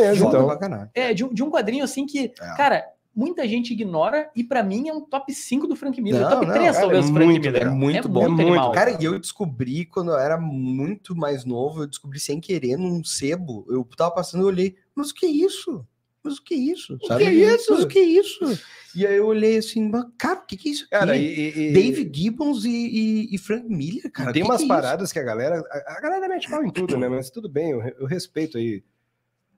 então. 0.59 0.89
É, 0.93 1.11
de, 1.13 1.25
um- 1.25 1.33
de 1.33 1.41
um 1.43 1.49
quadrinho 1.49 1.83
assim 1.83 2.05
que, 2.05 2.31
É. 2.39 2.55
cara, 2.55 2.85
muita 3.15 3.47
gente 3.47 3.73
ignora, 3.73 4.29
e 4.35 4.43
pra 4.43 4.61
mim 4.61 4.89
é 4.89 4.93
um 4.93 5.01
top 5.01 5.33
5 5.33 5.65
do 5.67 5.75
Frank 5.75 5.99
Miller. 5.99 6.21
Não, 6.21 6.29
top 6.29 6.45
não, 6.45 6.53
3, 6.53 6.67
cara, 6.67 6.79
talvez, 6.81 7.05
é 7.05 7.07
do 7.07 7.13
Frank 7.13 7.31
muito 7.31 7.41
Miller. 7.45 7.61
É 7.63 7.69
muito 7.69 8.09
bom. 8.09 8.23
É 8.25 8.27
muito. 8.27 8.41
animal. 8.41 8.71
Cara, 8.73 8.91
e 9.01 9.05
eu 9.05 9.17
descobri 9.19 9.85
quando 9.85 10.11
eu 10.11 10.17
era 10.19 10.37
muito 10.39 11.15
mais 11.15 11.45
novo, 11.45 11.81
eu 11.81 11.87
descobri 11.87 12.19
sem 12.19 12.39
querer 12.39 12.77
num 12.77 13.03
sebo. 13.03 13.65
Eu 13.69 13.83
tava 13.97 14.11
passando 14.11 14.41
e 14.43 14.45
olhei, 14.45 14.75
mas 14.95 15.09
o 15.09 15.15
que 15.15 15.25
é 15.25 15.29
isso? 15.29 15.83
Mas 16.23 16.37
o 16.37 16.43
que 16.43 16.53
é 16.53 16.57
isso? 16.57 16.97
que 16.97 17.11
é 17.13 17.33
isso? 17.33 17.73
Mas 17.73 17.83
o 17.83 17.87
que 17.87 17.99
é 17.99 18.03
isso? 18.03 18.59
E 18.95 19.05
aí 19.05 19.15
eu 19.17 19.25
olhei 19.25 19.57
assim, 19.57 19.91
cara, 20.17 20.39
o 20.39 20.45
que, 20.45 20.55
que 20.55 20.69
é 20.69 20.71
isso 20.71 20.83
aqui? 20.83 20.91
Cara, 20.91 21.17
e, 21.17 21.25
e- 21.25 21.69
e- 21.69 21.73
David 21.73 22.17
Gibbons 22.17 22.63
e, 22.63 22.69
e- 22.69 23.35
e 23.35 23.37
Frank 23.37 23.67
Miller, 23.67 24.09
cara. 24.11 24.31
tem 24.31 24.41
que 24.43 24.47
umas 24.47 24.57
que 24.57 24.63
é 24.63 24.65
isso? 24.67 24.73
paradas 24.73 25.11
que 25.11 25.19
a 25.19 25.23
galera. 25.23 25.59
A, 25.69 25.97
a 25.97 26.01
galera 26.01 26.27
mete 26.29 26.49
mal 26.49 26.63
em 26.63 26.69
tudo, 26.71 26.97
né? 26.97 27.09
Mas 27.09 27.29
tudo 27.29 27.49
bem, 27.49 27.71
eu, 27.71 27.81
eu 27.99 28.05
respeito 28.05 28.57
aí. 28.57 28.83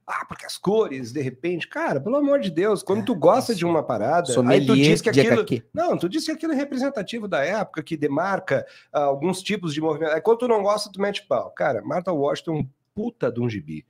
Ah, 0.07 0.23
porque 0.27 0.45
as 0.45 0.55
cores, 0.55 1.11
de 1.11 1.19
repente, 1.19 1.67
cara, 1.67 1.99
pelo 1.99 2.15
amor 2.15 2.39
de 2.39 2.51
Deus, 2.51 2.83
quando 2.83 3.03
tu 3.05 3.15
gosta 3.15 3.55
de 3.55 3.65
uma 3.65 3.81
parada, 3.81 4.31
aí 4.51 4.59
tu 4.67 4.73
diz 4.83 5.01
que 5.01 5.09
aquilo. 5.09 5.41
Não, 5.73 5.97
tu 5.97 6.07
disse 6.07 6.27
que 6.27 6.31
aquilo 6.31 6.53
é 6.53 6.55
representativo 6.55 7.27
da 7.27 7.43
época, 7.43 7.81
que 7.81 7.97
demarca 7.97 8.65
ah, 8.93 9.01
alguns 9.03 9.41
tipos 9.41 9.73
de 9.73 9.81
movimento. 9.81 10.11
Aí 10.13 10.21
quando 10.21 10.37
tu 10.39 10.47
não 10.47 10.61
gosta, 10.61 10.91
tu 10.91 11.01
mete 11.01 11.25
pau. 11.27 11.49
Cara, 11.51 11.81
Martha 11.83 12.11
Washington 12.13 12.51
é 12.55 12.59
um 12.59 12.69
puta 12.93 13.31
de 13.31 13.41
um 13.41 13.49
gibi. 13.49 13.83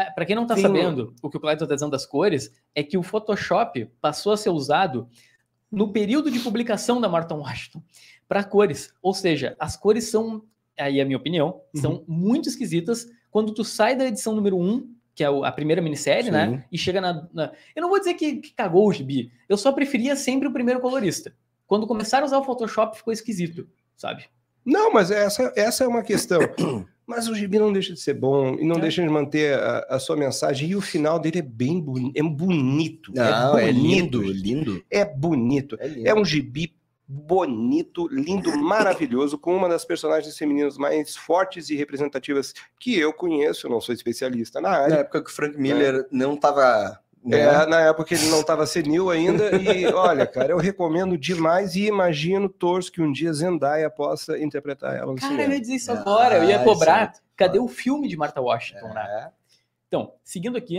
É, 0.00 0.10
pra 0.10 0.24
quem 0.24 0.34
não 0.36 0.46
tá 0.46 0.54
Tem- 0.54 0.62
sabendo, 0.62 1.14
o 1.22 1.28
que 1.30 1.36
o 1.36 1.40
Clayton 1.40 1.66
tá 1.66 1.74
dizendo 1.74 1.90
das 1.90 2.06
cores, 2.06 2.50
é 2.74 2.82
que 2.82 2.96
o 2.96 3.02
Photoshop 3.02 3.90
passou 4.00 4.32
a 4.32 4.36
ser 4.36 4.50
usado 4.50 5.08
no 5.70 5.92
período 5.92 6.30
de 6.30 6.40
publicação 6.40 7.00
da 7.00 7.08
Martha 7.08 7.34
Washington 7.34 7.82
para 8.28 8.42
cores. 8.44 8.92
Ou 9.02 9.12
seja, 9.14 9.54
as 9.58 9.76
cores 9.76 10.04
são, 10.10 10.42
aí 10.78 10.98
é 10.98 11.02
a 11.02 11.04
minha 11.04 11.16
opinião, 11.18 11.60
são 11.74 12.04
muito 12.08 12.48
esquisitas 12.48 13.06
quando 13.30 13.52
tu 13.52 13.62
sai 13.64 13.94
da 13.94 14.06
edição 14.06 14.34
número 14.34 14.56
1, 14.58 14.92
que 15.14 15.22
é 15.22 15.26
a 15.26 15.52
primeira 15.52 15.82
minissérie, 15.82 16.24
Sim. 16.24 16.30
né? 16.30 16.64
E 16.72 16.78
chega 16.78 17.00
na, 17.00 17.28
na- 17.32 17.52
Eu 17.76 17.82
não 17.82 17.88
vou 17.90 17.98
dizer 17.98 18.14
que, 18.14 18.36
que 18.36 18.52
cagou 18.54 18.88
o 18.88 18.92
gibi. 18.92 19.30
Eu 19.48 19.56
só 19.56 19.70
preferia 19.72 20.16
sempre 20.16 20.48
o 20.48 20.52
primeiro 20.52 20.80
colorista. 20.80 21.32
Quando 21.66 21.86
começaram 21.86 22.24
a 22.24 22.26
usar 22.26 22.38
o 22.38 22.44
Photoshop, 22.44 22.96
ficou 22.96 23.12
esquisito, 23.12 23.68
sabe? 23.96 24.24
Não, 24.64 24.92
mas 24.92 25.10
essa, 25.10 25.52
essa 25.56 25.84
é 25.84 25.86
uma 25.88 26.02
questão. 26.02 26.40
Mas 27.10 27.28
o 27.28 27.34
gibi 27.34 27.58
não 27.58 27.72
deixa 27.72 27.92
de 27.92 28.00
ser 28.00 28.14
bom 28.14 28.54
e 28.54 28.64
não 28.64 28.76
É. 28.76 28.80
deixa 28.80 29.02
de 29.02 29.08
manter 29.08 29.58
a, 29.58 29.86
a 29.90 29.98
sua 29.98 30.16
mensagem. 30.16 30.68
E 30.70 30.76
o 30.76 30.80
final 30.80 31.18
dele 31.18 31.40
é 31.40 31.42
bem 31.42 31.80
boni 31.80 32.12
é 32.14 32.22
bonito. 32.22 33.12
Não, 33.14 33.58
é, 33.58 33.72
bonito, 33.72 34.22
lindo, 34.22 34.32
lindo. 34.32 34.84
É 34.90 35.04
bonito. 35.04 35.76
É 35.80 35.88
lindo. 35.88 36.08
É 36.08 36.14
um 36.14 36.24
gibi 36.24 36.72
bonito, 37.12 38.06
lindo, 38.08 38.56
maravilhoso, 38.56 39.36
com 39.36 39.54
uma 39.56 39.68
das 39.68 39.84
personagens 39.84 40.38
femininas 40.38 40.78
mais 40.78 41.16
fortes 41.16 41.68
e 41.68 41.74
representativas 41.74 42.54
que 42.78 42.96
eu 42.96 43.12
conheço. 43.12 43.66
Eu 43.66 43.70
não 43.72 43.80
sou 43.80 43.92
especialista 43.92 44.60
na 44.60 44.70
Na 44.70 44.76
área. 44.78 44.94
época 44.94 45.22
que 45.24 45.30
o 45.30 45.34
Frank 45.34 45.58
Miller 45.58 46.06
não 46.12 46.36
tava. 46.36 47.00
Né? 47.24 47.38
É, 47.40 47.66
na 47.66 47.80
época 47.80 48.14
ele 48.14 48.28
não 48.28 48.40
estava 48.40 48.66
senil 48.66 49.10
ainda. 49.10 49.50
E 49.56 49.86
olha, 49.92 50.26
cara, 50.26 50.52
eu 50.52 50.58
recomendo 50.58 51.16
demais 51.18 51.74
e 51.74 51.86
imagino, 51.86 52.48
torço 52.48 52.90
que 52.90 53.02
um 53.02 53.12
dia 53.12 53.32
Zendaya 53.32 53.90
possa 53.90 54.38
interpretar 54.38 54.96
ela 54.96 55.12
no 55.12 55.16
Cara, 55.16 55.32
eu 55.32 55.36
cinema. 55.36 55.54
ia 55.54 55.60
dizer 55.60 55.74
isso 55.74 55.92
agora, 55.92 56.36
eu 56.38 56.44
ia 56.44 56.60
Ah, 56.60 56.64
cobrar. 56.64 57.12
Cadê 57.36 57.58
o 57.58 57.68
filme 57.68 58.08
de 58.08 58.16
Martha 58.16 58.40
Washington, 58.40 58.88
né? 58.94 59.02
É. 59.02 59.28
Então, 59.88 60.12
seguindo 60.22 60.56
aqui, 60.56 60.78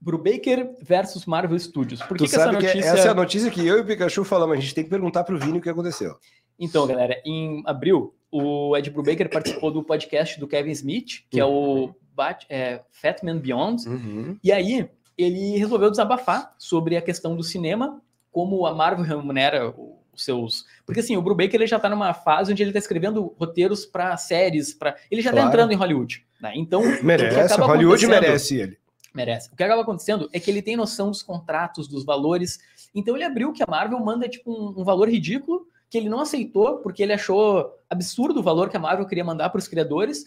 Brubaker 0.00 0.74
versus 0.80 1.26
Marvel 1.26 1.58
Studios. 1.58 2.00
Por 2.02 2.16
que, 2.16 2.24
Tu 2.24 2.28
que 2.30 2.34
essa 2.36 2.44
sabe 2.44 2.54
notícia... 2.54 2.72
que 2.80 2.86
essa 2.86 3.08
é 3.08 3.10
a 3.10 3.14
notícia 3.14 3.50
que 3.50 3.66
eu 3.66 3.78
e 3.78 3.80
o 3.80 3.84
Pikachu 3.84 4.24
falamos. 4.24 4.56
A 4.56 4.60
gente 4.60 4.74
tem 4.74 4.84
que 4.84 4.90
perguntar 4.90 5.24
pro 5.24 5.38
Vini 5.38 5.58
o 5.58 5.60
que 5.60 5.68
aconteceu. 5.68 6.16
Então, 6.58 6.86
galera, 6.86 7.20
em 7.24 7.62
abril, 7.66 8.14
o 8.30 8.76
Ed 8.76 8.90
Brubaker 8.90 9.28
participou 9.30 9.70
do 9.70 9.82
podcast 9.82 10.38
do 10.38 10.46
Kevin 10.46 10.70
Smith, 10.70 11.24
que 11.30 11.40
é 11.40 11.44
o 11.44 11.94
Bat 12.14 12.46
é, 12.48 12.80
Fat 12.90 13.22
Man 13.24 13.38
Beyond, 13.38 13.88
Uhum. 13.88 14.38
e 14.42 14.52
aí 14.52 14.88
ele 15.18 15.58
resolveu 15.58 15.90
desabafar 15.90 16.54
sobre 16.56 16.96
a 16.96 17.02
questão 17.02 17.34
do 17.36 17.42
cinema, 17.42 18.00
como 18.30 18.64
a 18.66 18.74
Marvel 18.74 19.04
remunera 19.04 19.74
os 20.12 20.24
seus... 20.24 20.64
Porque 20.86 21.00
assim, 21.00 21.16
o 21.16 21.22
Brubaker 21.22 21.56
ele 21.56 21.66
já 21.66 21.78
tá 21.78 21.88
numa 21.88 22.14
fase 22.14 22.52
onde 22.52 22.62
ele 22.62 22.72
tá 22.72 22.78
escrevendo 22.78 23.34
roteiros 23.36 23.84
para 23.84 24.16
séries, 24.16 24.72
para 24.72 24.96
ele 25.10 25.20
já 25.20 25.30
tá 25.30 25.36
Claro. 25.36 25.48
entrando 25.48 25.72
em 25.72 25.76
Hollywood, 25.76 26.24
né? 26.40 26.52
Então, 26.54 26.82
Merece, 27.02 27.60
Hollywood 27.60 28.06
merece 28.06 28.56
ele. 28.56 28.78
Merece. 29.14 29.50
O 29.52 29.56
que 29.56 29.64
acaba 29.64 29.82
acontecendo 29.82 30.28
é 30.32 30.38
que 30.38 30.50
ele 30.50 30.62
tem 30.62 30.76
noção 30.76 31.10
dos 31.10 31.22
contratos, 31.22 31.88
dos 31.88 32.04
valores. 32.04 32.60
Então 32.94 33.16
ele 33.16 33.24
abriu 33.24 33.52
que 33.52 33.62
a 33.62 33.66
Marvel 33.68 33.98
manda 33.98 34.28
tipo 34.28 34.50
um, 34.52 34.80
um 34.80 34.84
valor 34.84 35.08
ridículo 35.08 35.66
que 35.90 35.98
ele 35.98 36.08
não 36.08 36.20
aceitou 36.20 36.78
porque 36.78 37.02
ele 37.02 37.12
achou 37.12 37.74
absurdo 37.88 38.40
o 38.40 38.42
valor 38.42 38.68
que 38.68 38.76
a 38.76 38.80
Marvel 38.80 39.06
queria 39.06 39.24
mandar 39.24 39.50
para 39.50 39.58
os 39.58 39.66
criadores. 39.66 40.24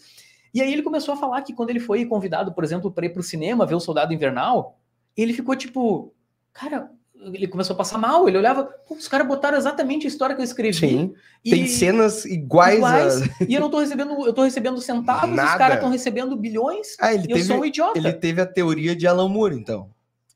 E 0.52 0.60
aí 0.60 0.70
ele 0.72 0.82
começou 0.82 1.14
a 1.14 1.16
falar 1.16 1.40
que 1.42 1.54
quando 1.54 1.70
ele 1.70 1.80
foi 1.80 2.04
convidado, 2.04 2.52
por 2.52 2.62
exemplo, 2.64 2.90
para 2.90 3.06
ir 3.06 3.10
para 3.10 3.20
o 3.20 3.22
cinema 3.22 3.64
ver 3.64 3.74
o 3.76 3.80
Soldado 3.80 4.12
Invernal, 4.12 4.78
ele 5.16 5.32
ficou 5.32 5.54
tipo, 5.56 6.12
cara, 6.52 6.90
ele 7.32 7.46
começou 7.46 7.74
a 7.74 7.76
passar 7.76 7.98
mal. 7.98 8.28
Ele 8.28 8.36
olhava, 8.38 8.64
"Pô, 8.64 8.94
os 8.94 9.06
caras 9.08 9.26
botaram 9.26 9.56
exatamente 9.56 10.06
a 10.06 10.08
história 10.08 10.34
que 10.34 10.40
eu 10.40 10.44
escrevi. 10.44 10.74
Sim. 10.74 11.14
e- 11.44 11.50
Tem 11.50 11.66
cenas 11.66 12.24
iguais, 12.24 12.76
iguais, 12.76 13.22
a. 13.22 13.26
e 13.48 13.54
eu 13.54 13.60
não 13.60 13.70
tô 13.70 13.78
recebendo, 13.80 14.26
eu 14.26 14.32
tô 14.32 14.42
recebendo 14.42 14.80
centavos, 14.80 15.30
os 15.30 15.36
Nada. 15.36 15.58
caras 15.58 15.74
estão 15.76 15.90
recebendo 15.90 16.36
bilhões. 16.36 16.96
Ah, 17.00 17.12
ele 17.14 17.24
E 17.28 17.30
eu 17.30 17.36
teve, 17.36 17.44
sou 17.44 17.56
um 17.58 17.64
idiota. 17.64 17.98
ele 17.98 18.12
teve 18.12 18.40
a 18.40 18.46
teoria 18.46 18.94
de 18.96 19.06
Alan 19.06 19.28
Moore, 19.28 19.54
então. 19.56 19.90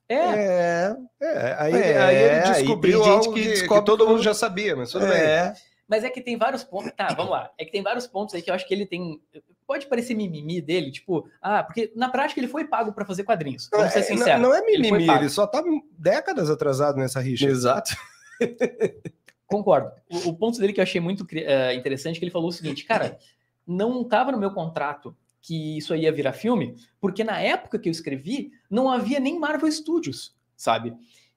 É, 0.08 0.16
É. 0.16 0.96
É, 1.20 1.56
aí, 1.58 1.74
É, 1.74 1.98
aí 2.02 2.16
ele 2.16 2.34
aí 2.34 2.52
descobriu 2.54 3.00
tem 3.02 3.12
gente 3.12 3.26
algo 3.26 3.34
que 3.34 3.40
que, 3.42 3.46
que 3.48 3.52
descobre 3.54 3.84
todo 3.84 4.04
que- 4.04 4.10
mundo 4.12 4.22
já 4.22 4.34
sabia, 4.34 4.76
mas 4.76 4.90
tudo 4.92 5.06
bem. 5.06 5.16
É. 5.16 5.52
Mas 5.88 6.04
é 6.04 6.10
que 6.10 6.20
tem 6.20 6.36
vários 6.36 6.62
pontos. 6.64 6.92
Tá, 6.96 7.08
vamos 7.14 7.32
lá. 7.32 7.50
É 7.58 7.64
que 7.64 7.72
tem 7.72 7.82
vários 7.82 8.06
pontos 8.06 8.34
aí 8.34 8.42
que 8.42 8.50
eu 8.50 8.54
acho 8.54 8.66
que 8.66 8.74
ele 8.74 8.86
tem. 8.86 9.20
Pode 9.66 9.86
parecer 9.86 10.14
mimimi 10.14 10.60
dele, 10.60 10.90
tipo, 10.92 11.28
ah, 11.42 11.62
porque 11.64 11.92
na 11.96 12.08
prática 12.08 12.38
ele 12.40 12.46
foi 12.48 12.64
pago 12.64 12.92
pra 12.92 13.04
fazer 13.04 13.24
quadrinhos. 13.24 13.68
Vamos 13.72 13.92
ser 13.92 13.98
É, 13.98 14.02
sinceros. 14.02 14.40
não, 14.42 14.50
não 14.50 14.54
é 14.56 14.58
Ele 14.60 14.78
mimimi, 14.82 14.98
ele, 14.98 15.06
pago. 15.06 15.28
só 15.28 15.46
tá 15.46 15.62
décadas 15.98 16.48
atrasado 16.50 16.98
nessa 16.98 17.20
rixa. 17.20 17.46
Exato. 17.46 17.90
Concordo. 19.46 19.90
O, 20.10 20.30
o 20.30 20.34
ponto 20.34 20.58
dele 20.58 20.72
que 20.72 20.80
eu 20.80 20.82
achei 20.82 21.00
muito 21.00 21.26
eh, 21.32 21.74
interessante 21.74 22.16
é 22.16 22.18
que 22.18 22.24
ele 22.24 22.32
falou 22.32 22.48
o 22.48 22.52
seguinte, 22.52 22.84
cara, 22.84 23.18
não 23.66 24.02
tava 24.04 24.32
no 24.32 24.38
meu 24.38 24.50
contrato 24.52 25.16
que 25.40 25.78
isso 25.78 25.94
aí 25.94 26.02
ia 26.02 26.12
virar 26.12 26.32
filme, 26.32 26.74
porque 27.00 27.22
na 27.22 27.40
época 27.40 27.78
que 27.78 27.88
eu 27.88 27.92
escrevi, 27.92 28.50
não 28.68 28.90
havia 28.90 29.20
nem 29.20 29.38
Marvel 29.38 29.70
Studios, 29.70 30.34
sabe? 30.56 30.92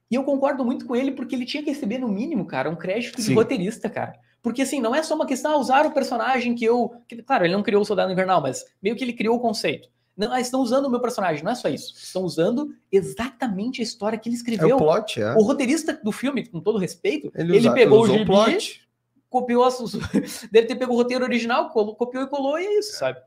E 0.10 0.16
eu 0.16 0.24
concordo 0.24 0.66
muito 0.66 0.86
com 0.88 0.96
ele, 0.96 1.12
porque 1.12 1.36
ele 1.36 1.46
tinha 1.46 1.62
que 1.62 1.70
receber, 1.70 2.00
no 2.00 2.08
mínimo, 2.08 2.46
cara, 2.46 2.70
um 2.72 2.76
crédito 2.76 3.18
de 3.18 3.22
Sim. 3.24 3.36
roteirista, 3.36 3.88
cara. 3.88 4.14
Porque, 4.42 4.62
assim, 4.62 4.80
não 4.80 4.96
é 4.96 5.04
só 5.04 5.16
uma 5.16 5.26
questão, 5.26 5.52
ah, 5.54 5.58
usar 5.58 5.86
o 5.86 5.92
personagem 5.92 6.56
que 6.56 6.64
eu... 6.66 6.94
que, 7.08 7.22
claro, 7.24 7.46
ele 7.46 7.54
não 7.54 7.62
criou 7.64 7.82
o 7.82 7.86
Soldado 7.86 8.12
Invernal, 8.12 8.42
mas 8.42 8.66
meio 8.82 8.96
que 8.96 9.04
ele 9.04 9.14
criou 9.14 9.36
o 9.36 9.40
conceito. 9.40 9.90
Não, 10.16 10.32
ah, 10.34 10.40
estão 10.42 10.62
usando 10.62 10.86
o 10.86 10.90
meu 10.90 11.00
personagem, 11.00 11.44
não 11.44 11.52
é 11.52 11.56
só 11.56 11.68
isso. 11.70 11.94
Estão 11.96 12.24
usando 12.24 12.74
exatamente 12.92 13.82
a 13.82 13.84
história 13.84 14.18
que 14.18 14.30
ele 14.30 14.36
É 14.36 14.40
escreveu. 14.40 14.76
o 14.76 14.80
plot, 14.80 15.22
é. 15.22 15.34
O 15.34 15.42
roteirista 15.42 15.94
do 16.04 16.12
filme, 16.12 16.46
com 16.48 16.60
todo 16.60 16.78
respeito, 16.78 17.32
Ele, 17.36 17.52
ele 17.58 17.68
usa- 17.68 17.74
pegou 17.74 18.02
o 18.04 18.08
gibi, 18.08 18.26
plot. 18.26 18.82
copiou 19.30 19.64
as... 19.64 19.78
deve 20.52 20.68
ter 20.68 20.76
pego 20.76 20.94
o 20.94 20.96
roteiro 20.96 21.24
original, 21.24 21.70
colo- 21.70 21.96
copiou 21.96 22.24
e 22.24 22.28
colou, 22.28 22.58
e 22.60 22.66
é 22.66 22.80
isso, 22.80 22.98
sabe? 22.98 23.20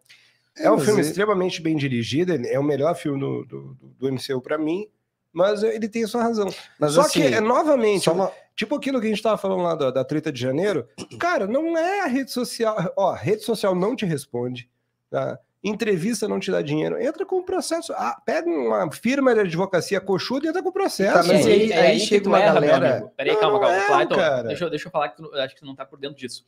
É 0.57 0.71
um 0.71 0.77
Mas 0.77 0.85
filme 0.85 1.01
extremamente 1.01 1.63
bem 1.63 1.77
dirigido, 1.77 2.35
é 2.35 2.59
o 2.59 2.63
melhor 2.63 2.95
filme 2.95 3.19
do, 3.19 3.45
do, 3.47 3.75
do- 3.75 3.89
do 3.99 4.13
MCU 4.13 4.41
pra 4.43 4.59
mim, 4.59 4.87
mas 5.33 5.63
ele 5.63 5.89
tem 5.89 6.07
sua 6.07 6.23
razão. 6.23 6.49
Mas 6.79 6.93
Só 6.95 7.03
assim, 7.03 7.21
que, 7.23 7.35
é, 7.35 7.41
novamente, 7.41 8.05
só 8.05 8.13
uma- 8.13 8.31
tipo 8.55 8.75
aquilo 8.77 9.01
que 9.01 9.07
a 9.07 9.11
gente 9.11 9.23
tava 9.23 9.39
falando 9.39 9.63
lá 9.63 9.75
da, 9.75 9.91
da 9.91 10.05
treta 10.05 10.31
de 10.33 10.41
janeiro, 10.41 10.87
cara, 11.19 11.47
não 11.47 11.77
é 11.77 12.01
a 12.01 12.07
rede 12.07 12.31
social. 12.31 12.77
Ó, 12.97 13.13
rede 13.13 13.43
social 13.43 13.75
não 13.75 13.97
te 13.97 14.05
responde, 14.05 14.69
tá? 15.11 15.39
Entrevista 15.65 16.27
não 16.27 16.41
te 16.41 16.51
dá 16.51 16.61
dinheiro. 16.61 17.01
Entra 17.01 17.25
com 17.25 17.37
o 17.39 17.43
processo. 17.45 17.93
Ah, 17.93 18.21
pega 18.27 18.51
uma 18.51 18.91
firma 18.91 19.33
de 19.33 19.41
advocacia 19.43 20.01
coxuda 20.01 20.47
e 20.47 20.49
entra 20.49 20.61
com 20.61 20.71
o 20.71 20.73
processo. 20.73 21.15
Tá, 21.21 21.23
mas 21.33 21.47
aí- 21.47 21.73
aí 21.73 22.01
que 22.01 22.07
chega 22.07 22.25
tu 22.25 22.31
uma 22.31 22.41
erra, 22.41 22.55
galera-. 22.61 23.13
Peraí, 23.17 23.37
calma, 23.37 23.61
calma. 23.61 23.75
erra, 23.77 23.87
Clayton, 23.87 24.17
cara. 24.17 24.49
Deixa, 24.49 24.65
eu- 24.65 24.71
deixa 24.71 24.89
eu 24.89 24.93
falar 24.93 25.11
que 25.11 25.17
tu, 25.19 25.23
não- 25.23 25.35
acho 25.41 25.55
que 25.55 25.61
tu 25.61 25.67
não 25.67 25.77
tá 25.77 25.87
por 25.87 26.01
dentro 26.01 26.17
disso. 26.19 26.45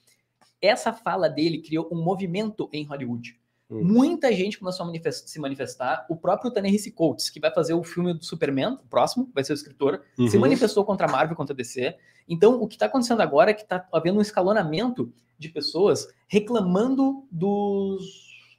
Essa 0.61 0.93
fala 0.93 1.28
dele 1.28 1.62
criou 1.62 1.89
um 1.93 2.03
movimento 2.03 2.68
em 2.72 2.85
Hollywood. 2.85 3.39
Hum. 3.79 3.85
Muita 3.85 4.33
gente 4.33 4.59
começou 4.59 4.85
a 4.85 4.87
manifest- 4.87 5.29
se 5.29 5.39
manifestar. 5.39 6.07
O 6.09 6.16
próprio 6.16 6.51
Tanner 6.51 6.72
Coates, 6.95 7.31
que 7.31 7.41
vai 7.41 7.53
fazer 7.53 7.75
o 7.75 7.83
filme 7.85 8.14
do 8.14 8.25
Superman, 8.25 8.75
o 8.85 8.89
próximo, 8.89 9.31
vai 9.35 9.43
ser 9.45 9.53
o 9.53 9.55
escritor, 9.55 10.03
se 10.16 10.37
Uhum. 10.37 10.41
manifestou 10.41 10.85
contra 10.85 11.07
a 11.07 11.11
Marvel, 11.11 11.37
contra 11.37 11.53
a 11.53 11.57
DC. 11.57 11.95
Então, 12.29 12.61
o 12.62 12.66
que 12.68 12.77
está 12.77 12.87
acontecendo 12.87 13.20
agora 13.20 13.51
é 13.51 13.55
que 13.55 13.62
está 13.62 13.87
havendo 13.93 14.18
um 14.18 14.22
escalonamento 14.22 15.12
de 15.39 15.49
pessoas 15.49 16.07
reclamando 16.27 17.27
dos, 17.31 18.05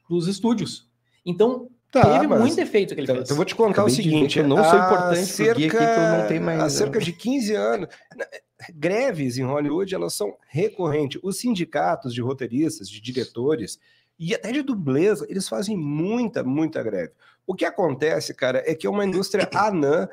dos 0.09 0.28
estúdios. 0.28 0.88
Então, 1.26 1.70
Teve 1.91 2.28
mas- 2.28 2.41
muito 2.41 2.59
efeito 2.59 2.93
que 2.93 2.99
ele 2.99 3.05
Então, 3.05 3.16
fez. 3.16 3.30
eu 3.30 3.36
vou 3.38 3.45
te 3.45 3.55
contar 3.55 3.72
Acabei 3.84 3.93
o 3.93 3.95
seguinte: 3.95 4.38
eu 4.39 4.45
não 4.47 4.57
sou 4.57 4.66
há 4.80 4.86
importante 4.86 5.34
Gui 5.38 5.49
aqui, 5.49 5.70
que 5.70 5.76
eu 5.78 6.18
não 6.20 6.28
tenho 6.28 6.41
mais- 6.43 6.61
Há 6.61 6.70
cerca 6.70 6.99
de 6.99 7.13
15 7.13 7.55
anos. 7.55 7.88
Greves 8.74 9.38
em 9.38 9.43
Hollywood, 9.43 9.93
elas 9.95 10.13
são 10.13 10.36
recorrentes. 10.47 11.20
Os 11.24 11.38
sindicatos 11.38 12.13
de 12.13 12.22
roteiristas, 12.22 12.89
de 12.89 12.99
diretores 12.99 13.80
e 14.20 14.34
até 14.34 14.51
de 14.51 14.61
dublês, 14.61 15.22
eles 15.28 15.47
fazem 15.47 15.76
muita, 15.78 16.43
muita 16.43 16.82
greve. 16.84 17.11
O 17.45 17.53
que 17.53 17.66
acontece, 17.66 18.34
cara, 18.34 18.63
é 18.66 18.74
que 18.74 18.88
é 18.88 18.89
uma 18.89 19.05
indústria 19.05 19.47
anã, 19.53 20.07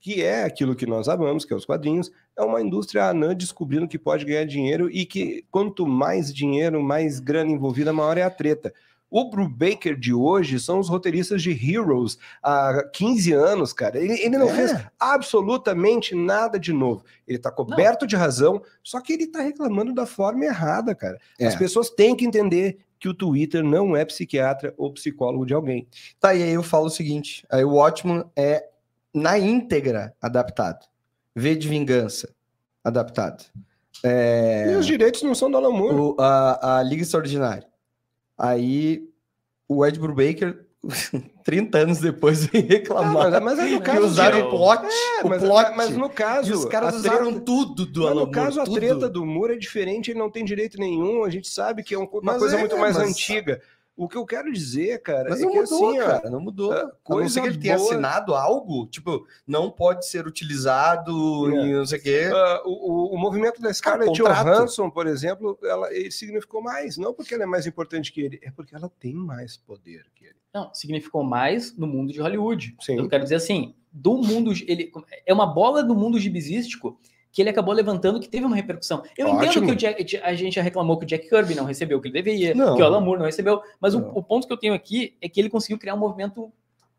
que 0.00 0.22
é 0.22 0.44
aquilo 0.44 0.76
que 0.76 0.86
nós 0.86 1.08
amamos, 1.08 1.44
que 1.44 1.52
é 1.52 1.56
os 1.56 1.64
quadrinhos, 1.64 2.12
é 2.36 2.42
uma 2.42 2.60
indústria 2.60 3.08
anã 3.08 3.34
descobrindo 3.34 3.88
que 3.88 3.98
pode 3.98 4.24
ganhar 4.24 4.44
dinheiro 4.44 4.90
e 4.90 5.04
que 5.06 5.44
quanto 5.50 5.86
mais 5.86 6.32
dinheiro, 6.32 6.82
mais 6.82 7.18
grana 7.18 7.50
envolvida, 7.50 7.92
maior 7.92 8.18
é 8.18 8.22
a 8.22 8.30
treta. 8.30 8.72
O 9.08 9.30
Brubaker 9.30 9.96
de 9.98 10.12
hoje 10.12 10.58
são 10.60 10.80
os 10.80 10.88
roteiristas 10.88 11.40
de 11.40 11.50
Heroes 11.52 12.18
há 12.42 12.82
15 12.92 13.32
anos, 13.32 13.72
cara. 13.72 13.98
Ele, 13.98 14.12
ele 14.20 14.36
não 14.36 14.48
É. 14.50 14.54
fez 14.54 14.74
absolutamente 14.98 16.14
nada 16.14 16.58
de 16.58 16.72
novo. 16.72 17.04
Ele 17.26 17.38
tá 17.38 17.50
coberto 17.50 18.06
de 18.06 18.16
razão, 18.16 18.60
só 18.82 19.00
que 19.00 19.12
ele 19.12 19.26
tá 19.26 19.40
reclamando 19.40 19.94
da 19.94 20.06
forma 20.06 20.44
errada, 20.44 20.94
cara. 20.94 21.18
É. 21.38 21.46
As 21.46 21.54
pessoas 21.54 21.88
têm 21.88 22.14
que 22.16 22.26
entender 22.26 22.78
que 22.98 23.08
o 23.08 23.14
Twitter 23.14 23.62
não 23.62 23.96
é 23.96 24.04
psiquiatra 24.04 24.72
ou 24.76 24.92
psicólogo 24.92 25.44
de 25.46 25.54
alguém. 25.54 25.86
Tá, 26.20 26.34
e 26.34 26.42
aí 26.42 26.50
eu 26.52 26.62
falo 26.62 26.86
o 26.86 26.90
seguinte: 26.90 27.46
aí 27.50 27.64
o 27.64 27.74
Watchman 27.74 28.24
é 28.36 28.68
na 29.14 29.38
íntegra 29.38 30.14
adaptado. 30.20 30.86
V 31.34 31.54
de 31.56 31.68
Vingança, 31.68 32.28
adaptado. 32.82 33.44
É, 34.02 34.72
E 34.72 34.76
os 34.76 34.86
direitos 34.86 35.22
não 35.22 35.34
são 35.34 35.50
do 35.50 35.56
Alan 35.56 35.70
Moore. 35.72 35.94
o- 35.96 36.16
a, 36.18 36.78
a 36.78 36.82
Liga 36.82 37.02
Extraordinária. 37.02 37.66
Aí 38.36 39.08
o 39.68 39.84
Ed 39.84 39.98
Brubaker, 39.98 40.65
30 41.44 41.78
anos 41.78 41.98
depois, 42.00 42.46
vem 42.46 42.62
Ah, 42.62 42.66
reclamar. 42.68 43.30
mas, 43.30 43.42
mas 43.42 43.58
é 43.58 43.62
no 43.66 43.78
que 43.80 43.84
caso 43.86 44.06
usaram 44.06 44.38
de- 44.40 44.44
o 44.46 44.50
plot, 44.50 44.84
É, 44.84 45.22
o 45.24 45.28
mas, 45.28 45.42
plot. 45.42 45.72
mas 45.76 45.90
no 45.96 46.10
caso, 46.10 46.52
os 46.54 46.64
caras 46.64 46.94
usaram 46.96 47.26
treta- 47.30 47.40
tudo 47.44 47.86
do 47.86 48.06
Alan 48.06 48.26
no 48.26 48.30
caso, 48.30 48.56
Moore, 48.56 48.60
a 48.60 48.64
tudo. 48.64 48.74
treta 48.80 49.08
do 49.08 49.24
Moore 49.26 49.54
é 49.54 49.58
diferente, 49.58 50.10
ele 50.10 50.18
não 50.18 50.30
tem 50.30 50.44
direito 50.44 50.78
nenhum, 50.78 51.24
a 51.24 51.30
gente 51.30 51.48
sabe 51.48 51.82
que 51.82 51.94
é 51.94 51.98
um- 51.98 52.04
uma 52.04 52.20
Mas 52.22 52.38
coisa 52.38 52.56
é, 52.56 52.58
muito 52.58 52.76
mais 52.78 52.96
mas- 52.96 53.08
antiga. 53.10 53.60
O 53.98 54.06
que 54.06 54.16
eu 54.18 54.26
quero 54.26 54.52
dizer, 54.52 55.00
cara, 55.00 55.30
Mas 55.30 55.40
é 55.40 55.44
não 55.44 55.52
que 55.52 55.58
mudou, 55.62 55.88
assim, 55.88 55.98
cara, 55.98 56.28
não 56.30 56.38
mudou. 56.38 56.70
ah, 56.70 56.80
a 56.80 56.82
não 56.84 56.90
coisa 57.02 57.30
ser 57.32 57.40
que 57.40 57.46
ele 57.46 57.56
tenha 57.58 57.78
boa- 57.78 57.88
assinado 57.92 58.34
algo, 58.34 58.86
tipo, 58.88 59.26
não 59.46 59.70
pode 59.70 60.06
ser 60.06 60.26
utilizado 60.26 61.50
É. 61.50 61.66
e 61.66 61.72
não 61.72 61.86
sei 61.86 61.98
o 61.98 62.02
quê. 62.02 62.30
ah, 62.30 62.62
o, 62.66 63.14
o- 63.14 63.18
movimento 63.18 63.58
da 63.60 63.72
Scarlett 63.72 64.10
contrato. 64.18 64.44
Johansson, 64.44 64.90
por 64.90 65.06
exemplo, 65.06 65.58
ela 65.62 65.90
ele 65.94 66.10
significou 66.10 66.60
mais, 66.62 66.98
não 66.98 67.14
porque 67.14 67.32
ela 67.32 67.44
é 67.44 67.46
mais 67.46 67.66
importante 67.66 68.12
que 68.12 68.20
ele, 68.20 68.38
é 68.42 68.50
porque 68.50 68.74
ela 68.74 68.90
tem 69.00 69.14
mais 69.14 69.56
poder 69.56 70.04
que 70.14 70.26
ele. 70.26 70.36
Não, 70.56 70.72
significou 70.72 71.22
mais 71.22 71.76
no 71.76 71.86
mundo 71.86 72.10
de 72.12 72.18
Hollywood. 72.20 72.74
Sim. 72.80 72.96
Eu 72.96 73.08
quero 73.10 73.22
dizer 73.24 73.34
assim, 73.34 73.74
do 73.92 74.16
mundo, 74.16 74.52
ele 74.66 74.90
é 75.26 75.34
uma 75.34 75.44
bola 75.46 75.82
do 75.82 75.94
mundo 75.94 76.18
gibisístico 76.18 76.98
que 77.30 77.42
ele 77.42 77.50
acabou 77.50 77.74
levantando 77.74 78.18
que 78.18 78.28
teve 78.28 78.46
uma 78.46 78.56
repercussão. 78.56 79.02
Eu 79.18 79.28
entendo 79.28 79.48
Ótimo. 79.50 79.66
que 79.66 79.72
o 79.72 79.76
Jack- 79.76 80.16
a 80.22 80.34
gente 80.34 80.54
já 80.54 80.62
reclamou 80.62 80.96
que 80.96 81.04
o 81.04 81.06
Jack 81.06 81.28
Kirby 81.28 81.54
não 81.54 81.64
recebeu 81.66 81.98
o 81.98 82.00
que 82.00 82.08
ele 82.08 82.14
deveria, 82.14 82.54
Não. 82.54 82.74
que 82.74 82.80
o 82.80 82.84
Alan 82.86 83.00
Moore 83.02 83.18
não 83.18 83.26
recebeu, 83.26 83.60
mas 83.78 83.94
o- 83.94 84.00
Não. 84.00 84.12
O, 84.14 84.22
ponto 84.22 84.46
que 84.46 84.52
eu 84.54 84.56
tenho 84.56 84.72
aqui 84.72 85.14
é 85.20 85.28
que 85.28 85.38
ele 85.38 85.50
conseguiu 85.50 85.76
criar 85.78 85.94
um 85.94 85.98
movimento 85.98 86.50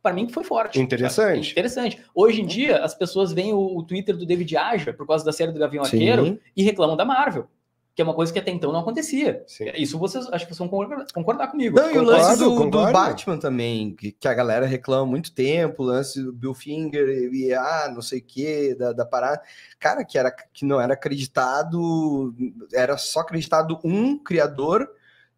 para 0.04 0.14
mim 0.14 0.28
que 0.28 0.34
foi 0.34 0.44
forte. 0.44 0.80
Interessante. 0.80 1.52
Interessante. 1.52 2.00
Hoje 2.14 2.42
em 2.44 2.46
dia 2.46 2.78
as 2.84 2.94
pessoas 2.94 3.34
veem 3.34 3.52
o, 3.52 3.78
o 3.78 3.82
Twitter 3.82 4.16
do 4.16 4.28
David 4.28 4.56
Aja 4.56 4.94
por 4.94 5.08
causa 5.08 5.26
da 5.26 5.32
série 5.34 5.52
do 5.52 5.58
Gavião 5.60 5.84
Sim. 5.84 5.98
Arqueiro 6.08 6.40
e 6.56 6.62
reclamam 6.62 6.96
da 6.96 7.04
Marvel, 7.04 7.48
que 7.98 8.02
é 8.02 8.04
uma 8.04 8.14
coisa 8.14 8.32
que 8.32 8.38
até 8.38 8.52
então 8.52 8.72
não 8.72 8.82
acontecia. 8.82 9.44
Sim. 9.48 9.72
Isso 9.74 9.98
vocês 9.98 10.28
acho 10.32 10.46
que 10.46 10.54
vocês 10.54 10.60
vão 10.60 10.68
concordar, 10.68 11.08
concordar 11.12 11.48
comigo. 11.48 11.76
Não, 11.76 11.90
e 11.90 11.98
o 11.98 12.04
lance 12.04 12.38
Concordo, 12.38 12.44
do, 12.44 12.50
do 12.52 12.64
concordo. 12.66 12.94
Batman 12.94 13.38
também, 13.40 13.96
que, 13.96 14.12
que 14.12 14.28
a 14.28 14.36
galera 14.36 14.68
reclama 14.68 15.02
há 15.02 15.06
muito 15.08 15.32
tempo, 15.32 15.82
o 15.82 15.86
lance 15.88 16.22
do 16.22 16.32
Bill 16.32 16.54
Finger 16.54 17.10
e 17.34 17.52
ah, 17.56 17.92
não 17.92 18.04
sei 18.04 18.20
o 18.20 18.24
que, 18.24 18.76
da, 18.76 18.94
da 18.94 19.04
parada. 19.04 19.42
Cara, 19.80 20.06
que, 20.06 20.16
era, 20.16 20.30
que 20.30 20.64
não 20.64 20.80
era 20.80 20.94
acreditado, 20.94 22.36
era 22.72 22.98
só 22.98 23.22
acreditado 23.22 23.80
um 23.84 24.16
criador, 24.16 24.88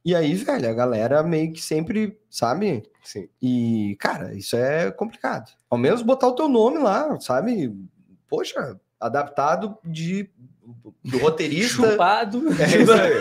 e 0.03 0.13
aí, 0.13 0.33
velho, 0.33 0.69
a 0.69 0.73
galera 0.73 1.23
meio 1.23 1.53
que 1.53 1.61
sempre, 1.61 2.19
sabe? 2.29 2.83
Sim. 3.05 3.29
E, 3.41 3.95
cara, 4.01 4.33
isso 4.33 4.57
é 4.57 4.91
complicado. 4.91 5.49
Ao 5.69 5.77
menos 5.77 6.01
botar 6.01 6.27
o 6.27 6.35
teu 6.35 6.49
nome 6.49 6.79
lá, 6.79 7.17
sabe? 7.21 7.73
Poxa, 8.27 8.77
adaptado 8.99 9.77
de 9.85 10.29
do 11.03 11.17
roteirista. 11.17 11.91
Chupado. 11.91 12.43
É 12.61 12.81
isso 12.81 12.91
aí. 12.91 13.11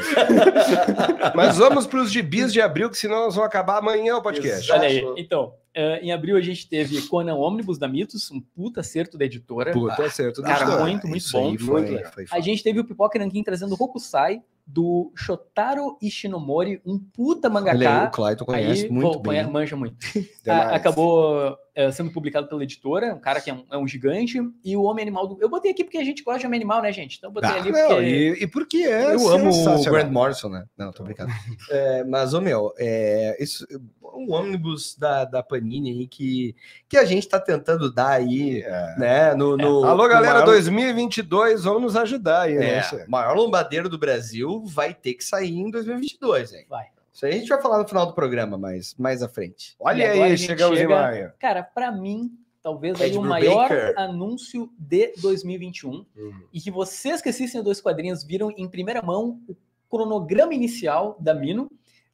Mas 1.34 1.57
vamos 1.57 1.86
para 1.86 2.01
os 2.01 2.11
gibis 2.11 2.53
de 2.53 2.61
abril, 2.61 2.90
que 2.90 2.99
senão 2.99 3.24
nós 3.24 3.34
vamos 3.34 3.49
acabar 3.49 3.78
amanhã 3.78 4.16
o 4.16 4.22
podcast. 4.22 4.70
Olha 4.72 4.88
aí. 4.88 5.05
Então, 5.16 5.55
eh, 5.81 6.01
em 6.03 6.12
abril 6.12 6.37
a 6.37 6.41
gente 6.41 6.68
teve 6.68 7.01
Conan 7.03 7.35
Omnibus 7.37 7.79
da 7.79 7.87
Mitos, 7.87 8.31
um 8.31 8.41
puta 8.41 8.81
acerto 8.81 9.16
da 9.16 9.24
editora. 9.24 9.72
Puta, 9.72 10.05
acerto. 10.05 10.43
Cara, 10.43 10.66
Cara, 10.66 10.81
muito, 10.85 11.07
muito 11.07 11.18
isso 11.22 11.33
bom. 11.33 11.49
muito 11.49 11.64
foi, 11.64 11.81
legal. 11.83 12.12
foi, 12.12 12.26
A 12.31 12.41
gente 12.41 12.62
teve 12.62 12.81
o 12.81 12.85
Pipoca 12.85 13.18
Nankin 13.18 13.43
trazendo 13.45 13.74
Hokusai, 13.79 14.43
do 14.70 15.11
Shotaro 15.16 15.97
Ishinomori, 16.03 16.83
um 16.85 16.99
puta 16.99 17.49
Olha 17.49 17.59
aí, 17.59 17.64
mangaka. 17.79 18.09
o 18.09 18.11
Clayton 18.11 18.45
conhece 18.45 18.85
Aí, 18.85 18.91
muito 18.91 19.12
pô, 19.22 19.31
bem. 19.31 19.47
manja 19.47 19.74
muito. 19.76 19.97
Demais. 20.45 20.68
A- 20.68 20.74
acabou 20.74 21.57
eh, 21.74 21.91
sendo 21.91 22.11
publicado 22.12 22.49
pela 22.49 22.62
editora, 22.62 23.14
um 23.14 23.18
cara 23.18 23.41
que 23.41 23.49
é 23.49 23.55
um, 23.55 23.64
é 23.70 23.79
um 23.79 23.89
gigante, 23.89 24.39
e 24.62 24.76
o 24.76 24.83
Homem 24.83 25.05
Animal 25.05 25.26
do. 25.26 25.39
Eu 25.41 25.49
botei 25.49 25.70
aqui 25.70 25.85
porque 25.85 25.97
a 25.97 26.05
gente 26.05 26.22
gosta 26.22 26.41
de 26.41 26.47
Homem 26.47 26.59
Animal, 26.59 26.83
né, 26.83 26.93
gente? 26.93 27.16
Então 27.16 27.31
eu 27.31 27.35
botei 27.35 27.49
Ah, 27.49 27.55
ali 27.55 27.72
Não, 27.72 27.89
porque. 27.89 28.03
e, 28.05 28.43
e 28.43 28.47
porque 28.47 28.76
é 28.79 29.14
eu 29.14 29.29
amo 29.31 29.49
o. 29.51 29.85
Grant 29.91 30.11
Morrison, 30.12 30.51
né? 30.51 30.66
Não, 30.76 30.93
tô 30.93 31.03
brincando. 31.03 31.33
É, 31.70 32.05
mas, 32.05 32.35
ô 32.35 32.41
meu, 32.43 32.74
é, 32.79 33.43
isso, 33.43 33.66
um 34.14 34.32
ônibus 34.32 34.96
da, 34.96 35.24
da 35.24 35.42
Panini 35.42 35.90
aí 35.90 36.06
que, 36.06 36.54
que 36.88 36.96
a 36.96 37.04
gente 37.04 37.28
tá 37.28 37.38
tentando 37.40 37.92
dar 37.92 38.11
aí, 38.11 38.62
né? 38.96 39.34
No, 39.34 39.56
no- 39.56 39.84
Alô, 39.84 40.04
no 40.04 40.09
galera, 40.09 40.34
maior, 40.34 40.46
2022, 40.46 41.64
vamos 41.64 41.82
nos 41.82 41.96
ajudar 41.96 42.42
aí, 42.42 42.54
né? 42.54 42.74
é, 42.76 42.82
chefe? 42.82 43.09
maior 43.11 43.36
lombadeiro 43.36 43.88
do 43.88 43.98
Brasil 43.98 44.62
vai 44.66 44.92
ter 44.94 45.14
que 45.14 45.24
sair 45.24 45.56
em 45.56 45.70
2022, 45.70 46.52
hein? 46.52 46.66
Vai. 46.68 46.86
Isso 47.12 47.26
aí 47.26 47.32
a 47.34 47.38
gente 47.38 47.48
vai 47.48 47.61
falar 47.61 47.78
no 47.78 47.88
final 47.88 48.06
do 48.06 48.12
programa, 48.14 48.56
mas 48.56 48.94
mais 48.98 49.22
à 49.22 49.28
frente. 49.28 49.74
Olha 49.80 50.11
aí, 50.11 50.38
chegamos 50.38 50.78
chega- 50.78 50.92
em 50.94 50.96
maio. 50.96 51.32
Cara, 51.40 51.62
pra 51.64 51.90
mim, 51.90 52.30
talvez 52.62 53.00
aí 53.00 53.16
o 53.16 53.22
maior 53.22 53.68
Brubaker. 53.68 53.94
anúncio 53.98 54.70
de 54.78 55.12
2021 55.20 56.04
e 56.52 56.61
que 56.61 56.70
vocês 56.70 57.20
que 57.20 57.28
assistem 57.28 57.62
dois 57.62 57.80
quadrinhos 57.80 58.22
viram 58.22 58.52
em 58.56 58.68
primeira 58.68 59.02
mão 59.02 59.40
o 59.48 59.56
cronograma 59.90 60.54
inicial 60.54 61.16
da 61.18 61.34
Mino, 61.34 61.68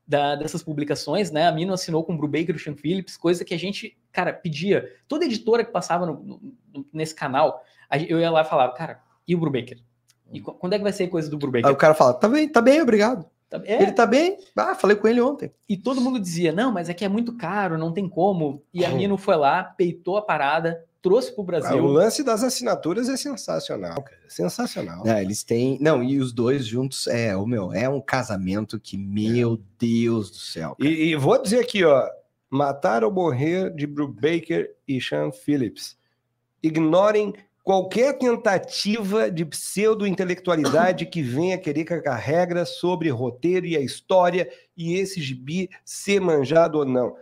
da- 0.06 0.34
dessas 0.36 0.62
publicações, 0.62 1.30
né? 1.30 1.46
A 1.46 1.52
Mino 1.52 1.72
assinou 1.72 2.04
com 2.04 2.14
o 2.14 2.16
Brubaker 2.18 2.50
e 2.50 2.56
o 2.56 2.58
Sean 2.58 2.74
Phillips, 2.76 3.16
coisa 3.16 3.44
que 3.44 3.54
a 3.54 3.58
gente, 3.58 3.96
cara, 4.12 4.32
pedia. 4.32 4.88
Toda 5.08 5.24
editora 5.24 5.64
que 5.64 5.72
passava 5.72 6.04
no- 6.06 6.14
no- 6.72 6.86
nesse 6.92 7.14
canal, 7.14 7.62
eu 8.08 8.20
ia 8.20 8.30
lá 8.30 8.42
e 8.42 8.44
falava, 8.44 8.72
cara, 8.74 9.00
e 9.26 9.34
o 9.34 9.38
Brubaker? 9.38 9.78
E 10.32 10.40
qu- 10.40 10.52
quando 10.54 10.72
é 10.74 10.78
que 10.78 10.82
vai 10.82 10.92
ser 10.92 11.08
coisa 11.08 11.28
do 11.30 11.36
Aí 11.36 11.40
Brubaker? 11.40 11.70
o 11.72 11.76
cara 11.76 11.94
fala, 11.94 12.12
tá 12.14 12.28
bem, 12.28 12.48
tá 12.48 12.60
bem, 12.60 12.80
obrigado. 12.82 13.24
Tá- 13.48 13.62
é, 13.64 13.82
Ele 13.82 13.92
tá 13.92 14.04
bem? 14.06 14.38
Ah, 14.56 14.74
falei 14.74 14.96
com 14.96 15.06
ele 15.06 15.20
ontem. 15.20 15.52
E 15.68 15.76
todo 15.76 16.00
mundo 16.00 16.18
dizia, 16.18 16.50
não, 16.52 16.72
mas 16.72 16.88
é 16.88 16.94
que 16.94 17.04
é 17.04 17.08
muito 17.08 17.36
caro, 17.36 17.78
não 17.78 17.92
tem 17.92 18.08
como. 18.08 18.62
E 18.72 18.84
a 18.84 18.90
Hum. 18.90 18.96
Mino 18.96 19.16
foi 19.16 19.36
lá, 19.36 19.62
peitou 19.62 20.16
a 20.16 20.22
parada, 20.22 20.84
trouxe 21.04 21.30
pro 21.32 21.42
Ah, 21.42 21.46
Brasil. 21.46 21.84
o 21.84 21.86
lance 21.86 22.24
das 22.24 22.42
assinaturas 22.42 23.10
é 23.10 23.16
sensacional, 23.18 24.02
cara. 24.02 24.18
Sensacional. 24.26 25.06
É, 25.06 25.22
eles 25.22 25.44
têm. 25.44 25.78
Não, 25.78 26.02
e 26.02 26.18
os 26.18 26.32
dois 26.32 26.66
juntos 26.66 27.06
é, 27.06 27.36
o 27.36 27.46
meu, 27.46 27.74
é 27.74 27.86
um 27.86 28.00
casamento 28.00 28.80
que, 28.80 28.96
meu 28.96 29.60
Deus 29.78 30.30
do 30.30 30.38
céu. 30.38 30.74
E, 30.80 31.10
e 31.10 31.14
vou 31.16 31.40
dizer 31.40 31.60
aqui, 31.60 31.84
ó, 31.84 32.08
matar 32.48 33.04
ou 33.04 33.12
morrer 33.12 33.70
de 33.74 33.86
Brubaker 33.86 34.74
e 34.88 34.98
Sean 34.98 35.30
Phillips. 35.30 35.98
Ignorem 36.62 37.34
qualquer 37.62 38.16
tentativa 38.18 39.30
de 39.30 39.44
pseudo-intelectualidade 39.44 41.04
que 41.04 41.22
venha 41.22 41.58
querer 41.58 41.84
cagar 41.84 42.18
regras 42.18 42.76
sobre 42.76 43.10
roteiro 43.10 43.66
e 43.66 43.76
a 43.76 43.80
história 43.80 44.48
e 44.74 44.94
esse 44.94 45.20
gibi 45.20 45.68
ser 45.84 46.18
manjado 46.18 46.78
ou 46.78 46.86
não. 46.86 47.14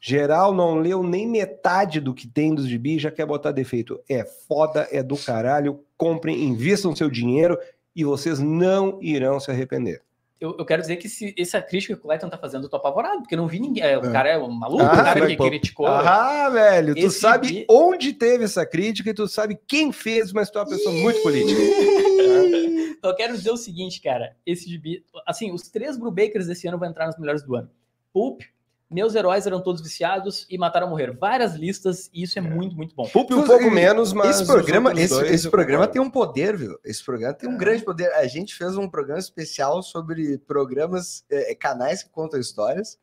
Geral 0.00 0.54
não 0.54 0.76
leu 0.78 1.02
nem 1.02 1.26
metade 1.28 2.00
do 2.00 2.14
que 2.14 2.26
tem 2.26 2.54
dos 2.54 2.66
gibi 2.66 2.96
e 2.96 2.98
já 2.98 3.10
quer 3.10 3.26
botar 3.26 3.52
defeito. 3.52 4.00
É 4.08 4.24
foda, 4.24 4.88
é 4.90 5.02
do 5.02 5.16
caralho. 5.16 5.84
Comprem, 5.96 6.42
invistam 6.44 6.96
seu 6.96 7.10
dinheiro 7.10 7.58
e 7.94 8.02
vocês 8.04 8.38
não 8.38 8.98
irão 9.02 9.38
se 9.38 9.50
arrepender. 9.50 10.00
Eu, 10.40 10.56
eu 10.58 10.64
quero 10.64 10.80
dizer 10.80 10.96
que 10.96 11.06
se 11.06 11.34
essa 11.38 11.60
crítica 11.60 11.92
que 11.94 12.00
o 12.00 12.02
Clayton 12.02 12.30
tá 12.30 12.38
fazendo, 12.38 12.64
eu 12.64 12.70
tô 12.70 12.76
apavorado, 12.78 13.18
porque 13.20 13.34
eu 13.34 13.38
não 13.38 13.46
vi 13.46 13.60
ninguém. 13.60 13.82
é, 13.82 13.98
O 13.98 14.06
É. 14.06 14.10
cara 14.10 14.30
é 14.30 14.38
um 14.38 14.48
maluco, 14.50 14.82
Ah, 14.84 14.92
o 14.92 14.96
cara 15.04 15.26
que 15.26 15.36
criticou. 15.36 15.86
Ah, 15.86 16.48
velho, 16.48 16.94
tu 16.94 16.98
Esse 17.06 17.20
sabe 17.20 17.48
gibi- 17.48 17.66
onde 17.68 18.14
teve 18.14 18.44
essa 18.44 18.64
crítica 18.64 19.10
e 19.10 19.14
tu 19.14 19.28
sabe 19.28 19.58
quem 19.68 19.92
fez, 19.92 20.32
mas 20.32 20.48
tu 20.50 20.58
é 20.58 20.62
uma 20.62 20.68
pessoa 20.70 20.94
muito 20.94 21.20
política. 21.22 21.60
Eu 23.02 23.14
quero 23.14 23.34
dizer 23.34 23.50
o 23.50 23.56
seguinte, 23.56 24.00
cara. 24.00 24.34
Esse 24.46 24.68
gibi. 24.68 25.04
Assim, 25.26 25.52
os 25.52 25.62
três 25.68 25.96
Brubakers 25.98 26.46
desse 26.46 26.66
ano 26.68 26.78
vão 26.78 26.88
entrar 26.88 27.06
nos 27.06 27.18
melhores 27.18 27.42
do 27.42 27.54
ano. 27.56 27.70
Pulp, 28.12 28.42
Meus 28.90 29.14
Heróis 29.14 29.46
Eram 29.46 29.62
Todos 29.62 29.80
Viciados 29.80 30.46
e 30.50 30.58
Mataram 30.58 30.88
a 30.88 30.90
Morrer. 30.90 31.16
Várias 31.16 31.54
listas, 31.54 32.10
e 32.12 32.24
isso 32.24 32.38
é, 32.38 32.42
muito, 32.42 32.74
muito 32.74 32.94
bom. 32.94 33.08
Pulp 33.08 33.30
um 33.30 33.44
pouco 33.44 33.70
menos, 33.70 34.12
mas. 34.12 34.40
esse 34.40 34.46
programa, 34.46 34.92
esse, 34.92 35.14
dois 35.14 35.30
esse 35.30 35.48
programa 35.48 35.86
tem 35.86 36.02
um 36.02 36.10
poder, 36.10 36.56
viu? 36.56 36.76
Esse 36.84 37.04
programa 37.04 37.32
tem 37.32 37.48
um 37.48 37.56
grande 37.56 37.84
poder. 37.84 38.12
A 38.14 38.26
gente 38.26 38.54
fez 38.54 38.76
um 38.76 38.88
programa 38.88 39.20
especial 39.20 39.80
sobre 39.82 40.38
programas, 40.38 41.24
eh, 41.30 41.54
canais 41.54 42.02
que 42.02 42.10
contam 42.10 42.40
histórias. 42.40 42.98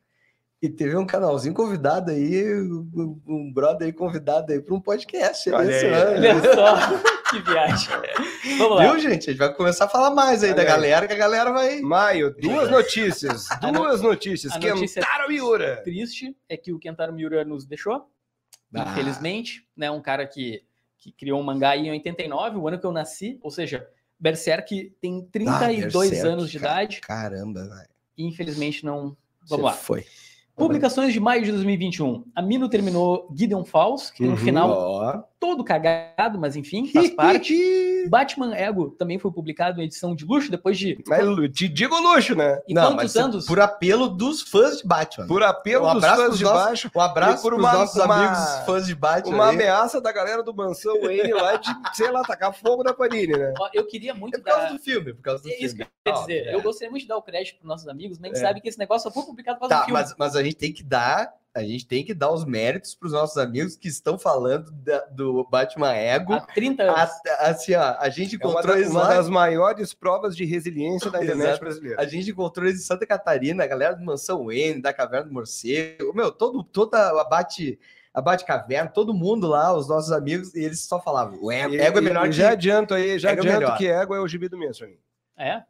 E 0.60 0.68
teve 0.68 0.96
um 0.96 1.06
canalzinho 1.06 1.54
convidado 1.54 2.10
aí, 2.10 2.52
um, 2.52 3.20
um 3.26 3.52
brother 3.52 3.86
aí 3.86 3.92
convidado 3.92 4.52
aí 4.52 4.60
para 4.60 4.74
um 4.74 4.80
podcast. 4.80 5.48
Olha 5.50 5.70
esse 5.70 5.86
aí. 5.86 5.94
ano. 5.94 6.16
Olha 6.16 6.54
só, 6.54 6.74
que 7.30 7.40
viagem. 7.40 7.88
Vamos 8.58 8.76
lá. 8.76 8.82
Viu, 8.92 8.98
gente? 9.00 9.28
A 9.28 9.32
gente 9.32 9.38
vai 9.38 9.52
começar 9.54 9.84
a 9.84 9.88
falar 9.88 10.10
mais 10.10 10.42
aí 10.42 10.50
Olha 10.50 10.56
da 10.56 10.62
aí. 10.62 10.68
galera, 10.68 11.06
que 11.06 11.12
a 11.12 11.16
galera 11.16 11.52
vai. 11.52 11.80
Maio, 11.80 12.34
duas 12.40 12.70
notícias. 12.70 13.50
A 13.62 13.70
no- 13.72 13.78
Duas 13.80 14.00
notícias. 14.02 14.52
a 14.52 14.58
notícia- 14.58 15.02
Kentaro 15.02 15.28
Miura. 15.28 15.82
triste 15.82 16.36
é 16.48 16.56
que 16.56 16.72
o 16.72 16.78
Kentaro 16.78 17.12
Miura 17.12 17.44
nos 17.44 17.66
deixou, 17.66 18.08
Ah. 18.74 18.84
infelizmente, 18.92 19.66
né? 19.76 19.90
Um 19.90 20.00
cara 20.00 20.26
que, 20.26 20.62
que 20.98 21.12
criou 21.12 21.40
um 21.40 21.44
mangá 21.44 21.70
aí 21.70 21.86
em 21.86 21.90
89, 21.90 22.56
o 22.58 22.66
ano 22.68 22.78
que 22.78 22.86
eu 22.86 22.92
nasci, 22.92 23.38
ou 23.42 23.50
seja, 23.50 23.86
Berserk 24.18 24.94
tem 25.00 25.22
32 25.30 26.08
Ah, 26.08 26.10
Berserk, 26.10 26.26
anos 26.32 26.50
de 26.50 26.58
cara. 26.58 26.72
idade 26.82 27.00
Caramba, 27.00 27.64
velho. 27.68 27.88
infelizmente 28.16 28.84
não. 28.84 29.16
Vamos 29.48 29.48
Você 29.48 29.62
lá. 29.62 29.72
Foi. 29.72 30.04
Publicações 30.56 31.12
de 31.12 31.20
maio 31.20 31.44
de 31.44 31.52
2021. 31.52 32.24
A 32.34 32.42
Mino 32.42 32.68
terminou 32.68 33.32
Gideon 33.32 33.64
Falls, 33.64 34.10
que 34.10 34.18
tem 34.18 34.26
um 34.26 34.30
Uhum. 34.32 34.36
final 34.36 34.70
Ó. 34.70 35.22
todo 35.40 35.62
cagado, 35.64 36.38
mas 36.38 36.56
enfim, 36.56 36.86
faz 36.92 37.10
parte. 37.10 37.54
Batman 38.08 38.54
Ego 38.56 38.90
também 38.98 39.18
foi 39.18 39.30
publicado 39.30 39.80
em 39.80 39.84
edição 39.84 40.14
de 40.14 40.24
luxo 40.24 40.50
depois 40.50 40.78
de. 40.78 40.98
Mas 41.06 41.20
te 41.52 41.68
digo 41.68 41.98
luxo, 41.98 42.34
né? 42.34 42.60
E 42.66 42.72
Não, 42.74 42.82
quantos 42.94 42.96
mas 42.96 43.16
anos? 43.16 43.46
por 43.46 43.60
apelo 43.60 44.08
dos 44.08 44.42
fãs 44.42 44.78
de 44.78 44.86
Batman. 44.86 45.26
Por 45.26 45.42
apelo 45.42 45.86
Um 45.88 45.94
dos 45.94 46.04
abraço 46.04 46.22
fãs 46.28 46.38
de 46.38 46.44
nossos- 46.44 46.64
baixo, 46.64 46.90
Um 46.94 47.00
abraço 47.00 47.42
por 47.42 47.50
para 47.52 47.58
os 47.58 47.64
uma- 47.64 47.72
nossos 47.72 48.02
uma- 48.04 48.14
amigos 48.16 48.66
fãs 48.66 48.86
de 48.86 48.94
Batman. 48.94 49.34
uma 49.34 49.48
aí. 49.50 49.54
ameaça 49.54 50.00
da 50.00 50.10
galera 50.12 50.42
do 50.42 50.54
Mansão 50.54 51.00
Wayne 51.02 51.32
lá 51.32 51.56
de, 51.56 51.68
sei 51.94 52.10
lá, 52.10 52.22
tacar 52.22 52.52
fogo 52.54 52.82
na 52.82 52.92
Panini, 52.94 53.36
né? 53.36 53.52
Eu 53.74 53.86
queria 53.86 54.12
É 54.12 54.14
muito 54.14 54.38
por 54.38 54.44
causa 54.44 54.62
dar. 54.64 54.72
do 54.72 54.78
filme, 54.78 55.12
por 55.14 55.22
causa 55.22 55.42
do 55.42 55.48
É 55.50 55.52
isso 55.52 55.76
filme. 55.76 55.84
que 56.04 56.08
eu 56.08 56.14
queria 56.14 56.20
dizer. 56.42 56.48
é. 56.50 56.54
Eu 56.54 56.62
gostaria 56.62 56.90
muito 56.90 57.02
de 57.02 57.08
dar 57.08 57.16
o 57.16 57.22
crédito 57.22 57.58
para 57.58 57.68
nossos 57.68 57.86
amigos, 57.88 58.18
mas 58.18 58.30
a 58.30 58.34
gente 58.34 58.44
É. 58.44 58.48
sabe 58.48 58.60
que 58.60 58.68
esse 58.68 58.78
negócio 58.78 59.08
só 59.08 59.14
foi 59.14 59.24
publicado 59.24 59.58
por 59.58 59.68
causa 59.68 59.74
Tá, 59.74 59.80
do 59.82 59.86
filme. 59.86 60.00
mas, 60.00 60.14
mas 60.18 60.36
a 60.36 60.42
gente 60.42 60.56
tem 60.56 60.72
que 60.72 60.82
dar, 60.82 61.30
a 61.54 61.62
gente 61.62 61.86
tem 61.86 62.04
que 62.04 62.14
dar 62.14 62.30
os 62.30 62.44
méritos 62.44 62.94
para 62.94 63.06
os 63.06 63.12
nossos 63.12 63.36
amigos 63.36 63.74
que 63.76 63.88
estão 63.88 64.16
falando 64.18 64.70
da- 64.70 65.04
do 65.06 65.44
Batman 65.50 65.92
Ego. 65.94 66.34
Há 66.34 66.40
30 66.40 66.84
anos. 66.84 66.96
A- 66.98 67.50
assim, 67.50 67.74
ó, 67.74 67.96
a 67.98 68.08
gente 68.08 68.36
É 68.36 68.38
uma, 68.46 68.50
encontrou 68.52 68.74
da- 68.74 68.80
eles 68.80 68.90
uma 68.92 69.02
lá, 69.02 69.08
das 69.14 69.28
maiores 69.28 69.92
provas 69.94 70.36
de 70.36 70.44
resiliência 70.44 71.10
da 71.10 71.22
internet 71.22 71.46
Exato. 71.48 71.60
brasileira. 71.60 72.00
a 72.00 72.06
gente 72.06 72.30
encontrou 72.30 72.66
eles 72.66 72.80
em 72.80 72.84
Santa 72.84 73.06
Catarina, 73.06 73.64
a 73.64 73.66
galera 73.66 73.96
do 73.96 74.04
Mansão 74.04 74.44
Wayne, 74.46 74.80
da 74.80 74.92
Caverna 74.92 75.26
do 75.26 75.32
Morcego, 75.34 76.12
meu, 76.14 76.30
todo, 76.30 76.62
toda 76.62 77.08
a 77.20 77.24
Bate, 77.24 77.78
a 78.14 78.36
Caverna, 78.38 78.90
todo 78.90 79.12
mundo 79.14 79.46
lá, 79.48 79.72
os 79.76 79.88
nossos 79.88 80.12
amigos, 80.12 80.54
e 80.54 80.62
eles 80.64 80.80
só 80.80 81.00
falavam, 81.00 81.38
o 81.42 81.50
Ego, 81.50 81.74
E- 81.74 81.80
Ego 81.80 81.98
é 81.98 82.00
melhor 82.00 82.26
e 82.26 82.30
que... 82.30 82.36
Já 82.36 82.50
adianto 82.50 82.94
aí, 82.94 83.18
já 83.18 83.30
Ego 83.30 83.38
é 83.38 83.42
adianto 83.42 83.60
melhor. 83.60 83.78
que 83.78 83.86
Ego 83.88 84.14
é 84.14 84.20
o 84.20 84.28
gibi 84.28 84.48
do 84.48 84.58
mês 84.58 84.78
pra 84.78 84.86
mim. 84.86 84.98
É? 85.36 85.62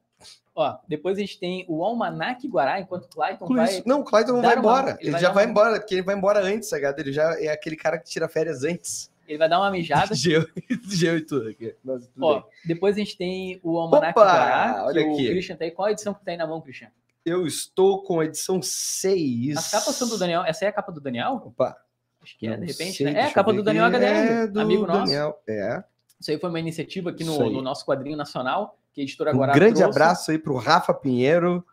Ó, 0.61 0.77
depois 0.89 1.17
a 1.17 1.21
gente 1.21 1.39
tem 1.39 1.65
o 1.69 1.85
Almanac 1.85 2.45
Guará, 2.49 2.81
enquanto 2.81 3.05
o 3.05 3.09
Clayton 3.09 3.45
Inclusive, 3.45 3.73
vai. 3.75 3.83
Não, 3.87 4.01
o 4.01 4.05
Clayton 4.05 4.41
vai 4.41 4.55
uma- 4.55 4.59
embora. 4.59 4.91
ele 4.91 4.99
Ele, 5.03 5.11
vai 5.13 5.21
já 5.21 5.31
vai 5.31 5.45
uma- 5.45 5.51
embora, 5.53 5.79
porque 5.79 5.95
ele 5.95 6.03
vai 6.03 6.17
embora 6.17 6.41
antes, 6.41 6.69
tá 6.69 6.77
ligado? 6.77 6.99
Ele 6.99 7.13
já 7.13 7.41
é 7.41 7.49
aquele 7.49 7.77
cara 7.77 7.97
que 7.97 8.09
tira 8.11 8.29
férias 8.29 8.65
antes. 8.65 9.09
Ele 9.29 9.39
vai 9.39 9.49
dar 9.49 9.61
uma 9.61 9.71
mijada. 9.71 10.13
Geo, 10.17 10.49
geo 10.89 11.17
e 11.17 11.21
tudo 11.21 11.49
aqui. 11.51 11.77
Tudo 11.85 12.09
Ó, 12.21 12.35
bem. 12.41 12.45
depois 12.65 12.97
a 12.97 12.99
gente 12.99 13.17
tem 13.17 13.61
o 13.63 13.79
Almanac 13.79 14.19
Opa, 14.19 14.25
Guará. 14.25 14.85
olha 14.87 15.05
que 15.05 15.11
aqui. 15.13 15.27
O 15.27 15.31
Christian 15.31 15.57
tem. 15.57 15.71
Qual 15.73 15.87
a 15.87 15.93
edição 15.93 16.13
que 16.13 16.25
tá 16.25 16.33
aí 16.33 16.37
na 16.37 16.47
mão, 16.47 16.61
Christian? 16.61 16.89
Eu 17.25 17.47
estou 17.47 18.03
com 18.03 18.19
a 18.21 18.25
edição 18.25 18.61
6. 18.61 19.57
As 19.59 19.71
capas 19.71 19.95
são 19.95 20.09
do 20.09 20.19
Daniel. 20.19 20.43
Essa 20.45 20.65
é 20.65 20.69
a 20.69 20.73
capa 20.73 20.91
do 20.91 21.01
Daniel? 21.01 21.35
Opa. 21.47 21.77
Acho 22.23 22.37
que 22.37 22.47
é, 22.49 22.57
de 22.57 22.67
repente. 22.67 22.97
sei, 22.97 23.07
né? 23.13 23.21
É 23.21 23.25
a 23.27 23.31
capa 23.33 23.53
do 23.53 23.63
Daniel. 23.63 23.85
HDR, 23.87 24.03
É 24.05 24.47
do 24.49 24.61
amigo 24.61 24.87
nosso. 24.87 25.01
Daniel, 25.05 25.39
É. 25.49 25.85
Isso 26.21 26.33
aí 26.33 26.39
foi 26.41 26.49
uma 26.51 26.59
iniciativa 26.59 27.11
aqui 27.11 27.23
no, 27.23 27.41
aí. 27.41 27.53
no 27.53 27.63
nosso 27.63 27.85
quadrinho 27.87 28.17
nacional, 28.17 28.77
que 28.99 29.03
a 29.03 29.05
editora 29.05 29.35
Um 29.35 29.39
grande 29.39 29.81
trouxe. 29.81 29.83
abraço 29.85 30.31
aí 30.31 30.39
pro 30.39 30.57
Rafa 30.57 30.93
Pinheiro, 30.93 31.65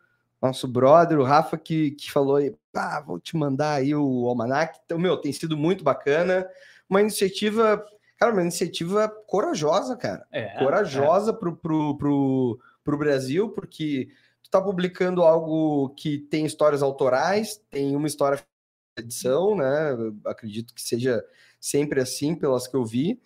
nosso 0.41 0.67
brother, 0.67 1.19
o 1.19 1.23
Rafa 1.23 1.57
que, 1.57 1.91
que 1.91 2.11
falou 2.11 2.35
aí, 2.35 2.53
ah, 2.75 3.01
vou 3.01 3.19
te 3.19 3.35
mandar 3.35 3.73
aí 3.73 3.95
o 3.95 4.27
almanac. 4.27 4.79
Então, 4.85 4.99
meu, 4.99 5.17
tem 5.17 5.33
sido 5.33 5.57
muito 5.57 5.83
bacana. 5.83 6.47
Uma 6.87 7.01
iniciativa, 7.01 7.83
cara, 8.17 8.31
uma 8.31 8.43
iniciativa 8.43 9.09
corajosa, 9.27 9.95
cara. 9.95 10.25
É, 10.31 10.59
corajosa 10.59 11.33
pro, 11.33 11.55
pro, 11.55 11.97
pro, 11.97 12.59
pro 12.83 12.97
Brasil, 12.97 13.49
porque 13.49 14.09
tu 14.43 14.49
tá 14.51 14.61
publicando 14.61 15.23
algo 15.23 15.89
que 15.95 16.19
tem 16.19 16.45
histórias 16.45 16.83
autorais, 16.83 17.59
tem 17.71 17.95
uma 17.95 18.07
história 18.07 18.37
de 18.37 19.03
edição, 19.03 19.55
né? 19.55 19.97
Acredito 20.25 20.75
que 20.75 20.81
seja 20.81 21.25
sempre 21.59 21.99
assim, 21.99 22.35
pelas 22.35 22.67
que 22.67 22.75
eu 22.75 22.85
vi, 22.85 23.19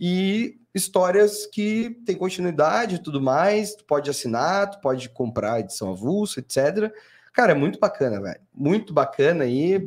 e 0.00 0.58
histórias 0.74 1.46
que 1.46 1.90
têm 2.06 2.16
continuidade 2.16 2.96
e 2.96 2.98
tudo 2.98 3.20
mais, 3.20 3.74
tu 3.74 3.84
pode 3.84 4.08
assinar, 4.08 4.70
tu 4.70 4.80
pode 4.80 5.08
comprar 5.10 5.60
edição 5.60 5.90
avulsa, 5.90 6.40
etc. 6.40 6.92
Cara, 7.32 7.52
é 7.52 7.54
muito 7.54 7.78
bacana, 7.78 8.20
velho. 8.20 8.40
Muito 8.54 8.92
bacana 8.92 9.44
aí. 9.44 9.78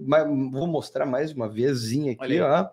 Vou 0.52 0.68
mostrar 0.68 1.06
mais 1.06 1.32
uma 1.32 1.48
vezinha 1.48 2.14
aqui, 2.14 2.40
Olha 2.40 2.72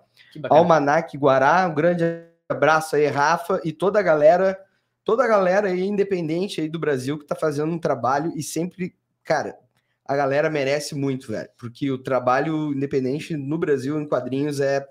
ó. 0.51 0.55
Almanac 0.55 1.17
Guará, 1.17 1.67
um 1.69 1.75
grande 1.75 2.05
abraço 2.49 2.97
aí, 2.97 3.07
Rafa, 3.07 3.61
e 3.65 3.73
toda 3.73 3.99
a 3.99 4.03
galera, 4.03 4.59
toda 5.05 5.25
a 5.25 5.29
galera 5.29 5.69
aí 5.69 5.85
independente 5.85 6.61
aí 6.61 6.69
do 6.69 6.79
Brasil 6.79 7.19
que 7.19 7.27
tá 7.27 7.35
fazendo 7.35 7.73
um 7.73 7.79
trabalho 7.79 8.33
e 8.37 8.43
sempre, 8.43 8.95
cara, 9.25 9.57
a 10.05 10.17
galera 10.17 10.51
merece 10.51 10.95
muito, 10.95 11.33
velho, 11.33 11.49
porque 11.59 11.91
o 11.91 11.99
trabalho 11.99 12.73
independente 12.73 13.37
no 13.37 13.57
Brasil 13.57 13.99
em 14.01 14.07
quadrinhos 14.07 14.61
é, 14.61 14.87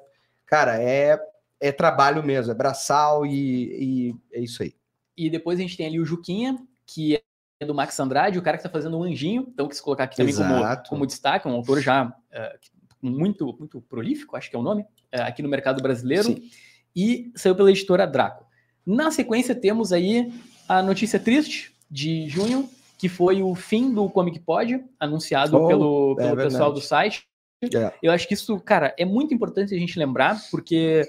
cara, 0.46 0.82
é 0.82 1.20
é 1.62 1.72
trabalho 1.72 2.24
mesmo, 2.24 2.52
é 2.52 2.56
braçal 2.56 3.26
e, 3.26 4.12
e 4.12 4.16
é 4.34 4.42
isso 4.42 4.64
aí. 4.64 4.74
E 5.16 5.30
depois 5.30 5.60
a 5.60 5.62
gente 5.62 5.78
tem 5.78 5.86
ali 5.86 6.00
o 6.00 6.06
Juquinha, 6.06 6.58
que 6.86 7.22
é 7.60 7.66
do 7.66 7.76
Max 7.76 7.98
Andrade, 8.00 8.40
o 8.40 8.42
cara 8.42 8.58
que 8.58 8.62
está 8.66 8.70
fazendo 8.70 8.98
o 8.98 9.04
Anjinho, 9.04 9.46
então 9.48 9.68
quis 9.68 9.80
colocar 9.80 10.06
aqui 10.06 10.18
também 10.18 10.34
como, 10.34 10.84
como 10.90 11.08
destaque, 11.08 11.48
um 11.48 11.52
autor 11.52 11.80
já 11.80 12.12
eh, 12.32 12.58
muito, 13.00 13.56
muito 13.60 13.80
prolífico, 13.82 14.36
acho 14.36 14.50
que 14.50 14.56
é 14.56 14.60
o 14.60 14.64
nome, 14.64 14.84
eh, 15.12 15.22
aqui 15.22 15.44
no 15.44 15.50
mercado 15.50 15.82
brasileiro, 15.84 16.24
Sim. 16.24 16.50
e 16.96 17.32
saiu 17.36 17.56
pela 17.56 17.70
editora 17.70 18.08
Draco. 18.08 18.46
Na 18.84 19.12
sequência 19.12 19.54
temos 19.54 19.94
aí 19.94 20.34
a 20.68 20.82
notícia 20.82 21.20
triste 21.20 21.72
de 21.90 22.28
junho, 22.28 22.68
que 22.98 23.08
foi 23.08 23.44
o 23.44 23.54
fim 23.54 23.94
do 23.94 24.10
Comic 24.10 24.40
Pod, 24.40 24.84
anunciado 25.00 25.58
Oh, 25.58 25.68
pelo, 25.68 26.16
é 26.20 26.24
pelo 26.24 26.38
pessoal 26.38 26.72
verdade. 26.72 26.74
do 26.74 26.82
site. 26.82 27.28
É. 27.64 27.94
Eu 28.02 28.12
acho 28.12 28.28
que 28.28 28.34
isso, 28.34 28.60
cara, 28.60 28.96
é 28.98 29.06
muito 29.06 29.34
importante 29.36 29.76
a 29.76 29.78
gente 29.78 30.00
lembrar, 30.00 30.40
porque, 30.50 31.08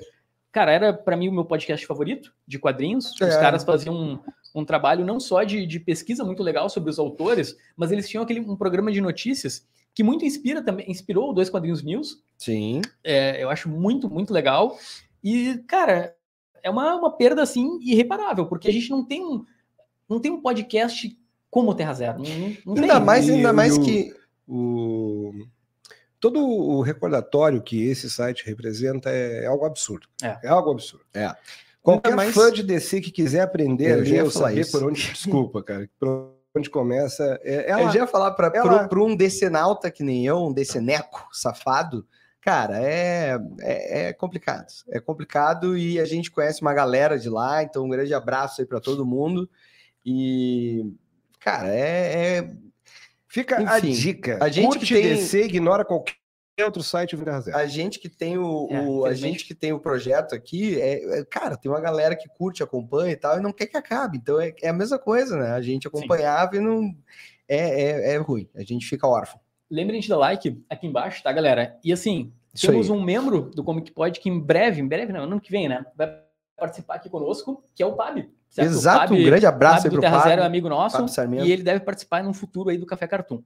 cara, 0.53 0.71
era 0.71 0.93
para 0.93 1.17
mim 1.17 1.29
o 1.29 1.33
meu 1.33 1.45
podcast 1.45 1.85
favorito 1.87 2.33
de 2.47 2.59
quadrinhos. 2.59 3.13
Os 3.15 3.21
É. 3.21 3.41
caras 3.41 3.65
faziam 3.65 3.95
um, 3.95 4.19
um 4.55 4.65
trabalho 4.65 5.05
não 5.05 5.19
só 5.19 5.43
de, 5.43 5.67
de 5.67 5.81
pesquisa 5.81 6.23
muito 6.25 6.43
legal 6.43 6.69
sobre 6.69 6.91
os 6.91 6.99
autores, 6.99 7.57
mas 7.77 7.91
eles 7.91 8.09
tinham 8.09 8.23
aquele 8.23 8.41
um 8.41 8.55
programa 8.57 8.93
de 8.93 9.01
notícias 9.01 9.67
que 9.95 10.03
muito 10.03 10.25
inspira 10.25 10.63
também, 10.63 10.91
inspirou 10.91 11.31
o 11.31 11.33
Dois 11.33 11.51
Quadrinhos 11.51 11.83
News. 11.83 12.23
Sim. 12.39 12.81
É, 13.05 13.43
eu 13.43 13.51
acho 13.51 13.69
muito, 13.69 14.09
muito 14.09 14.33
legal. 14.33 14.79
E, 15.23 15.59
cara, 15.67 16.15
é 16.63 16.71
uma, 16.71 16.95
uma 16.95 17.11
perda, 17.17 17.43
assim, 17.43 17.79
irreparável, 17.83 18.47
porque 18.47 18.69
a 18.69 18.73
gente 18.73 18.89
não 18.91 19.05
tem 19.05 19.23
um, 19.25 19.45
não 20.09 20.19
tem 20.21 20.31
um 20.31 20.41
podcast 20.41 21.15
como 21.51 21.75
Terra 21.75 21.93
Zero. 21.93 22.19
Não, 22.23 22.25
não- 22.65 22.83
Ainda 22.83 22.95
tem. 22.97 23.05
mais, 23.05 23.29
E 23.29 23.33
ainda 23.33 23.51
o- 23.51 23.55
mais 23.55 23.77
e 23.77 23.81
o- 23.81 23.85
que 23.85 24.15
O... 24.49 25.33
Todo 26.23 26.39
o 26.41 26.83
recordatório 26.83 27.61
que 27.61 27.85
esse 27.85 28.09
site 28.09 28.47
representa 28.47 29.11
é 29.11 29.45
algo 29.45 29.65
absurdo. 29.67 30.07
É. 30.23 30.47
algo 30.47 30.71
absurdo. 30.71 31.05
É. 31.13 31.35
Qualquer 31.83 32.15
mais- 32.15 32.33
fã 32.33 32.49
de 32.53 32.63
DC 32.63 33.01
que 33.01 33.11
quiser 33.11 33.41
aprender 33.41 33.91
Eu 33.91 33.99
a 33.99 34.03
ler 34.03 34.23
ou 34.23 34.31
saber 34.31 34.61
isso. 34.61 34.71
por 34.71 34.89
onde. 34.89 35.01
Desculpa, 35.13 35.65
cara. 35.65 35.91
Por 35.99 36.33
onde 36.55 36.71
começa. 36.71 37.41
É, 37.43 37.73
é 37.73 37.73
Eu 37.73 37.87
lá. 37.87 37.91
já 37.91 37.99
ia 38.03 38.07
falar 38.07 38.31
para 38.31 38.53
É 38.55 38.63
lá. 38.63 38.89
um 38.93 39.17
decenalta 39.17 39.91
que 39.91 40.05
nem 40.05 40.25
eu, 40.25 40.39
um 40.47 40.53
deceneco 40.53 41.27
safado, 41.33 42.07
cara, 42.41 42.81
é, 42.81 43.37
é, 43.61 44.03
é 44.09 44.13
complicado. 44.13 44.67
É 44.91 45.01
complicado 45.01 45.77
e 45.77 45.99
a 45.99 46.05
gente 46.05 46.31
conhece 46.31 46.63
uma 46.63 46.73
galera 46.73 47.19
de 47.19 47.29
lá, 47.29 47.65
então 47.65 47.85
um 47.85 47.89
grande 47.89 48.15
abraço 48.15 48.61
aí 48.61 48.67
para 48.67 48.81
todo 48.81 49.05
mundo. 49.05 49.51
E, 50.07 50.85
cara, 51.41 51.69
é. 51.75 52.39
é- 52.39 52.53
Fica 53.33 53.57
a 53.59 53.79
Enfim, 53.79 53.93
dica. 53.93 54.39
a 54.45 54.51
gente 54.51 54.67
Curte 54.67 54.85
que 54.87 54.95
tem- 54.95 55.09
DC, 55.15 55.45
ignora 55.45 55.87
qualquer 55.87 56.15
outro 56.67 56.83
site 56.83 57.17
Vinda 57.17 57.41
Zero. 57.41 57.57
a 57.57 57.65
gente 57.65 57.99
que 57.99 58.11
tem 58.11 58.37
o, 58.37 58.69
É, 58.71 58.81
o- 58.83 59.07
a 59.07 59.15
gente 59.15 59.47
que 59.47 59.55
tem 59.55 59.73
o 59.73 59.81
projeto 59.81 60.35
aqui, 60.35 60.79
é, 60.79 61.21
é- 61.21 61.25
cara, 61.25 61.57
tem 61.57 61.71
uma 61.73 61.81
galera 61.81 62.15
que 62.15 62.29
curte, 62.29 62.63
acompanha 62.63 63.11
e 63.13 63.17
tal, 63.17 63.39
e 63.39 63.41
não 63.41 63.51
quer 63.51 63.67
que 63.69 63.77
acabe. 63.77 64.19
Então 64.19 64.39
é, 64.39 64.53
é 64.63 64.69
a 64.69 64.73
mesma 64.75 64.99
coisa, 64.99 65.35
né? 65.39 65.53
A 65.53 65.63
gente 65.63 65.87
acompanhava 65.89 66.57
e 66.57 66.61
não. 66.61 66.95
É, 67.49 68.11
é, 68.11 68.15
é 68.15 68.17
ruim, 68.19 68.47
a 68.55 68.63
gente 68.63 68.85
fica 68.87 69.07
órfão. 69.07 69.41
Lembrem 69.71 69.99
de 70.01 70.09
dar 70.11 70.19
like 70.19 70.63
aqui 70.69 70.87
embaixo, 70.87 71.23
tá, 71.23 71.33
galera? 71.33 71.79
E 71.83 71.91
assim, 71.91 72.31
Isso 72.53 72.67
temos 72.67 72.91
aí. 72.91 72.97
um 72.97 73.03
membro 73.03 73.51
do 73.55 73.65
Comic 73.65 73.91
Pod 73.93 74.21
que 74.21 74.29
em 74.29 74.39
breve, 74.39 74.83
em 74.83 74.87
breve 74.87 75.11
não, 75.11 75.23
ano 75.23 75.41
que 75.41 75.51
vem, 75.51 75.71
né? 75.71 75.87
Vai 75.97 76.21
participar 76.59 76.97
aqui 76.97 77.09
conosco, 77.09 77.65
que 77.75 77.83
é 77.83 77.87
o 77.87 77.95
Pab. 77.95 78.29
Certo? 78.53 78.69
Exato, 78.71 79.09
Pab- 79.09 79.19
um 79.21 79.25
grande 79.25 79.47
abraço 79.47 79.83
Fábio 79.83 79.89
aí 79.89 79.93
pro 79.93 80.01
Terra 80.01 80.17
Fábio, 80.19 80.31
Zero 80.31 80.43
é 80.43 80.47
amigo 80.47 80.69
nosso 80.69 81.09
Fábio 81.09 81.45
e 81.45 81.51
ele 81.51 81.63
deve 81.65 81.81
participar 81.81 82.23
no 82.23 82.33
futuro 82.33 82.71
aí 82.71 82.79
do 82.79 82.87
Café 82.87 83.09
Cartoon. 83.09 83.43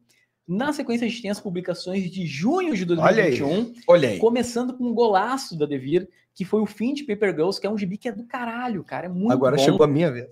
Na 0.47 0.73
sequência, 0.73 1.05
a 1.07 1.09
gente 1.09 1.23
tem 1.23 1.31
as 1.31 1.41
publicações 1.41 2.09
de 2.11 2.25
junho 2.27 2.75
de 2.77 2.85
Olha 2.93 3.25
aí. 3.25 3.37
2021, 3.39 3.75
Olha 3.89 4.09
aí. 4.11 4.19
começando 4.19 4.75
com 4.77 4.85
um 4.85 4.95
golaço 4.95 5.59
da 5.59 5.67
Devir, 5.67 6.09
que 6.35 6.45
foi 6.45 6.61
o 6.61 6.67
fim 6.67 6.93
de 6.95 7.03
Paper 7.03 7.31
Girls, 7.35 7.61
que 7.61 7.67
é 7.67 7.71
um 7.71 7.77
gibi 7.79 7.97
que 7.97 8.09
é 8.09 8.13
do 8.13 8.25
caralho, 8.25 8.85
cara. 8.85 9.07
É 9.07 9.09
muito 9.09 9.33
Agora 9.33 9.57
bom. 9.57 9.63
chegou 9.65 9.83
a 9.83 9.89
minha 9.89 10.13
vez. 10.13 10.29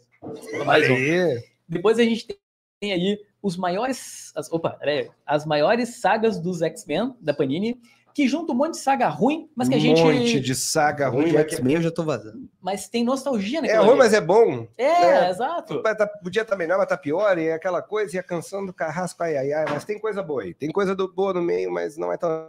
Mais 0.64 0.88
um. 0.88 0.94
Depois 1.68 1.98
a 1.98 2.02
gente 2.04 2.28
tem 2.80 2.92
aí 2.92 3.18
os 3.42 3.56
maiores. 3.56 4.30
As, 4.36 4.52
opa, 4.52 4.70
peraí, 4.70 5.10
as 5.26 5.44
maiores 5.44 6.00
sagas 6.00 6.38
dos 6.38 6.62
X-Men 6.62 7.14
da 7.20 7.34
Panini, 7.34 7.80
que 8.14 8.28
junta 8.28 8.52
um 8.52 8.54
monte 8.54 8.74
de 8.74 8.78
saga 8.78 9.08
ruim, 9.08 9.50
mas 9.56 9.68
que 9.68 9.74
a 9.74 9.78
gente. 9.78 10.00
Um 10.00 10.04
monte 10.14 10.38
de 10.40 10.54
saga 10.54 11.08
ruim. 11.08 11.30
Que- 11.30 11.36
X-Men 11.38 11.74
eu 11.76 11.82
já 11.82 11.90
tô 11.90 12.04
vazando. 12.04 12.48
Mas 12.62 12.88
tem 12.88 13.02
nostalgia 13.04 13.58
É 13.58 13.62
naquilo 13.62 13.80
ruim, 13.82 13.90
ali. 13.90 13.98
mas 13.98 14.12
é 14.14 14.20
bom. 14.20 14.68
É, 14.78 14.84
É. 14.84 15.30
exato. 15.30 15.82
Tá- 15.82 16.06
podia 16.22 16.42
estar 16.42 16.56
melhor, 16.56 16.78
mas 16.78 16.86
tá 16.88 16.96
pior, 16.96 17.36
e 17.36 17.48
é 17.48 17.54
aquela 17.54 17.82
coisa, 17.82 18.14
e 18.16 18.18
a 18.18 18.22
canção 18.22 18.64
do 18.64 18.72
carrasco, 18.72 19.22
ai, 19.22 19.36
ai, 19.36 19.52
ai, 19.52 19.64
mas 19.68 19.84
tem 19.84 19.98
coisa 19.98 20.22
boa 20.22 20.42
aí. 20.42 20.54
Tem 20.54 20.70
coisa 20.70 20.94
do 20.94 21.12
boa 21.12 21.34
no 21.34 21.42
meio, 21.42 21.70
mas 21.72 21.96
não 21.98 22.12
é 22.12 22.16
tão. 22.16 22.48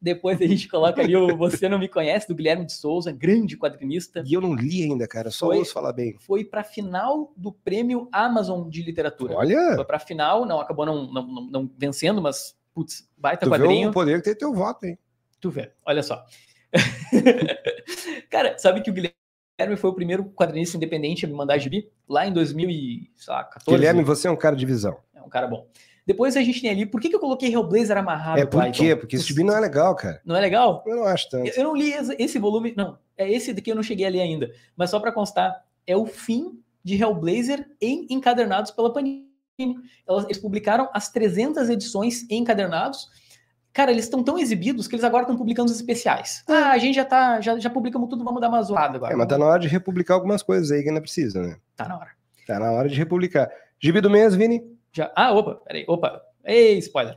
Depois 0.00 0.40
a 0.40 0.46
gente 0.46 0.68
coloca 0.68 1.02
ali 1.02 1.16
o 1.16 1.36
Você 1.36 1.68
Não 1.68 1.76
Me 1.78 1.88
Conhece, 1.88 2.28
do 2.28 2.34
Guilherme 2.34 2.64
de 2.64 2.72
Souza, 2.72 3.10
grande 3.10 3.56
quadrinista. 3.58 4.22
E 4.24 4.32
eu 4.32 4.40
não 4.40 4.54
li 4.54 4.84
ainda, 4.84 5.08
cara, 5.08 5.28
só 5.30 5.46
Foi- 5.46 5.58
ouço 5.58 5.72
falar 5.72 5.92
bem. 5.92 6.14
Foi 6.20 6.44
pra 6.44 6.62
final 6.62 7.32
do 7.36 7.50
prêmio 7.52 8.08
Amazon 8.12 8.68
de 8.68 8.82
literatura. 8.84 9.34
Olha, 9.34 9.74
Foi 9.74 9.84
pra 9.84 9.98
final, 9.98 10.46
não 10.46 10.60
acabou 10.60 10.86
não, 10.86 11.12
não, 11.12 11.26
não- 11.26 11.42
não 11.50 11.70
vencendo, 11.76 12.22
mas, 12.22 12.54
putz, 12.78 13.08
baita 13.16 13.44
tu 13.44 13.50
vê 13.50 13.58
quadrinho. 13.58 13.90
o 13.90 13.92
poder 13.92 14.18
que 14.18 14.24
tem 14.24 14.34
teu 14.36 14.54
voto, 14.54 14.84
hein? 14.86 14.96
Tu 15.40 15.50
vê, 15.50 15.72
olha 15.84 16.02
só. 16.02 16.24
Cara, 18.30 18.56
sabe 18.58 18.82
que 18.82 18.90
o 18.90 18.92
Guilherme 18.92 19.76
foi 19.76 19.90
o 19.90 19.94
primeiro 19.94 20.24
quadrinista 20.30 20.76
independente 20.76 21.24
a 21.24 21.28
me 21.28 21.34
mandar 21.34 21.58
gibi? 21.58 21.90
Lá 22.08 22.26
em 22.26 22.32
2014. 22.32 23.64
Guilherme, 23.68 24.02
você 24.04 24.28
é 24.28 24.30
um 24.30 24.36
cara 24.36 24.54
de 24.54 24.64
visão. 24.66 24.96
É 25.14 25.22
um 25.22 25.28
cara 25.28 25.46
bom. 25.46 25.66
Depois 26.06 26.36
a 26.36 26.42
gente 26.42 26.60
tem 26.62 26.70
ali, 26.70 26.86
por 26.86 27.00
que, 27.00 27.08
que 27.08 27.16
eu 27.16 27.20
coloquei 27.20 27.52
Hellblazer 27.52 27.96
amarrado? 27.96 28.40
é 28.40 28.46
por 28.46 28.70
quê? 28.70 28.96
Porque 28.96 29.16
esse 29.16 29.26
gibi 29.26 29.44
não 29.44 29.56
é 29.56 29.60
legal, 29.60 29.94
cara. 29.94 30.20
Não 30.24 30.36
é 30.36 30.40
legal? 30.40 30.82
Eu 30.86 30.96
não 30.96 31.04
acho 31.04 31.28
tanto. 31.28 31.48
Eu 31.48 31.64
não 31.64 31.76
li 31.76 31.92
esse- 31.92 32.38
volume, 32.38 32.72
não. 32.76 32.98
É 33.16 33.30
esse 33.30 33.52
daqui 33.52 33.70
eu 33.70 33.76
não 33.76 33.82
cheguei 33.82 34.06
a 34.06 34.10
ler 34.10 34.20
ainda. 34.22 34.50
Mas 34.76 34.90
só 34.90 35.00
pra 35.00 35.12
constar, 35.12 35.64
é 35.86 35.96
o 35.96 36.06
fim 36.06 36.62
de 36.82 36.94
Hellblazer 37.00 37.68
em 37.80 38.06
encadernados 38.10 38.70
pela 38.70 38.92
Panini. 38.92 39.27
Elas- 40.06 40.24
Eles 40.24 40.38
publicaram 40.38 40.88
as 40.92 41.08
300 41.10 41.68
edições 41.68 42.24
encadernados. 42.30 43.08
Cara, 43.72 43.90
eles 43.92 44.04
estão 44.04 44.22
tão 44.22 44.38
exibidos 44.38 44.88
que 44.88 44.94
eles 44.94 45.04
agora 45.04 45.22
estão 45.24 45.36
publicando 45.36 45.70
os 45.70 45.76
especiais. 45.76 46.42
Ah, 46.48 46.70
a 46.70 46.78
gente 46.78 46.94
já 46.96 47.04
tá, 47.04 47.40
já, 47.40 47.58
já 47.58 47.70
publicamos 47.70 48.08
tudo, 48.08 48.24
vamos 48.24 48.40
dar 48.40 48.48
uma 48.48 48.62
zoada 48.62 48.96
agora. 48.96 49.12
É, 49.12 49.16
mas 49.16 49.28
tá 49.28 49.36
na 49.38 49.46
hora 49.46 49.60
de 49.60 49.68
republicar 49.68 50.14
algumas 50.14 50.42
coisas 50.42 50.70
aí 50.70 50.82
que 50.82 50.88
ainda 50.88 51.00
precisa, 51.00 51.42
né? 51.42 51.56
Tá 51.76 51.86
na 51.88 51.96
hora. 51.98 52.10
Tá 52.46 52.58
na 52.58 52.72
hora 52.72 52.88
de 52.88 52.96
republicar. 52.96 53.48
Gibi 53.80 54.00
do 54.00 54.10
mês, 54.10 54.34
Vini? 54.34 54.62
Já... 54.92 55.12
Ah, 55.14 55.32
opa, 55.32 55.56
peraí, 55.56 55.84
opa. 55.86 56.20
Ei, 56.44 56.78
spoiler. 56.78 57.16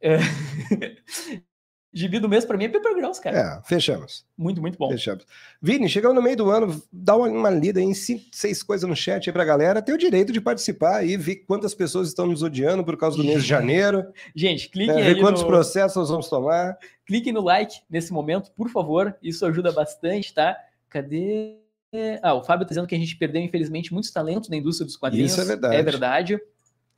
É... 0.00 0.16
Gibi 1.92 2.20
do 2.20 2.28
mês 2.28 2.44
pra 2.44 2.56
mim 2.56 2.64
é 2.64 2.68
Paper 2.68 2.94
Girls, 2.94 3.20
cara. 3.20 3.36
É, 3.36 3.68
fechamos. 3.68 4.24
Muito, 4.38 4.60
muito 4.60 4.78
bom. 4.78 4.90
Fechamos. 4.90 5.26
Vini, 5.60 5.88
chegando 5.88 6.14
no 6.14 6.22
meio 6.22 6.36
do 6.36 6.48
ano, 6.48 6.80
dá 6.92 7.16
uma, 7.16 7.26
uma 7.26 7.50
lida 7.50 7.80
aí 7.80 7.86
em 7.86 7.94
cinco, 7.94 8.26
seis 8.30 8.62
coisas 8.62 8.88
no 8.88 8.94
chat 8.94 9.28
aí 9.28 9.32
pra 9.32 9.44
galera. 9.44 9.82
Tem 9.82 9.92
o 9.92 9.98
direito 9.98 10.32
de 10.32 10.40
participar 10.40 11.04
e 11.04 11.16
ver 11.16 11.36
quantas 11.46 11.74
pessoas 11.74 12.06
estão 12.06 12.26
nos 12.26 12.44
odiando 12.44 12.84
por 12.84 12.96
causa 12.96 13.16
do 13.16 13.24
mês 13.24 13.42
de 13.42 13.48
janeiro. 13.48 14.06
Gente, 14.36 14.68
cliquem 14.68 14.94
ver 14.94 15.16
aí 15.16 15.20
quantos 15.20 15.42
no... 15.42 15.48
processos 15.48 15.96
nós 15.96 16.08
vamos 16.08 16.28
tomar. 16.28 16.78
cliquem 17.04 17.32
no 17.32 17.40
like 17.42 17.80
nesse 17.90 18.12
momento, 18.12 18.52
por 18.52 18.68
favor. 18.68 19.16
Isso 19.20 19.44
ajuda 19.44 19.72
bastante, 19.72 20.32
tá? 20.32 20.56
Cadê? 20.88 21.56
Ah, 22.22 22.34
o 22.34 22.44
Fábio 22.44 22.64
tá 22.64 22.68
dizendo 22.68 22.86
que 22.86 22.94
a 22.94 22.98
gente 22.98 23.16
perdeu, 23.16 23.42
infelizmente, 23.42 23.92
muitos 23.92 24.12
talentos 24.12 24.48
na 24.48 24.56
indústria 24.56 24.86
dos 24.86 24.96
quadrinhos. 24.96 25.32
Isso 25.32 25.40
é 25.40 25.44
verdade. 25.44 25.74
É 25.74 25.82
verdade. 25.82 26.40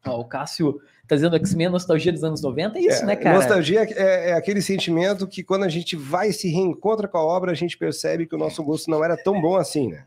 Ó, 0.05 0.20
o 0.20 0.24
Cássio 0.24 0.80
tá 1.07 1.14
dizendo 1.14 1.36
X-Men 1.36 1.68
nostalgia 1.68 2.12
dos 2.12 2.24
anos 2.24 2.42
90. 2.42 2.78
É 2.78 2.82
isso, 2.82 3.03
É, 3.03 3.07
né, 3.07 3.16
cara? 3.16 3.36
Nostalgia 3.36 3.82
é, 3.82 4.30
é 4.30 4.32
aquele 4.32 4.61
sentimento 4.61 5.26
que 5.26 5.42
quando 5.42 5.64
a 5.64 5.68
gente 5.68 5.94
vai 5.94 6.30
e 6.30 6.32
se 6.32 6.48
reencontra 6.48 7.07
com 7.07 7.18
a 7.18 7.24
obra, 7.24 7.53
a 7.53 7.55
gente 7.55 7.78
percebe 7.78 8.26
que 8.26 8.34
o 8.34 8.38
nosso 8.38 8.62
gosto 8.64 8.90
não 8.90 9.05
era 9.05 9.16
tão 9.16 9.40
bom 9.40 9.57
assim, 9.57 9.88
né? 9.88 10.07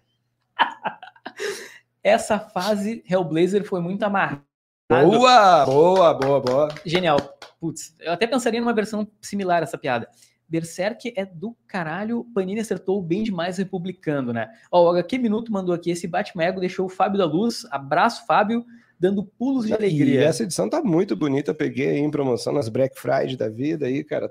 Essa 2.04 2.38
fase 2.40 3.04
Hellblazer 3.10 3.64
foi 3.64 3.82
muito 3.82 4.04
amarrada. 4.04 4.44
Boa, 4.88 5.66
boa, 5.66 6.14
boa, 6.14 6.42
boa. 6.42 6.76
Genial. 6.86 7.18
Putz, 7.60 7.96
eu 8.00 8.12
até 8.12 8.28
pensaria 8.28 8.60
numa 8.60 8.74
versão 8.74 9.08
similar 9.20 9.62
a 9.62 9.64
essa 9.64 9.78
piada. 9.78 10.08
Berserk 10.48 11.12
é 11.16 11.26
do 11.26 11.58
caralho, 11.66 12.24
Panini 12.36 12.60
acertou 12.60 13.02
bem 13.02 13.24
demais 13.24 13.58
republicando, 13.58 14.32
né? 14.32 14.48
Ó, 14.72 14.84
o 14.86 14.90
HQ 14.92 15.18
Minuto 15.18 15.52
mandou 15.52 15.74
aqui, 15.74 15.90
esse 15.90 16.08
Batman 16.08 16.44
Ego 16.44 16.60
deixou 16.60 16.86
o 16.86 16.90
Fábio 16.90 17.18
da 17.18 17.26
Luz, 17.26 17.66
abraço 17.72 18.28
Fábio, 18.28 18.64
dando 19.00 19.24
pulos 19.24 19.66
de 19.66 19.72
E 19.72 19.76
alegria. 19.76 20.24
essa 20.24 20.44
edição 20.44 20.70
tá 20.70 20.82
muito 20.82 21.16
bonita, 21.16 21.54
peguei 21.54 21.90
aí 21.90 22.00
em 22.00 22.12
promoção 22.12 22.54
nas 22.54 22.70
Black 22.70 23.00
Friday 23.00 23.36
da 23.36 23.50
vida 23.50 23.86
aí, 23.86 24.04
cara. 24.04 24.30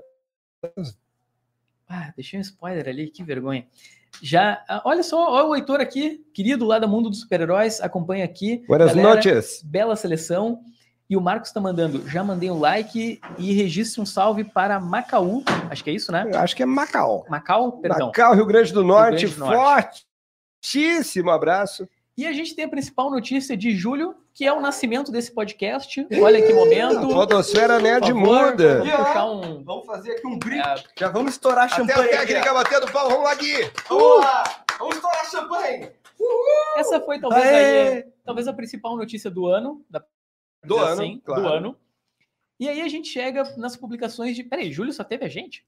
Ah, 1.87 2.11
deixei 2.15 2.39
um 2.39 2.41
spoiler 2.41 2.87
ali, 2.87 3.09
que 3.09 3.23
vergonha. 3.23 3.65
Já, 4.21 4.63
ah, 4.67 4.81
olha 4.85 5.03
só, 5.03 5.31
olha 5.31 5.45
o 5.47 5.55
Heitor 5.55 5.81
aqui, 5.81 6.25
querido 6.33 6.65
lá 6.65 6.79
do 6.79 6.87
mundo 6.87 7.09
dos 7.09 7.19
super-heróis, 7.21 7.81
acompanha 7.81 8.25
aqui. 8.25 8.63
Buenas 8.67 8.93
Galera, 8.95 9.15
noches. 9.15 9.61
Bela 9.63 9.95
seleção. 9.95 10.61
E 11.07 11.15
o 11.15 11.21
Marcos 11.21 11.51
tá 11.51 11.61
mandando, 11.61 12.07
já 12.09 12.23
mandei 12.23 12.49
um 12.49 12.57
like 12.57 13.21
e 13.37 13.53
registre 13.53 14.01
um 14.01 14.05
salve 14.07 14.43
para 14.43 14.79
Macaú, 14.79 15.43
acho 15.69 15.83
que 15.83 15.91
é 15.91 15.93
isso, 15.93 16.11
né? 16.11 16.27
Eu 16.33 16.39
Acho 16.39 16.55
que 16.55 16.63
é 16.63 16.65
Macau. 16.65 17.23
Macau, 17.29 17.73
perdão. 17.73 18.07
Macau, 18.07 18.33
Rio 18.33 18.45
Grande 18.47 18.73
do 18.73 18.83
Norte. 18.83 19.19
Grande 19.19 19.35
do 19.35 19.45
Norte. 19.45 20.07
Fortíssimo 20.55 21.29
abraço. 21.29 21.87
E 22.17 22.25
a 22.25 22.31
gente 22.31 22.55
tem 22.55 22.63
a 22.63 22.69
principal 22.69 23.11
notícia 23.11 23.57
de 23.57 23.71
julho, 23.75 24.15
que 24.33 24.45
é 24.45 24.53
o 24.53 24.61
nascimento 24.61 25.11
desse 25.11 25.33
podcast. 25.33 26.07
Olha 26.21 26.41
que 26.41 26.53
momento. 26.53 26.97
A 26.97 27.13
Podosfera 27.13 27.77
Nerd 27.77 28.13
muda. 28.13 28.77
Vamos 28.79 28.95
puxar 28.95 29.25
um... 29.31 29.63
Vamos 29.65 29.85
fazer 29.85 30.11
aqui 30.13 30.25
um 30.27 30.39
brinde. 30.39 30.61
é, 30.61 30.75
Já 30.97 31.09
vamos 31.09 31.33
estourar 31.33 31.65
Até 31.65 31.75
champanhe. 31.75 31.99
o 31.99 32.01
aqui, 32.03 32.17
técnica 32.17 32.53
batendo 32.53 32.91
pau, 32.91 33.09
vamos 33.09 33.23
lá, 33.25 33.35
Gui. 33.35 33.69
Vamos 33.89 34.19
lá! 34.23 34.43
Vamos 34.79 34.95
estourar 34.95 35.25
champanhe! 35.29 35.91
essa 36.77 37.01
foi 37.01 37.19
talvez, 37.19 37.45
aí, 37.45 38.05
talvez 38.23 38.47
a 38.47 38.53
principal 38.53 38.95
notícia 38.95 39.29
do 39.29 39.45
ano, 39.47 39.85
da 39.89 40.03
Do 40.63 40.77
ano, 40.77 41.01
assim, 41.01 41.21
claro. 41.23 41.41
do 41.41 41.47
ano. 41.49 41.77
E 42.59 42.69
aí 42.69 42.81
a 42.81 42.87
gente 42.87 43.09
chega 43.09 43.43
nas 43.57 43.75
publicações 43.75 44.35
de. 44.35 44.43
Peraí, 44.43 44.71
Júlio 44.71 44.93
só 44.93 45.03
teve 45.03 45.25
a 45.25 45.29
gente? 45.29 45.65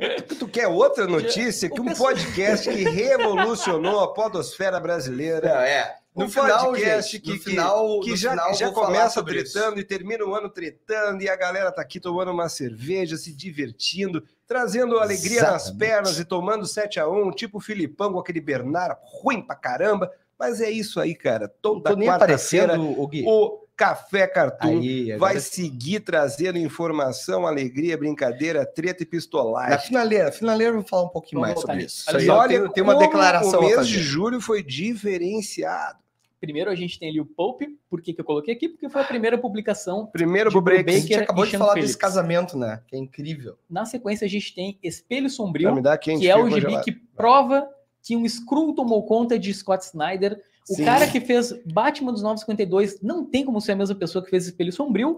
É. 0.00 0.20
Tu 0.22 0.48
quer 0.48 0.66
outra 0.68 1.06
notícia? 1.06 1.68
Que 1.70 1.80
um 1.80 1.92
podcast 1.94 2.68
que 2.68 2.82
revolucionou 2.84 4.00
a 4.00 4.12
podosfera 4.12 4.78
brasileira. 4.80 5.48
é. 5.66 5.96
No 6.16 6.24
Um 6.24 6.28
final, 6.28 6.64
podcast 6.70 7.12
gente, 7.12 7.22
que- 7.22 7.30
no 7.30 7.38
que- 7.38 7.44
final, 7.44 8.00
que 8.00 8.10
no 8.10 8.16
já, 8.16 8.30
final 8.32 8.54
já 8.54 8.70
começa 8.72 9.10
sobre 9.10 9.40
isso. 9.40 9.52
tretando 9.52 9.78
e 9.78 9.84
termina 9.84 10.24
o 10.24 10.34
ano 10.34 10.48
tretando, 10.50 11.22
e 11.22 11.28
a 11.28 11.36
galera 11.36 11.70
tá 11.70 11.80
aqui 11.80 12.00
tomando 12.00 12.32
uma 12.32 12.48
cerveja, 12.48 13.16
se 13.16 13.32
divertindo, 13.32 14.24
trazendo 14.44 14.98
alegria 14.98 15.42
nas 15.42 15.66
Exatamente. 15.66 15.78
pernas 15.78 16.18
e 16.18 16.24
tomando 16.24 16.66
7 16.66 16.98
a 16.98 17.08
1 17.08 17.30
tipo 17.30 17.58
o 17.58 17.60
Filipão 17.60 18.12
com 18.12 18.18
aquele 18.18 18.40
Bernard 18.40 18.96
ruim 19.04 19.40
pra 19.42 19.54
caramba. 19.54 20.10
Mas 20.36 20.60
é 20.60 20.68
isso 20.68 20.98
aí, 20.98 21.14
cara. 21.14 21.46
Não 21.46 21.54
Toda 21.62 21.90
tô 21.90 21.96
nem 21.96 22.08
quarta-feira 22.08 22.72
aparecendo, 22.74 23.00
o 23.00 23.06
Gui. 23.06 23.24
o 23.24 23.60
Café 23.78 24.26
Cartoon 24.26 24.80
Aí, 24.80 25.12
agora 25.12 25.34
vai 25.34 25.40
seguir 25.40 26.00
trazendo 26.00 26.58
informação, 26.58 27.46
alegria, 27.46 27.96
brincadeira, 27.96 28.66
treta 28.66 29.04
e 29.04 29.06
Na 29.06 29.10
pistolagem. 29.10 29.78
finaleira, 29.78 30.32
finaleira 30.32 30.72
eu 30.72 30.80
vou 30.80 30.88
falar 30.88 31.04
um 31.04 31.08
pouquinho 31.08 31.40
Vamos 31.40 31.54
mais 31.54 31.60
sobre 31.60 31.84
isso. 31.84 32.04
Olha 32.08 32.18
Isso 32.18 32.18
aí 32.18 32.26
só, 32.26 32.32
eu 32.34 32.62
olha 32.62 32.72
tenho 32.72 32.84
uma 32.84 32.96
declaração 32.96 33.60
O 33.60 33.64
mês 33.64 33.86
de 33.86 34.00
julho 34.00 34.40
foi 34.40 34.64
diferenciado. 34.64 35.98
Primeiro 36.40 36.70
a 36.70 36.74
gente 36.74 36.98
tem 36.98 37.08
ali 37.08 37.20
o 37.20 37.26
Pope. 37.26 37.78
Por 37.88 38.02
que, 38.02 38.12
que 38.12 38.20
eu 38.20 38.24
coloquei 38.24 38.54
aqui? 38.54 38.68
Porque 38.68 38.88
foi 38.88 39.00
a 39.00 39.04
primeira 39.04 39.38
publicação. 39.38 40.06
Primeiro 40.06 40.50
pro 40.50 40.60
break. 40.60 40.88
A 40.88 40.92
gente 40.92 41.08
Baker 41.10 41.22
acabou 41.22 41.44
e 41.44 41.46
de 41.46 41.50
Sean 41.52 41.58
falar 41.58 41.72
Phillips. 41.74 41.90
desse 41.90 41.98
casamento, 41.98 42.58
né? 42.58 42.82
Que 42.86 42.96
é 42.96 42.98
incrível. 42.98 43.56
Na 43.70 43.84
sequência 43.84 44.24
a 44.24 44.28
gente 44.28 44.54
tem 44.54 44.78
Espelho 44.82 45.30
Sombrio, 45.30 45.72
que 46.00 46.28
é 46.28 46.36
o 46.36 46.50
gibi 46.50 46.80
que 46.82 46.92
prova 46.92 47.68
que 48.02 48.16
um 48.16 48.24
Skrull 48.24 48.74
tomou 48.74 49.04
conta 49.04 49.38
de 49.38 49.52
Scott 49.52 49.84
Snyder. 49.84 50.40
O 50.70 50.74
Sim. 50.74 50.84
cara 50.84 51.06
que 51.06 51.20
fez 51.20 51.52
Batman 51.64 52.12
dos 52.12 52.22
952 52.22 53.00
não 53.02 53.24
tem 53.24 53.44
como 53.44 53.60
ser 53.60 53.72
a 53.72 53.76
mesma 53.76 53.94
pessoa 53.94 54.22
que 54.24 54.30
fez 54.30 54.46
Espelho 54.46 54.72
Sombrio. 54.72 55.08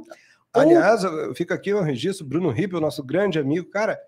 Ou- 0.54 0.62
Aliás, 0.62 1.02
eu- 1.04 1.12
eu 1.12 1.34
fico 1.34 1.52
aqui 1.54 1.72
o 1.72 1.82
registro, 1.82 2.24
Bruno 2.26 2.50
Rippel, 2.50 2.80
nosso 2.80 3.02
grande 3.04 3.38
amigo, 3.38 3.68
cara, 3.70 3.98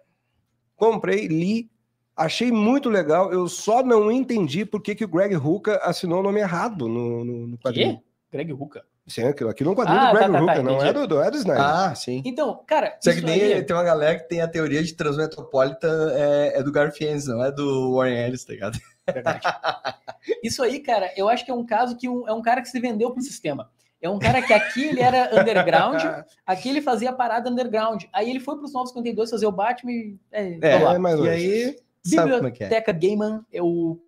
comprei, 0.77 1.27
li, 1.29 1.71
achei 2.17 2.51
muito 2.51 2.89
legal, 2.89 3.33
eu 3.33 3.49
só 3.49 3.83
não 3.83 4.11
entendi 4.11 4.65
por 4.65 4.81
que, 4.81 4.95
que 4.95 5.05
o 5.05 5.09
Greg 5.09 5.35
Hooker 5.37 5.79
assinou 5.83 6.21
o 6.21 6.23
nome 6.23 6.41
errado 6.41 6.89
no, 6.89 7.25
no, 7.25 7.47
no 7.49 7.59
quadrinho. 7.59 7.97
Quê? 7.99 8.03
Greg 8.33 8.53
Hooker. 8.53 8.83
Sim, 9.07 9.25
aquilo, 9.25 9.51
aquilo 9.51 9.71
é 9.71 9.73
um 9.73 9.77
quadrinho 9.77 9.99
Ah, 10.01 10.07
do 10.07 10.13
Greg 10.19 10.33
tá, 10.33 10.33
tá, 10.33 10.39
tá, 10.47 10.53
Hooker, 10.53 10.63
não, 10.65 10.83
é 10.85 10.93
do, 10.93 11.07
do, 11.09 11.21
é 11.23 11.31
do 11.31 11.37
Snyder. 11.37 11.65
Ah, 11.65 11.95
sim. 11.95 12.23
Então, 12.25 12.63
cara, 12.67 12.97
Só 13.01 13.13
que 13.13 13.21
nem 13.21 13.41
aí- 13.43 13.63
tem 13.65 13.75
uma 13.75 13.83
galera 13.83 14.19
que 14.19 14.29
tem 14.29 14.41
a 14.41 14.47
teoria 14.49 14.83
de 14.83 14.95
Transmetropolitan 14.95 16.13
é, 16.13 16.59
é 16.59 16.63
do 16.63 16.71
Garfiennes, 16.73 17.27
não 17.27 17.43
é 17.45 17.51
do 17.51 17.97
Warren 17.97 18.27
Ellis, 18.27 18.45
tá 18.45 18.53
ligado? 18.53 18.79
Verdade. 19.07 19.41
Isso 20.43 20.63
aí, 20.63 20.81
cara, 20.81 21.13
eu 21.17 21.29
acho 21.29 21.45
que 21.45 21.51
é 21.51 21.55
um 21.55 21.65
caso 21.67 21.97
que 21.97 22.09
um- 22.09 22.27
é 22.29 22.33
um 22.33 22.43
cara 22.43 22.61
que 22.63 22.69
se 22.69 22.79
vendeu 22.81 23.11
pro 23.11 23.23
sistema. 23.23 23.71
É 24.01 24.09
um 24.09 24.19
cara 24.19 24.43
que 24.43 24.53
aqui 24.53 24.85
ele 24.87 25.01
era 25.01 25.31
underground, 25.41 26.01
aqui 26.47 26.69
ele 26.69 26.83
fazia 26.83 27.11
a 27.11 27.13
parada 27.13 27.49
underground. 27.49 28.05
Aí 28.13 28.29
ele 28.31 28.41
foi 28.41 28.57
pros 28.57 28.73
952 28.73 29.31
fazer 29.31 29.47
o 29.47 29.53
Batman 29.53 29.93
e. 29.93 30.19
É, 30.31 30.59
É, 30.61 30.83
é 30.95 30.99
mais 30.99 31.21
E 31.21 31.29
aí, 31.29 31.77
como 32.15 32.17
é 32.17 32.19
é? 32.19 32.23
Biblioteca 32.39 32.93
Gaiman 32.93 33.45
é 33.53 33.63
o 33.63 34.01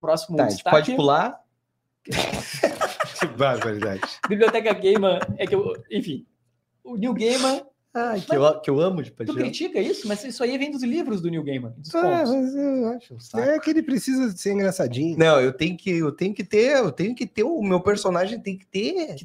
próximo 0.00 0.36
Tá, 0.38 0.44
a 0.44 0.48
gente 0.48 0.56
destaque. 0.56 0.76
pode 0.76 0.96
pular. 0.96 1.40
Que 3.18 3.26
barbaridade. 3.28 4.02
Biblioteca 4.28 4.72
Gaiman 4.74 5.18
é 5.38 5.46
que 5.46 5.54
eu. 5.54 5.72
Enfim. 5.90 6.26
O 6.84 6.96
New 6.96 7.14
Gaiman. 7.14 7.62
Ai, 7.98 8.20
que, 8.20 8.36
eu, 8.36 8.60
que 8.60 8.68
eu 8.70 8.78
amo 8.80 9.02
de 9.02 9.10
Tu 9.10 9.16
paixão. 9.16 9.34
critica 9.34 9.80
isso, 9.80 10.06
mas 10.06 10.22
isso 10.22 10.42
aí 10.44 10.58
vem 10.58 10.70
dos 10.70 10.82
livros 10.82 11.22
do 11.22 11.30
New 11.30 11.42
Gaiman. 11.42 11.72
dos 11.78 11.94
Ah, 11.94 12.02
mas 12.02 12.54
eu 12.54 12.88
acho. 12.90 13.14
Um. 13.34 13.40
É 13.40 13.58
que 13.58 13.70
ele 13.70 13.82
precisa 13.82 14.30
ser 14.36 14.52
engraçadinho. 14.52 15.16
Não, 15.18 15.40
eu 15.40 15.52
tenho 15.52 15.76
que, 15.76 15.90
eu 15.90 16.12
tenho 16.12 16.34
que 16.34 16.44
ter, 16.44 16.76
eu 16.76 16.92
tenho 16.92 17.14
que 17.14 17.26
ter 17.26 17.42
o 17.44 17.62
meu 17.62 17.80
personagem 17.80 18.38
tem 18.40 18.58
que 18.58 18.66
ter 18.66 19.14
Que 19.14 19.24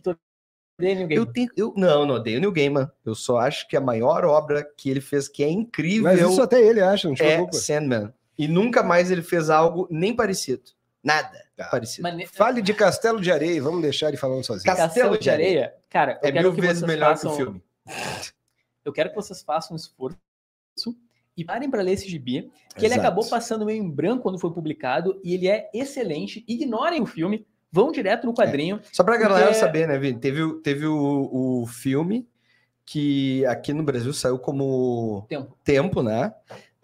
Daniel 0.79 1.01
Eu 1.01 1.07
Gaiman. 1.07 1.33
tenho, 1.33 1.49
eu, 1.57 1.73
não, 1.75 2.05
não 2.05 2.15
odeio 2.15 2.37
o 2.37 2.39
Neil 2.39 2.51
Gaiman. 2.51 2.89
Eu 3.05 3.13
só 3.13 3.37
acho 3.39 3.67
que 3.67 3.75
a 3.75 3.81
maior 3.81 4.23
obra 4.25 4.63
que 4.77 4.89
ele 4.89 5.01
fez, 5.01 5.27
que 5.27 5.43
é 5.43 5.49
incrível, 5.49 6.03
Mas 6.03 6.21
isso 6.21 6.41
até 6.41 6.61
ele 6.61 6.79
acha, 6.81 7.07
não 7.07 7.13
te 7.15 7.21
é 7.23 7.35
preocupa. 7.35 7.57
Sandman. 7.57 8.13
E 8.37 8.47
nunca 8.47 8.81
mais 8.81 9.11
ele 9.11 9.21
fez 9.21 9.49
algo 9.49 9.87
nem 9.91 10.15
parecido. 10.15 10.63
Nada 11.03 11.31
Tá. 11.57 11.65
parecido. 11.65 12.07
Fale 12.31 12.61
de 12.61 12.73
Castelo 12.73 13.19
de 13.19 13.31
Areia, 13.31 13.61
vamos 13.61 13.81
deixar 13.81 14.07
ele 14.07 14.17
falando 14.17 14.43
sozinho. 14.45 14.63
Castelo 14.65 14.87
Castelo 14.87 15.17
de 15.17 15.23
de 15.23 15.29
Areia, 15.29 15.73
cara, 15.89 16.13
eu 16.23 16.29
É 16.29 16.31
quero 16.31 16.47
mil 16.47 16.55
que 16.55 16.61
vezes 16.61 16.79
vocês 16.79 16.87
melhor 16.91 17.09
façam, 17.11 17.35
que 17.35 17.41
o 17.41 17.45
filme. 17.45 17.63
Eu 18.83 18.91
quero 18.93 19.09
que 19.09 19.15
vocês 19.15 19.41
façam 19.41 19.73
um 19.73 19.77
esforço 19.77 20.17
e 21.37 21.45
parem 21.45 21.69
para 21.69 21.81
ler 21.81 21.93
esse 21.93 22.09
gibi, 22.09 22.51
que 22.75 22.79
ele 22.85 22.87
Exato. 22.87 23.01
acabou 23.01 23.27
passando 23.29 23.65
meio 23.65 23.81
em 23.81 23.89
branco 23.89 24.23
quando 24.23 24.39
foi 24.39 24.51
publicado 24.51 25.19
e 25.23 25.33
ele 25.33 25.47
é 25.47 25.69
excelente. 25.73 26.43
Ignorem 26.47 27.01
o 27.01 27.05
filme, 27.05 27.45
vão 27.71 27.91
direto 27.91 28.25
no 28.25 28.33
quadrinho. 28.33 28.81
Só 28.91 29.03
pra 29.03 29.17
galera 29.17 29.45
Porque- 29.47 29.59
saber, 29.59 29.87
né, 29.87 29.97
Vini? 29.97 30.19
Teve, 30.19 30.41
o- 30.43 30.59
teve 30.61 30.85
o, 30.85 31.61
o 31.61 31.67
filme 31.67 32.27
que 32.85 33.45
aqui 33.45 33.71
no 33.73 33.83
Brasil 33.83 34.11
saiu 34.13 34.37
como 34.39 35.25
Tempo. 35.29 35.57
Tempo, 35.63 36.03
né? 36.03 36.33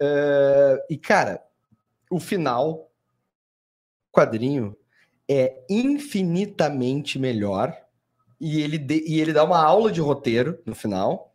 Eh, 0.00 0.86
e, 0.90 0.96
cara, 0.96 1.42
o 2.10 2.18
final, 2.18 2.90
quadrinho, 4.10 4.74
é 5.28 5.62
infinitamente 5.68 7.18
melhor. 7.18 7.76
E 8.40 8.60
ele, 8.62 8.78
de- 8.78 9.04
e 9.06 9.20
ele 9.20 9.32
dá 9.32 9.44
uma 9.44 9.58
aula 9.62 9.90
de 9.92 10.00
roteiro 10.00 10.58
no 10.64 10.74
final. 10.74 11.27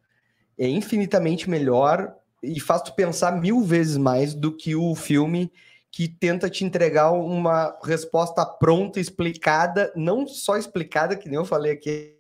É 0.58 0.68
infinitamente 0.68 1.50
melhor 1.50 2.16
e 2.42 2.60
faz 2.60 2.82
tu 2.82 2.94
pensar 2.94 3.32
mil 3.40 3.62
vezes 3.62 3.98
mais 3.98 4.34
do 4.34 4.56
que 4.56 4.76
o 4.76 4.94
filme 4.96 5.52
que 5.92 6.08
tenta 6.08 6.50
te 6.50 6.66
entregar 6.66 7.12
uma 7.12 7.78
resposta 7.84 8.44
pronta, 8.46 9.00
explicada, 9.00 9.94
não 9.96 10.26
só 10.28 10.58
explicada, 10.58 11.16
que 11.16 11.30
nem 11.30 11.38
eu 11.38 11.46
falei 11.46 11.72
aqui 11.72 12.16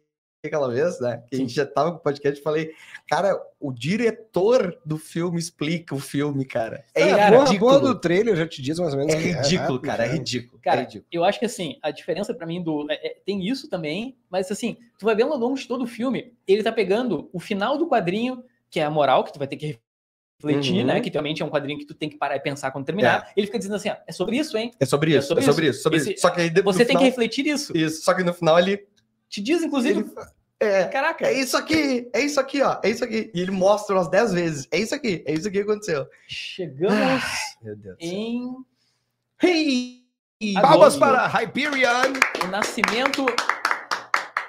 aquela 0.48 0.70
vez, 0.70 1.00
né? 1.00 1.24
Que 1.30 1.36
a 1.36 1.40
gente 1.40 1.54
já 1.54 1.66
tava 1.66 1.92
com 1.92 1.98
o 1.98 2.00
podcast 2.02 2.40
e 2.40 2.44
falei, 2.44 2.72
cara, 3.10 3.40
o 3.60 3.72
diretor 3.72 4.78
do 4.86 4.98
filme 4.98 5.40
explica 5.40 5.96
o 5.96 6.00
filme, 6.00 6.44
cara. 6.46 6.84
É, 6.94 7.02
É, 7.02 7.12
a 7.14 7.16
porra- 7.32 7.42
a 7.44 7.46
ridículo. 7.46 7.72
porra 7.72 7.80
do 7.94 8.00
trailer 8.00 8.36
já 8.36 8.48
te 8.48 8.62
diz 8.62 8.78
mais 8.80 8.94
ou 8.94 9.00
menos. 9.00 9.14
É 9.14 9.18
que 9.18 9.28
ridículo, 9.32 9.80
né? 9.82 9.88
cara, 9.88 10.06
é 10.06 10.10
ridículo. 10.12 10.62
Cara, 10.62 10.82
é 10.82 10.84
ridículo. 10.84 11.08
Eu 11.12 11.24
acho 11.24 11.40
que 11.40 11.46
assim, 11.46 11.78
a 11.82 11.92
diferença 11.92 12.34
pra 12.34 12.46
mim 12.46 12.62
do. 12.62 12.86
é- 12.92 13.08
é- 13.08 13.18
tem 13.26 13.48
isso 13.48 13.70
também, 13.70 14.18
mas 14.30 14.52
assim, 14.52 14.78
tu 15.00 15.06
vai 15.06 15.16
vendo 15.16 15.32
ao 15.32 15.40
longo 15.40 15.56
de 15.58 15.68
todo 15.68 15.84
o 15.84 15.88
filme, 15.88 16.34
ele 16.48 16.62
tá 16.64 16.72
pegando 16.72 17.30
o 17.32 17.40
final 17.40 17.78
do 17.78 17.88
quadrinho, 17.88 18.44
que 18.70 18.80
é 18.80 18.84
a 18.84 18.90
moral, 18.90 19.24
que 19.24 19.32
tu 19.32 19.40
vai 19.40 19.48
ter 19.48 19.56
que 19.56 19.80
refletir, 20.42 20.80
Uhum. 20.82 20.86
né? 20.88 21.00
Que 21.00 21.10
realmente 21.10 21.42
é 21.42 21.46
um 21.46 21.50
quadrinho 21.50 21.80
que 21.80 21.86
tu 21.86 21.94
tem 21.94 22.10
que 22.10 22.18
parar 22.18 22.36
e 22.36 22.40
pensar 22.42 22.70
quando 22.72 22.86
terminar. 22.86 23.32
Ele 23.38 23.46
fica 23.48 23.58
dizendo 23.58 23.76
assim: 23.76 23.90
ó, 23.90 23.96
é 24.06 24.12
sobre 24.12 24.36
isso, 24.38 24.58
hein? 24.58 24.72
É 24.80 24.86
sobre 24.86 25.14
É 25.14 25.20
isso, 25.20 25.26
é 25.28 25.28
sobre 25.30 25.44
sobre, 25.46 25.68
isso, 25.70 25.82
sobre 25.84 25.98
Esse- 26.00 26.12
isso. 26.14 26.22
Só 26.22 26.30
que 26.30 26.42
aí 26.42 26.50
depois 26.50 26.76
Você 26.76 26.84
tem 26.84 26.98
que 26.98 27.04
refletir 27.04 27.48
isso. 27.48 27.76
Isso, 27.78 28.04
só 28.04 28.14
que 28.14 28.24
no 28.24 28.34
final 28.34 28.60
ele. 28.60 28.86
Te 29.34 29.42
diz, 29.42 29.64
inclusive, 29.64 30.02
ele 30.02 30.12
é, 30.60 30.88
caraca, 30.90 31.26
é 31.26 31.34
isso 31.34 31.58
aqui, 31.58 32.08
é 32.14 32.22
isso 32.22 32.40
aqui, 32.40 32.62
ó, 32.62 32.80
é 32.84 32.90
isso 32.92 33.04
aqui. 33.04 33.32
E 33.34 33.42
ele 33.42 33.50
mostra 33.50 33.96
umas 33.96 34.08
10 34.08 34.32
vezes. 34.32 34.68
É 34.70 34.78
isso 34.78 34.94
aqui, 34.94 35.24
é 35.26 35.34
isso 35.34 35.48
aqui 35.48 35.58
que 35.58 35.64
aconteceu. 35.64 36.08
chegamos 36.28 37.24
céu. 37.60 37.96
em 38.00 38.56
Hey! 39.42 40.04
Palmas 40.62 40.96
para 40.96 41.26
Hyperion! 41.26 42.14
o 42.44 42.48
nascimento. 42.48 43.26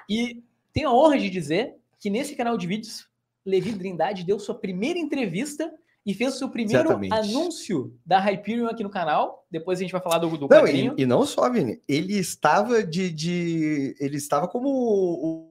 E 0.06 0.44
tenho 0.70 0.90
a 0.90 0.94
honra 0.94 1.18
de 1.18 1.30
dizer 1.30 1.76
que 1.98 2.10
nesse 2.10 2.36
canal 2.36 2.58
de 2.58 2.66
vídeos, 2.66 3.08
Levi 3.42 3.72
Trindade 3.72 4.22
deu 4.22 4.38
sua 4.38 4.54
primeira 4.54 4.98
entrevista 4.98 5.72
e 6.06 6.12
fez 6.14 6.34
o 6.34 6.38
seu 6.38 6.48
primeiro 6.48 6.82
Exatamente. 6.88 7.12
anúncio 7.14 7.96
da 8.04 8.18
Hyperion 8.20 8.66
aqui 8.66 8.82
no 8.82 8.90
canal. 8.90 9.46
Depois 9.50 9.78
a 9.78 9.82
gente 9.82 9.92
vai 9.92 10.00
falar 10.02 10.18
do, 10.18 10.28
do 10.36 10.42
Não, 10.42 10.48
quadrinho. 10.48 10.94
e, 10.98 11.02
e 11.02 11.06
não 11.06 11.24
só, 11.24 11.50
Vini. 11.50 11.80
Ele 11.88 12.14
estava 12.18 12.82
de. 12.82 13.10
de 13.10 13.96
ele 13.98 14.16
estava 14.16 14.46
como 14.48 14.68
o, 14.68 15.50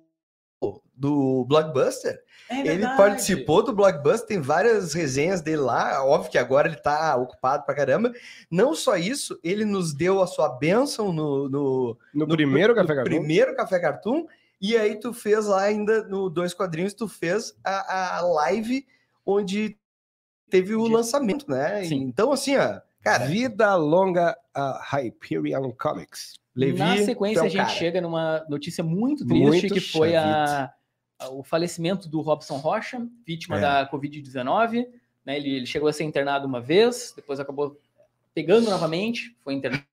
o- 0.62 0.82
do 0.96 1.44
Blockbuster. 1.46 2.18
É 2.50 2.60
Ele 2.68 2.86
participou 2.96 3.64
do 3.64 3.74
Blockbuster, 3.74 4.28
tem 4.28 4.40
várias 4.40 4.94
resenhas 4.94 5.42
dele 5.42 5.58
lá. 5.58 6.06
Óbvio 6.06 6.32
que 6.32 6.38
agora 6.38 6.68
ele 6.68 6.78
tá 6.78 7.16
ocupado 7.16 7.66
pra 7.66 7.74
caramba. 7.76 8.14
Não 8.50 8.76
só 8.76 8.96
isso, 8.96 9.38
ele 9.44 9.66
nos 9.66 9.94
deu 9.94 10.22
a 10.22 10.28
sua 10.28 10.50
bênção 10.50 11.12
no, 11.12 11.50
no, 11.50 11.98
No, 12.14 12.26
no 12.28 12.36
primeiro 12.36 12.74
no 12.74 12.80
Café 12.80 12.96
Cartoon. 12.96 13.10
primeiro 13.10 13.56
Café 13.56 13.80
Cartoon. 13.80 14.26
E 14.62 14.78
aí 14.78 14.98
tu 15.00 15.14
fez 15.14 15.48
lá 15.48 15.64
ainda 15.64 16.04
no 16.04 16.30
Dois 16.30 16.54
Quadrinhos, 16.54 16.94
tu 16.94 17.08
fez 17.08 17.54
a, 17.64 18.20
a 18.20 18.22
live 18.22 18.86
onde 19.26 19.76
teve 20.54 20.76
o 20.76 20.86
De- 20.86 20.94
lançamento, 20.94 21.50
né? 21.50 21.84
Sim. 21.84 21.96
Então, 22.04 22.32
assim, 22.32 22.56
ó, 22.56 22.80
cara, 23.02 23.26
Vida 23.26 23.76
longa 23.76 24.38
a 24.54 24.80
Hyperion 24.96 25.72
Comics. 25.72 26.36
Levi, 26.56 26.78
Na 26.78 26.98
sequência, 26.98 27.42
um 27.42 27.46
a 27.46 27.50
gente 27.50 27.58
cara. 27.58 27.70
chega 27.70 28.00
numa 28.00 28.46
notícia 28.48 28.84
muito 28.84 29.26
triste, 29.26 29.44
Muito 29.44 29.74
que 29.74 29.80
foi 29.80 30.16
a, 30.16 30.72
a- 31.20 31.30
o 31.32 31.44
falecimento 31.44 32.08
do 32.08 32.22
Robson 32.22 32.58
Rocha, 32.58 33.04
vítima 33.26 33.58
É. 33.58 33.62
da 33.62 33.90
Covid-19. 33.90 34.86
né? 35.26 35.38
Ele, 35.38 35.56
ele 35.56 35.66
chegou 35.66 35.90
a 35.90 35.94
ser 35.94 36.04
internado 36.04 36.46
uma 36.48 36.62
vez, 36.62 37.12
depois 37.16 37.40
acabou 37.40 37.76
pegando 38.36 38.70
novamente, 38.70 39.36
foi 39.44 39.54
internado 39.56 39.84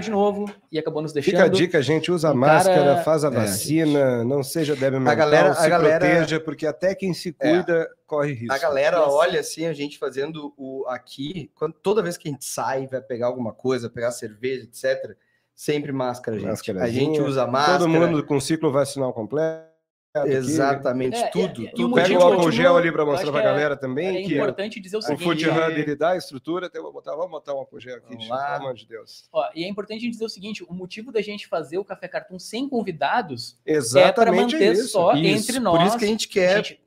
de 0.00 0.10
novo 0.10 0.52
e 0.70 0.78
acabou 0.80 1.00
nos 1.00 1.12
deixando. 1.12 1.30
Fica 1.32 1.44
a 1.44 1.48
dica, 1.48 1.80
gente, 1.80 2.10
usa 2.10 2.28
a 2.28 2.32
Um 2.32 2.34
máscara, 2.34 2.74
cara- 2.76 3.02
faz 3.02 3.24
a 3.24 3.28
É, 3.28 3.30
vacina, 3.30 4.24
não 4.24 4.42
seja 4.42 4.74
débil 4.74 4.98
mental, 4.98 5.16
galera- 5.16 5.50
a 5.50 5.54
se 5.54 5.68
galera- 5.68 5.98
proteja, 6.06 6.40
porque 6.40 6.66
até 6.66 6.92
quem 6.92 7.14
se 7.14 7.32
cuida 7.32 7.88
corre 8.04 8.32
risco. 8.32 8.52
A 8.52 8.58
galera 8.58 9.08
olha 9.08 9.38
assim, 9.38 9.66
a 9.66 9.72
gente 9.72 9.96
fazendo 9.96 10.52
o 10.56 10.84
aqui, 10.88 11.52
quando, 11.54 11.74
toda 11.74 12.02
vez 12.02 12.16
que 12.16 12.28
a 12.28 12.32
gente 12.32 12.44
sai, 12.44 12.88
vai 12.88 13.00
pegar 13.00 13.26
alguma 13.28 13.52
coisa, 13.52 13.88
pegar 13.88 14.10
cerveja, 14.10 14.64
etc., 14.64 15.16
sempre 15.54 15.92
máscara, 15.92 16.36
gente. 16.36 16.70
A 16.80 16.88
gente 16.88 17.20
usa 17.20 17.46
máscara. 17.46 17.78
Todo 17.78 17.88
mundo 17.88 18.24
com 18.26 18.40
ciclo 18.40 18.72
vacinal 18.72 19.12
completo. 19.12 19.69
Aqui. 20.14 20.28
Exatamente, 20.32 21.16
É, 21.16 21.28
tudo. 21.28 21.62
o 21.64 21.70
tudo. 21.72 21.94
Pega 21.94 22.18
o 22.18 22.22
álcool 22.22 22.50
gel 22.50 22.76
ali 22.76 22.90
para 22.90 23.02
eu 23.02 23.06
mostrar 23.06 23.30
pra 23.30 23.40
que 23.40 23.46
é- 23.46 23.50
galera 23.50 23.74
É 23.74 23.76
também 23.76 24.26
que 24.26 24.34
importante 24.34 24.80
dizer 24.80 24.96
o 24.96 24.98
o 24.98 25.02
seguinte. 25.02 25.22
Food 25.24 25.48
é- 25.48 25.52
Hub 25.52 25.80
ele 25.80 25.94
dá 25.96 26.10
a 26.10 26.16
estrutura, 26.16 26.66
então 26.66 26.82
vou 26.82 26.92
botar, 26.92 27.14
vamos 27.14 27.30
botar 27.30 27.54
um 27.54 27.58
álcool 27.58 27.78
gel 27.80 27.96
aqui, 27.98 28.16
pelo 28.16 28.32
amor 28.34 28.74
de 28.74 28.86
Deus. 28.86 29.28
Ó, 29.32 29.48
e 29.54 29.64
é 29.64 29.68
importante 29.68 30.08
dizer 30.08 30.24
o 30.24 30.28
seguinte: 30.28 30.64
o 30.64 30.72
motivo 30.74 31.12
da 31.12 31.20
gente 31.22 31.46
fazer 31.46 31.78
o 31.78 31.84
Café 31.84 32.08
Cartoon 32.08 32.38
sem 32.38 32.68
convidados 32.68 33.58
Exatamente 33.64 34.08
é 34.10 34.12
para 34.12 34.32
manter 34.32 34.72
isso. 34.72 34.88
só 34.88 35.14
Isso, 35.14 35.50
entre 35.50 35.60
nós. 35.60 35.78
Por 35.78 35.86
isso 35.86 35.98
que 35.98 36.04
a 36.04 36.08
gente 36.08 36.28
quer. 36.28 36.64
Gente, 36.64 36.80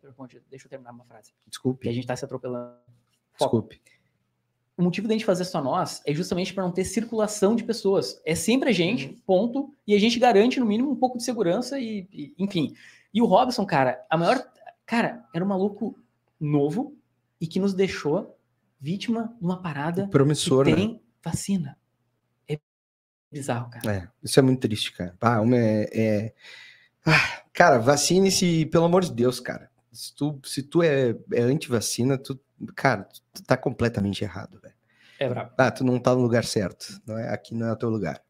deixa 0.49 0.65
eu 0.65 0.69
terminar 0.69 0.91
uma 0.91 1.05
frase. 1.05 1.31
Que 1.43 1.49
Desculpe, 1.49 1.87
a 1.89 1.93
gente 1.93 2.05
tá 2.07 2.15
se 2.15 2.25
atropelando. 2.25 2.73
Foco. 3.37 3.61
desculpe. 3.61 3.81
O 4.77 4.81
motivo 4.81 5.07
da 5.07 5.13
gente 5.13 5.23
fazer 5.25 5.45
só 5.45 5.61
nós 5.61 6.01
é 6.05 6.13
justamente 6.15 6.51
para 6.53 6.63
não 6.63 6.71
ter 6.71 6.83
circulação 6.83 7.55
de 7.55 7.63
pessoas. 7.63 8.19
É 8.25 8.33
sempre 8.33 8.69
a 8.69 8.71
gente, 8.71 9.07
Uhum. 9.07 9.15
ponto. 9.25 9.73
E 9.85 9.93
a 9.95 9.99
gente 9.99 10.17
garante, 10.17 10.59
no 10.59 10.65
mínimo, 10.65 10.91
um 10.91 10.95
pouco 10.95 11.17
de 11.17 11.23
segurança 11.23 11.79
e, 11.79 12.07
e- 12.11 12.33
enfim. 12.39 12.73
E 13.13 13.21
o 13.21 13.25
Robson, 13.25 13.65
cara, 13.65 14.03
a 14.09 14.17
maior. 14.17 14.43
Cara, 14.85 15.23
era 15.33 15.43
um 15.43 15.47
maluco 15.47 15.97
novo 16.39 16.97
e 17.39 17.47
que 17.47 17.59
nos 17.59 17.73
deixou 17.73 18.37
vítima 18.79 19.33
de 19.39 19.45
uma 19.45 19.61
parada 19.61 20.07
Promissor, 20.07 20.65
que 20.65 20.71
né? 20.71 20.77
tem 20.77 21.01
vacina. 21.23 21.77
É 22.47 22.59
bizarro, 23.31 23.69
cara. 23.69 23.95
É, 23.95 24.07
isso 24.21 24.39
é 24.39 24.43
muito 24.43 24.59
triste, 24.59 24.91
cara. 24.91 25.15
Ah, 25.21 25.39
uma 25.41 25.55
é, 25.55 25.89
é- 25.93 26.33
Ah, 27.05 27.43
cara, 27.53 27.77
vacine-se, 27.79 28.65
pelo 28.65 28.85
amor 28.85 29.03
de 29.03 29.13
Deus, 29.13 29.39
cara. 29.39 29.69
Se 29.91 30.13
tu, 30.15 30.39
se 30.43 30.63
tu 30.63 30.81
é, 30.81 31.15
é 31.33 31.41
anti-vacina, 31.41 32.17
tu, 32.17 32.39
cara, 32.75 33.07
tu 33.33 33.43
tá 33.43 33.55
completamente 33.55 34.23
errado, 34.23 34.59
velho. 34.59 34.73
É 35.19 35.29
brabo. 35.29 35.51
Ah, 35.57 35.71
tu 35.71 35.83
não 35.83 35.99
tá 35.99 36.13
no 36.15 36.21
lugar 36.21 36.43
certo. 36.43 36.99
Não 37.05 37.17
é, 37.17 37.29
aqui 37.33 37.53
não 37.53 37.67
é 37.67 37.71
o 37.71 37.75
teu 37.77 37.89
lugar. 37.89 38.21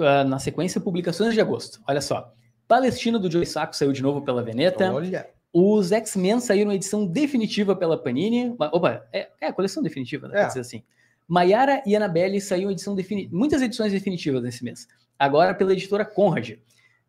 Ah, 0.00 0.24
na 0.24 0.38
sequência, 0.38 0.80
publicações 0.80 1.34
de 1.34 1.40
agosto. 1.40 1.80
Olha 1.86 2.00
só. 2.00 2.34
Palestina 2.76 3.18
do 3.18 3.30
Joey 3.30 3.44
Sacco 3.44 3.76
saiu 3.76 3.92
de 3.92 4.02
novo 4.02 4.22
pela 4.22 4.42
Veneta. 4.42 4.90
Olha. 4.90 5.28
Os 5.52 5.92
X-Men 5.92 6.40
saíram 6.40 6.68
na 6.68 6.74
edição 6.74 7.04
definitiva 7.06 7.76
pela 7.76 7.98
Panini. 8.02 8.54
Opa, 8.58 9.04
é, 9.12 9.28
é 9.38 9.46
a 9.48 9.52
coleção 9.52 9.82
definitiva, 9.82 10.26
né? 10.26 10.38
É. 10.38 10.40
Quer 10.40 10.48
dizer 10.48 10.60
assim. 10.60 10.82
Maiara 11.28 11.82
e 11.84 11.94
Annabelle 11.94 12.40
saíram 12.40 12.70
edição 12.70 12.94
definitiva. 12.94 13.36
Muitas 13.36 13.60
edições 13.60 13.92
definitivas 13.92 14.42
nesse 14.42 14.64
mês. 14.64 14.88
Agora 15.18 15.52
pela 15.54 15.72
editora 15.74 16.02
Conrad. 16.02 16.52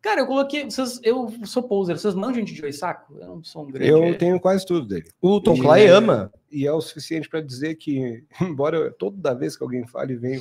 Cara, 0.02 0.20
eu 0.20 0.26
coloquei. 0.26 0.64
Vocês, 0.64 1.00
eu 1.02 1.32
sou 1.44 1.62
poser, 1.62 1.98
vocês 1.98 2.14
manjam 2.14 2.44
de 2.44 2.54
Joey 2.54 2.70
Saco? 2.74 3.14
Eu 3.18 3.26
não 3.26 3.42
sou 3.42 3.62
um 3.62 3.70
grande. 3.70 3.88
Eu 3.90 4.18
tenho 4.18 4.38
quase 4.38 4.66
tudo 4.66 4.86
dele. 4.86 5.08
O 5.18 5.40
Tom 5.40 5.54
E- 5.54 5.60
Clay 5.60 5.86
ama. 5.86 6.30
E 6.52 6.66
é 6.66 6.72
o 6.72 6.80
suficiente 6.82 7.26
para 7.26 7.40
dizer 7.40 7.76
que, 7.76 8.22
embora 8.38 8.76
eu- 8.76 8.92
toda 8.92 9.34
vez 9.34 9.56
que 9.56 9.62
alguém 9.62 9.86
fale, 9.86 10.14
venha 10.14 10.40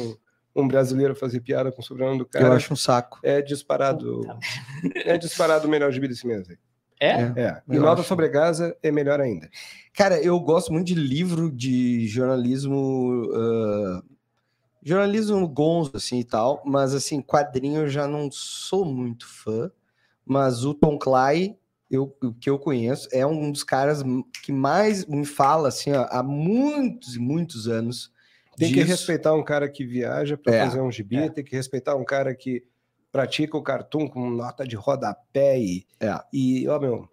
um, 0.56 0.68
brasileiro 0.68 1.16
fazer 1.16 1.42
piada 1.42 1.72
com 1.72 1.82
o 1.82 1.84
sobrenome 1.84 2.20
do 2.20 2.26
cara, 2.26 2.46
eu 2.46 2.54
acho 2.54 2.74
um 2.74 2.76
saco. 2.76 3.20
é 3.24 3.42
disparado. 3.42 4.22
Puta 4.22 4.40
é 5.06 5.18
disparado 5.18 5.68
o 5.68 5.72
melhor 5.72 5.92
gibi 5.92 6.08
desse 6.08 6.26
mês. 6.28 6.50
aí. 6.50 6.58
É? 7.00 7.12
É. 7.36 7.62
E 7.70 7.78
Nota 7.78 8.02
acho. 8.02 8.08
sobre 8.08 8.30
Gaza 8.30 8.76
é 8.82 8.92
melhor 8.92 9.20
ainda. 9.20 9.50
Cara, 9.94 10.22
eu 10.22 10.40
gosto 10.40 10.72
muito 10.72 10.88
de 10.88 10.96
livro 10.96 11.52
de 11.52 12.08
jornalismo. 12.08 13.30
ah, 13.36 14.04
jornalismo 14.84 15.48
gonzo, 15.48 15.92
assim 15.96 16.20
e 16.20 16.24
tal, 16.24 16.62
mas 16.66 16.94
assim, 16.94 17.22
quadrinho 17.22 17.84
eu 17.84 17.88
já 17.88 18.08
não 18.08 18.30
sou 18.32 18.84
muito 18.84 19.28
fã. 19.28 19.72
Mas 20.26 20.64
o 20.64 20.74
Tom 20.74 20.98
Clay, 20.98 21.58
eu, 21.90 22.16
o 22.22 22.34
que 22.34 22.50
eu 22.50 22.60
conheço, 22.60 23.08
é 23.12 23.26
um 23.26 23.52
dos 23.52 23.64
caras 23.64 24.04
que 24.44 24.52
mais 24.52 25.06
me 25.06 25.26
fala 25.26 25.70
assim, 25.70 25.92
ó, 25.94 26.08
há 26.10 26.22
muitos 26.24 27.16
e 27.16 27.20
muitos 27.20 27.68
anos. 27.68 28.12
Tem 28.58 28.70
que 28.70 28.76
disso. 28.76 28.88
respeitar 28.88 29.34
um 29.34 29.44
cara 29.44 29.68
que 29.70 29.86
viaja 29.86 30.38
para 30.38 30.54
É, 30.56 30.66
fazer 30.66 30.82
um 30.82 30.92
gibi, 30.92 31.18
é. 31.18 31.30
tem 31.30 31.44
que 31.44 31.56
respeitar 31.56 31.96
um 31.96 32.04
cara 32.06 32.34
que 32.36 32.64
pratica 33.12 33.58
o 33.58 33.62
cartoon 33.62 34.08
com 34.08 34.30
nota 34.30 34.66
de 34.68 34.76
rodapé 34.76 35.60
e, 35.60 35.86
É. 36.00 36.20
e 36.34 36.68
ó, 36.68 36.80
meu, 36.80 37.08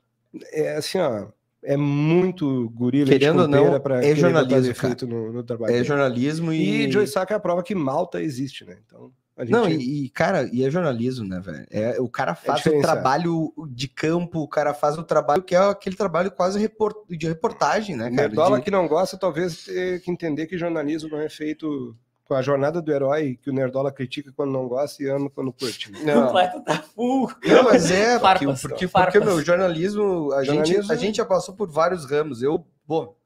é 0.53 0.76
assim, 0.76 0.99
ó, 0.99 1.28
é 1.62 1.76
muito 1.76 2.70
gorila 2.70 3.11
Querendo 3.11 3.43
ou 3.43 3.49
não, 3.49 3.78
pra 3.80 4.03
é 4.05 4.14
jornalismo, 4.14 4.74
no, 5.07 5.32
no 5.32 5.43
trabalho. 5.43 5.70
É 5.70 5.74
dele. 5.74 5.84
jornalismo 5.84 6.53
e. 6.53 6.86
E 6.86 6.91
Joe 6.93 7.07
Sacco 7.07 7.32
é 7.34 7.36
a 7.36 7.41
prova 7.41 7.62
que 7.62 7.74
Malta 7.74 8.20
existe, 8.22 8.64
né? 8.64 8.78
Então, 8.86 9.12
gente... 9.45 9.53
Não, 9.53 9.68
e, 9.68 10.05
e, 10.07 10.09
cara, 10.11 10.49
e 10.53 10.64
é 10.64 10.70
jornalismo, 10.70 11.26
né, 11.28 11.41
velho? 11.41 11.66
É, 11.70 12.01
o 12.01 12.09
cara 12.09 12.34
faz 12.34 12.61
o 12.61 12.62
diferenciado. 12.62 12.93
trabalho 13.01 13.53
de 13.68 13.88
campo, 13.88 14.41
o 14.41 14.49
cara 14.49 14.72
faz 14.74 14.97
o 14.99 15.03
trabalho 15.03 15.43
que 15.43 15.55
é 15.55 15.59
aquele 15.59 15.97
trabalho 15.97 16.30
quase 16.30 16.59
report- 16.59 17.07
de 17.09 17.26
reportagem, 17.26 17.97
né, 17.97 18.05
cara? 18.11 18.28
Nerdola 18.28 18.59
De- 18.59 18.64
que 18.64 18.70
não 18.70 18.86
gosta, 18.88 19.16
talvez 19.16 19.64
tenha 19.64 19.99
que 20.01 20.11
entender 20.11 20.47
que 20.47 20.59
jornalismo 20.59 21.09
não 21.11 21.20
é 21.20 21.28
feito 21.28 21.97
com 22.24 22.34
a 22.34 22.43
jornada 22.43 22.80
do 22.80 22.93
herói, 22.93 23.36
que 23.43 23.51
o 23.51 23.53
Nerdola 23.53 23.91
critica 23.91 24.32
quando 24.36 24.53
não 24.53 24.68
gosta 24.68 25.03
e 25.03 25.09
ama 25.09 25.28
quando 25.28 25.53
curte. 25.53 25.91
né? 25.91 26.14
Não, 26.14 26.26
Completo 26.26 26.61
tá 26.62 26.80
full. 26.95 27.28
não, 27.45 27.64
mas 27.64 27.91
é, 27.91 28.18
porque, 28.20 28.47
porque, 28.47 28.86
porque, 28.88 29.18
meu, 29.20 29.43
jornalismo, 29.45 30.32
a, 30.32 30.45
Jornalismo- 30.45 30.82
Gente, 30.82 30.93
a 30.93 30.95
gente 30.97 31.16
já 31.16 31.24
passou 31.24 31.57
por 31.57 31.68
vários 31.68 32.09
ramos. 32.09 32.41
Eu, 32.41 32.64
pô, 32.86 33.16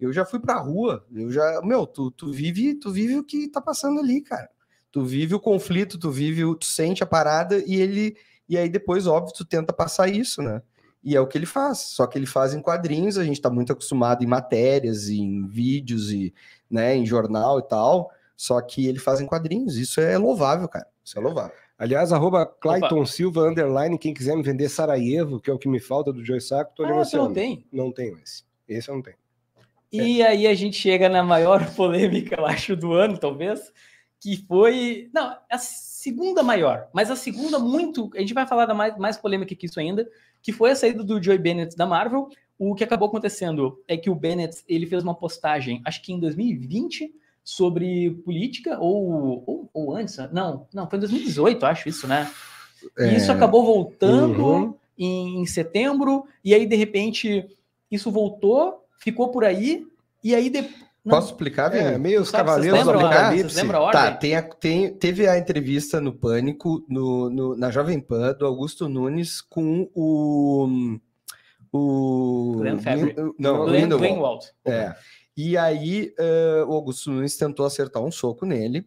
eu 0.00 0.12
já 0.12 0.24
fui 0.24 0.40
pra 0.40 0.58
rua, 0.58 1.04
eu 1.14 1.30
já, 1.30 1.60
meu, 1.62 1.86
tu, 1.86 2.10
tu 2.10 2.32
vive, 2.32 2.74
tu 2.74 2.90
vive 2.90 3.16
o 3.18 3.24
que 3.24 3.46
tá 3.48 3.60
passando 3.60 4.00
ali, 4.00 4.20
cara. 4.22 4.48
Tu 4.90 5.04
vive 5.04 5.34
o 5.34 5.40
conflito, 5.40 5.98
tu 5.98 6.10
vive, 6.10 6.44
o- 6.44 6.54
tu 6.54 6.64
sente 6.66 7.02
a 7.02 7.06
parada 7.06 7.62
e 7.66 7.76
ele, 7.76 8.16
e 8.48 8.56
aí 8.56 8.68
depois, 8.68 9.06
óbvio, 9.06 9.34
tu 9.34 9.44
tenta 9.44 9.72
passar 9.72 10.08
isso, 10.08 10.40
né? 10.42 10.62
E 11.04 11.14
é 11.14 11.20
o 11.20 11.26
que 11.26 11.38
ele 11.38 11.46
faz, 11.46 11.78
só 11.78 12.06
que 12.06 12.18
ele 12.18 12.26
faz 12.26 12.52
em 12.54 12.60
quadrinhos, 12.60 13.16
a 13.18 13.24
gente 13.24 13.40
tá 13.40 13.48
muito 13.48 13.72
acostumado 13.72 14.24
em 14.24 14.26
matérias, 14.26 15.08
em 15.08 15.46
vídeos 15.46 16.10
e, 16.10 16.34
né, 16.70 16.96
em 16.96 17.06
jornal 17.06 17.60
e 17.60 17.62
tal, 17.68 18.10
só 18.36 18.60
que 18.60 18.86
ele 18.86 18.98
faz 18.98 19.20
em 19.20 19.26
quadrinhos, 19.26 19.76
isso 19.76 20.00
é 20.00 20.18
louvável, 20.18 20.66
cara, 20.68 20.86
isso 21.04 21.16
é 21.18 21.22
louvável. 21.22 21.54
Aliás, 21.78 22.10
arroba 22.12 22.44
Clayton 22.44 23.06
Silva, 23.06 23.48
underline, 23.48 23.96
quem 23.96 24.12
quiser 24.12 24.36
me 24.36 24.42
vender 24.42 24.68
Sarajevo, 24.68 25.38
que 25.38 25.48
é 25.48 25.52
o 25.52 25.58
que 25.58 25.68
me 25.68 25.78
falta 25.78 26.12
do 26.12 26.24
Joe 26.24 26.40
Sacco, 26.40 26.72
tô 26.74 26.82
Ah, 26.82 26.88
você 26.88 26.92
negociando. 26.92 27.24
não 27.26 27.32
tem. 27.34 27.64
Não 27.72 27.92
tenho 27.92 28.18
esse. 28.18 28.42
Esse 28.68 28.88
eu 28.90 28.96
não 28.96 29.02
tenho. 29.02 29.16
E 29.92 30.20
aí 30.22 30.46
a 30.46 30.54
gente 30.54 30.76
chega 30.76 31.08
na 31.08 31.22
maior 31.22 31.60
polêmica, 31.76 32.34
eu 32.36 32.44
acho, 32.44 32.74
do 32.76 32.92
ano, 32.92 33.16
talvez, 33.16 33.72
que 34.20 34.36
foi. 34.46 35.08
Não, 35.12 35.36
a 35.50 35.58
segunda 35.58 36.42
maior, 36.42 36.88
mas 36.92 37.10
a 37.10 37.16
segunda 37.16 37.58
muito. 37.58 38.10
A 38.14 38.20
gente 38.20 38.34
vai 38.34 38.46
falar 38.46 38.66
da 38.66 38.74
mais, 38.74 38.96
mais 38.98 39.16
polêmica 39.16 39.54
que 39.54 39.66
isso 39.66 39.78
ainda, 39.78 40.08
que 40.42 40.52
foi 40.52 40.70
a 40.70 40.76
saída 40.76 41.02
do 41.04 41.22
Joey 41.22 41.38
Bennett 41.38 41.76
da 41.76 41.86
Marvel. 41.86 42.28
O 42.58 42.74
que 42.74 42.82
acabou 42.82 43.08
acontecendo 43.08 43.80
é 43.86 43.96
que 43.96 44.10
o 44.10 44.14
Bennett 44.16 44.64
ele 44.68 44.86
fez 44.86 45.04
uma 45.04 45.14
postagem, 45.14 45.80
acho 45.84 46.02
que 46.02 46.12
em 46.12 46.18
2020, 46.18 47.14
sobre 47.44 48.10
política, 48.24 48.78
ou, 48.80 49.44
ou, 49.46 49.70
ou 49.72 49.96
antes, 49.96 50.16
não, 50.32 50.66
não, 50.74 50.88
foi 50.90 50.96
em 50.98 51.00
2018, 51.00 51.64
acho 51.64 51.88
isso, 51.88 52.08
né? 52.08 52.28
E 52.98 53.16
isso 53.16 53.30
acabou 53.30 53.64
voltando 53.64 54.42
Uhum. 54.42 54.74
em, 54.98 55.40
em 55.40 55.46
setembro, 55.46 56.24
e 56.44 56.52
aí, 56.52 56.66
de 56.66 56.76
repente, 56.76 57.46
isso 57.90 58.10
voltou, 58.10 58.84
ficou 58.98 59.28
por 59.28 59.44
aí, 59.44 59.86
e 60.22 60.34
aí 60.34 60.50
depois. 60.50 60.87
Posso 61.08 61.28
explicar, 61.32 61.74
É, 61.74 61.88
Vini? 61.90 61.98
meio 61.98 62.20
os 62.22 62.30
Cavaleiros 62.30 62.84
do 62.84 62.90
Apocalipse. 62.90 63.66
Tá, 63.92 64.12
tem 64.16 64.34
a- 64.36 64.42
tem- 64.42 64.94
teve 64.94 65.26
a 65.28 65.38
entrevista 65.38 66.00
no 66.00 66.12
Pânico, 66.12 66.84
no, 66.88 67.28
no- 67.30 67.56
na 67.56 67.70
Jovem 67.70 68.00
Pan, 68.00 68.34
do 68.34 68.46
Augusto 68.46 68.88
Nunes 68.88 69.40
com 69.40 69.88
o. 69.94 70.98
O. 71.72 72.56
Glenn 72.58 72.78
Fabry. 72.78 73.14
Não, 73.38 73.64
Glenn, 73.66 73.88
Grindelwald. 73.88 74.46
Glenn. 74.64 74.74
É. 74.74 74.96
E 75.36 75.56
aí 75.56 76.12
eh, 76.18 76.64
o 76.66 76.72
Augusto 76.72 77.10
Nunes 77.10 77.36
tentou 77.36 77.64
acertar 77.66 78.02
um 78.02 78.10
soco 78.10 78.44
nele 78.46 78.86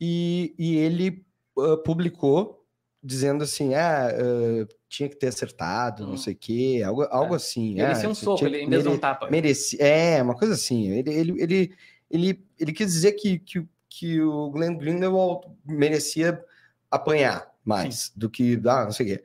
e, 0.00 0.54
e 0.58 0.76
ele 0.76 1.24
ah, 1.58 1.76
publicou 1.84 2.64
dizendo 3.02 3.44
assim, 3.44 3.74
ah, 3.74 4.08
ah, 4.08 4.66
tinha 4.88 5.08
que 5.08 5.16
ter 5.16 5.28
acertado, 5.28 6.06
não 6.06 6.14
Hum. 6.14 6.16
sei 6.16 6.32
o 6.34 6.36
quê, 6.36 6.82
algo, 6.84 7.02
algo 7.10 7.34
assim. 7.34 7.74
Merecia 7.74 8.08
ah, 8.08 8.12
um 8.12 8.14
soco, 8.14 8.38
tinha 8.38 8.48
ele 8.50 8.66
vez 8.66 8.82
de 8.82 8.88
um 8.88 8.92
mere- 8.92 9.00
tapa. 9.00 9.30
Merecia, 9.30 9.78
é, 9.82 10.22
uma 10.22 10.34
coisa 10.34 10.54
assim. 10.54 10.88
Ele, 10.90 11.12
ele, 11.12 11.42
ele, 11.42 11.76
ele, 12.10 12.44
ele 12.58 12.72
quis 12.72 12.92
dizer 12.92 13.12
que, 13.12 13.38
que, 13.38 13.66
que 13.88 14.20
o 14.22 14.50
Glenn 14.50 14.76
Grindelwald 14.76 15.46
merecia 15.64 16.42
apanhar 16.90 17.46
mais 17.64 18.10
do 18.16 18.30
que, 18.30 18.60
ah, 18.66 18.84
não 18.84 18.92
sei 18.92 19.06
o 19.06 19.08
quê. 19.18 19.24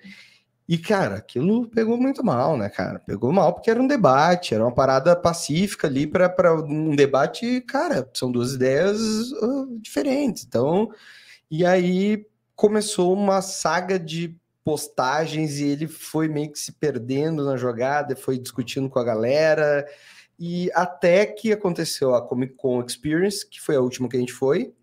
E, 0.68 0.78
cara, 0.78 1.16
aquilo 1.16 1.68
pegou 1.70 1.98
muito 1.98 2.24
mal, 2.24 2.58
né, 2.58 2.70
cara? 2.70 3.00
Pegou 3.00 3.32
mal 3.34 3.54
porque 3.54 3.70
era 3.70 3.82
um 3.82 3.88
debate, 3.88 4.54
era 4.54 4.64
uma 4.64 4.74
parada 4.74 5.14
pacífica 5.16 5.88
ali 5.88 6.08
para 6.08 6.54
um 6.64 6.96
debate, 6.96 7.60
cara, 7.62 8.10
são 8.14 8.32
duas 8.32 8.54
ideias 8.54 9.00
ah, 9.42 9.66
diferentes. 9.82 10.46
Então, 10.46 10.90
e 11.52 11.66
aí 11.66 12.26
começou 12.56 13.14
uma 13.14 13.42
saga 13.42 14.00
de 14.00 14.36
postagens 14.64 15.60
e 15.60 15.66
ele 15.66 15.88
foi 15.88 16.28
meio 16.28 16.52
que 16.52 16.60
se 16.60 16.72
perdendo 16.74 17.44
na 17.46 17.58
jogada, 17.58 18.16
foi 18.16 18.38
discutindo 18.38 18.90
com 18.90 19.00
a 19.00 19.04
galera, 19.04 19.86
e 20.40 20.72
até 20.74 21.26
que 21.26 21.52
aconteceu 21.52 22.16
a 22.16 22.22
Comic 22.22 22.56
Con 22.56 22.84
Experience, 22.84 23.48
que 23.48 23.60
foi 23.62 23.76
a 23.76 23.82
última 23.82 24.08
que 24.10 24.18
a 24.18 24.20
gente 24.20 24.34
foi, 24.34 24.74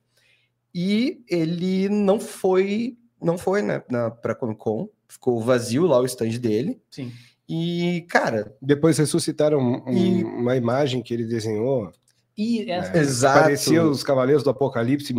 e 0.74 1.22
ele 1.28 1.89
não 1.89 2.20
foi, 2.20 2.97
não 3.20 3.37
foi, 3.37 3.62
né, 3.62 3.83
na, 3.91 4.11
pra 4.11 4.35
Comic 4.35 4.59
Con, 4.61 4.89
ficou 5.09 5.41
vazio 5.43 5.87
lá 5.87 5.99
o 5.99 6.05
stand 6.07 6.39
dele, 6.39 6.81
Sim. 6.91 7.11
e, 7.49 8.07
cara, 8.09 8.55
Depois 8.62 8.97
ressuscitaram 8.99 9.59
um- 9.59 9.93
E- 9.93 10.22
uma 10.24 10.57
imagem 10.57 11.03
que 11.03 11.12
ele 11.12 11.24
desenhou. 11.24 11.91
E 12.39 12.70
essa, 12.70 12.93
né? 12.93 13.01
Exato. 13.01 13.41
Parecia 13.41 13.83
os 13.85 14.03
Cavaleiros 14.05 14.43
do 14.45 14.51
Apocalipse 14.51 15.12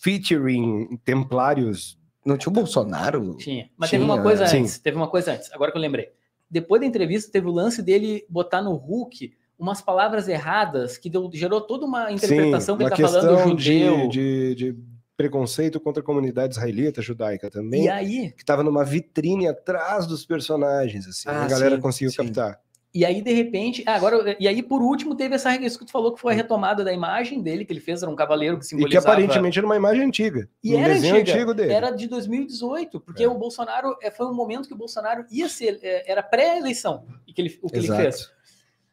featuring 0.00 0.98
templários. 1.04 1.98
Não 2.24 2.36
tinha 2.36 2.50
o 2.50 2.54
Bolsonaro? 2.54 3.36
tinha. 3.36 3.70
Mas 3.76 3.90
Tinha, 3.90 4.00
teve 4.00 4.10
uma 4.12 4.22
coisa 4.22 4.46
sim. 4.46 4.60
antes. 4.60 4.78
Teve 4.78 4.96
uma 4.96 5.08
coisa 5.08 5.32
antes, 5.32 5.50
agora 5.52 5.70
que 5.72 5.76
eu 5.78 5.82
lembrei. 5.82 6.10
Depois 6.50 6.80
da 6.80 6.86
entrevista, 6.86 7.30
teve 7.30 7.46
o 7.46 7.52
lance 7.52 7.82
dele 7.82 8.24
botar 8.28 8.60
no 8.62 8.72
Hulk 8.74 9.32
umas 9.58 9.80
palavras 9.82 10.26
erradas 10.26 10.96
que 10.98 11.08
deu- 11.10 11.30
gerou 11.32 11.60
toda 11.60 11.84
uma 11.86 12.10
interpretação 12.10 12.76
que 12.76 12.82
uma 12.82 12.88
ele 12.88 12.96
tá 13.02 13.08
falando 13.08 13.58
judeu. 13.58 14.08
de, 14.08 14.08
de, 14.08 14.54
de 14.54 14.76
preconceito 15.16 15.78
contra 15.78 16.02
a 16.02 16.04
comunidade 16.04 16.54
israelita 16.54 17.02
judaica 17.02 17.50
também. 17.50 17.84
E 17.84 17.88
aí, 17.90 18.32
Que 18.32 18.42
estava 18.42 18.62
numa 18.62 18.84
vitrine 18.84 19.46
atrás 19.46 20.06
dos 20.06 20.24
personagens, 20.24 21.06
assim. 21.06 21.28
Ah, 21.28 21.44
a 21.44 21.48
galera 21.48 21.76
sim, 21.76 21.80
conseguiu 21.82 22.10
sim. 22.10 22.16
captar. 22.16 22.58
E 22.92 23.04
aí, 23.04 23.22
de 23.22 23.32
repente, 23.32 23.84
ah, 23.86 23.94
agora, 23.94 24.36
e 24.40 24.48
aí, 24.48 24.62
por 24.62 24.82
último, 24.82 25.14
teve 25.14 25.34
essa 25.36 25.54
isso 25.56 25.78
que 25.78 25.84
tu 25.86 25.92
falou 25.92 26.12
que 26.12 26.20
foi 26.20 26.32
a 26.32 26.36
retomada 26.36 26.82
da 26.82 26.92
imagem 26.92 27.40
dele, 27.40 27.64
que 27.64 27.72
ele 27.72 27.80
fez, 27.80 28.02
era 28.02 28.10
um 28.10 28.16
cavaleiro 28.16 28.56
que 28.56 28.62
E 28.64 28.68
que 28.68 28.68
simbolizava. 28.68 29.08
aparentemente 29.12 29.58
era 29.58 29.66
uma 29.66 29.76
imagem 29.76 30.02
antiga. 30.04 30.48
E 30.62 30.74
um 30.74 30.80
era 30.80 30.94
desenho 30.94 31.14
antiga, 31.16 31.32
antigo 31.36 31.54
dele. 31.54 31.72
Era 31.72 31.90
de 31.90 32.08
2018, 32.08 33.00
porque 33.00 33.22
É. 33.24 33.28
o 33.28 33.34
Bolsonaro 33.38 33.96
é, 34.02 34.10
foi 34.10 34.26
um 34.26 34.34
momento 34.34 34.66
que 34.66 34.74
o 34.74 34.76
Bolsonaro 34.76 35.24
ia 35.30 35.48
ser, 35.48 35.78
é, 35.82 36.10
era 36.10 36.22
pré-eleição, 36.22 37.04
e 37.26 37.32
que 37.32 37.40
ele, 37.40 37.58
o 37.62 37.68
que 37.70 37.78
Exato. 37.78 38.00
ele 38.00 38.10
fez. 38.10 38.30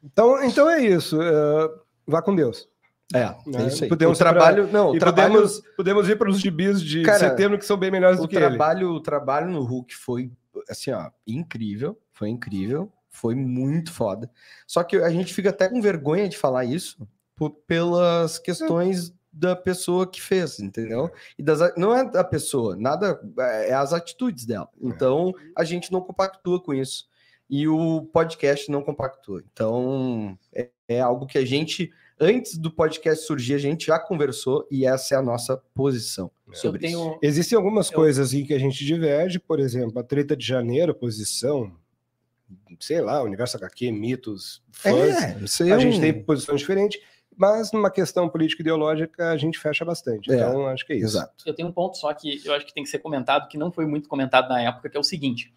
Então, 0.03 0.43
então 0.43 0.69
é 0.69 0.79
isso. 0.81 1.19
é, 1.21 1.69
vá 2.05 2.21
com 2.21 2.35
Deus. 2.35 2.69
É, 3.13 3.23
Né? 3.47 3.63
é 3.63 3.67
isso 3.67 3.83
aí. 3.83 3.89
Podemos 3.89 4.17
o 4.17 4.19
trabalho, 4.19 4.67
não, 4.71 4.91
o 4.91 4.95
e 4.95 4.99
trabalho, 4.99 5.31
podemos, 5.33 5.61
podemos 5.77 6.09
ir 6.09 6.17
para 6.17 6.29
os 6.29 6.39
gibis 6.39 6.81
de 6.81 7.03
Cara, 7.03 7.17
setembro 7.19 7.57
que 7.57 7.65
são 7.65 7.77
bem 7.77 7.89
melhores 7.89 8.19
o 8.19 8.23
do 8.23 8.27
que 8.27 8.35
ele. 8.35 8.45
trabalho, 8.47 8.89
o 8.91 8.99
trabalho 9.01 9.47
no 9.49 9.63
Hulk 9.63 9.95
foi 9.95 10.29
assim, 10.69 10.91
ó, 10.91 11.09
incrível, 11.25 11.97
foi 12.13 12.29
incrível, 12.29 12.91
foi 13.17 13.35
muito 13.35 13.91
foda. 13.91 14.29
Só 14.67 14.83
que 14.83 14.95
a 14.97 15.09
gente 15.09 15.33
fica 15.33 15.49
até 15.49 15.67
com 15.67 15.81
vergonha 15.81 16.29
de 16.29 16.37
falar 16.37 16.65
isso 16.65 17.07
por- 17.35 17.51
pelas 17.67 18.37
questões 18.39 19.13
da 19.31 19.55
pessoa 19.55 20.07
que 20.09 20.21
fez, 20.21 20.59
entendeu? 20.59 21.11
E 21.37 21.43
das, 21.43 21.61
a- 21.61 21.73
não 21.77 21.95
é 21.95 22.03
da 22.09 22.23
pessoa, 22.23 22.75
nada, 22.75 23.19
é 23.65 23.73
as 23.73 23.93
atitudes 23.93 24.45
dela. 24.45 24.67
Então, 24.81 25.33
a 25.55 25.63
gente 25.63 25.91
não 25.91 26.01
compactua 26.01 26.59
com 26.61 26.73
isso. 26.73 27.05
E 27.49 27.67
o 27.67 28.01
podcast 28.11 28.69
não 28.71 28.81
compactua. 28.83 29.43
Então, 29.53 30.37
é, 30.53 30.69
é 30.87 30.99
algo 30.99 31.25
que 31.27 31.37
a 31.37 31.45
gente, 31.45 31.91
antes 32.19 32.57
do 32.57 32.69
podcast 32.71 33.25
surgir, 33.25 33.53
a 33.53 33.59
gente 33.59 33.85
já 33.87 33.97
conversou 33.99 34.67
e 34.71 34.85
essa 34.85 35.15
é 35.15 35.17
a 35.17 35.21
nossa 35.21 35.55
posição 35.73 36.29
sobre 36.51 36.87
eu 36.87 36.89
isso. 36.89 36.97
tenho, 36.97 37.19
Existem 37.21 37.55
algumas 37.55 37.89
Eu- 37.91 37.95
coisas 37.95 38.33
em 38.33 38.43
que 38.43 38.53
a 38.53 38.59
gente 38.59 38.83
diverge, 38.83 39.37
por 39.39 39.59
exemplo, 39.59 39.97
a 39.99 40.03
treta 40.03 40.35
de 40.35 40.45
janeiro, 40.45 40.93
posição, 40.95 41.71
sei 42.79 43.01
lá, 43.01 43.21
Universo 43.23 43.57
HQ, 43.57 43.91
mitos, 43.91 44.63
fãs. 44.71 44.93
É, 45.23 45.37
isso 45.43 45.63
aí 45.63 45.71
a 45.71 45.75
é 45.75 45.79
gente 45.79 45.97
um- 45.97 46.01
tem 46.01 46.23
posições 46.23 46.59
diferentes, 46.59 46.99
mas 47.35 47.71
numa 47.71 47.89
questão 47.91 48.27
político-ideológica 48.29 49.31
a 49.31 49.37
gente 49.37 49.59
fecha 49.59 49.83
bastante. 49.85 50.31
É, 50.31 50.35
Então, 50.35 50.67
acho 50.67 50.85
que 50.85 50.93
é 50.93 50.97
isso. 50.97 51.05
Exato. 51.17 51.43
eu 51.45 51.53
tenho 51.53 51.67
um 51.69 51.71
ponto 51.71 51.97
só 51.97 52.13
que 52.13 52.41
eu 52.45 52.53
acho 52.53 52.65
que 52.65 52.73
tem 52.73 52.83
que 52.83 52.89
ser 52.89 52.99
comentado, 52.99 53.47
que 53.47 53.57
não 53.57 53.71
foi 53.71 53.85
muito 53.85 54.07
comentado 54.09 54.49
na 54.49 54.61
época, 54.61 54.89
que 54.89 54.97
é 54.97 54.99
o 54.99 55.03
seguinte. 55.03 55.53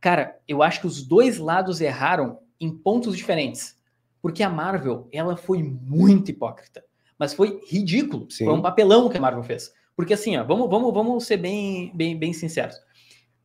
Cara, 0.00 0.38
eu 0.46 0.62
acho 0.62 0.80
que 0.80 0.86
os 0.86 1.02
dois 1.02 1.38
lados 1.38 1.80
erraram 1.80 2.38
em 2.60 2.70
pontos 2.70 3.16
diferentes. 3.16 3.76
Porque 4.20 4.42
a 4.42 4.50
Marvel, 4.50 5.08
ela 5.12 5.36
foi 5.36 5.62
muito 5.62 6.30
hipócrita. 6.30 6.84
Mas 7.18 7.32
foi 7.34 7.60
ridículo. 7.68 8.28
Sim. 8.30 8.44
Foi 8.46 8.54
um 8.54 8.62
papelão 8.62 9.08
que 9.08 9.16
a 9.16 9.20
Marvel 9.20 9.42
fez. 9.42 9.72
Porque 9.96 10.12
assim, 10.14 10.36
ó, 10.36 10.44
vamos, 10.44 10.68
vamos, 10.70 10.92
vamos 10.94 11.24
ser 11.26 11.36
bem, 11.36 11.90
bem, 11.94 12.16
bem 12.18 12.32
sinceros. 12.32 12.76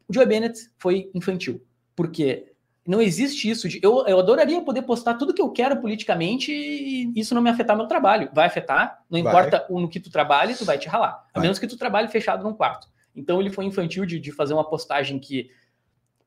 O 0.08 0.14
Joe 0.14 0.26
Bennett 0.26 0.60
foi 0.78 1.10
infantil. 1.14 1.64
Porque 1.95 2.51
não 2.85 3.01
existe 3.01 3.49
isso 3.49 3.67
de. 3.69 3.79
Eu, 3.81 4.05
eu 4.07 4.19
adoraria 4.19 4.61
poder 4.61 4.81
postar 4.81 5.13
tudo 5.15 5.33
que 5.33 5.41
eu 5.41 5.49
quero 5.51 5.77
politicamente 5.77 6.51
e 6.51 7.11
isso 7.15 7.33
não 7.33 7.41
me 7.41 7.49
afetar 7.49 7.77
meu 7.77 7.87
trabalho. 7.87 8.29
Vai 8.33 8.45
afetar, 8.47 8.99
não 9.09 9.17
importa 9.19 9.65
o 9.69 9.79
no 9.79 9.87
que 9.87 9.99
tu 9.99 10.09
trabalhe, 10.11 10.55
tu 10.55 10.65
vai 10.65 10.77
te 10.77 10.87
ralar. 10.89 11.25
A 11.33 11.39
Vai. 11.39 11.43
menos 11.43 11.59
que 11.59 11.67
tu 11.67 11.77
trabalhe 11.77 12.07
fechado 12.09 12.43
num 12.43 12.53
quarto. 12.53 12.87
Então 13.15 13.39
ele 13.39 13.51
foi 13.51 13.65
infantil 13.65 14.05
de, 14.05 14.19
de 14.19 14.31
fazer 14.31 14.53
uma 14.53 14.67
postagem 14.67 15.19
que 15.19 15.49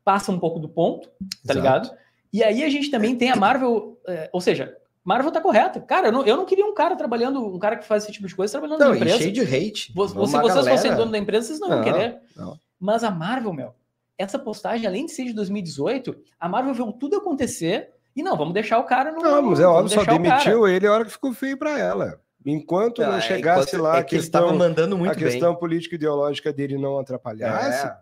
passa 0.04 0.30
um 0.30 0.38
pouco 0.38 0.58
do 0.60 0.68
ponto, 0.68 1.08
tá 1.44 1.52
Exato. 1.52 1.58
ligado? 1.58 1.90
E 2.32 2.42
aí 2.44 2.62
a 2.62 2.68
gente 2.70 2.90
também 2.90 3.16
tem 3.16 3.30
a 3.30 3.36
Marvel, 3.36 3.98
é, 4.06 4.30
ou 4.32 4.40
seja, 4.40 4.76
Marvel 5.04 5.30
tá 5.32 5.40
correta. 5.40 5.80
Cara, 5.80 6.08
eu 6.08 6.12
não, 6.12 6.24
eu 6.24 6.36
não 6.36 6.44
queria 6.44 6.64
um 6.64 6.74
cara 6.74 6.94
trabalhando, 6.96 7.44
um 7.44 7.58
cara 7.58 7.76
que 7.76 7.84
faz 7.84 8.04
esse 8.04 8.12
tipo 8.12 8.26
de 8.28 8.34
coisa 8.34 8.52
trabalhando 8.52 8.78
Não, 8.80 8.90
na 8.90 8.96
empresa. 8.96 9.18
cheio 9.18 9.32
de 9.32 9.40
hate. 9.42 9.86
Se 9.88 9.92
vocês 9.94 10.32
galera- 10.32 10.70
fossem 10.70 10.94
dono 10.94 11.10
da 11.10 11.18
empresa, 11.18 11.48
vocês 11.48 11.60
não 11.60 11.68
iam 11.68 11.76
Não, 11.78 11.84
querer. 11.84 12.18
não. 12.36 12.58
Mas 12.78 13.02
a 13.04 13.10
Marvel, 13.10 13.52
meu, 13.52 13.74
essa 14.18 14.38
postagem, 14.38 14.86
além 14.86 15.06
de 15.06 15.12
ser 15.12 15.24
de 15.24 15.32
2018, 15.32 16.16
a 16.40 16.48
Marvel 16.48 16.74
viu 16.74 16.92
tudo 16.92 17.16
acontecer 17.16 17.90
e 18.14 18.22
não, 18.22 18.36
vamos 18.36 18.54
deixar 18.54 18.78
o 18.78 18.84
cara 18.84 19.12
no. 19.12 19.20
Não, 19.20 19.42
mas 19.42 19.60
é 19.60 19.64
vamos 19.64 19.92
óbvio, 19.92 20.04
só 20.04 20.10
demitiu 20.10 20.66
ele 20.66 20.86
a 20.86 20.92
hora 20.92 21.04
que 21.04 21.10
ficou 21.12 21.32
feio 21.34 21.58
pra 21.58 21.78
ela. 21.78 22.20
Enquanto 22.44 23.02
não 23.02 23.12
Ah, 23.14 23.20
chegasse 23.20 23.68
enquanto- 23.76 23.82
lá 23.82 23.96
é 23.96 24.00
a 24.00 24.04
que 24.04 24.14
ele 24.16 24.26
tava 24.28 24.46
questão, 24.46 24.58
mandando 24.58 24.96
muito 24.96 25.10
a 25.12 25.14
questão 25.16 25.54
política 25.56 25.96
ideológica 25.96 26.52
dele 26.52 26.78
não 26.78 26.96
atrapalhasse, 26.98 27.86
É. 27.88 27.96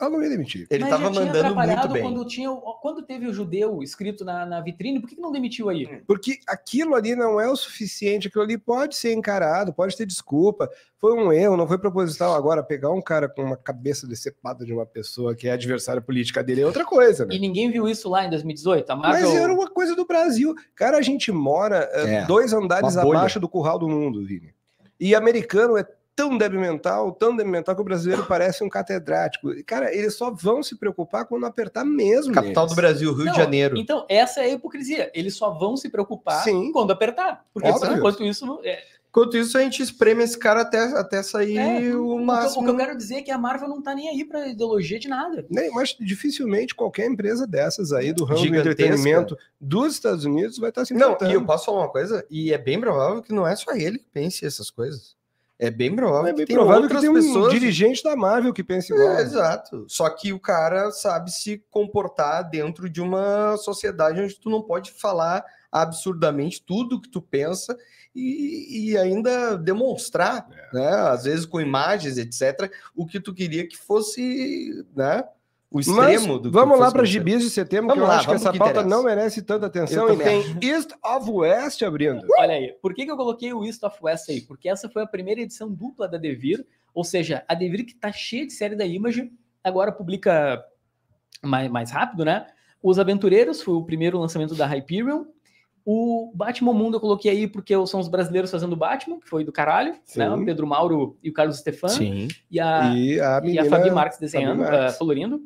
ela 0.00 0.10
não 0.10 0.22
ia 0.22 0.30
demitir. 0.30 0.66
Ele 0.70 0.84
Mas 0.84 0.90
tava 0.90 1.04
já 1.04 1.10
tinha 1.10 1.24
mandando 1.26 1.54
muito 1.56 1.88
bem. 1.88 2.02
Quando, 2.02 2.24
tinha, 2.24 2.50
quando 2.80 3.02
teve 3.02 3.26
o 3.26 3.32
judeu 3.32 3.82
escrito 3.82 4.24
na, 4.24 4.46
na 4.46 4.60
vitrine, 4.60 5.00
por 5.00 5.08
que, 5.08 5.16
que 5.16 5.20
não 5.20 5.32
demitiu 5.32 5.68
aí? 5.68 5.86
Porque 6.06 6.38
aquilo 6.46 6.94
ali 6.94 7.16
não 7.16 7.40
é 7.40 7.50
o 7.50 7.56
suficiente, 7.56 8.28
aquilo 8.28 8.44
ali 8.44 8.56
pode 8.56 8.94
ser 8.94 9.12
encarado, 9.12 9.72
pode 9.72 9.96
ter 9.96 10.06
desculpa. 10.06 10.70
Foi 10.98 11.12
um 11.14 11.32
erro, 11.32 11.56
não 11.56 11.66
foi 11.66 11.78
proposital. 11.78 12.34
Agora, 12.34 12.62
pegar 12.62 12.90
um 12.90 13.02
cara 13.02 13.28
com 13.28 13.42
uma 13.42 13.56
cabeça 13.56 14.06
decepada 14.06 14.64
de 14.64 14.72
uma 14.72 14.86
pessoa 14.86 15.34
que 15.34 15.48
é 15.48 15.52
adversária 15.52 16.00
política 16.00 16.44
dele 16.44 16.60
é 16.60 16.66
outra 16.66 16.84
coisa, 16.84 17.26
né? 17.26 17.34
E 17.34 17.38
ninguém 17.38 17.68
viu 17.70 17.88
isso 17.88 18.08
lá 18.08 18.24
em 18.24 18.30
2018. 18.30 18.88
A 18.90 18.96
Mas 18.96 19.22
Marvel. 19.22 19.42
era 19.42 19.52
uma 19.52 19.68
coisa 19.68 19.96
do 19.96 20.06
Brasil. 20.06 20.54
Cara, 20.76 20.98
a 20.98 21.02
gente 21.02 21.32
mora 21.32 21.88
eh, 21.92 22.14
É, 22.14 22.26
dois 22.26 22.52
andares 22.52 22.96
abaixo 22.96 23.40
do 23.40 23.48
curral 23.48 23.78
do 23.78 23.88
mundo, 23.88 24.24
Vini. 24.24 24.54
E 25.00 25.14
americano 25.14 25.76
é 25.76 25.86
tão 26.18 26.36
débil 26.36 26.60
mental, 26.60 27.12
tão 27.12 27.34
débil 27.36 27.52
mental 27.52 27.74
que 27.76 27.80
o 27.80 27.84
brasileiro 27.84 28.26
parece 28.26 28.64
um 28.64 28.68
catedrático. 28.68 29.52
E, 29.52 29.62
Cara, 29.62 29.94
eles 29.94 30.14
só 30.16 30.30
vão 30.32 30.62
se 30.64 30.76
preocupar 30.76 31.24
quando 31.26 31.46
apertar 31.46 31.84
mesmo. 31.84 32.34
Capital 32.34 32.64
neles. 32.64 32.72
do 32.74 32.76
Brasil, 32.76 33.14
Rio 33.14 33.24
Não, 33.26 33.32
de 33.32 33.38
Janeiro. 33.38 33.78
Então, 33.78 34.04
essa 34.08 34.40
é 34.40 34.46
a 34.46 34.48
hipocrisia. 34.54 35.10
Eles 35.14 35.36
só 35.36 35.50
vão 35.50 35.76
se 35.76 35.88
preocupar 35.88 36.42
Sim. 36.42 36.72
quando 36.72 36.90
apertar. 36.90 37.44
Porque 37.54 37.68
Óbvio. 37.68 37.96
enquanto 37.96 38.22
isso. 38.24 38.44
não- 38.44 38.60
É, 38.64 38.82
Enquanto 39.10 39.38
isso, 39.38 39.56
a 39.56 39.62
gente 39.62 39.82
espreme 39.82 40.22
esse 40.22 40.38
cara 40.38 40.60
até, 40.60 40.80
até 40.92 41.22
sair 41.22 41.56
É, 41.56 41.96
o 41.96 42.16
o, 42.16 42.24
máximo. 42.24 42.60
o 42.60 42.64
que 42.66 42.70
eu 42.70 42.76
quero 42.76 42.94
dizer 42.96 43.14
é 43.16 43.22
que 43.22 43.30
a 43.30 43.38
Marvel 43.38 43.66
não 43.66 43.80
tá 43.80 43.94
nem 43.94 44.06
aí 44.10 44.22
pra 44.22 44.46
ideologia 44.48 44.98
de 44.98 45.08
nada. 45.08 45.46
Nem, 45.48 45.70
mas 45.70 45.96
dificilmente 45.98 46.74
qualquer 46.74 47.06
empresa 47.06 47.46
dessas 47.46 47.90
aí 47.92 48.12
do 48.12 48.24
ramo 48.24 48.38
do 48.38 48.44
Gigantesca. 48.44 48.70
entretenimento 48.82 49.36
dos 49.58 49.94
Estados 49.94 50.26
Unidos 50.26 50.58
vai 50.58 50.68
estar 50.68 50.84
se 50.84 50.92
Não, 50.92 51.16
e 51.22 51.32
eu 51.32 51.42
posso 51.44 51.64
falar 51.64 51.78
uma 51.78 51.88
coisa? 51.90 52.24
E 52.30 52.52
é 52.52 52.58
bem 52.58 52.78
provável 52.78 53.22
que 53.22 53.32
não 53.32 53.46
é 53.46 53.56
só 53.56 53.72
ele 53.72 53.98
que 53.98 54.06
pense 54.12 54.44
essas 54.44 54.70
coisas. 54.70 55.16
É 55.58 55.70
bem 55.70 55.94
provável 55.96 56.28
É 56.28 56.32
bem 56.32 56.46
que 56.46 56.52
provável 56.54 56.88
que 56.88 57.00
tem 57.00 57.08
um 57.08 57.14
pessoas. 57.14 57.52
dirigente 57.52 58.02
da 58.04 58.14
Marvel 58.14 58.52
que 58.52 58.62
pense 58.62 58.92
igual. 58.92 59.08
É, 59.18 59.22
exato. 59.22 59.84
Só 59.88 60.08
que 60.08 60.32
o 60.32 60.38
cara 60.38 60.90
sabe 60.92 61.32
se 61.32 61.62
comportar 61.70 62.48
dentro 62.48 62.88
de 62.88 63.00
uma 63.00 63.56
sociedade 63.56 64.20
onde 64.20 64.38
tu 64.38 64.48
não 64.50 64.62
pode 64.62 64.92
falar 64.92 65.44
absurdamente 65.72 66.62
tudo 66.64 67.00
que 67.00 67.08
tu 67.10 67.20
pensa 67.20 67.76
e, 68.14 68.90
e 68.92 68.96
ainda 68.98 69.56
demonstrar, 69.56 70.46
É. 70.50 70.74
né? 70.76 70.88
Às 71.10 71.24
vezes 71.24 71.44
com 71.44 71.60
imagens, 71.60 72.18
etc., 72.18 72.72
o 72.94 73.04
que 73.06 73.20
tu 73.20 73.34
queria 73.34 73.66
que 73.66 73.76
fosse, 73.76 74.84
né? 74.94 75.24
O 75.70 75.76
Mas 75.76 75.86
extremo 75.86 76.38
do 76.38 76.50
que 76.50 76.54
vamos 76.54 76.78
lá 76.78 76.90
para 76.90 77.04
gibis 77.04 77.42
de 77.42 77.50
setembro, 77.50 77.88
Vamos 77.88 78.00
que 78.02 78.04
eu 78.04 78.08
lá, 78.08 78.16
acho 78.18 78.28
que 78.28 78.34
essa 78.34 78.50
que 78.52 78.58
pauta 78.58 78.80
interessa. 78.80 78.88
não 78.96 79.02
merece 79.02 79.42
tanta 79.42 79.66
atenção 79.66 80.08
Eu 80.08 80.14
e 80.14 80.24
tem 80.24 80.42
East 80.62 80.90
of 81.04 81.30
West 81.30 81.82
abrindo. 81.82 82.26
Olha 82.38 82.54
aí, 82.54 82.74
por 82.80 82.94
que, 82.94 83.04
que 83.04 83.10
eu 83.10 83.16
coloquei 83.18 83.52
o 83.52 83.62
East 83.62 83.82
of 83.82 83.98
West 84.00 84.30
aí? 84.30 84.40
Porque 84.40 84.66
essa 84.66 84.88
foi 84.88 85.02
a 85.02 85.06
primeira 85.06 85.42
edição 85.42 85.70
dupla 85.70 86.08
da 86.08 86.16
Devir, 86.16 86.64
ou 86.94 87.04
seja, 87.04 87.44
a 87.46 87.54
Devir 87.54 87.84
que 87.84 87.94
tá 87.94 88.10
cheia 88.10 88.46
de 88.46 88.52
série 88.54 88.76
da 88.76 88.86
Image, 88.86 89.30
agora 89.62 89.92
publica 89.92 90.64
mais, 91.42 91.70
mais 91.70 91.90
rápido, 91.90 92.24
né? 92.24 92.46
Os 92.82 92.98
Aventureiros 92.98 93.60
foi 93.60 93.74
o 93.74 93.84
primeiro 93.84 94.18
lançamento 94.18 94.54
da 94.54 94.64
Hyperion. 94.66 95.24
O 95.84 96.32
Batman 96.34 96.72
Mundo 96.72 96.96
eu 96.96 97.00
coloquei 97.00 97.30
aí 97.30 97.46
porque 97.46 97.74
são 97.86 98.00
os 98.00 98.08
brasileiros 98.08 98.50
fazendo 98.50 98.74
Batman, 98.76 99.18
que 99.20 99.28
foi 99.28 99.44
do 99.44 99.52
caralho, 99.52 99.92
né? 99.92 99.98
Sim. 100.04 100.22
O 100.28 100.44
Pedro 100.46 100.66
Mauro 100.66 101.18
e 101.22 101.28
o 101.28 101.32
Carlos 101.32 101.58
Stefan. 101.58 101.88
Sim. 101.88 102.28
E 102.50 102.58
a, 102.58 102.94
E 102.94 102.94
a 102.94 102.94
e 102.94 103.20
a 103.20 103.40
menina... 103.42 103.64
Fabi 103.66 103.90
Marques 103.90 104.18
desenhando, 104.18 104.62
Fabi 104.64 104.76
Marques. 104.76 104.94
ah, 104.94 104.98
colorindo. 104.98 105.42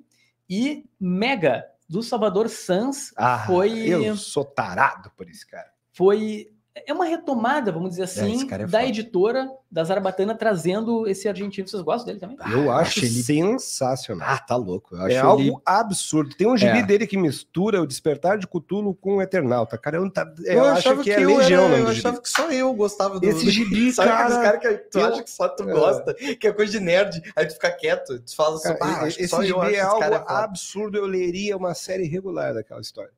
E 0.55 0.85
Mega, 1.01 1.65
do 1.89 2.03
Salvador 2.03 2.47
Sans, 2.51 3.11
Ah, 3.17 3.45
foi- 3.47 3.89
eu 3.89 4.15
sou 4.19 4.45
tarado 4.45 5.11
por 5.17 5.27
esse 5.31 5.47
cara. 5.47 5.73
foi 5.95 6.52
é 6.75 6.93
uma 6.93 7.05
retomada, 7.05 7.71
vamos 7.71 7.91
dizer 7.91 8.05
assim, 8.05 8.35
esse 8.35 8.47
cara 8.47 8.63
é 8.63 8.67
da 8.67 8.79
foda. 8.79 8.89
editora 8.89 9.51
da 9.71 9.85
Zarabatana 9.85 10.35
trazendo 10.35 11.07
esse 11.07 11.29
argentino. 11.29 11.69
Vocês 11.69 11.83
gostam 11.83 12.07
dele 12.07 12.19
também? 12.21 12.37
Eu 12.53 12.71
acho 12.73 12.99
acho 12.99 13.05
ele- 13.05 13.23
sensacional. 13.23 14.27
Ah, 14.31 14.39
tá 14.39 14.57
louco. 14.57 14.95
Eu 14.97 15.03
acho 15.03 15.15
É 15.15 15.19
algo 15.19 15.43
ele- 15.43 15.53
absurdo. 15.65 16.35
Tem 16.37 16.47
um 16.47 16.57
gibi 16.57 16.79
É. 16.79 16.83
dele 16.83 17.07
que 17.07 17.17
mistura 17.17 17.81
o 17.83 17.87
Despertar 17.87 18.39
de 18.39 18.47
Cthulhu 18.47 18.95
com 18.95 19.17
o 19.17 19.23
Eternauta. 19.23 19.77
Cara, 19.79 19.97
eu, 19.99 20.03
não 20.03 20.11
tá- 20.11 20.31
eu, 20.45 20.53
Eu, 20.55 20.65
acho 20.65 20.79
achava 20.79 21.03
que, 21.03 21.15
que, 21.15 21.21
é 21.21 21.25
eu, 21.25 21.37
Legião 21.37 21.63
o 21.65 21.67
era, 21.69 21.79
eu 21.79 21.85
do 21.87 21.93
gibi. 21.93 22.07
achava 22.07 22.23
que 22.23 22.29
só 22.29 22.51
eu 22.51 22.73
gostava 22.75 23.21
do. 23.21 23.27
Esse 23.27 23.51
gibi, 23.51 23.93
Sabe 23.93 24.11
aqueles 24.11 24.37
cara... 24.37 24.59
caras 24.59 24.79
que 24.81 24.89
tu 24.91 24.99
eu- 24.99 25.07
acha 25.07 25.23
que 25.23 25.31
só 25.31 25.49
tu 25.49 25.69
É. 25.69 25.73
gosta, 25.73 26.15
que 26.15 26.47
é 26.47 26.53
coisa 26.53 26.73
de 26.73 26.81
nerd, 26.81 27.33
aí 27.37 27.47
tu 27.47 27.55
fica 27.55 27.71
quieto, 27.71 28.19
tu 28.21 28.35
fala 28.37 28.57
assim, 28.57 28.75
Cara, 28.77 28.79
ah, 28.85 29.03
acho 29.05 29.17
que 29.17 29.23
esse 29.25 29.31
só 29.31 29.43
eu 29.43 29.47
gibi 29.47 29.59
acho 29.59 29.67
é 29.67 29.71
que 29.71 29.77
esse 29.77 29.87
algo 29.87 30.05
é 30.05 30.25
absurdo. 30.27 30.97
Eu 30.99 31.07
leria 31.07 31.57
uma 31.57 31.75
série 31.75 32.05
regular 32.07 32.55
daquela 32.55 32.81
história. 32.81 33.11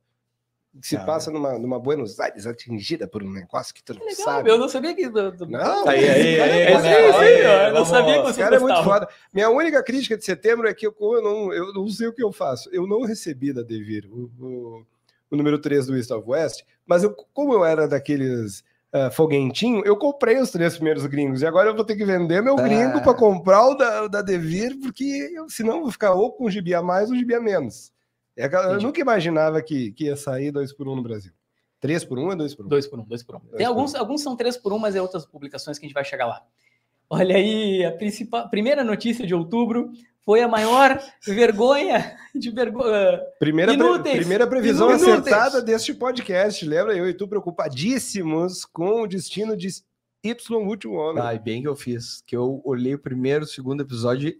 Que 0.80 0.88
se 0.88 0.96
Cara. 0.96 1.06
passa 1.06 1.30
numa, 1.30 1.56
numa 1.58 1.78
Buenos 1.78 2.18
Aires 2.18 2.46
atingida 2.46 3.06
por 3.06 3.22
um 3.22 3.30
negócio 3.30 3.72
que 3.72 3.82
tu 3.82 3.94
não 3.94 4.00
legal, 4.04 4.24
sabe. 4.24 4.50
eu 4.50 4.58
não 4.58 4.68
sabia 4.68 4.92
que. 4.94 5.08
Do, 5.08 5.30
do... 5.30 5.46
Não, 5.46 5.88
Aí, 5.88 6.08
aí, 6.08 6.40
aí, 6.40 6.60
É, 6.62 6.82
né? 6.82 7.10
Olha, 7.12 7.68
eu 7.68 7.74
não 7.74 7.84
sabia 7.84 8.14
que 8.16 8.22
você 8.22 8.40
cara 8.42 8.56
é 8.56 8.58
muito 8.58 8.82
foda. 8.82 9.08
Minha 9.32 9.50
única 9.50 9.82
crítica 9.84 10.16
de 10.16 10.24
setembro 10.24 10.66
é 10.66 10.74
que 10.74 10.86
eu, 10.86 10.94
eu, 11.00 11.22
não, 11.22 11.52
eu 11.52 11.72
não 11.72 11.88
sei 11.88 12.08
o 12.08 12.12
que 12.12 12.22
eu 12.22 12.32
faço. 12.32 12.68
Eu 12.72 12.86
não 12.88 13.02
recebi 13.02 13.52
da 13.52 13.62
Devir 13.62 14.06
o, 14.10 14.30
o, 14.40 14.86
o 15.30 15.36
número 15.36 15.60
3 15.60 15.86
do 15.86 15.96
East 15.96 16.10
of 16.10 16.28
West, 16.28 16.62
mas 16.84 17.04
eu, 17.04 17.14
como 17.32 17.52
eu 17.52 17.64
era 17.64 17.86
daqueles 17.86 18.64
ah, 18.92 19.10
foguentinho, 19.10 19.82
eu 19.84 19.96
comprei 19.96 20.38
os 20.40 20.50
três 20.52 20.74
primeiros 20.74 21.04
gringos. 21.06 21.42
E 21.42 21.46
agora 21.46 21.68
eu 21.70 21.74
vou 21.74 21.84
ter 21.84 21.96
que 21.96 22.04
vender 22.04 22.40
meu 22.42 22.56
Ah. 22.58 22.62
gringo 22.62 23.00
para 23.02 23.12
comprar 23.14 23.66
o 23.66 23.74
da, 23.74 24.04
o 24.04 24.08
da 24.08 24.22
Devir, 24.22 24.78
porque 24.80 25.32
eu, 25.34 25.48
senão 25.48 25.76
eu 25.76 25.82
vou 25.82 25.90
ficar 25.90 26.14
ou 26.14 26.32
com 26.32 26.46
um 26.46 26.50
gibi 26.50 26.74
a 26.74 26.82
mais 26.82 27.08
ou 27.10 27.14
um 27.16 27.18
gibi 27.18 27.34
a 27.34 27.40
menos. 27.40 27.92
É 28.36 28.46
eu 28.46 28.64
Entendi. 28.70 28.84
nunca 28.84 29.00
imaginava 29.00 29.62
que, 29.62 29.92
que 29.92 30.04
ia 30.04 30.16
sair 30.16 30.50
dois 30.50 30.72
por 30.72 30.88
um 30.88 30.96
no 30.96 31.02
Brasil. 31.02 31.32
Três 31.80 32.04
por 32.04 32.18
um 32.18 32.32
é 32.32 32.36
dois 32.36 32.54
por 32.54 32.64
um? 32.66 32.68
Dois 32.68 32.86
por 32.86 32.98
um, 32.98 33.04
dois 33.04 33.22
por 33.22 33.36
um. 33.36 33.38
Dois 33.40 33.50
Tem 33.56 33.66
por 33.66 33.70
alguns, 33.70 33.94
alguns 33.94 34.22
são 34.22 34.34
três 34.36 34.56
por 34.56 34.72
um, 34.72 34.78
mas 34.78 34.96
é 34.96 35.02
outras 35.02 35.26
publicações 35.26 35.78
que 35.78 35.84
a 35.84 35.88
gente 35.88 35.94
vai 35.94 36.04
chegar 36.04 36.26
lá. 36.26 36.42
Olha 37.10 37.36
aí, 37.36 37.84
a 37.84 37.92
principal, 37.92 38.48
primeira 38.48 38.82
notícia 38.82 39.26
de 39.26 39.34
outubro 39.34 39.92
foi 40.24 40.40
a 40.42 40.48
maior 40.48 40.98
vergonha 41.26 42.16
de 42.34 42.50
vergonha. 42.50 43.20
Primeira, 43.38 43.76
pre- 43.76 44.12
primeira 44.16 44.46
previsão 44.46 44.88
Inúteis. 44.88 45.10
acertada 45.18 45.60
deste 45.62 45.92
podcast. 45.92 46.64
Lembra? 46.64 46.96
Eu 46.96 47.06
e 47.08 47.12
tu 47.14 47.28
preocupadíssimos 47.28 48.64
com 48.64 49.02
o 49.02 49.06
destino 49.06 49.54
de 49.56 49.68
Y 50.24 50.56
Último 50.66 50.94
Homem. 50.94 51.22
Ai, 51.22 51.38
bem 51.38 51.60
que 51.60 51.68
eu 51.68 51.76
fiz, 51.76 52.22
que 52.26 52.34
eu 52.34 52.62
olhei 52.64 52.94
o 52.94 52.98
primeiro, 52.98 53.44
o 53.44 53.48
segundo 53.48 53.82
episódio 53.82 54.34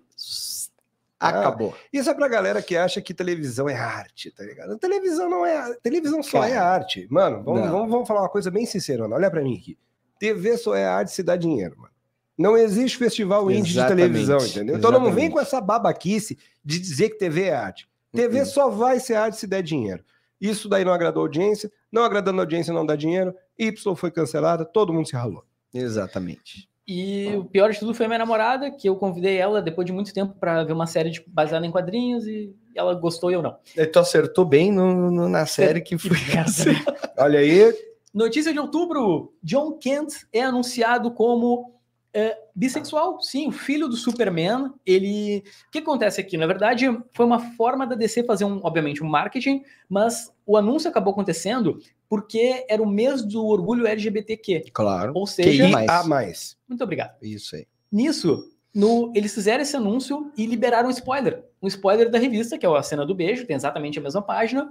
Ah, 1.18 1.28
acabou. 1.40 1.74
Isso 1.92 2.10
é 2.10 2.14
pra 2.14 2.28
galera 2.28 2.60
que 2.60 2.76
acha 2.76 3.00
que 3.00 3.14
televisão 3.14 3.68
é 3.68 3.74
arte, 3.76 4.30
tá 4.30 4.42
ligado? 4.44 4.76
Televisão 4.78 5.30
não 5.30 5.46
é. 5.46 5.74
Televisão 5.82 6.22
só 6.22 6.40
Cara, 6.40 6.52
é 6.52 6.56
arte. 6.56 7.06
Mano, 7.10 7.42
vamos, 7.42 7.70
vamos, 7.70 7.90
vamos 7.90 8.08
falar 8.08 8.20
uma 8.22 8.28
coisa 8.28 8.50
bem 8.50 8.66
sincera, 8.66 9.06
olha 9.08 9.30
pra 9.30 9.42
mim 9.42 9.56
aqui. 9.56 9.78
TV 10.18 10.56
só 10.58 10.74
é 10.74 10.84
arte 10.86 11.12
se 11.12 11.22
dá 11.22 11.36
dinheiro, 11.36 11.76
mano. 11.78 11.92
Não 12.36 12.56
existe 12.56 12.98
festival 12.98 13.48
indie 13.50 13.72
de 13.72 13.78
Exatamente, 13.78 14.06
televisão, 14.08 14.38
entendeu? 14.44 14.76
Então 14.76 14.90
não 14.90 15.00
vem 15.02 15.08
exatamente. 15.10 15.32
com 15.32 15.40
essa 15.40 15.60
babaquice 15.60 16.36
de 16.64 16.78
dizer 16.80 17.10
que 17.10 17.18
TV 17.18 17.44
é 17.44 17.54
arte. 17.54 17.88
TV 18.12 18.40
Uhum. 18.40 18.44
só 18.46 18.68
vai 18.68 18.98
ser 18.98 19.14
arte 19.14 19.36
se 19.38 19.46
der 19.46 19.62
dinheiro. 19.62 20.04
Isso 20.40 20.68
daí 20.68 20.84
não 20.84 20.92
agradou 20.92 21.22
a 21.22 21.26
audiência, 21.26 21.70
não 21.92 22.02
agradando 22.04 22.40
a 22.40 22.42
audiência 22.42 22.72
não 22.72 22.84
dá 22.84 22.96
dinheiro, 22.96 23.32
Y 23.56 23.94
foi 23.96 24.10
cancelada, 24.10 24.64
todo 24.64 24.92
mundo 24.92 25.06
se 25.08 25.14
ralou. 25.14 25.44
Exatamente. 25.72 26.68
E 26.86 27.34
o 27.36 27.44
pior 27.44 27.72
de 27.72 27.78
tudo 27.78 27.94
foi 27.94 28.04
a 28.04 28.08
minha 28.08 28.18
namorada, 28.18 28.70
que 28.70 28.86
eu 28.88 28.96
convidei 28.96 29.38
ela 29.38 29.62
depois 29.62 29.86
de 29.86 29.92
muito 29.92 30.12
tempo 30.12 30.34
para 30.38 30.62
ver 30.64 30.72
uma 30.74 30.86
série 30.86 31.10
tipo, 31.10 31.30
baseada 31.30 31.66
em 31.66 31.70
quadrinhos 31.70 32.26
e 32.26 32.54
ela 32.74 32.94
gostou 32.94 33.30
e 33.30 33.34
eu 33.34 33.42
não. 33.42 33.56
E 33.76 33.86
tu 33.86 33.98
acertou 33.98 34.44
bem 34.44 34.70
no, 34.70 35.10
no- 35.10 35.28
na 35.28 35.46
série 35.46 35.80
que 35.80 35.96
foi. 35.96 36.16
Olha 37.16 37.38
aí, 37.38 37.74
Notícia 38.12 38.52
de 38.52 38.58
outubro: 38.60 39.32
John 39.42 39.72
Kent 39.72 40.12
é 40.32 40.42
anunciado 40.42 41.10
como 41.10 41.72
é, 42.12 42.36
bissexual. 42.54 43.20
Sim, 43.22 43.48
o 43.48 43.52
filho 43.52 43.88
do 43.88 43.96
Superman. 43.96 44.70
Ele. 44.84 45.42
O 45.68 45.70
que 45.70 45.78
acontece 45.78 46.20
aqui? 46.20 46.36
Na 46.36 46.46
verdade, 46.46 46.86
foi 47.12 47.24
uma 47.24 47.40
forma 47.56 47.86
da 47.86 47.94
DC 47.96 48.24
fazer, 48.24 48.44
um, 48.44 48.60
obviamente, 48.62 49.02
um 49.02 49.08
marketing, 49.08 49.62
mas 49.88 50.32
o 50.46 50.56
anúncio 50.56 50.88
acabou 50.88 51.12
acontecendo 51.12 51.78
porque 52.08 52.64
era 52.68 52.82
o 52.82 52.86
mês 52.86 53.22
do 53.22 53.44
orgulho 53.46 53.86
LGBTQ. 53.86 54.66
Claro. 54.72 55.12
Ou 55.14 55.26
seja, 55.26 55.66
QI 55.68 55.86
a 55.88 56.04
mais. 56.04 56.56
muito 56.68 56.82
obrigado. 56.84 57.16
Isso 57.22 57.56
aí. 57.56 57.66
Nisso, 57.90 58.50
no- 58.74 59.12
eles 59.14 59.32
fizeram 59.34 59.62
esse 59.62 59.76
anúncio 59.76 60.30
e 60.36 60.46
liberaram 60.46 60.88
um 60.88 60.92
spoiler. 60.92 61.44
Um 61.62 61.66
spoiler 61.68 62.10
da 62.10 62.18
revista, 62.18 62.58
que 62.58 62.66
é 62.66 62.68
a 62.68 62.82
cena 62.82 63.06
do 63.06 63.14
beijo, 63.14 63.46
tem 63.46 63.56
exatamente 63.56 63.98
a 63.98 64.02
mesma 64.02 64.20
página. 64.22 64.70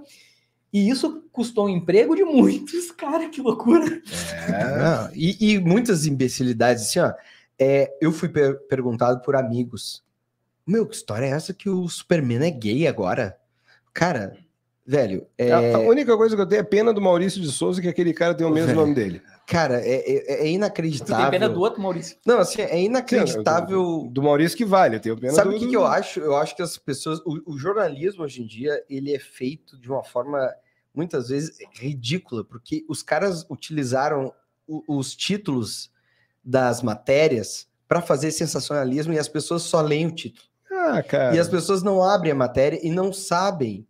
E 0.72 0.88
isso 0.88 1.24
custou 1.32 1.66
o 1.66 1.68
emprego 1.68 2.14
de 2.16 2.24
muitos, 2.24 2.90
cara, 2.92 3.28
que 3.28 3.40
loucura. 3.40 3.86
Não, 3.86 5.10
e, 5.14 5.54
e 5.54 5.58
muitas 5.58 6.04
imbecilidades, 6.06 6.84
assim, 6.84 6.98
ó. 7.00 7.12
é, 7.58 7.92
eu 8.00 8.10
fui 8.12 8.28
per- 8.28 8.58
perguntado 8.68 9.20
por 9.22 9.36
amigos 9.36 10.02
Meu, 10.66 10.86
que 10.86 10.96
história 10.96 11.26
é 11.26 11.30
essa 11.30 11.52
que 11.54 11.68
o 11.68 11.88
Superman 11.88 12.44
é 12.46 12.50
gay 12.50 12.86
agora? 12.86 13.38
Cara, 13.92 14.36
velho, 14.86 15.26
é... 15.38 15.50
A, 15.52 15.76
a 15.76 15.80
única 15.80 16.16
coisa 16.16 16.34
que 16.36 16.42
eu 16.42 16.46
tenho 16.46 16.60
é 16.60 16.62
pena 16.64 16.92
do 16.92 17.00
Maurício 17.00 17.40
de 17.40 17.50
Souza, 17.50 17.80
que 17.80 17.88
aquele 17.88 18.12
cara 18.12 18.34
tem 18.34 18.46
o 18.46 18.50
mesmo 18.50 18.68
Velho. 18.68 18.80
nome 18.80 18.94
dele. 18.94 19.22
cara, 19.46 19.80
é, 19.80 19.94
é- 19.94 20.16
é 20.32 20.36
Tu 20.36 20.42
tem 20.42 20.54
inacreditável. 20.54 21.30
pena 21.30 21.48
do 21.48 21.60
outro, 21.60 21.80
Maurício. 21.82 22.16
Não, 22.26 22.38
assim, 22.38 22.60
é 22.62 22.80
inacreditável. 22.82 24.08
Do 24.10 24.22
Maurício 24.22 24.56
que 24.56 24.64
vale, 24.64 24.96
eu 24.96 25.00
tenho 25.00 25.16
pena 25.18 25.32
Sabe 25.32 25.50
do, 25.50 25.56
o 25.56 25.58
que, 25.58 25.64
do- 25.66 25.70
que 25.70 25.76
eu 25.76 25.86
acho? 25.86 26.20
Eu 26.20 26.36
acho 26.36 26.54
que 26.56 26.62
as 26.62 26.76
pessoas. 26.78 27.20
O, 27.20 27.52
o 27.54 27.58
jornalismo 27.58 28.24
hoje 28.24 28.42
em 28.42 28.46
dia 28.46 28.82
ele 28.88 29.14
é 29.14 29.18
feito 29.18 29.78
de 29.78 29.90
uma 29.90 30.02
forma 30.04 30.38
muitas 30.94 31.28
vezes 31.28 31.56
ridícula, 31.72 32.44
porque 32.44 32.84
os 32.88 33.02
caras 33.02 33.44
utilizaram 33.50 34.32
o- 34.66 34.82
os 34.98 35.14
títulos 35.14 35.90
das 36.44 36.82
matérias 36.82 37.66
para 37.88 38.00
fazer 38.00 38.30
sensacionalismo 38.30 39.12
e 39.12 39.18
as 39.18 39.28
pessoas 39.28 39.62
só 39.62 39.80
leem 39.80 40.06
o 40.06 40.10
título. 40.12 40.46
Ah, 40.70 41.02
cara. 41.02 41.34
E 41.34 41.38
as 41.38 41.48
pessoas 41.48 41.82
não 41.82 42.02
abrem 42.02 42.32
a 42.32 42.34
matéria 42.34 42.78
e 42.82 42.90
não 42.90 43.12
sabem 43.12 43.86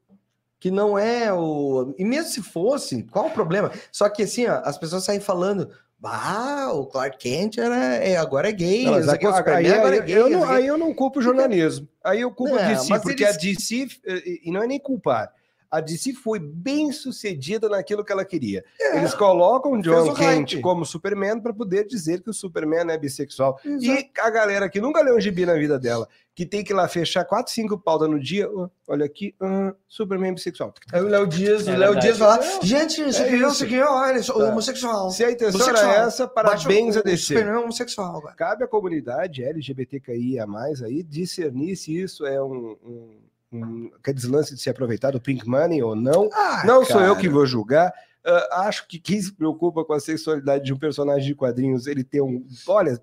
que 0.64 0.70
não 0.70 0.98
é 0.98 1.30
o. 1.30 1.94
E 1.98 2.06
mesmo 2.06 2.30
se 2.30 2.40
fosse, 2.42 3.02
qual 3.10 3.26
o 3.26 3.30
problema? 3.30 3.70
Só 3.92 4.08
que 4.08 4.22
assim, 4.22 4.46
ó, 4.46 4.62
as 4.64 4.78
pessoas 4.78 5.04
saem 5.04 5.20
falando. 5.20 5.68
Ah, 6.02 6.70
o 6.72 6.86
Clark 6.86 7.18
Kent 7.18 7.58
era, 7.58 7.96
é, 7.96 8.16
agora 8.16 8.48
é 8.48 8.52
gay. 8.52 8.86
Não, 8.86 8.92
que, 8.94 9.26
o 9.26 9.34
aí, 9.34 9.70
agora 9.70 9.96
é 9.96 10.00
gay. 10.00 10.16
eu 10.16 10.30
não 10.30 10.48
aí 10.48 10.66
eu 10.66 10.78
não 10.78 10.94
culpo 10.94 11.18
o 11.18 11.22
jornalismo. 11.22 11.86
Aí 12.02 12.22
eu 12.22 12.30
culpo 12.30 12.54
a 12.56 12.62
Não, 12.62 12.68
DC, 12.68 12.88
mas 12.88 13.02
porque 13.02 13.24
eles- 13.24 13.34
a 13.36 13.38
DC, 13.38 13.88
eh, 14.06 14.22
e 14.44 14.50
não 14.50 14.62
é 14.62 14.66
nem 14.66 14.80
culpar, 14.80 15.30
a 15.76 15.80
DC 15.80 16.12
foi 16.14 16.38
bem 16.38 16.92
sucedida 16.92 17.68
naquilo 17.68 18.04
que 18.04 18.12
ela 18.12 18.24
queria. 18.24 18.64
Eles 18.94 19.14
colocam 19.14 19.76
É. 19.76 19.80
John 19.82 20.10
o 20.10 20.14
Kent 20.14 20.52
hype. 20.52 20.60
como 20.62 20.84
Superman 20.84 21.40
para 21.40 21.52
poder 21.52 21.86
dizer 21.86 22.20
que 22.22 22.30
o 22.30 22.34
Superman 22.34 22.90
é 22.90 22.98
bissexual. 22.98 23.58
Exato. 23.64 23.84
E 23.84 24.10
a 24.20 24.30
galera 24.30 24.68
que 24.68 24.80
nunca 24.80 25.02
leu 25.02 25.16
um 25.16 25.20
gibi 25.20 25.44
na 25.46 25.54
vida 25.54 25.78
dela, 25.78 26.08
que 26.34 26.44
tem 26.44 26.64
que 26.64 26.72
ir 26.72 26.74
lá 26.74 26.88
fechar 26.88 27.24
4, 27.24 27.52
5 27.52 27.78
pautas 27.78 28.10
no 28.10 28.18
dia, 28.18 28.48
olha 28.88 29.04
aqui, 29.06 29.34
ah, 29.40 29.72
Superman 29.88 30.34
bissexual. 30.34 30.74
Aí 30.92 31.00
o 31.00 31.06
Léo 31.08 31.26
Dias, 31.26 31.66
É 31.68 31.74
o 31.74 31.78
Léo. 31.78 31.98
Dias 32.00 32.18
vai 32.18 32.28
lá, 32.28 32.36
Não, 32.38 32.62
gente, 32.62 33.00
isso 33.08 33.22
é 33.22 33.26
aqui, 33.26 33.36
isso. 33.36 33.46
isso 33.52 33.64
aqui, 33.64 33.80
olha, 33.80 34.22
sou 34.22 34.38
Tá. 34.38 34.48
homossexual. 34.48 35.10
Se 35.10 35.24
a 35.24 35.30
intenção 35.30 35.60
Bissexual. 35.60 35.90
era 35.92 36.04
essa, 36.06 36.26
parabéns 36.26 36.96
a 36.96 37.00
o- 37.00 37.02
o 37.02 37.04
DC. 37.04 37.34
Superman 37.34 37.54
é 37.54 37.58
homossexual 37.58 38.16
agora. 38.16 38.34
cabe 38.34 38.64
à 38.64 38.66
comunidade 38.68 39.42
LGBTQIA+, 39.44 40.44
aí 40.84 41.02
discernir 41.02 41.76
se 41.76 41.96
isso 41.96 42.26
é 42.26 42.42
um, 42.42 42.76
um, 42.84 43.10
um 43.54 43.90
aqueles 43.98 44.24
lance 44.24 44.54
de 44.54 44.60
se 44.60 44.68
aproveitar 44.70 45.12
do 45.12 45.20
pink 45.20 45.46
money 45.48 45.82
ou 45.82 45.94
não. 45.94 46.28
Ah, 46.32 46.62
não 46.66 46.84
sou 46.84 47.00
eu 47.00 47.08
cara. 47.14 47.20
que 47.20 47.28
vou 47.28 47.46
julgar. 47.46 47.92
Ah, 48.26 48.62
acho 48.68 48.88
que 48.88 48.98
quem 48.98 49.20
se 49.20 49.32
preocupa 49.32 49.84
com 49.84 49.92
a 49.92 50.00
sexualidade 50.00 50.64
de 50.64 50.72
um 50.72 50.78
personagem 50.78 51.26
de 51.28 51.34
quadrinhos, 51.34 51.86
ele 51.86 52.02
tem 52.02 52.22
um... 52.22 52.44
Olha, 52.66 52.98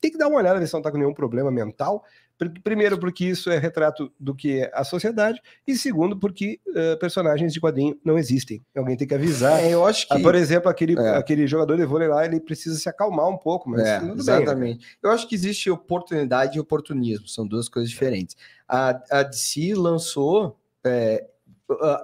tem 0.00 0.10
que 0.10 0.16
dar 0.18 0.28
uma 0.28 0.38
olhada 0.38 0.58
ver 0.58 0.66
se 0.66 0.72
não 0.74 0.80
tá 0.82 0.90
com 0.90 0.96
nenhum 0.98 1.12
problema 1.14 1.50
mental. 1.50 2.02
Pr- 2.38 2.48
Primeiro, 2.64 2.98
porque 2.98 3.26
isso 3.26 3.50
é 3.50 3.58
retrato 3.58 4.10
do 4.18 4.34
que 4.34 4.60
é 4.60 4.70
a 4.74 4.82
sociedade. 4.82 5.38
E 5.66 5.76
segundo, 5.76 6.18
porque 6.18 6.58
ah, 6.74 6.96
personagens 6.98 7.52
de 7.52 7.60
quadrinho 7.60 7.98
não 8.02 8.16
existem. 8.16 8.62
Alguém 8.74 8.96
tem 8.96 9.06
que 9.06 9.14
avisar. 9.14 9.60
É, 9.62 9.74
eu 9.74 9.84
acho 9.84 10.08
que... 10.08 10.14
Ah, 10.14 10.20
por 10.20 10.34
exemplo, 10.34 10.70
aquele, 10.70 10.98
É. 10.98 11.16
aquele 11.18 11.46
jogador 11.46 11.76
de 11.76 11.84
vôlei 11.84 12.08
lá, 12.08 12.24
ele 12.24 12.40
precisa 12.40 12.78
se 12.78 12.88
acalmar 12.88 13.28
um 13.28 13.36
pouco, 13.36 13.68
mas 13.68 13.82
É, 13.86 14.00
tudo 14.00 14.24
bem. 14.24 14.36
exatamente. 14.36 14.86
Eu 15.02 15.10
acho 15.10 15.28
que 15.28 15.34
existe 15.34 15.70
oportunidade 15.70 16.56
e 16.56 16.60
oportunismo, 16.60 17.28
são 17.28 17.46
duas 17.46 17.68
coisas 17.68 17.90
diferentes. 17.90 18.34
A, 18.74 19.02
a 19.10 19.22
DC 19.22 19.74
lançou 19.74 20.58
é, 20.82 21.26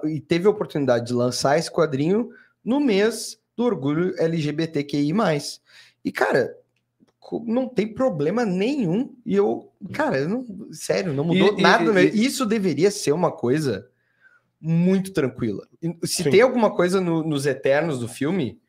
e 0.05 0.19
teve 0.21 0.45
a 0.45 0.51
oportunidade 0.51 1.07
de 1.07 1.13
lançar 1.13 1.57
esse 1.57 1.71
quadrinho 1.71 2.29
no 2.63 2.79
mês 2.79 3.39
do 3.57 3.63
orgulho 3.63 4.13
LGBTQI. 4.21 5.11
E, 6.05 6.11
cara, 6.11 6.55
não 7.45 7.67
tem 7.67 7.87
problema 7.87 8.45
nenhum. 8.45 9.15
E 9.25 9.35
eu, 9.35 9.71
cara, 9.93 10.19
eu 10.19 10.29
não, 10.29 10.45
sério, 10.71 11.11
não 11.11 11.23
mudou 11.23 11.55
E- 11.57 11.59
e- 11.59 11.63
nada. 11.63 11.91
meu- 11.91 12.03
e- 12.03 12.23
Isso 12.25 12.45
deveria 12.45 12.91
ser 12.91 13.13
uma 13.13 13.31
coisa 13.31 13.89
muito 14.61 15.11
tranquila. 15.11 15.67
E 15.81 16.07
Se 16.07 16.23
Sim. 16.23 16.29
tem 16.29 16.41
alguma 16.41 16.69
coisa 16.75 17.01
no- 17.01 17.23
nos 17.23 17.45
Eternos 17.47 17.97
do 17.99 18.07
filme 18.07 18.59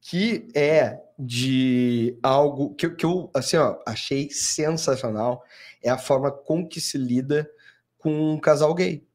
que 0.00 0.48
é 0.54 1.00
de 1.18 2.18
algo 2.22 2.74
que, 2.74 2.86
eu- 2.86 2.96
que 2.96 3.06
eu 3.06 3.30
assim, 3.32 3.56
ó, 3.56 3.78
achei 3.86 4.28
sensacional 4.30 5.42
é 5.82 5.90
a 5.90 5.98
forma 5.98 6.30
com 6.30 6.66
que 6.66 6.80
se 6.80 6.96
lida 6.96 7.50
com 7.98 8.32
um 8.32 8.38
casal 8.38 8.74
gay. 8.74 9.06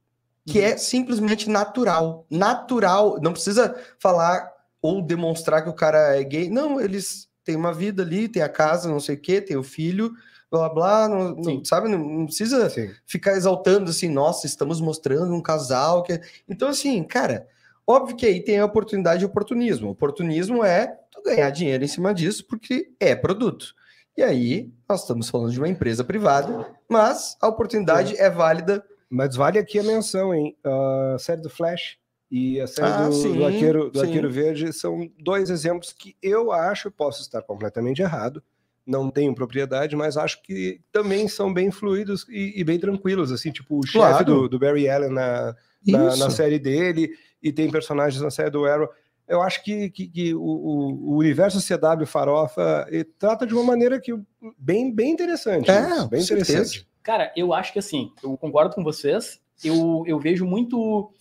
Que 0.45 0.61
é 0.61 0.78
simplesmente 0.78 1.49
natural. 1.49 2.26
Natural. 2.30 3.20
Não 3.22 3.34
precisa 3.34 3.76
falar 3.99 4.49
ou 4.82 5.01
demonstrar 5.01 5.61
que 5.63 5.70
o 5.70 5.74
cara 5.74 6.15
é 6.15 6.24
gay. 6.24 6.49
Não, 6.49 6.80
eles 6.80 7.28
têm 7.43 7.55
uma 7.55 7.74
vida 7.74 8.03
ali, 8.03 8.30
tem 8.30 8.41
a 8.41 8.49
casa, 8.49 8.89
não 8.89 8.99
sei 8.99 9.15
o 9.15 9.20
quê, 9.20 9.41
tem 9.41 9.57
o 9.57 9.63
filho, 9.63 10.13
blá 10.49 10.70
blá, 10.70 11.07
não, 11.09 11.36
não- 11.36 11.65
sabe? 11.65 11.89
Não, 11.89 11.99
não 11.99 12.26
precisa 12.26 12.70
Sim. 12.70 12.89
ficar 13.05 13.34
exaltando 13.34 13.89
assim, 13.89 14.09
nossa, 14.09 14.45
estamos 14.45 14.80
mostrando 14.80 15.34
um 15.34 15.41
casal 15.41 16.03
que. 16.03 16.20
Então, 16.47 16.70
assim, 16.70 17.03
cara, 17.03 17.47
óbvio 17.86 18.15
que 18.15 18.26
aí 18.26 18.41
tem 18.41 18.59
a 18.59 18.65
oportunidade 18.65 19.24
e 19.24 19.26
oportunismo. 19.26 19.89
Oportunismo 19.89 20.63
é 20.63 20.88
tu 21.11 21.22
ganhar 21.24 21.49
dinheiro 21.49 21.84
em 21.84 21.88
cima 21.88 22.13
disso 22.13 22.45
porque 22.47 22.91
é 22.99 23.15
produto. 23.15 23.74
E 24.18 24.24
aí, 24.24 24.74
nós 24.89 25.01
estamos 25.01 25.30
falando 25.30 25.51
de 25.51 25.59
uma 25.59 25.70
empresa 25.70 26.03
privada, 26.03 26.65
mas 26.89 27.38
a 27.39 27.47
oportunidade 27.47 28.18
é 28.18 28.30
válida. 28.30 28.84
Mas 29.09 29.36
vale 29.36 29.59
aqui 29.59 29.78
a 29.80 29.84
menção, 29.84 30.34
hein? 30.34 30.57
A 30.63 31.18
série 31.20 31.39
do 31.41 31.49
Flash 31.49 31.97
e 32.30 32.59
a 32.59 32.65
série 32.68 32.88
Ah, 32.91 33.07
do, 33.07 33.13
sim, 33.13 33.34
do, 33.38 33.45
Arqueiro, 33.45 33.89
do 33.91 33.99
sim. 33.99 34.05
Arqueiro 34.05 34.30
Verde 34.30 34.74
são 34.74 35.09
dois 35.20 35.49
exemplos 35.49 35.93
que 35.93 36.15
eu 36.22 36.51
acho, 36.51 36.91
posso 36.91 37.22
estar 37.22 37.41
completamente 37.43 38.01
errado, 38.01 38.43
não 38.86 39.09
tenho 39.11 39.34
propriedade, 39.36 39.95
mas 39.95 40.18
acho 40.18 40.41
que 40.41 40.82
também 40.91 41.28
são 41.28 41.53
bem 41.53 41.70
fluidos 41.72 42.26
e, 42.28 42.59
e 42.59 42.63
bem 42.63 42.80
tranquilos, 42.80 43.32
assim, 43.32 43.51
tipo 43.51 43.78
o 43.80 43.86
chefe 43.86 43.97
Claro. 43.97 44.26
do, 44.26 44.49
do 44.49 44.59
Barry 44.59 44.89
Allen 44.89 45.11
na, 45.11 45.55
na, 45.86 46.15
na 46.18 46.30
série 46.32 46.57
dele 46.59 47.11
e 47.41 47.53
tem 47.53 47.70
personagens 47.72 48.22
na 48.22 48.32
série 48.32 48.49
do 48.49 48.65
Arrow. 48.65 48.89
Eu 49.28 49.41
acho 49.41 49.63
que, 49.63 49.89
que, 49.89 50.07
que 50.07 50.34
o, 50.34 50.39
o- 50.41 51.09
o 51.11 51.17
universo 51.17 51.59
CW 51.59 52.05
Farofa 52.05 52.88
trata 53.19 53.45
de 53.45 53.53
uma 53.53 53.63
maneira 53.63 53.99
que 53.99 54.13
bem, 54.57 54.91
bem 54.93 55.11
interessante. 55.11 55.69
É, 55.69 55.82
bem 55.82 56.19
com 56.19 56.21
certeza. 56.21 56.51
interessante. 56.53 56.88
Cara, 57.03 57.32
eu 57.36 57.53
acho 57.53 57.73
que 57.73 57.80
assim, 57.80 58.11
eu 58.23 58.38
concordo 58.38 58.73
com 58.75 58.84
vocês. 58.84 59.41
Eu, 59.63 60.03
eu 60.07 60.19
vejo 60.19 60.45
muito 60.45 61.11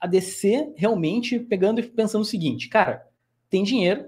a- 0.00 0.06
DC 0.06 0.72
realmente 0.76 1.38
pegando 1.38 1.80
e 1.80 1.82
pensando 1.82 2.22
o 2.22 2.26
seguinte, 2.26 2.68
cara, 2.68 3.06
tem 3.48 3.62
dinheiro, 3.64 4.06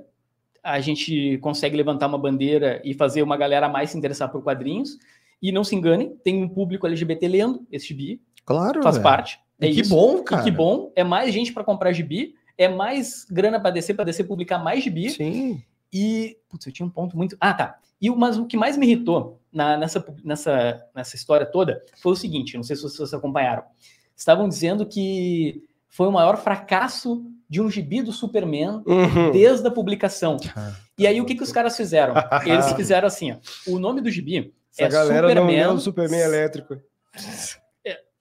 a 0.63 0.81
gente 0.81 1.39
consegue 1.39 1.77
levantar 1.77 2.07
uma 2.07 2.19
bandeira 2.19 2.81
e 2.85 2.95
fazer 2.95 3.23
uma 3.23 3.37
galera 3.37 3.69
mais 3.69 3.91
se 3.91 3.99
interessar 3.99 4.31
por 4.31 4.43
quadrinhos. 4.43 4.99
E 5.43 5.53
não 5.53 5.63
se 5.63 5.75
enganem, 5.77 6.17
tem 6.25 6.43
um 6.43 6.49
público 6.49 6.87
LGBT 6.87 7.29
lendo 7.29 7.67
esse 7.71 7.89
gibi, 7.89 8.21
Claro. 8.47 8.83
faz 8.83 8.97
velho. 8.97 9.03
parte. 9.03 9.39
É 9.61 9.67
E 9.69 9.75
que 9.75 9.81
isso. 9.83 9.91
bom, 9.91 10.19
E 10.21 10.23
cara. 10.25 10.43
que 10.43 10.51
bom, 10.51 10.91
é 10.97 11.05
mais 11.05 11.35
gente 11.35 11.53
para 11.53 11.63
comprar 11.65 11.93
gibi, 11.93 12.35
é 12.57 12.69
mais 12.69 13.25
grana 13.31 13.59
para 13.61 13.71
DC, 13.71 13.95
para 13.95 14.05
DC 14.05 14.25
publicar 14.25 14.59
mais 14.59 14.83
gibi. 14.85 15.11
Sim. 15.11 15.63
E. 15.93 16.37
Putz, 16.49 16.67
eu 16.67 16.73
tinha 16.73 16.87
um 16.87 16.91
ponto 16.91 17.17
muito. 17.17 17.37
Ah, 17.41 17.55
tá. 17.55 17.79
E 18.01 18.11
o, 18.11 18.17
mas 18.17 18.37
o 18.37 18.47
que 18.47 18.57
mais 18.57 18.77
me 18.77 18.87
irritou 18.87 19.41
na- 19.53 19.77
nessa, 19.77 20.05
nessa, 20.25 20.85
nessa 20.95 21.17
história 21.17 21.47
toda 21.47 21.83
foi 22.03 22.13
o 22.13 22.17
seguinte: 22.17 22.57
não 22.57 22.63
sei 22.65 22.77
se 22.77 22.83
vocês 22.83 23.13
acompanharam. 23.15 23.63
Estavam 24.17 24.49
dizendo 24.49 24.85
que 24.87 25.63
foi 25.89 26.07
o 26.09 26.13
maior 26.13 26.37
fracasso 26.37 27.25
de 27.49 27.61
um 27.61 27.71
gibi 27.71 28.03
do 28.03 28.13
Superman 28.13 28.83
Uhum. 28.87 29.31
desde 29.33 29.67
a 29.67 29.71
publicação. 29.71 30.37
E 30.99 31.07
aí, 31.07 31.21
o 31.21 31.25
que, 31.25 31.35
que 31.35 31.43
os 31.43 31.53
caras 31.53 31.77
fizeram? 31.77 32.15
Eles 32.45 32.73
fizeram 32.73 33.07
assim: 33.07 33.33
ó, 33.33 33.37
o 33.71 33.79
nome 33.79 34.01
do 34.01 34.11
gibi 34.11 34.53
Essa 34.73 34.85
é 34.85 34.89
galera 34.89 35.23
não 35.23 35.29
Superman, 35.43 35.61
leu 35.67 35.73
o 35.75 35.81
Superman 35.81 36.21
elétrico. 36.21 36.77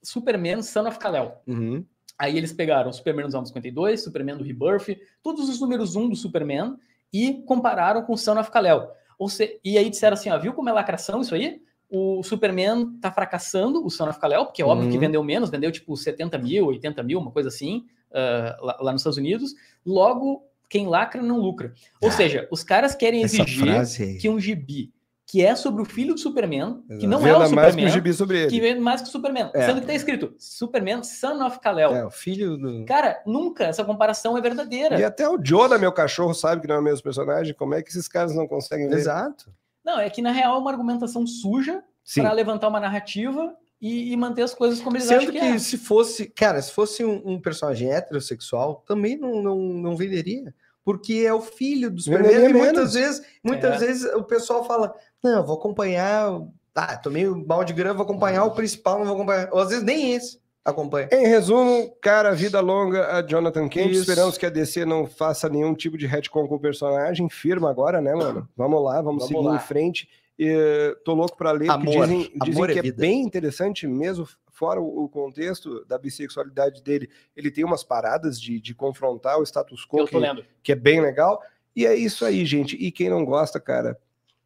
Superman 0.04 0.62
Son 0.62 0.88
of 0.88 1.00
Kal-El. 1.00 1.42
Uhum. 1.48 1.86
Aí 2.18 2.38
eles 2.38 2.54
pegaram 2.54 2.90
o 2.90 2.94
Superman 2.94 3.26
dos 3.26 3.36
anos 3.36 3.50
52, 3.50 4.04
Superman 4.04 4.38
do 4.38 4.44
Rebirth, 4.44 4.98
todos 5.22 5.50
os 5.50 5.60
números 5.60 5.96
1 5.96 6.10
do 6.10 6.16
Superman 6.16 6.76
e 7.12 7.44
compararam 7.46 8.02
com 8.04 8.14
o 8.14 8.18
Son 8.18 8.40
of 8.40 8.50
Kal-El. 8.52 8.92
Ou 9.20 9.30
se... 9.30 9.60
E 9.64 9.78
aí 9.78 9.90
disseram 9.90 10.14
assim, 10.16 10.30
ó, 10.30 10.38
viu 10.38 10.54
como 10.54 10.70
é 10.70 10.72
lacração 10.72 11.22
isso 11.22 11.34
aí? 11.36 11.62
O 11.90 12.24
Superman 12.24 12.98
tá 13.00 13.12
fracassando, 13.12 13.86
o 13.86 13.90
Son 13.90 14.10
of 14.10 14.20
Kal-El, 14.20 14.46
porque 14.46 14.62
é 14.62 14.66
óbvio 14.66 14.86
Uhum. 14.88 14.92
que 14.92 14.98
vendeu 14.98 15.24
menos, 15.24 15.50
vendeu 15.50 15.72
tipo 15.72 15.96
70 15.96 16.38
mil, 16.40 16.66
80 16.68 17.04
mil, 17.04 17.20
uma 17.20 17.30
coisa 17.32 17.50
assim, 17.50 17.86
ah, 18.12 18.58
lá, 18.62 18.78
lá 18.82 18.92
nos 18.92 19.02
Estados 19.02 19.18
Unidos. 19.18 19.54
Logo, 19.86 20.44
quem 20.70 20.88
lacra 20.88 21.22
não 21.22 21.38
lucra. 21.40 21.74
Ou 22.02 22.10
Ah, 22.10 22.12
seja, 22.12 22.48
os 22.52 22.64
caras 22.64 22.96
querem 22.96 23.22
exigir 23.22 23.60
frase 23.60 24.18
que 24.18 24.28
um 24.30 24.40
gibi 24.40 24.92
que 25.34 25.44
é 25.44 25.56
sobre 25.56 25.82
o 25.82 25.86
filho 25.86 26.14
do 26.14 26.20
Superman, 26.20 26.84
que 27.00 27.08
não 27.08 27.18
é 27.18 27.24
Venda 27.24 27.38
o 27.38 27.40
mais 27.40 27.50
que 27.50 27.56
o 27.56 27.60
Superman, 27.72 27.90
gibi 27.90 28.14
sobre 28.14 28.42
ele. 28.42 28.52
que 28.52 28.62
vende 28.62 28.80
mais 28.80 29.02
que 29.02 29.08
o 29.08 29.12
Superman. 29.12 29.50
É. 29.56 29.66
Sendo 29.66 29.82
que 29.82 29.88
tá 29.88 29.94
escrito 29.96 30.36
Superman 30.38 31.04
Son 31.04 31.44
of 31.44 31.60
Kal-El. 31.60 31.96
É, 31.96 32.06
o 32.06 32.12
filho 32.12 32.56
do. 32.56 32.86
Cara, 32.86 33.20
nunca 33.26 33.64
essa 33.64 33.84
comparação 33.84 34.38
é 34.38 34.42
verdadeira. 34.42 35.00
E 35.00 35.04
até 35.04 35.28
o 35.28 35.40
Yoda, 35.40 35.80
meu 35.80 35.92
cachorro, 35.92 36.36
sabe 36.36 36.62
que 36.62 36.68
não 36.68 36.76
é 36.76 36.80
o 36.80 36.84
mesmo 36.84 37.02
personagem. 37.02 37.52
Como 37.56 37.74
é 37.74 37.82
que 37.82 37.90
esses 37.90 38.08
caras 38.08 38.36
não 38.36 38.48
conseguem 38.48 38.88
ver? 38.88 38.96
Exato. 38.96 39.52
Não, 39.84 40.00
é 40.00 40.08
que 40.08 40.22
na 40.22 40.32
real 40.32 40.54
é 40.54 40.60
uma 40.60 40.70
argumentação 40.70 41.26
suja 41.26 41.84
para 42.14 42.32
levantar 42.32 42.68
uma 42.68 42.80
narrativa 42.80 43.56
e, 43.82 44.14
e 44.14 44.16
manter 44.16 44.44
as 44.44 44.54
coisas 44.54 44.80
como 44.82 44.98
eles 44.98 45.08
Sendo 45.08 45.18
acham 45.18 45.32
que, 45.32 45.40
que, 45.40 45.46
é. 45.46 45.58
se 45.58 45.80
fosse, 45.80 46.28
cara, 46.28 46.62
se 46.62 46.72
fosse 46.72 47.04
um, 47.04 47.24
um 47.26 47.42
personagem 47.42 47.92
heterossexual, 47.92 48.84
também 48.86 49.18
não, 49.18 49.42
não, 49.42 49.58
não 49.58 49.98
venderia. 49.98 50.54
Porque 50.86 51.24
é 51.26 51.34
o 51.34 51.42
filho 51.42 51.90
do 51.90 52.02
Superman. 52.02 52.30
Venderia 52.32 52.50
E 52.50 52.54
muitas 52.54 52.76
menos. 52.76 52.94
vezes, 52.94 53.22
muitas 53.44 53.82
É. 53.82 53.86
vezes 53.86 54.14
o 54.16 54.24
pessoal 54.24 54.66
fala: 54.66 54.94
não, 55.24 55.46
vou 55.46 55.56
acompanhar 55.58 56.42
Ah, 56.76 56.98
tomei 56.98 57.30
um 57.30 57.40
balde 57.44 57.72
de 57.72 57.78
grana, 57.78 57.94
vou 57.94 58.04
acompanhar 58.04 58.44
o 58.46 58.52
principal, 58.52 58.98
não 58.98 59.06
vou 59.06 59.14
acompanhar. 59.16 59.48
Ou 59.52 59.60
às 59.60 59.70
vezes 59.70 59.84
nem 59.84 60.14
esse 60.16 60.40
acompanha. 60.66 61.08
Em 61.12 61.28
resumo, 61.28 61.96
cara, 62.02 62.34
vida 62.34 62.60
longa 62.62 63.16
a 63.16 63.22
Jonathan 63.22 63.70
Kent. 63.70 63.92
Esperamos 63.92 64.38
que 64.40 64.46
a 64.46 64.50
DC 64.50 64.84
não 64.86 65.06
faça 65.06 65.48
nenhum 65.48 65.76
tipo 65.76 65.98
de 66.00 66.08
retcon 66.08 66.48
com 66.48 66.56
o 66.56 66.60
personagem. 66.60 67.30
Firma 67.30 67.70
agora, 67.70 68.02
né, 68.02 68.16
mano? 68.16 68.50
Vamos 68.58 68.84
lá, 68.84 69.02
vamos, 69.04 69.24
Vamos 69.24 69.28
seguir 69.28 69.44
lá. 69.48 69.56
em 69.56 69.60
frente. 69.60 70.10
E, 70.40 70.98
tô 71.06 71.14
louco 71.14 71.38
pra 71.38 71.52
ler, 71.52 71.68
porque 71.68 71.90
Amor. 71.96 72.08
dizem, 72.08 72.32
dizem 72.42 72.54
Amor 72.56 72.70
é 72.72 72.74
que 72.74 72.80
é 72.80 72.82
vida. 72.82 72.98
bem 73.02 73.22
interessante 73.22 73.86
mesmo, 73.86 74.28
fora 74.64 74.80
o, 74.80 75.04
o 75.04 75.10
contexto 75.10 75.84
da 75.86 75.98
bissexualidade 75.98 76.82
dele. 76.82 77.10
Ele 77.36 77.52
tem 77.52 77.66
umas 77.66 77.84
paradas 77.84 78.40
de, 78.40 78.60
de 78.62 78.74
confrontar 78.74 79.38
o 79.38 79.44
status 79.44 79.86
quo 79.86 80.06
que, 80.08 80.18
que 80.64 80.72
é 80.72 80.76
bem 80.76 81.02
legal. 81.02 81.42
E 81.76 81.86
é 81.86 81.94
isso 81.94 82.24
aí, 82.24 82.46
gente. 82.46 82.78
E 82.78 82.92
quem 82.92 83.10
não 83.10 83.26
gosta, 83.26 83.60
cara, 83.60 84.00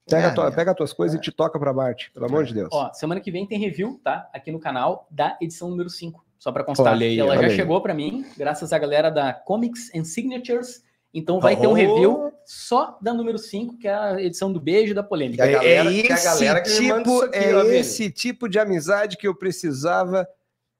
pega, 0.09 0.27
É, 0.27 0.31
tua- 0.33 0.47
é. 0.47 0.51
pega 0.51 0.71
as 0.71 0.77
tuas 0.77 0.91
coisas 0.93 1.17
e 1.17 1.21
te 1.21 1.31
toca 1.31 1.59
pra 1.59 1.71
Marte, 1.71 2.09
pelo 2.11 2.25
amor 2.25 2.45
de 2.45 2.53
Deus. 2.55 2.69
Ó, 2.71 2.91
semana 2.93 3.21
que 3.21 3.29
vem 3.29 3.45
tem 3.45 3.59
review, 3.59 3.99
tá? 4.03 4.27
Aqui 4.33 4.51
no 4.51 4.59
canal 4.59 5.07
da 5.11 5.37
edição 5.39 5.69
número 5.69 5.89
5. 5.89 6.25
Só 6.39 6.51
pra 6.51 6.63
constar. 6.63 6.93
Olha 6.93 7.05
aí, 7.05 7.19
Ela 7.19 7.31
olha 7.31 7.41
já 7.41 7.47
aí. 7.47 7.55
chegou 7.55 7.79
pra 7.81 7.93
mim, 7.93 8.25
graças 8.37 8.71
à 8.73 8.77
galera 8.79 9.09
da 9.11 9.33
Comics 9.33 9.93
and 9.95 10.03
Signatures. 10.05 10.83
Então 11.13 11.39
vai 11.39 11.55
ter 11.55 11.67
um 11.67 11.71
Oh. 11.71 11.73
review 11.73 12.31
só 12.45 12.97
da 13.01 13.13
número 13.13 13.37
5, 13.37 13.77
que 13.77 13.87
é 13.87 13.93
a 13.93 14.21
edição 14.21 14.51
do 14.53 14.59
beijo 14.59 14.91
e 14.91 14.93
da 14.93 15.03
polêmica. 15.03 15.43
a 15.43 15.47
galera- 15.47 15.89
a 15.89 15.93
esse 15.93 16.03
tipo, 16.75 17.09
isso 17.09 17.23
aqui, 17.23 17.37
é 17.37 17.55
ó, 17.55 17.63
esse 17.63 18.11
tipo 18.11 18.47
de 18.49 18.59
amizade 18.59 19.17
que 19.17 19.27
eu 19.27 19.35
precisava 19.35 20.27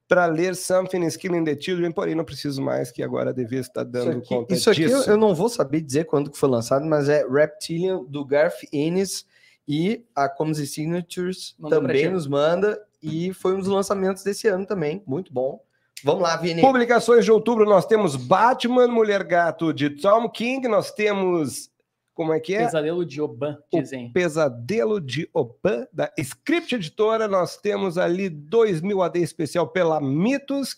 para 0.08 0.26
ler 0.26 0.56
Something 0.56 1.06
is 1.06 1.18
Killing 1.18 1.44
the 1.44 1.60
Children, 1.60 1.92
porém 1.92 2.16
não 2.16 2.24
preciso 2.24 2.62
mais, 2.62 2.92
que 2.92 3.04
agora 3.04 3.34
devia 3.34 3.60
estar 3.60 3.82
Isso 3.82 3.92
dando 3.92 4.18
aqui, 4.20 4.30
conta 4.30 4.54
isso 4.54 4.70
aqui 4.70 4.84
eu, 4.84 4.98
disso. 5.00 5.10
eu 5.10 5.18
não 5.18 5.36
vou 5.36 5.50
saber 5.50 5.82
dizer 5.82 6.06
quando 6.06 6.32
que 6.32 6.38
foi 6.38 6.48
lançado, 6.50 6.86
mas 6.86 7.10
é 7.10 7.26
Reptilian 7.28 8.04
do 8.06 8.24
Garth 8.24 8.64
Ennis 8.72 9.26
e 9.68 10.06
a 10.16 10.34
and 10.40 10.54
Signatures 10.54 11.56
Mandou 11.60 11.82
também 11.82 12.10
nos 12.10 12.26
manda 12.26 12.82
e 13.04 13.34
foi 13.34 13.54
um 13.56 13.60
dos 13.60 13.68
lançamentos 13.68 14.24
desse 14.24 14.48
ano 14.48 14.66
também, 14.66 15.04
muito 15.06 15.34
bom. 15.34 15.62
Vamos 16.04 16.22
lá, 16.22 16.38
Vini. 16.38 16.62
Publicações 16.62 17.26
de 17.26 17.32
outubro, 17.32 17.66
nós 17.66 17.86
temos 17.86 18.16
Batman, 18.16 18.88
Mulher 18.88 19.24
Gato, 19.24 19.74
de 19.74 19.90
Tom 19.90 20.30
King, 20.30 20.68
nós 20.68 20.92
temos, 20.92 21.70
como 22.14 22.34
é 22.34 22.40
que 22.40 22.54
é? 22.56 22.66
Pesadelo 22.66 23.06
de 23.06 23.22
Oban, 23.22 23.58
O 23.72 23.82
dizem. 23.82 24.12
Pesadelo 24.12 25.02
de 25.02 25.30
Oban, 25.34 25.88
da 25.92 26.12
Script 26.18 26.76
Editora, 26.76 27.28
nós 27.28 27.58
temos 27.58 27.98
ali 27.98 28.30
2000 28.30 29.02
AD 29.02 29.20
especial 29.22 29.68
pela 29.68 30.00
Mitos, 30.00 30.78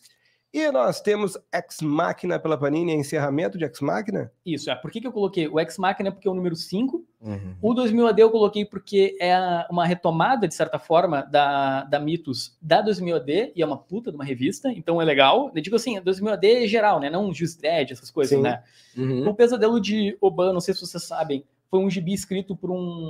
e 0.52 0.72
nós 0.72 1.00
temos 1.00 1.38
Ex 1.54 1.78
Machina 1.82 2.40
pela 2.40 2.58
Panini, 2.58 2.94
encerramento 2.94 3.58
de 3.58 3.66
Ex 3.66 3.80
Machina. 3.82 4.32
Isso, 4.46 4.70
é. 4.72 4.76
Por 4.76 4.90
que, 4.92 5.00
que 5.00 5.06
eu 5.08 5.12
coloquei 5.12 5.48
o 5.48 5.60
Ex 5.60 5.78
Machina? 5.78 6.12
Porque 6.12 6.28
é 6.28 6.32
o 6.32 6.34
número 6.34 6.56
5. 6.56 7.06
Uhum. 7.22 7.56
O 7.62 7.74
2000 7.74 8.08
AD 8.08 8.22
eu 8.22 8.32
coloquei 8.32 8.66
porque 8.66 9.16
é 9.20 9.34
a- 9.36 9.68
uma 9.70 9.86
retomada, 9.86 10.48
de 10.48 10.56
certa 10.56 10.80
forma, 10.80 11.22
da, 11.24 11.84
da 11.84 12.00
Mitos 12.00 12.58
da 12.62 12.82
2000 12.82 13.16
AD, 13.18 13.52
e 13.56 13.62
é 13.62 13.66
uma 13.66 13.78
puta 13.78 14.10
de 14.10 14.16
uma 14.16 14.26
revista, 14.26 14.72
então 14.72 15.02
é 15.02 15.06
legal. 15.06 15.52
Eu 15.54 15.62
digo 15.62 15.76
assim, 15.76 16.02
2000 16.02 16.34
AD 16.34 16.64
é 16.64 16.68
geral, 16.68 17.00
né? 17.00 17.10
Não 17.10 17.34
Juice 17.34 17.58
Dredd, 17.60 17.92
essas 17.92 18.10
coisas, 18.10 18.36
Sim. 18.36 18.42
né? 18.44 18.64
Uhum. 18.98 19.28
O 19.30 19.34
Pesadelo 19.36 19.80
de 19.80 20.18
Oban, 20.20 20.54
não 20.54 20.62
sei 20.62 20.74
se 20.74 20.82
vocês 20.82 21.04
sabem, 21.04 21.44
foi 21.70 21.80
um 21.80 21.90
gibi 21.90 22.14
escrito 22.14 22.56
por 22.56 22.72
um. 22.72 23.10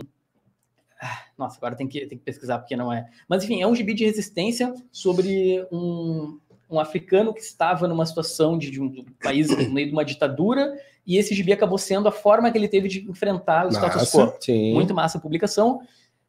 Ah, 1.01 1.23
Nossa, 1.37 1.55
agora 1.57 1.75
tem 1.77 1.87
que, 1.87 2.05
tem 2.07 2.17
que 2.17 2.23
pesquisar 2.25 2.59
porque 2.59 2.75
não 2.75 2.91
é. 2.91 3.09
Mas 3.29 3.45
enfim, 3.45 3.61
é 3.61 3.65
um 3.67 3.73
gibi 3.73 3.93
de 3.93 4.03
resistência 4.03 4.73
sobre 4.91 5.65
um, 5.71 6.37
um 6.69 6.79
africano 6.79 7.33
que 7.33 7.41
estava 7.41 7.87
numa 7.87 8.05
situação 8.05 8.57
de, 8.57 8.69
de 8.69 8.81
um 8.81 9.03
país 9.21 9.49
no 9.49 9.69
meio 9.71 9.87
de 9.87 9.93
uma 9.93 10.05
ditadura, 10.05 10.71
e 11.05 11.17
esse 11.17 11.33
gibi 11.33 11.51
acabou 11.51 11.77
sendo 11.77 12.07
a 12.07 12.11
forma 12.11 12.51
que 12.51 12.57
ele 12.57 12.67
teve 12.67 12.87
de 12.87 13.09
enfrentar 13.09 13.65
o 13.65 13.69
status 13.69 13.95
Massa. 14.01 14.27
quo. 14.27 14.33
Sim. 14.39 14.73
Muito 14.73 14.93
massa 14.93 15.17
a 15.17 15.21
publicação. 15.21 15.81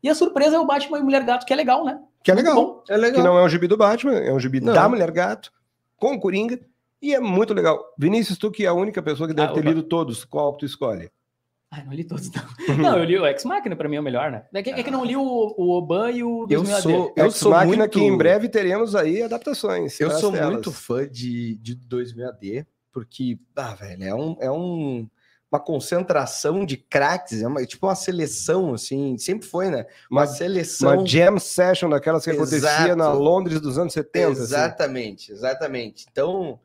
E 0.02 0.08
a 0.08 0.14
surpresa 0.14 0.56
é 0.56 0.58
o 0.58 0.64
Batman 0.66 0.98
e 0.98 1.02
Mulher 1.02 1.22
Gato, 1.24 1.44
que 1.44 1.52
é 1.52 1.56
legal, 1.56 1.84
né? 1.84 2.00
Que 2.24 2.30
é 2.30 2.34
legal. 2.34 2.54
bom. 2.54 2.82
É 2.88 2.94
que 2.94 3.00
legal. 3.00 3.22
não 3.24 3.38
é 3.38 3.44
um 3.44 3.48
gibi 3.48 3.66
do 3.66 3.76
Batman, 3.76 4.14
é 4.14 4.32
um 4.32 4.40
gibi 4.40 4.60
Não. 4.60 4.72
da 4.72 4.88
Mulher 4.88 5.10
Gato, 5.10 5.52
com 5.98 6.14
o 6.14 6.20
Coringa, 6.20 6.58
e 7.02 7.14
é 7.14 7.20
muito 7.20 7.52
legal. 7.52 7.78
Vinícius, 7.98 8.38
tu 8.38 8.50
que 8.50 8.64
é 8.64 8.68
a 8.68 8.72
única 8.74 9.02
pessoa 9.02 9.28
que 9.28 9.34
deve 9.34 9.48
Ah, 9.50 9.52
ter 9.52 9.60
opa. 9.60 9.68
lido 9.68 9.82
todos, 9.82 10.24
qual 10.24 10.52
que 10.54 10.60
tu 10.60 10.64
escolhe? 10.66 11.10
Ai, 11.72 11.84
não 11.84 11.92
li 11.92 12.02
todos, 12.02 12.28
não. 12.32 12.42
Não, 12.76 12.98
eu 12.98 13.04
li 13.04 13.16
o 13.16 13.24
Ex 13.26 13.44
Machina, 13.44 13.76
pra 13.76 13.88
mim 13.88 13.94
é 13.96 14.00
o 14.00 14.02
melhor, 14.02 14.32
né? 14.32 14.44
É 14.52 14.60
que, 14.62 14.70
é 14.70 14.82
que 14.82 14.90
não 14.90 15.04
li 15.04 15.16
o, 15.16 15.22
o 15.22 15.70
Oban 15.70 16.10
e 16.10 16.24
o 16.24 16.42
Eu 16.50 16.62
2000 16.64 16.74
AD. 16.74 16.82
sou, 16.82 17.12
eu 17.16 17.24
Ex 17.26 17.34
sou 17.36 17.52
Machina, 17.52 17.76
muito... 17.76 17.90
que 17.92 18.00
em 18.00 18.16
breve 18.16 18.48
teremos 18.48 18.96
aí 18.96 19.22
adaptações. 19.22 20.00
Eu 20.00 20.10
sou 20.10 20.32
telas. 20.32 20.50
muito 20.52 20.72
fã 20.72 21.06
de, 21.08 21.54
de 21.56 21.76
2000 21.76 22.28
AD, 22.28 22.66
porque, 22.92 23.38
ah, 23.54 23.72
velho, 23.74 24.02
é, 24.02 24.12
um, 24.12 24.36
é 24.40 24.50
um, 24.50 25.08
uma 25.50 25.60
concentração 25.60 26.66
de 26.66 26.76
craques, 26.76 27.40
é 27.40 27.46
uma, 27.46 27.64
tipo 27.64 27.86
uma 27.86 27.94
seleção, 27.94 28.74
assim, 28.74 29.16
sempre 29.16 29.46
foi, 29.46 29.70
né? 29.70 29.86
Uma, 30.10 30.22
Uma, 30.22 30.26
seleção. 30.26 30.92
uma 30.94 31.06
jam 31.06 31.38
session 31.38 31.88
daquelas 31.88 32.24
que 32.24 32.30
acontecia 32.30 32.58
Exato. 32.58 32.96
na 32.96 33.12
Londres 33.12 33.60
dos 33.60 33.78
anos 33.78 33.92
70. 33.92 34.32
assim. 34.32 34.42
Exatamente, 34.42 35.30
exatamente. 35.32 36.06
Então, 36.10 36.58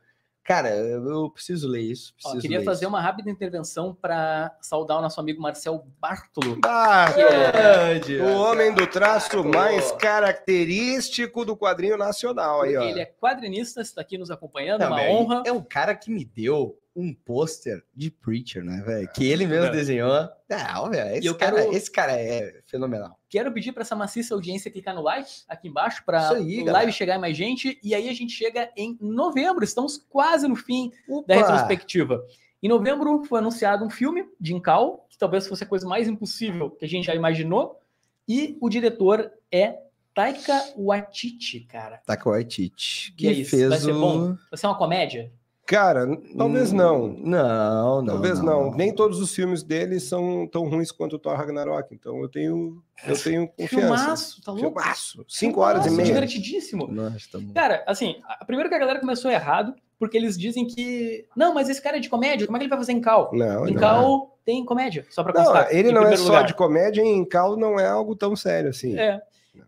cara, 0.45 0.69
eu, 0.69 1.29
preciso 1.31 1.67
ler 1.67 1.81
isso. 1.81 2.13
Ó, 2.13 2.29
Preciso 2.29 2.41
queria 2.41 2.59
ler 2.59 2.65
fazer 2.65 2.85
isso. 2.85 2.89
uma 2.89 3.01
rápida 3.01 3.29
intervenção 3.29 3.93
para 3.93 4.55
saudar 4.61 4.97
o 4.99 5.01
nosso 5.01 5.19
amigo 5.19 5.41
Marcel 5.41 5.85
Bartolo. 5.99 6.55
Que 6.61 7.21
é- 7.21 7.51
Grande, 7.51 8.17
o 8.21 8.37
homem 8.37 8.73
do 8.73 8.87
traço 8.87 9.29
Caraca. 9.29 9.49
mais 9.49 9.91
característico 9.93 11.43
do 11.45 11.57
quadrinho 11.57 11.97
nacional. 11.97 12.61
Aí, 12.61 12.77
ó. 12.77 12.83
Ele 12.83 13.01
é 13.01 13.05
quadrinista, 13.05 13.81
está 13.81 14.01
aqui 14.01 14.17
nos 14.17 14.31
acompanhando, 14.31 14.81
Não, 14.81 14.87
uma 14.87 14.95
velho, 14.97 15.13
honra. 15.13 15.43
É 15.45 15.51
um 15.51 15.61
cara 15.61 15.95
que 15.95 16.09
me 16.11 16.23
deu 16.23 16.77
um 16.95 17.13
pôster 17.13 17.83
de 17.93 18.09
Preacher, 18.09 18.63
né, 18.63 18.81
velho? 18.85 19.09
Que 19.13 19.25
ele 19.29 19.45
mesmo 19.45 19.65
É. 19.65 19.71
desenhou. 19.71 20.29
Não, 20.49 20.89
velho, 20.89 21.17
esse, 21.17 21.27
eu 21.27 21.35
cara, 21.35 21.55
quero- 21.63 21.73
esse 21.75 21.91
cara 21.91 22.13
é 22.13 22.61
fenomenal. 22.65 23.19
Quero 23.35 23.51
pedir 23.51 23.73
para 23.73 23.81
essa 23.81 23.97
maciça 23.97 24.33
audiência 24.33 24.71
clicar 24.71 24.95
no 24.95 25.01
like 25.01 25.29
aqui 25.49 25.67
embaixo 25.67 26.05
para 26.05 26.31
o 26.31 26.45
galera. 26.45 26.71
live 26.71 26.93
chegar 26.93 27.17
em 27.17 27.19
mais 27.19 27.35
gente. 27.35 27.77
E 27.83 27.93
aí 27.93 28.07
a 28.07 28.13
gente 28.13 28.31
chega 28.31 28.71
em 28.77 28.97
novembro, 29.01 29.61
estamos 29.61 29.97
quase 30.09 30.47
no 30.47 30.55
fim 30.55 30.89
Opa! 31.05 31.27
da 31.27 31.35
retrospectiva. 31.35 32.25
Em 32.63 32.69
novembro 32.69 33.25
foi 33.25 33.39
anunciado 33.39 33.83
um 33.83 33.89
filme 33.89 34.25
de 34.39 34.55
Incal, 34.55 35.05
que 35.09 35.17
talvez 35.17 35.49
fosse 35.49 35.65
a 35.65 35.67
coisa 35.67 35.85
mais 35.85 36.07
impossível 36.07 36.71
que 36.71 36.85
a 36.85 36.87
gente 36.87 37.07
já 37.07 37.13
imaginou. 37.13 37.77
E 38.25 38.57
o 38.61 38.69
diretor 38.69 39.29
é 39.51 39.79
Taika 40.13 40.69
Waititi, 40.77 41.59
cara. 41.59 42.01
Taika 42.05 42.29
Waititi, 42.29 43.13
que 43.17 43.27
é 43.27 43.33
isso, 43.33 43.51
fez 43.51 43.67
vai 43.67 43.79
ser 43.79 43.91
o... 43.91 43.99
bom? 43.99 44.27
Vai 44.49 44.57
ser 44.57 44.67
uma 44.67 44.77
comédia? 44.77 45.29
Cara, 45.65 46.05
talvez 46.37 46.71
Hum, 46.71 46.75
não. 46.75 47.07
Não, 47.07 48.01
não. 48.01 48.05
Talvez 48.13 48.39
não. 48.39 48.71
Nem 48.71 48.93
todos 48.93 49.19
os 49.19 49.33
filmes 49.33 49.63
dele 49.63 49.99
são 49.99 50.47
tão 50.47 50.69
ruins 50.69 50.91
quanto 50.91 51.15
o 51.15 51.19
Thor 51.19 51.35
Ragnarok. 51.35 51.93
Então 51.93 52.21
eu 52.21 52.29
tenho, 52.29 52.83
eu 53.07 53.17
tenho 53.21 53.47
confiança. 53.47 53.67
Filmaço, 53.97 54.41
tá 54.43 54.51
louco? 54.51 54.79
Filmaço. 54.79 55.25
Cinco 55.27 55.61
horas 55.61 55.81
e 55.81 55.89
Filmaço, 55.89 55.97
meia. 56.03 56.13
Divertidíssimo. 56.13 56.87
Nossa, 56.87 57.17
tá 57.31 57.39
bom. 57.39 57.51
Cara, 57.53 57.83
assim, 57.87 58.21
a- 58.27 58.45
primeiro 58.45 58.69
que 58.69 58.75
a 58.75 58.79
galera 58.79 58.99
começou 58.99 59.31
errado, 59.31 59.73
porque 59.97 60.15
eles 60.15 60.37
dizem 60.37 60.67
que. 60.67 61.25
Não, 61.35 61.51
mas 61.53 61.67
esse 61.67 61.81
cara 61.81 61.97
é 61.97 61.99
de 61.99 62.09
comédia, 62.09 62.45
como 62.45 62.57
é 62.57 62.59
que 62.59 62.65
ele 62.65 62.69
vai 62.69 62.77
fazer 62.79 62.91
em 62.91 63.01
Cal? 63.01 63.31
Não, 63.33 63.67
Em 63.67 63.73
não. 63.73 63.79
Cal 63.81 64.37
tem 64.45 64.63
comédia, 64.63 65.03
só 65.09 65.23
pra 65.23 65.33
Não, 65.33 65.43
constar. 65.45 65.73
ele 65.73 65.89
em 65.89 65.91
não 65.93 66.03
é 66.03 66.15
só 66.15 66.25
lugar. 66.25 66.45
de 66.45 66.53
comédia, 66.53 67.01
em 67.01 67.25
Cal 67.25 67.57
não 67.57 67.79
é 67.79 67.87
algo 67.87 68.15
tão 68.15 68.35
sério 68.35 68.69
assim. 68.69 68.95
É. 68.99 69.19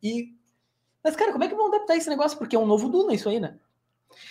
E. 0.03 0.27
Mas, 1.03 1.15
cara, 1.15 1.31
como 1.31 1.43
é 1.43 1.47
que 1.47 1.55
vão 1.55 1.67
adaptar 1.69 1.95
esse 1.95 2.09
negócio? 2.09 2.37
Porque 2.37 2.55
é 2.55 2.59
um 2.59 2.65
novo 2.67 2.87
Duna 2.89 3.13
isso 3.15 3.29
aí, 3.29 3.39
né? 3.39 3.55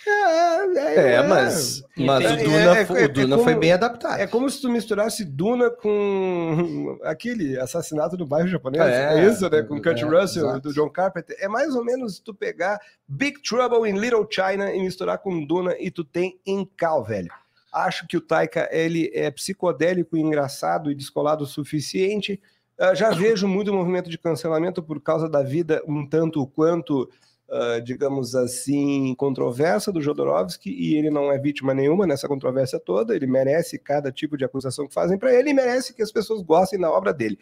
É, 0.05 1.13
É, 1.15 1.23
mas, 1.23 1.81
É, 1.97 2.03
mas 2.05 2.25
é, 2.25 2.33
o 2.33 2.37
Duna, 2.43 2.77
é, 2.77 2.85
fo- 2.85 2.97
é, 2.97 3.05
o 3.05 3.09
Duna 3.13 3.35
é 3.35 3.37
foi 3.39 3.53
como- 3.53 3.59
bem 3.59 3.71
adaptado. 3.73 4.19
É 4.19 4.27
como 4.27 4.49
se 4.49 4.61
tu 4.61 4.69
misturasse 4.69 5.23
Duna 5.25 5.69
com 5.69 6.97
aquele 7.03 7.59
assassinato 7.59 8.15
do 8.17 8.25
bairro 8.25 8.47
japonês. 8.47 8.83
É, 8.83 9.19
É, 9.19 9.25
isso, 9.29 9.49
né? 9.49 9.61
Com 9.63 9.81
Kurt 9.81 10.01
é, 10.01 10.05
Russell, 10.05 10.45
exato. 10.49 10.59
do 10.61 10.73
John 10.73 10.89
Carpenter. 10.89 11.35
É 11.39 11.47
mais 11.47 11.75
ou 11.75 11.83
menos 11.83 12.19
tu 12.19 12.33
pegar 12.33 12.79
Big 13.07 13.41
Trouble 13.41 13.89
in 13.89 13.97
Little 13.99 14.27
China 14.29 14.73
e 14.73 14.79
misturar 14.81 15.17
com 15.19 15.45
Duna 15.45 15.75
e 15.79 15.89
tu 15.91 16.03
tem 16.03 16.39
em 16.45 16.65
Cal, 16.77 17.03
velho. 17.03 17.29
Acho 17.71 18.07
que 18.07 18.17
o 18.17 18.21
Taika, 18.21 18.67
ele 18.71 19.11
é 19.13 19.29
psicodélico, 19.29 20.17
engraçado 20.17 20.89
e 20.91 20.95
descolado 20.95 21.43
o 21.43 21.47
suficiente. 21.47 22.41
Ah, 22.79 22.93
já 22.93 23.09
vejo 23.09 23.47
muito 23.47 23.73
movimento 23.73 24.09
de 24.09 24.17
cancelamento 24.17 24.81
por 24.81 25.01
causa 25.01 25.27
da 25.27 25.43
vida 25.43 25.81
um 25.87 26.07
tanto 26.07 26.45
quanto, 26.47 27.09
ah, 27.49 27.79
digamos 27.79 28.35
assim, 28.35 29.15
controversa 29.15 29.91
do 29.91 30.01
Jodorowsky, 30.01 30.69
e 30.69 30.95
ele 30.97 31.09
não 31.09 31.31
é 31.31 31.37
vítima 31.37 31.73
nenhuma 31.73 32.05
nessa 32.05 32.27
controvérsia 32.27 32.79
toda, 32.79 33.15
ele 33.15 33.27
merece 33.27 33.77
cada 33.79 34.11
tipo 34.11 34.37
de 34.37 34.43
acusação 34.45 34.87
que 34.87 34.93
fazem 34.93 35.17
para 35.17 35.33
ele 35.33 35.49
e 35.51 35.53
merece 35.53 35.93
que 35.93 36.01
as 36.01 36.11
pessoas 36.11 36.41
gostem 36.41 36.79
da 36.79 36.91
obra 36.91 37.13
dele. 37.13 37.37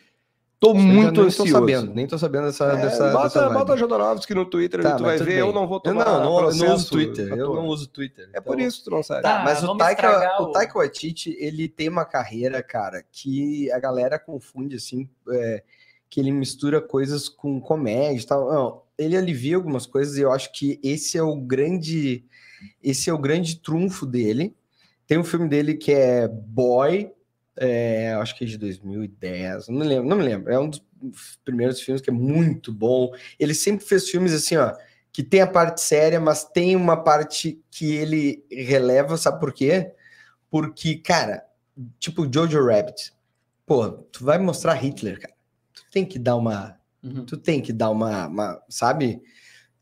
Tô 0.58 0.70
Eu 0.70 0.76
muito 0.76 1.20
nem 1.20 1.26
ansioso. 1.28 1.52
Tô 1.52 1.60
sabendo, 1.60 1.94
nem 1.94 2.08
tô 2.08 2.18
sabendo 2.18 2.46
dessa, 2.46 2.66
É, 2.72 2.76
dessa, 2.78 3.12
bota, 3.12 3.24
dessa 3.26 3.42
vibe. 3.50 3.54
bota 3.58 3.78
Jodorowsky 3.78 4.34
no 4.34 4.46
Twitter, 4.46 4.82
Tá, 4.82 4.90
ali 4.92 4.98
tu 4.98 5.04
vai 5.04 5.18
ver, 5.18 5.26
bem. 5.26 5.36
eu 5.38 5.52
não 5.52 5.68
vou 5.68 5.78
Eu 5.78 5.82
tomar 5.82 6.06
não, 6.06 6.14
não, 6.14 6.20
eu 6.24 6.30
não 6.30 6.38
processo 6.38 6.74
uso 6.74 6.90
Twitter. 6.92 7.28
Eu 7.34 7.54
não 7.56 7.66
uso 7.68 7.88
Twitter. 7.90 8.30
É 8.34 8.40
por 8.40 8.56
então- 8.56 8.68
isso 8.68 8.78
que 8.80 8.84
tu 8.86 8.92
não 8.92 9.04
sabe. 9.04 9.22
Tá, 9.24 9.42
mas 9.44 9.62
o 9.64 9.76
Taika, 9.76 10.42
o 10.42 10.44
o- 10.46 10.52
Taika 10.54 10.78
Waititi, 10.80 11.36
ele 11.40 11.68
tem 11.68 11.90
uma 11.90 12.06
carreira, 12.06 12.64
cara, 12.64 13.04
que 13.12 13.70
a 13.72 13.80
galera 13.80 14.18
confunde, 14.18 14.78
assim, 14.78 15.10
é, 15.30 15.62
que 16.10 16.22
ele 16.22 16.32
mistura 16.32 16.80
coisas 16.80 17.28
com 17.28 17.60
comédia 17.60 18.22
e 18.22 18.26
tal. 18.26 18.50
Não, 18.52 18.82
ele 18.98 19.18
alivia 19.18 19.56
algumas 19.56 19.86
coisas 19.86 20.18
e 20.18 20.22
eu 20.22 20.32
acho 20.32 20.52
que 20.52 20.80
esse 20.84 21.18
é 21.18 21.24
o 21.24 21.36
grande, 21.36 22.26
esse 22.82 23.10
é 23.10 23.14
o 23.14 23.18
grande 23.18 23.60
trunfo 23.60 24.06
dele. 24.06 24.56
Tem 25.08 25.18
um 25.18 25.24
filme 25.24 25.48
dele 25.48 25.76
que 25.76 25.92
é 25.92 26.28
Boy, 26.28 27.12
É, 27.58 28.14
acho 28.16 28.38
que 28.38 28.44
é 28.44 28.48
de 28.48 28.58
2010, 28.58 29.70
não 29.70 29.80
me 29.80 29.86
lembro, 29.86 30.10
não 30.10 30.18
me 30.18 30.24
lembro. 30.24 30.52
É 30.52 30.60
um 30.60 30.70
dos 30.70 30.84
primeiros 31.46 31.80
filmes 31.82 32.02
que 32.02 32.10
é 32.10 32.14
muito 32.14 32.74
bom. 32.74 33.14
Ele 33.40 33.54
sempre 33.54 33.86
fez 33.86 34.10
filmes 34.10 34.34
assim, 34.34 34.58
ó, 34.58 34.74
que 35.12 35.24
tem 35.24 35.42
a 35.42 35.48
parte 35.48 35.80
séria, 35.82 36.20
mas 36.20 36.44
tem 36.44 36.76
uma 36.76 36.98
parte 37.02 37.62
que 37.72 37.94
ele 37.96 38.44
releva, 38.52 39.16
sabe 39.18 39.40
por 39.40 39.54
quê? 39.54 39.94
Porque, 40.50 40.96
cara, 40.98 41.46
tipo 42.00 42.32
Jojo 42.32 42.66
Rabbit. 42.66 43.14
Pô, 43.66 43.90
tu 43.90 44.24
vai 44.26 44.38
mostrar 44.38 44.74
Hitler, 44.74 45.20
cara. 45.20 45.34
Tu 45.74 45.84
tem 45.92 46.06
que 46.06 46.20
dar 46.20 46.36
uma. 46.36 46.78
Uhum. 47.06 47.26
Tu 47.26 47.38
tem 47.38 47.62
que 47.62 47.72
dar 47.72 47.92
uma, 47.92 48.28
uma. 48.28 48.62
Sabe? 48.68 49.22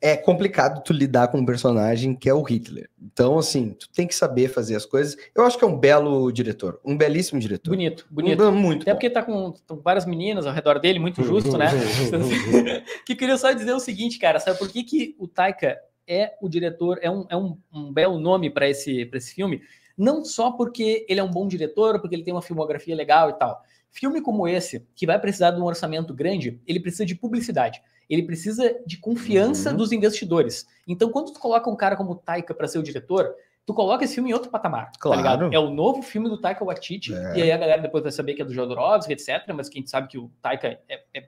É 0.01 0.17
complicado 0.17 0.83
tu 0.83 0.91
lidar 0.91 1.29
com 1.29 1.37
um 1.37 1.45
personagem 1.45 2.13
que 2.13 2.27
é 2.27 2.33
o 2.33 2.41
Hitler. 2.41 2.89
Então, 3.01 3.39
assim, 3.39 3.69
tu 3.69 3.89
tem 3.89 4.05
que 4.05 4.13
saber 4.13 4.49
fazer 4.49 4.75
as 4.75 4.85
coisas. 4.85 5.15
Eu 5.33 5.45
acho 5.45 5.57
que 5.57 5.63
é 5.63 5.67
um 5.67 5.77
belo 5.79 6.29
diretor. 6.29 6.77
Um 6.83 6.97
belíssimo 6.97 7.39
diretor. 7.39 7.69
Bonito, 7.69 8.05
bonito. 8.11 8.43
Um- 8.43 8.51
muito. 8.51 8.81
Até 8.81 8.91
bom. 8.91 8.97
porque 8.97 9.09
tá 9.09 9.23
com, 9.23 9.53
com 9.65 9.77
várias 9.77 10.05
meninas 10.05 10.45
ao 10.45 10.51
redor 10.51 10.77
dele, 10.77 10.99
muito 10.99 11.23
justo, 11.23 11.57
né? 11.57 11.67
que 13.07 13.15
queria 13.15 13.37
só 13.37 13.53
dizer 13.53 13.71
o 13.71 13.79
seguinte, 13.79 14.19
cara, 14.19 14.41
sabe 14.41 14.59
por 14.59 14.67
que, 14.67 14.83
que 14.83 15.15
o 15.17 15.25
Taika 15.25 15.79
é 16.05 16.33
o 16.41 16.49
diretor, 16.49 16.99
é 17.01 17.09
um, 17.09 17.25
é 17.29 17.37
um, 17.37 17.57
um 17.73 17.93
belo 17.93 18.19
nome 18.19 18.49
para 18.49 18.67
esse, 18.69 19.05
pra 19.05 19.17
esse 19.17 19.33
filme? 19.33 19.61
Não 19.97 20.25
só 20.25 20.51
porque 20.51 21.05
ele 21.07 21.21
é 21.21 21.23
um 21.23 21.31
bom 21.31 21.47
diretor, 21.47 22.01
porque 22.01 22.13
ele 22.13 22.23
tem 22.23 22.33
uma 22.33 22.41
filmografia 22.41 22.93
legal 22.93 23.29
e 23.29 23.33
tal. 23.33 23.61
Filme 23.93 24.19
como 24.21 24.47
esse, 24.47 24.85
que 24.95 25.05
vai 25.05 25.19
precisar 25.19 25.51
de 25.51 25.61
um 25.61 25.65
orçamento 25.65 26.13
grande, 26.15 26.59
ele 26.67 26.79
precisa 26.79 27.05
de 27.05 27.13
publicidade. 27.13 27.79
Ele 28.09 28.23
precisa 28.23 28.75
de 28.85 28.97
confiança 28.97 29.69
Uhum. 29.69 29.77
dos 29.77 29.91
investidores. 29.91 30.65
Então, 30.87 31.09
quando 31.11 31.31
tu 31.31 31.39
coloca 31.39 31.69
um 31.69 31.75
cara 31.75 31.95
como 31.95 32.15
Taika 32.15 32.53
para 32.55 32.67
ser 32.67 32.79
o 32.79 32.83
diretor, 32.83 33.33
tu 33.67 33.73
coloca 33.73 34.03
esse 34.03 34.15
filme 34.15 34.31
em 34.31 34.33
outro 34.33 34.49
patamar, 34.49 34.91
Claro. 34.99 35.21
tá 35.21 35.35
ligado? 35.35 35.53
É 35.53 35.59
o 35.59 35.69
novo 35.69 36.01
filme 36.01 36.27
do 36.27 36.37
Taika 36.41 36.65
Waititi, 36.65 37.13
É. 37.13 37.37
e 37.37 37.41
aí 37.43 37.51
a 37.51 37.57
galera 37.57 37.81
depois 37.83 38.01
vai 38.03 38.11
saber 38.11 38.33
que 38.33 38.41
é 38.41 38.45
do 38.45 38.51
Jodorowsky, 38.53 39.13
etc, 39.13 39.29
mas 39.55 39.69
quem 39.69 39.85
sabe 39.85 40.07
que 40.07 40.17
o 40.17 40.29
Taika 40.41 40.67
é, 40.89 41.03
é, 41.13 41.23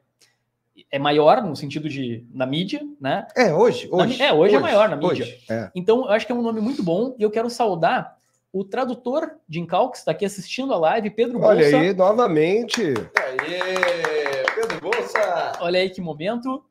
é 0.92 1.00
maior 1.00 1.42
no 1.44 1.56
sentido 1.56 1.88
de 1.88 2.26
na 2.34 2.46
mídia, 2.48 2.82
né? 3.00 3.28
É, 3.38 3.54
hoje. 3.54 3.88
Na 3.90 3.98
hoje 3.98 4.18
mi- 4.18 4.22
é, 4.24 4.34
hoje 4.34 4.56
é 4.56 4.60
maior 4.60 4.90
na 4.90 4.96
mídia. 4.98 5.12
Hoje, 5.24 5.44
é. 5.50 5.70
Então, 5.76 6.00
eu 6.06 6.10
acho 6.12 6.26
que 6.26 6.32
é 6.32 6.36
um 6.36 6.42
nome 6.42 6.60
muito 6.60 6.82
bom 6.84 7.16
e 7.18 7.24
eu 7.24 7.30
quero 7.32 7.50
saudar 7.50 8.15
o 8.58 8.64
tradutor 8.64 9.36
de 9.50 9.60
Incal, 9.60 9.92
que 9.92 9.98
está 9.98 10.12
aqui 10.12 10.24
assistindo 10.24 10.74
a 10.74 10.78
live, 10.78 11.10
Pedro 11.10 11.42
Olha 11.42 11.60
Bolsa. 11.70 11.78
aí, 11.78 11.94
novamente. 11.94 12.82
Aê, 13.14 14.44
Pedro 14.56 14.80
Bolsa! 14.80 15.52
Olha 15.60 15.80
aí 15.82 15.90
que 15.90 16.00
momento. 16.00 16.64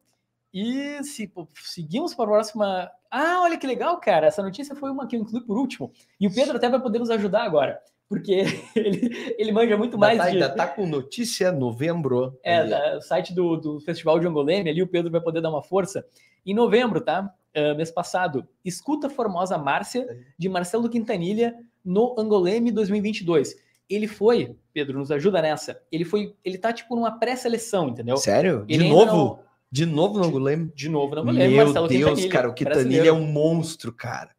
E 0.53 1.03
se 1.05 1.27
pô, 1.27 1.47
seguimos 1.63 2.15
para 2.15 2.25
a 2.25 2.29
próxima. 2.29 2.91
Ah, 3.11 3.43
olha 3.43 3.59
que 3.59 3.67
legal, 3.67 3.99
cara. 4.01 4.29
Essa 4.29 4.43
notícia 4.43 4.75
foi 4.75 4.91
uma 4.91 5.07
que 5.07 5.15
eu 5.17 5.21
incluí 5.21 5.43
por 5.43 5.59
último. 5.59 5.93
E 6.19 6.27
o 6.27 6.35
Pedro 6.35 6.57
até 6.57 6.71
vai 6.71 6.81
poder 6.81 7.01
nos 7.01 7.11
ajudar 7.11 7.43
agora. 7.43 7.79
Porque 8.09 8.45
ele, 8.75 9.35
ele 9.39 9.53
manja 9.53 9.77
muito 9.77 9.99
mais 9.99 10.19
ainda, 10.21 10.31
de. 10.33 10.39
tá, 10.39 10.45
ainda 10.53 10.57
tá 10.57 10.67
com 10.67 10.87
notícia 10.87 11.53
novembro. 11.53 12.39
É, 12.43 12.65
da- 12.67 12.97
o 12.97 13.03
site 13.03 13.35
do, 13.35 13.57
do 13.59 13.81
Festival 13.81 14.19
de 14.19 14.27
Angoleme, 14.27 14.71
ali 14.71 14.83
o 14.83 14.87
Pedro 14.89 15.11
vai 15.11 15.21
poder 15.21 15.43
dar 15.43 15.51
uma 15.51 15.63
força. 15.63 16.07
Em 16.47 16.55
novembro, 16.55 17.01
tá? 17.03 17.31
Ah, 17.57 17.75
mês 17.75 17.91
passado, 17.91 18.47
Escuta 18.65 19.09
Formosa 19.09 19.57
Márcia, 19.59 20.07
de 20.39 20.49
Marcelo 20.49 20.89
Quintanilha, 20.89 21.55
no 21.85 22.15
Angoleme 22.19 22.71
2022. 22.73 23.55
Ele 23.89 24.07
foi, 24.09 24.57
Pedro, 24.73 24.99
nos 24.99 25.11
ajuda 25.11 25.43
nessa. 25.43 25.81
Ele 25.93 26.05
foi, 26.05 26.35
ele 26.45 26.57
tá 26.57 26.73
tipo 26.73 26.97
numa 26.97 27.19
pré-seleção, 27.19 27.89
entendeu? 27.89 28.17
Sério? 28.17 28.65
De 28.67 28.75
Ele 28.75 28.85
ainda 28.85 28.95
novo? 28.97 29.13
não- 29.17 29.39
De 29.71 29.85
novo 29.87 30.19
no 30.19 30.25
Angoleme? 30.25 30.73
De 30.75 30.89
novo 30.89 31.15
no 31.15 31.21
Angoleme, 31.23 31.55
Meu 31.55 31.65
Marcelo 31.67 31.89
Deus, 31.89 32.03
Quintanilha. 32.05 32.31
cara, 32.31 32.49
o 32.49 32.55
Quintanilha 32.55 33.09
é 33.09 33.13
um 33.13 33.27
monstro, 33.27 33.93
cara. 33.93 34.31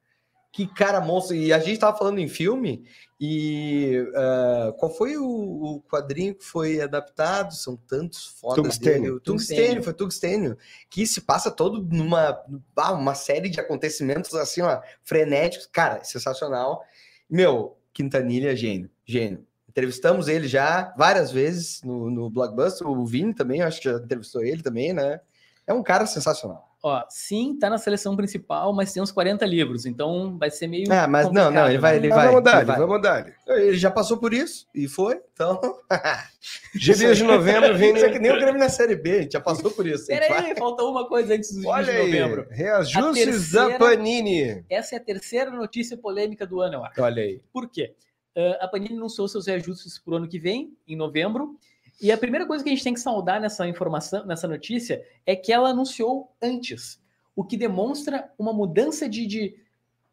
Que 0.52 0.66
cara 0.66 1.02
monstro. 1.02 1.36
E 1.36 1.52
a 1.52 1.60
gente 1.60 1.78
tava 1.80 1.98
falando 1.98 2.20
em 2.20 2.30
filme, 2.30 2.86
e 3.20 4.04
ah, 4.16 4.74
qual 4.78 4.90
foi 4.90 5.18
o, 5.18 5.26
o 5.26 5.82
quadrinho 5.90 6.34
que 6.34 6.44
foi 6.46 6.80
adaptado? 6.80 7.54
São 7.54 7.76
tantos 7.76 8.26
fodas 8.40 8.56
Tungstênio. 8.64 9.02
dele. 9.02 9.12
O 9.12 9.20
Tungstênio. 9.20 9.62
Tungstênio, 9.64 9.84
foi 9.84 9.94
Tungstênio. 9.94 10.58
Que 10.90 11.06
se 11.06 11.20
passa 11.22 11.52
todo 11.52 11.84
numa 11.84 12.42
ah, 12.78 12.94
uma 12.94 13.14
série 13.16 13.50
de 13.50 13.60
acontecimentos 13.60 14.34
assim, 14.34 14.62
ó, 14.62 14.80
frenéticos. 15.04 15.68
Cara, 15.72 16.04
sensacional. 16.06 16.82
Meu, 17.30 17.78
Quintanilha, 17.94 18.56
gênio, 18.56 18.90
gênio. 19.06 19.46
Entrevistamos 19.70 20.28
ele 20.28 20.48
já 20.48 20.94
várias 20.98 21.32
vezes 21.32 21.82
no, 21.84 22.10
no 22.10 22.30
Blockbuster. 22.30 22.88
O 22.88 23.06
Vini 23.06 23.34
também, 23.34 23.62
acho 23.62 23.82
que 23.82 23.90
já 23.90 23.98
entrevistou 23.98 24.44
ele 24.44 24.64
também, 24.64 24.94
né? 24.94 25.20
É 25.68 25.74
um 25.74 25.84
cara 25.84 26.06
sensacional. 26.06 26.65
Ó, 26.88 27.04
sim, 27.10 27.58
tá 27.58 27.68
na 27.68 27.80
seleção 27.80 28.16
principal, 28.16 28.72
mas 28.72 28.94
tem 28.94 29.02
uns 29.02 29.12
40 29.12 29.44
livros, 29.44 29.88
então 29.88 30.38
vai 30.38 30.52
ser 30.52 30.68
meio. 30.68 30.86
Ah, 30.94 31.08
mas 31.08 31.32
não, 31.32 31.50
não, 31.50 31.68
ele 31.68 31.80
vai- 31.80 31.94
né? 31.94 31.98
ele 31.98 32.10
vai, 32.10 32.28
vamos 32.28 32.44
dar, 32.44 32.64
vai. 32.64 32.78
vamos 32.78 33.02
dar. 33.02 33.34
Ele 33.48 33.76
já 33.76 33.90
passou 33.90 34.18
por 34.20 34.32
isso 34.36 34.68
e 34.72 34.88
foi, 34.88 35.20
então. 35.34 35.60
Gibis 36.76 37.18
de 37.18 37.24
novembro, 37.24 37.76
Vini. 37.76 37.94
Isso 37.98 38.06
é 38.06 38.12
que 38.12 38.20
nem 38.20 38.32
o 38.32 38.36
Grêmio 38.36 38.60
na 38.60 38.70
Série 38.70 38.96
B, 38.96 39.18
a 39.18 39.22
gente 39.24 39.32
já 39.34 39.42
passou 39.42 39.72
por 39.72 39.88
isso. 39.88 40.06
Pera 40.06 40.26
aí, 40.42 40.56
faltou 40.56 40.92
uma 40.92 41.08
coisa 41.08 41.34
antes 41.34 41.56
dos 41.56 41.66
Olha 41.66 41.86
de 41.86 41.90
aí, 41.90 42.06
novembro. 42.06 42.48
reajustes 42.52 43.56
A 43.56 43.70
da 43.70 43.80
Panini. 43.80 44.64
Essa 44.70 44.94
é 44.94 45.00
a 45.00 45.04
terceira 45.04 45.50
notícia 45.50 45.98
polêmica 45.98 46.46
do 46.46 46.62
ano, 46.62 46.76
eu 46.76 46.84
acho. 46.86 47.02
Olha 47.02 47.24
aí. 47.24 47.42
Por 47.52 47.68
quê? 47.68 47.96
Ah, 48.38 48.60
a 48.62 48.68
Panini 48.68 48.96
anunciou 48.96 49.28
seus 49.28 49.48
reajustes 49.48 49.98
para 49.98 50.14
o 50.14 50.18
ano 50.18 50.28
que 50.28 50.38
vem, 50.38 50.78
em 50.88 50.96
novembro. 50.96 51.58
E 52.02 52.12
a 52.12 52.18
primeira 52.18 52.46
coisa 52.46 52.64
que 52.64 52.70
a 52.70 52.74
gente 52.74 52.84
tem 52.84 52.94
que 52.94 53.00
saudar 53.00 53.40
nessa 53.40 53.68
informação, 53.68 54.26
nessa 54.26 54.48
notícia, 54.48 55.04
é 55.26 55.36
que 55.36 55.52
ela 55.52 55.70
anunciou 55.70 56.32
antes, 56.42 57.02
o 57.36 57.44
que 57.44 57.56
demonstra 57.58 58.30
uma 58.38 58.52
mudança 58.54 59.08
de, 59.08 59.26
de, 59.26 59.56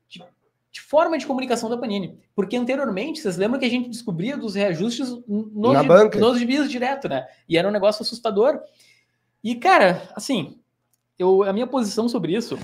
de- 0.09 0.25
de 0.71 0.81
forma 0.81 1.19
de 1.19 1.27
comunicação 1.27 1.69
da 1.69 1.77
Panini. 1.77 2.19
Porque 2.35 2.57
anteriormente, 2.57 3.21
vocês 3.21 3.37
lembram 3.37 3.59
que 3.61 3.67
a 3.67 3.71
gente 3.71 3.89
descobria 3.91 4.37
dos 4.37 4.55
reajustes 4.55 5.09
nos, 5.29 5.73
Na 5.75 5.83
banca. 5.83 6.19
nos 6.19 6.41
direto, 6.69 7.09
né? 7.09 7.27
E 7.49 7.59
era 7.59 7.69
um 7.69 7.73
negócio 7.73 8.03
assustador. 8.03 8.61
E, 9.45 9.57
cara, 9.57 10.09
assim, 10.15 10.59
eu, 11.19 11.43
a 11.43 11.53
minha 11.53 11.67
posição 11.67 12.09
sobre 12.09 12.35
isso, 12.35 12.57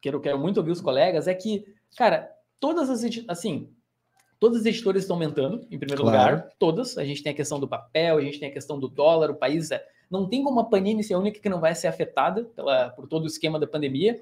que 0.00 0.08
eu 0.08 0.20
quero 0.20 0.38
muito 0.38 0.58
ouvir 0.58 0.70
os 0.70 0.80
colegas, 0.80 1.26
é 1.26 1.34
que, 1.34 1.64
cara, 1.96 2.30
todas 2.60 2.88
as 2.90 3.02
assim, 3.26 3.68
todas 4.40 4.60
as 4.60 4.66
editoras 4.66 5.02
estão 5.02 5.14
aumentando, 5.16 5.66
em 5.70 5.78
primeiro 5.78 6.02
Claro. 6.02 6.36
lugar, 6.36 6.48
todas. 6.58 6.98
A 6.98 7.04
gente 7.04 7.22
tem 7.22 7.30
a 7.32 7.36
questão 7.36 7.60
do 7.60 7.68
papel, 7.68 8.16
a 8.18 8.22
gente 8.22 8.40
tem 8.40 8.48
a 8.48 8.52
questão 8.52 8.80
do 8.80 8.88
dólar, 8.88 9.30
o 9.30 9.34
país 9.36 9.70
é. 9.70 9.84
Não 10.10 10.28
tem 10.28 10.42
como 10.42 10.58
a 10.58 10.64
Panini 10.64 11.04
ser 11.04 11.14
a 11.14 11.18
única 11.18 11.38
que 11.38 11.48
não 11.48 11.60
vai 11.60 11.72
ser 11.74 11.86
afetada 11.86 12.42
pela, 12.56 12.88
por 12.90 13.06
todo 13.06 13.22
o 13.24 13.26
esquema 13.28 13.60
da 13.60 13.66
pandemia. 13.66 14.20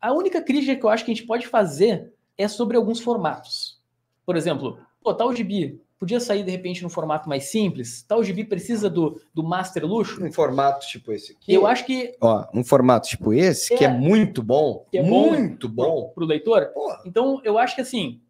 A 0.00 0.12
única 0.12 0.42
crítica 0.42 0.74
que 0.74 0.84
eu 0.84 0.88
acho 0.90 1.04
que 1.04 1.12
a 1.12 1.14
gente 1.14 1.26
pode 1.26 1.46
fazer 1.46 2.12
é 2.36 2.48
sobre 2.48 2.76
alguns 2.76 2.98
formatos. 3.00 3.80
Por 4.26 4.36
exemplo, 4.36 4.78
pô, 5.00 5.14
tal 5.14 5.32
gibi 5.34 5.80
podia 6.00 6.18
sair 6.20 6.42
de 6.42 6.50
repente 6.50 6.82
num 6.82 6.88
formato 6.90 7.28
mais 7.28 7.44
simples, 7.44 8.02
tal 8.02 8.22
gibi 8.24 8.44
precisa 8.44 8.90
do, 8.90 9.20
do 9.32 9.42
master 9.42 9.86
luxo. 9.86 10.22
Um 10.22 10.32
formato 10.32 10.86
tipo 10.86 11.12
esse 11.12 11.32
aqui. 11.32 11.54
Eu 11.54 11.66
acho 11.66 11.86
que 11.86 12.14
Ó, 12.20 12.44
um 12.52 12.64
formato 12.64 13.08
tipo 13.08 13.32
esse, 13.32 13.74
que 13.74 13.84
é 13.84 13.88
É. 13.88 13.90
muito 13.92 14.42
bom. 14.42 14.84
Que 14.90 14.98
é 14.98 15.02
bom. 15.02 15.30
muito 15.30 15.68
bom. 15.68 16.10
para 16.14 16.24
o 16.24 16.26
leitor. 16.26 16.70
Então, 17.06 17.40
eu 17.44 17.56
acho 17.56 17.74
que 17.76 17.80
assim, 17.80 18.20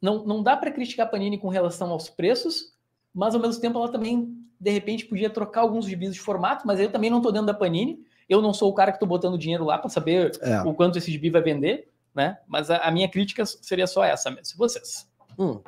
não, 0.00 0.24
não 0.24 0.42
dá 0.42 0.56
para 0.56 0.70
criticar 0.70 1.06
a 1.06 1.08
Panini 1.10 1.38
com 1.38 1.48
relação 1.48 1.90
aos 1.90 2.08
preços, 2.08 2.72
mas 3.14 3.34
ao 3.34 3.40
mesmo 3.40 3.60
tempo 3.60 3.78
ela 3.78 3.90
também, 3.90 4.36
de 4.60 4.70
repente, 4.70 5.06
podia 5.06 5.30
trocar 5.30 5.62
alguns 5.62 5.86
gibis 5.86 6.14
de 6.14 6.20
formato, 6.20 6.66
mas 6.66 6.78
eu 6.80 6.90
também 6.90 7.10
não 7.10 7.18
estou 7.18 7.32
dentro 7.32 7.46
da 7.46 7.54
Panini. 7.54 8.00
Eu 8.28 8.42
não 8.42 8.52
sou 8.52 8.70
o 8.70 8.74
cara 8.74 8.92
que 8.92 8.96
estou 8.96 9.08
botando 9.08 9.38
dinheiro 9.38 9.64
lá 9.64 9.78
para 9.78 9.88
saber 9.88 10.32
É. 10.42 10.60
o 10.62 10.74
quanto 10.74 10.98
esse 10.98 11.10
gibi 11.10 11.30
vai 11.30 11.40
vender, 11.42 11.90
né? 12.14 12.38
Mas 12.46 12.70
a, 12.70 12.76
a 12.78 12.90
minha 12.90 13.08
crítica 13.08 13.44
seria 13.46 13.86
só 13.86 14.04
essa 14.04 14.30
mesmo. 14.30 14.56
Vocês. 14.58 15.08
Hum. 15.38 15.60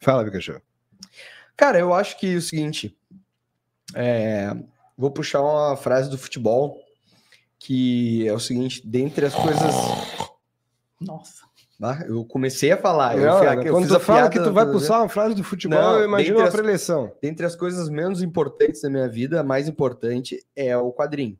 Fala, 0.00 0.24
Pikachu. 0.24 0.60
Cara, 1.56 1.78
eu 1.78 1.92
acho 1.92 2.18
que 2.18 2.32
é 2.34 2.36
o 2.36 2.40
seguinte. 2.42 2.96
é, 3.94 4.50
vou 4.96 5.10
puxar 5.10 5.42
uma 5.42 5.76
frase 5.76 6.08
do 6.10 6.16
futebol, 6.18 6.78
que 7.58 8.26
é 8.26 8.32
o 8.32 8.40
seguinte: 8.40 8.80
dentre 8.86 9.26
as 9.26 9.34
coisas. 9.34 9.74
Nossa. 11.00 11.44
Ah, 11.82 12.04
eu 12.08 12.24
comecei 12.24 12.72
a 12.72 12.76
falar. 12.76 13.18
eu 13.18 13.26
Não, 13.26 13.38
fui- 13.38 13.68
eu 13.68 13.72
quando 13.72 13.88
tu 13.88 14.00
fala 14.00 14.30
que 14.30 14.40
tu 14.40 14.52
vai 14.52 14.64
puxar 14.70 15.00
uma 15.00 15.08
frase 15.08 15.34
do 15.34 15.44
futebol, 15.44 15.78
Não, 15.78 15.98
eu 15.98 16.04
imagino 16.06 16.38
uma 16.38 16.50
preleção. 16.50 17.12
Dentre 17.20 17.44
as 17.44 17.54
coisas 17.54 17.88
menos 17.90 18.22
importantes 18.22 18.80
da 18.80 18.88
minha 18.88 19.08
vida, 19.08 19.40
a 19.40 19.44
mais 19.44 19.68
importante 19.68 20.42
é 20.54 20.74
o 20.76 20.90
quadrinho. 20.92 21.38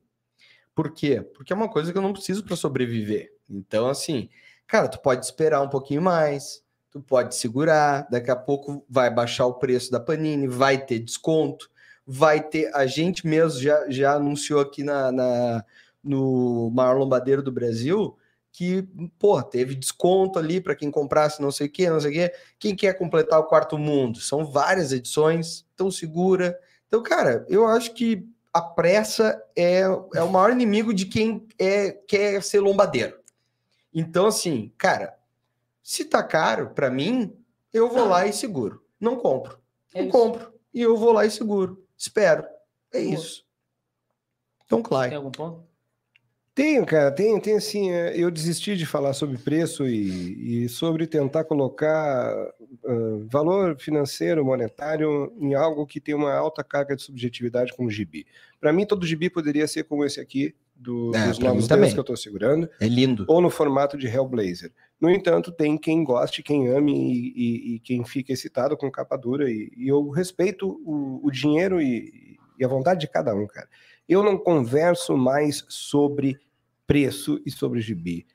Por 0.75 0.93
quê? 0.93 1.23
Porque 1.35 1.53
é 1.53 1.57
uma 1.57 1.69
coisa 1.71 1.91
que 1.91 1.97
eu 1.97 2.03
não 2.03 2.13
preciso 2.13 2.45
para 2.45 2.55
sobreviver. 2.55 3.33
Então, 3.49 3.89
assim, 3.89 4.29
cara, 4.67 4.89
tu 4.89 4.99
pode 5.01 5.25
esperar 5.25 5.63
um 5.63 5.69
pouquinho 5.71 6.03
mais, 6.03 6.63
tu 6.91 7.01
pode 7.01 7.35
segurar, 7.35 8.07
daqui 8.11 8.31
a 8.31 8.37
pouco 8.37 8.85
vai 8.91 9.09
baixar 9.09 9.47
o 9.47 9.55
preço 9.55 9.91
da 9.91 9.99
Panini, 9.99 10.47
vai 10.47 10.77
ter 10.77 10.99
desconto, 10.99 11.71
vai 12.07 12.43
ter. 12.43 12.71
A 12.75 12.85
gente 12.85 13.27
mesmo 13.27 13.59
já, 13.59 13.89
já 13.89 14.13
anunciou 14.17 14.61
aqui 14.61 14.85
na, 14.85 15.11
na- 15.11 15.65
no 16.05 16.71
maior 16.75 16.99
lombadeiro 16.99 17.43
do 17.43 17.51
Brasil 17.51 18.15
que, 18.57 18.89
pô, 19.19 19.43
teve 19.43 19.75
desconto 19.75 20.39
ali 20.39 20.63
para 20.63 20.75
quem 20.75 20.91
comprasse 20.91 21.43
não 21.43 21.53
sei 21.53 21.67
o 21.67 21.71
que, 21.71 21.91
não 21.91 22.01
sei 22.01 22.11
o 22.11 22.15
que. 22.15 22.35
Quem 22.59 22.75
quer 22.75 22.95
completar 22.95 23.39
o 23.39 23.45
quarto 23.45 23.77
mundo? 23.77 24.19
São 24.19 24.47
várias 24.47 24.93
edições, 24.93 25.67
então 25.75 25.91
segura. 25.91 26.59
Então, 26.89 27.03
cara, 27.03 27.45
eu 27.51 27.67
acho 27.67 27.93
que 27.93 28.27
a 28.55 28.63
pressa 28.63 29.39
é, 29.55 29.81
é 30.15 30.23
o 30.23 30.33
maior 30.33 30.51
inimigo 30.51 30.95
de 30.95 31.05
quem 31.05 31.47
é, 31.59 31.91
quer 31.91 32.43
ser 32.43 32.61
lombadeiro. 32.61 33.19
Então, 33.93 34.29
assim, 34.29 34.73
cara, 34.79 35.19
se 35.83 36.07
tá 36.07 36.23
caro 36.23 36.71
para 36.71 36.89
mim, 36.91 37.37
eu 37.75 37.91
vou 37.91 38.09
lá 38.09 38.27
e 38.27 38.33
seguro. 38.33 38.83
Não 38.99 39.17
compro. 39.17 39.61
É 39.93 40.01
eu 40.01 40.05
isso. 40.05 40.13
compro. 40.13 40.51
E 40.73 40.81
eu 40.81 40.97
vou 40.97 41.13
lá 41.13 41.27
e 41.27 41.31
seguro. 41.31 41.87
Espero. 41.95 42.47
É 42.91 43.01
isso. 43.01 43.45
Então, 44.65 44.79
Tem 44.79 44.89
claro. 44.89 45.15
algum 45.15 45.31
ponto? 45.31 45.66
Tenho, 46.57 46.87
cara, 46.87 47.13
tenho, 47.13 47.39
tenho 47.39 47.59
assim. 47.59 47.91
é, 47.91 48.15
Eu 48.19 48.31
desisti 48.31 48.75
de 48.77 48.87
falar 48.87 49.13
sobre 49.13 49.37
preço 49.37 49.87
e, 49.87 50.65
e 50.65 50.69
sobre 50.71 51.07
tentar 51.07 51.45
colocar 51.45 52.33
ah, 52.33 53.19
valor 53.31 53.77
financeiro, 53.79 54.43
monetário 54.43 55.35
em 55.39 55.55
algo 55.55 55.87
que 55.87 56.01
tem 56.01 56.15
uma 56.15 56.33
alta 56.33 56.65
carga 56.65 56.97
de 56.97 57.03
subjetividade 57.03 57.75
como 57.77 57.91
gibi. 57.91 58.27
Para 58.59 58.73
mim, 58.73 58.87
todo 58.87 59.05
gibi 59.07 59.29
poderia 59.29 59.69
ser 59.69 59.85
como 59.85 60.03
esse 60.03 60.19
aqui, 60.19 60.55
do, 60.75 61.15
É, 61.15 61.29
dos 61.29 61.39
novos 61.39 61.69
deus 61.69 61.93
que 61.93 61.99
eu 61.99 62.01
estou 62.01 62.17
segurando, 62.17 62.71
É 62.81 62.89
lindo. 62.89 63.27
ou 63.29 63.43
no 63.43 63.51
formato 63.51 63.99
de 63.99 64.07
Hellblazer. 64.07 64.73
No 64.99 65.11
entanto, 65.11 65.53
tem 65.53 65.77
quem 65.77 66.03
goste, 66.03 66.43
quem 66.43 66.69
ame 66.69 66.95
e, 66.95 67.33
e- 67.37 67.75
e 67.75 67.79
quem 67.81 68.03
fica 68.03 68.33
excitado 68.33 68.79
com 68.79 68.91
capa 68.91 69.17
dura, 69.19 69.51
e, 69.51 69.71
eu 69.77 70.09
respeito 70.09 70.67
o, 70.87 71.21
o 71.23 71.31
dinheiro 71.31 71.83
e 71.83 72.39
a 72.63 72.67
vontade 72.67 73.01
de 73.01 73.09
cada 73.09 73.35
um, 73.35 73.47
cara. 73.47 73.69
Eu 74.09 74.23
não 74.23 74.39
converso 74.39 75.17
mais 75.19 75.65
sobre 75.69 76.39
preço 76.87 77.41
e 77.45 77.51
sobre 77.51 77.81
gibi. 77.81 78.27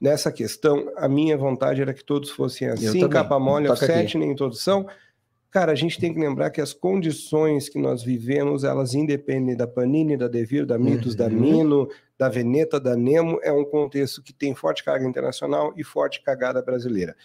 Nessa 0.00 0.30
questão, 0.30 0.92
a 0.96 1.08
minha 1.08 1.36
vontade 1.36 1.82
era 1.82 1.92
que 1.92 2.04
todos 2.04 2.30
fossem 2.30 2.68
assim, 2.68 3.08
capa 3.08 3.38
mole, 3.38 3.68
offset, 3.68 4.16
nem 4.16 4.34
são. 4.52 4.86
Cara, 5.50 5.72
a 5.72 5.74
gente 5.74 5.98
tem 5.98 6.12
que 6.12 6.20
lembrar 6.20 6.50
que 6.50 6.60
as 6.60 6.72
condições 6.72 7.68
que 7.68 7.78
nós 7.78 8.02
vivemos, 8.02 8.64
elas 8.64 8.94
independem 8.94 9.56
da 9.56 9.66
Panini, 9.66 10.16
da 10.16 10.28
Devir, 10.28 10.66
da 10.66 10.78
Mitos, 10.78 11.14
da 11.14 11.26
Uhum. 11.26 11.32
Mino, 11.32 11.88
da 12.18 12.28
Veneta, 12.28 12.78
da 12.78 12.94
Nemo, 12.94 13.40
é 13.42 13.50
um 13.50 13.64
contexto 13.64 14.22
que 14.22 14.32
tem 14.32 14.54
forte 14.54 14.84
carga 14.84 15.06
internacional 15.06 15.72
e 15.76 15.82
forte 15.82 16.22
cagada 16.22 16.60
brasileira. 16.60 17.16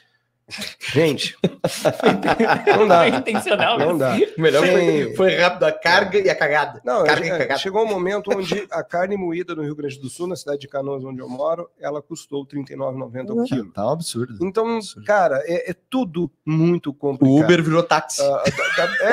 Gente, 0.93 1.35
não 2.77 2.87
dá. 2.87 2.99
Foi 2.99 3.07
intencional. 3.09 3.77
Não 3.79 3.97
dá. 3.97 4.15
O 4.37 4.41
melhor 4.41 4.65
foi, 4.65 5.15
foi 5.15 5.35
rápido 5.35 5.63
a 5.63 5.71
carga 5.71 6.19
e 6.19 6.29
a 6.29 6.35
cagada. 6.35 6.81
Não, 6.85 7.03
carga 7.03 7.25
é, 7.25 7.27
e 7.27 7.37
cagada. 7.37 7.59
chegou 7.59 7.83
um 7.83 7.87
momento 7.87 8.29
onde 8.35 8.67
a 8.71 8.83
carne 8.83 9.15
moída 9.17 9.55
no 9.55 9.63
Rio 9.63 9.75
Grande 9.75 9.99
do 9.99 10.09
Sul, 10.09 10.27
na 10.27 10.35
cidade 10.35 10.59
de 10.59 10.67
Canoas, 10.67 11.03
onde 11.03 11.21
eu 11.21 11.29
moro, 11.29 11.69
ela 11.79 12.01
custou 12.01 12.43
R$ 12.43 12.61
39,90 12.61 13.29
o 13.31 13.43
quilo. 13.45 13.71
Tá 13.71 13.87
um 13.87 13.91
absurdo. 13.91 14.37
Então, 14.45 14.77
Absurdo. 14.77 15.05
cara, 15.05 15.41
é, 15.45 15.71
é 15.71 15.75
tudo 15.89 16.29
muito 16.45 16.89
O 16.89 16.93
complicado. 16.93 17.43
Uber 17.45 17.63
virou 17.63 17.83
táxi. 17.83 18.21
Ah, 18.21 18.43
da, 18.77 18.85
da- 18.85 19.03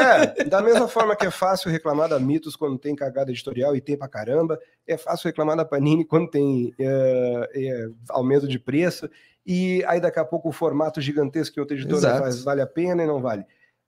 é, 0.41 0.45
da 0.45 0.61
mesma 0.63 0.89
forma 0.89 1.15
que 1.17 1.27
é 1.27 1.31
fácil 1.31 1.71
reclamar 1.71 2.09
da 2.09 2.19
Mitos 2.19 2.57
quando 2.57 2.79
tem 2.79 2.95
cagada 2.97 3.31
editorial 3.31 3.75
e 3.77 3.81
tem 3.81 3.97
pra 3.97 4.09
caramba, 4.09 4.59
é 4.87 4.97
fácil 4.97 5.29
reclamar 5.29 5.57
da 5.57 5.65
Panini 5.65 6.05
quando 6.05 6.29
tem 6.29 6.75
é, 6.79 7.51
é, 7.55 7.89
aumento 8.11 8.49
de 8.49 8.59
preço, 8.59 9.09
e 9.47 9.83
aí 9.87 10.01
daqui 10.01 10.19
a 10.19 10.25
pouco 10.25 10.49
o 10.49 10.53
formato 10.53 11.01
gigantesco 11.01 11.55
que 11.55 11.61
outra 11.61 11.77
editora 11.77 12.19
faz 12.19 12.43
vale 12.43 12.61
a 12.61 12.67
pena 12.67 13.03
e 13.03 13.07
não 13.07 13.21
vale. 13.21 13.45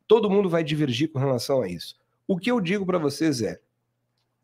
Todo 0.09 0.31
mundo 0.31 0.49
vai 0.49 0.63
divergir 0.65 1.11
com 1.11 1.19
relação 1.19 1.63
a 1.63 1.69
isso. 1.69 1.97
O 2.27 2.37
que 2.39 2.51
eu 2.51 2.61
digo 2.61 2.85
para 2.87 2.99
vocês 2.99 3.41
é: 3.43 3.59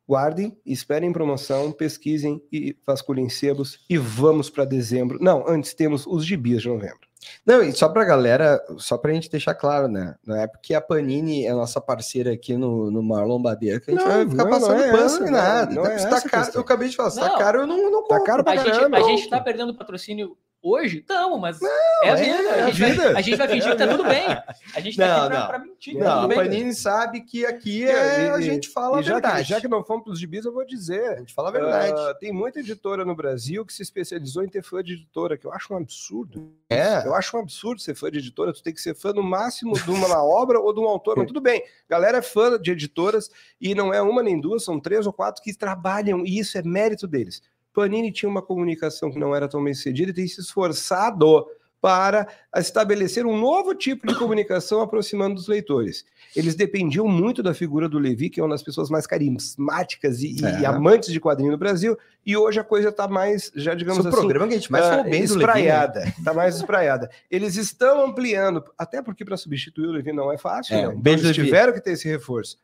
guardem, 0.09 0.57
esperem 0.65 1.13
promoção, 1.13 1.73
pesquisem 1.73 2.43
e 2.53 2.77
vasculhem 2.87 3.29
sebos 3.29 3.85
e 3.89 3.97
vamos 3.99 4.49
para 4.51 4.65
dezembro. 4.65 5.19
Não, 5.21 5.47
antes 5.49 5.75
temos 5.75 6.07
os 6.07 6.25
gibis 6.25 6.63
de 6.63 6.69
novembro. 6.69 7.07
Não, 7.45 7.63
e 7.63 7.73
só 7.73 7.89
pra 7.89 8.05
galera, 8.05 8.59
só 8.79 8.97
pra 8.97 9.13
gente 9.13 9.29
deixar 9.31 9.55
claro, 9.55 9.89
né? 9.89 10.15
Não 10.25 10.37
é 10.37 10.47
porque 10.47 10.73
a 10.73 10.81
Panini 10.81 11.45
é 11.45 11.53
nossa 11.53 11.81
parceira 11.81 12.33
aqui 12.33 12.57
no, 12.57 12.91
no 12.91 13.03
Marlon 13.03 13.43
Badeira 13.43 13.81
que 13.81 13.91
a 13.91 13.95
gente 13.95 14.03
Não, 14.05 14.11
vai 14.11 14.29
ficar 14.29 14.45
não, 14.45 14.51
passando 14.51 14.77
não 14.79 14.85
é 14.85 14.91
pano 14.93 15.21
não, 15.21 15.31
nada. 15.31 15.75
não 15.75 15.83
Tá- 15.83 15.93
é 15.93 16.07
tá 16.07 16.17
a 16.17 16.23
caro, 16.23 16.51
eu 16.55 16.61
acabei 16.61 16.89
de 16.89 16.97
falar, 16.97 17.11
tá 17.11 17.29
Não. 17.29 17.39
caro, 17.39 17.61
eu 17.61 17.67
não, 17.67 17.91
não 17.91 18.03
Tá 18.07 18.09
compro. 18.17 18.25
caro 18.25 18.45
pra 18.45 18.53
A 18.53 18.57
gente, 18.57 18.95
a 18.95 19.03
gente 19.03 19.29
tá 19.29 19.41
perdendo 19.41 19.75
patrocínio 19.75 20.37
hoje? 20.63 21.01
Tamo, 21.03 21.39
mas 21.39 21.61
é 21.63 21.67
a 22.03 22.07
é 22.09 22.15
vida. 22.17 22.51
a 22.51 22.55
a, 22.65 22.71
gente 22.71 22.85
vida. 22.85 23.03
Vai, 23.05 23.15
a 23.17 23.21
gente 23.21 23.37
vai 23.37 23.49
fingir 23.49 23.71
que 23.73 23.77
tá 23.77 23.87
tudo 23.89 24.05
bem. 24.05 24.27
A 24.75 24.81
gente 24.81 24.97
tá 24.97 25.07
Não, 25.07 25.17
aqui 25.19 25.29
pra, 25.29 25.39
não. 25.41 25.47
pra 25.49 25.59
mentir. 25.59 25.99
tá 25.99 26.05
Não, 26.05 26.23
tudo 26.23 26.33
a. 26.33 26.37
Panini 26.37 26.75
sabe 26.75 27.21
que 27.23 27.47
aqui 27.47 27.85
é, 27.85 28.25
e- 28.27 28.29
a 28.31 28.41
gente 28.41 28.69
fala 28.69 28.97
E 28.97 29.01
a 29.01 29.03
já 29.03 29.13
verdade. 29.15 29.43
que, 29.45 29.49
já 29.51 29.61
que 29.61 29.69
não 29.69 29.85
fomos 29.85 30.05
para 30.05 30.13
os 30.13 30.19
gibis, 30.21 30.45
eu 30.45 30.53
vou 30.53 30.63
A 30.63 30.67
dizer. 30.67 31.19
gente 31.19 31.35
fala 31.35 31.49
a 31.49 31.53
verdade. 31.53 31.93
ah, 31.97 32.15
tem 32.19 32.33
muita 32.33 32.61
editora 32.61 33.05
no 33.05 33.15
Brasil 33.15 33.65
que 33.65 33.73
se 33.73 33.83
especializou 33.83 34.43
em 34.45 34.49
ter 34.49 34.63
fã 34.63 34.83
de 34.83 34.95
editora, 34.95 35.37
que 35.39 35.47
eu 35.47 35.53
acho 35.53 35.73
um 35.73 35.77
absurdo. 35.77 36.53
é. 36.71 37.07
Eu 37.07 37.15
acho 37.15 37.37
um 37.37 37.41
absurdo 37.41 37.81
ser 37.81 37.95
fã 37.95 38.11
de 38.11 38.19
editora. 38.19 38.53
Tu 38.53 38.63
tem 38.63 38.73
que 38.75 38.81
ser 38.81 38.95
fã 38.95 39.13
no 39.13 39.23
máximo 39.23 39.73
de 39.75 39.91
uma 39.91 40.23
obra 40.25 40.59
ou 40.61 40.73
de 40.75 40.81
um 40.81 40.85
autor. 40.89 41.17
Mas 41.17 41.27
tudo 41.27 41.41
bem. 41.41 41.63
Galera 41.89 42.19
é 42.19 42.23
fã 42.23 42.59
de 42.61 42.71
editoras 42.73 43.31
e 43.61 43.75
não 43.75 43.93
é 43.95 44.01
uma 44.03 44.23
nem 44.23 44.41
duas, 44.41 44.65
são 44.65 44.79
três 44.81 45.07
ou 45.07 45.13
quatro 45.13 45.43
que 45.43 45.57
trabalham 45.57 46.25
e 46.25 46.39
isso 46.39 46.59
é 46.59 46.63
mérito 46.63 47.07
deles. 47.07 47.41
Panini 47.79 48.11
tinha 48.11 48.29
uma 48.29 48.43
comunicação 48.43 49.09
que 49.09 49.21
não 49.21 49.33
era 49.33 49.47
tão 49.47 49.63
bem 49.63 49.73
sucedida 49.73 50.11
e 50.11 50.15
tem 50.15 50.27
se 50.27 50.41
esforçado 50.41 51.47
para 51.81 52.27
estabelecer 52.57 53.25
um 53.25 53.39
novo 53.39 53.73
tipo 53.73 54.05
de 54.05 54.17
comunicação 54.17 54.81
aproximando 54.81 55.37
dos 55.37 55.47
leitores. 55.47 56.05
Eles 56.35 56.57
dependiam 56.57 57.07
muito 57.07 57.41
da 57.41 57.55
figura 57.55 57.89
do 57.89 58.01
Levi, 58.01 58.31
que 58.31 58.41
é 58.41 58.43
uma 58.43 58.53
das 58.53 58.65
pessoas 58.65 58.91
mais 58.91 59.07
carismáticas 59.07 60.21
e, 60.23 60.41
e 60.41 60.45
É. 60.45 60.67
amantes 60.67 61.13
de 61.13 61.21
quadrinho 61.21 61.53
no 61.53 61.57
Brasil, 61.57 61.97
e 62.27 62.37
hoje 62.37 62.59
a 62.59 62.65
coisa 62.65 62.89
está 62.89 63.07
mais, 63.07 63.53
já 63.55 63.75
digamos 63.75 64.01
Esse 64.01 64.09
é 64.09 64.11
assim, 64.11 64.19
programa 64.19 64.49
que 64.49 64.55
a 64.55 64.57
gente 64.57 64.73
mais 64.73 64.85
falou 64.87 65.01
ah, 65.01 65.05
bem 65.05 65.21
né? 65.21 65.25
espraiada, 65.25 66.15
tá 66.25 66.35
mais 66.35 66.57
espraiada. 66.57 67.09
Eles 67.31 67.55
estão 67.55 68.05
ampliando, 68.07 68.65
até 68.77 69.01
porque 69.01 69.25
para 69.25 69.37
substituir 69.37 69.87
o 69.87 69.93
Levi 69.93 70.13
não 70.13 70.33
é 70.33 70.37
fácil, 70.37 70.75
É, 70.75 70.89
né? 70.89 70.95
Então 70.99 71.13
eles 71.13 71.33
tiveram 71.33 71.73
que 71.73 71.81
ter 71.81 71.93
esse 71.93 72.09
reforço. 72.09 72.59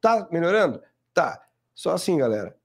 Tá 0.00 0.26
melhorando? 0.32 0.80
Tá. 1.14 1.40
Só 1.72 1.92
assim, 1.92 2.18
galera. 2.18 2.56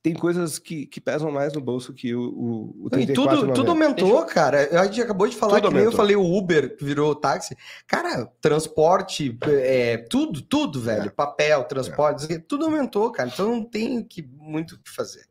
Tem 0.00 0.14
coisas 0.14 0.58
que, 0.60 0.86
que 0.86 1.00
pesam 1.00 1.30
mais 1.32 1.52
no 1.52 1.60
bolso 1.60 1.92
que 1.92 2.14
o, 2.14 2.20
o, 2.22 2.84
o 2.84 2.88
E 2.98 3.06
34,90. 3.08 3.14
tudo, 3.14 3.52
tudo 3.52 3.70
aumentou, 3.72 4.24
cara. 4.24 4.80
A 4.80 4.84
gente 4.86 5.02
acabou 5.02 5.26
de 5.26 5.34
falar 5.36 5.56
Tudo 5.56 5.68
que 5.68 5.74
nem 5.74 5.82
eu 5.82 5.88
aumentou. 5.88 5.96
falei 5.96 6.16
o 6.16 6.36
Uber 6.38 6.76
que 6.76 6.84
virou 6.84 7.14
táxi. 7.16 7.56
Cara, 7.86 8.30
transporte, 8.40 9.36
é, 9.46 9.96
tudo, 9.96 10.40
tudo, 10.40 10.80
velho. 10.80 11.10
Papel, 11.10 11.64
transporte, 11.64 12.38
tudo 12.40 12.66
aumentou, 12.66 13.10
cara. 13.10 13.28
Então 13.32 13.50
não 13.50 13.64
tem 13.64 14.02
que, 14.04 14.22
muito 14.38 14.76
o 14.76 14.78
que 14.78 14.88
fazer. 14.88 15.26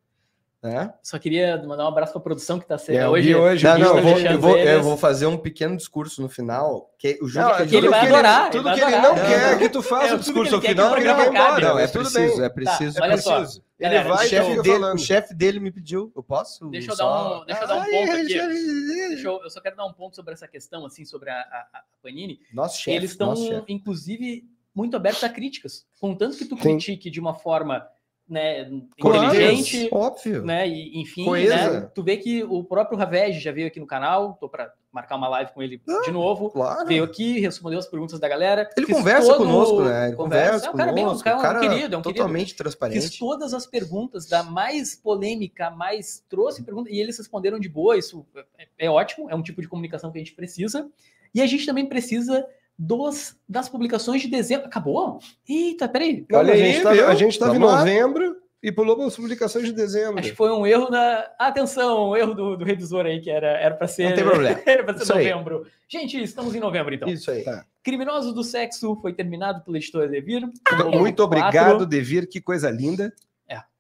Né? 0.62 0.92
Só 1.02 1.18
queria 1.18 1.56
mandar 1.66 1.86
um 1.86 1.88
abraço 1.88 2.12
pra 2.12 2.20
produção 2.20 2.60
que 2.60 2.68
tá 2.68 2.78
sendo 2.78 2.98
É, 2.98 3.08
hoje. 3.08 3.34
Hoje, 3.34 3.64
Não, 3.64 3.78
não, 3.78 3.88
eu 3.88 3.94
tá 3.96 4.02
vou, 4.02 4.20
eu, 4.20 4.40
vou, 4.42 4.58
eu 4.58 4.84
vou 4.84 4.98
fazer 4.98 5.28
um 5.28 5.38
pequeno 5.38 5.78
discurso 5.78 6.22
no 6.22 6.28
final. 6.28 6.92
Que 7.00 7.18
o 7.22 7.28
jogo 7.28 7.48
Não, 7.48 7.56
que 7.56 7.62
a 7.62 7.66
é 7.66 7.68
gente- 7.70 7.78
ele 7.78 7.90
vai 7.90 8.00
tudo 8.02 8.10
que 8.10 8.14
adorar, 8.16 8.50
Tudo 8.50 8.68
ele 8.70 8.76
que 8.76 8.82
vai 8.82 8.94
ele 8.94 9.02
não 9.02 9.12
adorar. 9.12 9.30
quer 9.30 9.52
Não, 9.52 9.58
que 9.60 9.70
tu 9.70 9.82
faça 9.82 10.08
é, 10.08 10.14
o 10.14 10.18
que 10.18 10.24
discurso 10.26 10.50
ele 10.50 10.56
ao 10.56 10.62
quer 10.62 10.68
que 10.68 10.74
o 10.74 10.76
final, 10.76 10.92
programa 10.92 11.22
ele 11.24 11.32
vai 11.32 11.46
embora. 11.48 11.68
Não, 11.70 11.80
é 11.80 11.88
tudo 11.88 12.12
preciso, 12.12 12.36
bem. 12.38 12.46
é 12.46 12.50
preciso. 12.50 12.98
Tá, 12.98 13.04
olha 13.06 13.18
só. 13.18 13.44
Ele 13.80 13.90
Galera, 13.94 14.10
vai 14.16 14.26
o, 14.26 14.28
e 14.28 14.30
chefe 14.30 14.62
dele, 14.64 14.86
o 14.86 14.98
chefe 14.98 15.34
dele 15.36 15.60
me 15.60 15.72
pediu. 15.72 16.12
Eu 16.16 16.24
posso? 16.24 16.68
Deixa 16.70 16.92
eu 16.92 16.96
só- 16.96 17.04
dar 17.32 17.42
um- 17.42 17.46
deixa 17.46 17.62
eu 17.62 17.68
dar 17.68 17.76
um 17.76 17.82
Ai, 17.82 17.92
ponto 17.92 18.12
aqui. 18.12 18.24
Deixa 18.26 19.28
eu, 19.28 19.44
eu 19.44 19.50
só 19.52 19.62
quero 19.62 19.76
dar 19.76 19.86
um 19.86 19.94
ponto 19.94 20.16
sobre 20.16 20.34
essa 20.34 20.48
questão, 20.48 20.84
assim, 20.86 21.06
sobre 21.06 21.30
a, 21.30 21.40
a- 21.40 21.68
a 21.74 21.84
Panini. 22.02 22.40
Nosso 22.52 22.78
chefe. 22.80 22.92
Eles 22.92 23.12
estão, 23.12 23.36
inclusive, 23.68 24.50
muito 24.74 24.98
abertos 24.98 25.24
a 25.24 25.30
críticas. 25.30 25.86
Contanto 26.00 26.38
que 26.38 26.46
tu 26.46 26.56
Sim. 26.56 26.62
critique 26.62 27.12
de 27.12 27.20
uma 27.20 27.36
forma 27.36 27.88
né, 28.30 28.70
inteligente, 28.98 29.90
Óbvio. 29.92 30.44
né? 30.44 30.68
E, 30.68 31.00
enfim, 31.02 31.30
né, 31.48 31.82
tu 31.94 32.04
vê 32.04 32.18
que 32.18 32.44
o 32.44 32.64
próprio 32.64 32.98
Ravege 32.98 33.40
já 33.40 33.52
veio 33.52 33.68
aqui 33.68 33.80
no 33.80 33.88
canal, 33.88 34.38
tô 34.40 34.50
para 34.50 34.74
marcar 34.92 35.16
uma 35.16 35.28
live 35.30 35.52
com 35.54 35.62
ele 35.62 35.82
de 36.04 36.12
novo. 36.12 36.50
Claro. 36.50 36.88
Veio 36.88 37.04
aqui, 37.04 37.40
respondeu 37.40 37.78
as 37.80 37.86
perguntas 37.88 38.20
da 38.20 38.28
galera. 38.28 38.70
Ele 38.76 38.86
Fiz 38.86 38.96
conversa 38.98 39.28
todo- 39.28 39.38
conosco, 39.38 39.84
né? 39.84 40.08
Ele 40.08 40.16
conversa, 40.16 40.68
É 40.68 40.70
um 40.70 40.74
cara 40.74 40.92
bem, 40.92 41.04
um 41.04 41.08
conosco. 41.08 41.24
cara, 41.24 41.36
o 41.38 41.40
um 41.40 41.44
cara 41.44 41.60
querido, 41.60 41.96
é 41.96 41.98
um 41.98 42.02
querido. 42.02 42.04
totalmente 42.20 42.48
Fiz 42.50 42.58
transparente. 42.58 43.20
todas 43.20 43.54
as 43.54 43.66
perguntas 43.68 44.26
da 44.26 44.44
mais 44.44 44.96
polêmica, 44.96 45.70
mais 45.70 46.24
trouxe 46.28 46.64
pergunta 46.64 46.90
e 46.92 47.00
eles 47.00 47.18
responderam 47.18 47.60
de 47.60 47.70
boa. 47.70 47.98
Isso 47.98 48.26
é, 48.58 48.68
é 48.80 48.90
ótimo, 48.90 49.30
é 49.30 49.36
um 49.36 49.44
tipo 49.44 49.62
de 49.62 49.68
comunicação 49.68 50.12
que 50.12 50.18
a 50.18 50.22
gente 50.22 50.34
precisa. 50.36 50.90
E 51.34 51.42
a 51.42 51.46
gente 51.46 51.66
também 51.66 51.86
precisa 51.86 52.46
dos 52.78 53.36
das 53.48 53.68
publicações 53.70 54.22
de 54.22 54.28
dezembro. 54.28 54.68
Acabou? 54.68 55.20
Eita, 55.48 55.88
peraí. 55.88 56.26
Não, 56.30 56.40
Olha 56.40 56.54
a 56.54 56.56
aí, 56.56 56.72
gente 56.74 56.84
tava, 56.84 56.96
viu? 56.96 57.08
a 57.08 57.16
gente 57.16 57.40
tava 57.40 57.56
em 57.56 57.60
lá. 57.60 57.80
novembro 57.80 58.38
e 58.62 58.72
pulou 58.72 58.96
para 58.96 59.06
as 59.06 59.16
publicações 59.16 59.66
de 59.66 59.74
dezembro. 59.74 60.20
Acho 60.20 60.30
que 60.30 60.36
foi 60.36 60.52
um 60.52 60.66
erro 60.66 60.90
da. 60.90 61.32
Atenção, 61.40 62.10
um 62.10 62.16
erro 62.16 62.34
do, 62.34 62.58
do 62.58 62.66
revisor 62.66 63.06
aí, 63.06 63.20
que 63.20 63.30
era 63.30 63.48
era 63.48 63.76
para 63.76 63.88
ser. 63.88 64.10
Não 64.10 64.16
tem 64.16 64.24
problema. 64.24 64.62
era 64.66 64.84
para 64.84 64.98
ser 64.98 65.04
Isso 65.04 65.14
aí. 65.14 65.30
novembro. 65.30 65.68
Gente, 65.88 66.22
estamos 66.22 66.54
em 66.54 66.60
novembro 66.60 66.94
então. 66.94 67.08
Isso 67.10 67.32
aí. 67.32 67.44
Tá. 67.44 67.66
Criminosos 67.84 68.34
do 68.34 68.44
Sexo 68.44 68.96
foi 69.02 69.14
terminado 69.14 69.64
pela 69.64 69.78
editora 69.78 70.08
Devir. 70.08 70.42
Muito 70.42 70.62
Quatro. 70.66 71.24
obrigado, 71.24 71.86
Devir, 71.86 72.28
que 72.28 72.42
coisa 72.42 72.70
linda. 72.70 73.14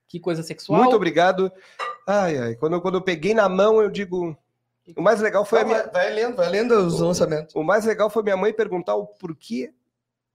Que 0.07 0.19
coisa 0.19 0.41
sexual. 0.41 0.81
Muito 0.81 0.95
obrigado. 0.95 1.51
Ai, 2.07 2.37
ai, 2.37 2.55
quando, 2.55 2.79
quando 2.79 2.95
eu 2.95 3.01
peguei 3.01 3.33
na 3.33 3.49
mão, 3.49 3.81
eu 3.81 3.89
digo. 3.89 4.37
O 4.95 5.01
mais 5.01 5.19
legal 5.21 5.43
foi 5.45 5.61
a 5.61 5.65
minha. 5.65 5.83
Vai, 5.91 6.13
lendo, 6.13 6.35
vai 6.35 6.49
lendo 6.49 6.71
os 6.75 6.99
lançamentos. 6.99 7.53
O 7.55 7.63
mais 7.63 7.85
legal 7.85 8.09
foi 8.09 8.23
minha 8.23 8.37
mãe 8.37 8.53
perguntar 8.53 8.95
o 8.95 9.05
porquê 9.07 9.73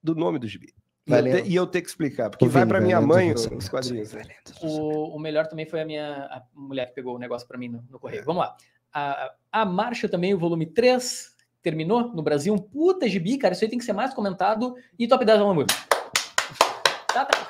do 0.03 0.15
nome 0.15 0.39
do 0.39 0.47
gibi. 0.47 0.75
E 1.07 1.13
eu, 1.13 1.23
te- 1.25 1.49
e 1.49 1.55
eu 1.57 1.67
ter 1.67 1.83
que 1.83 1.89
explicar, 1.89 2.31
porque 2.31 2.45
Ô, 2.45 2.49
vai 2.49 2.65
para 2.65 2.81
minha 2.81 3.01
mãe 3.01 3.33
os 3.33 3.69
quadrinhos. 3.69 4.13
O, 4.61 5.17
o 5.17 5.19
melhor 5.19 5.47
também 5.49 5.67
foi 5.67 5.81
a 5.81 5.85
minha 5.85 6.27
a 6.27 6.43
mulher 6.55 6.87
que 6.87 6.95
pegou 6.95 7.17
o 7.17 7.19
negócio 7.19 7.47
para 7.49 7.59
mim 7.59 7.69
no, 7.69 7.85
no 7.91 7.99
correio. 7.99 8.25
Vamos 8.25 8.43
lá. 8.43 8.57
A, 8.93 9.33
a 9.51 9.65
Marcha 9.65 10.09
também, 10.09 10.33
o 10.35 10.39
volume 10.39 10.67
3, 10.67 11.35
terminou 11.63 12.09
no 12.15 12.23
Brasil. 12.23 12.53
Um 12.55 12.59
puta 12.59 13.09
gibi, 13.09 13.37
cara. 13.39 13.55
Isso 13.55 13.65
aí 13.65 13.71
tem 13.71 13.79
que 13.79 13.85
ser 13.85 13.93
mais 13.95 14.13
comentado. 14.15 14.75
E 14.99 15.09
top 15.09 15.25
10 15.25 15.39
vamos. 15.41 15.67
Tá, 17.13 17.25
tá. 17.25 17.49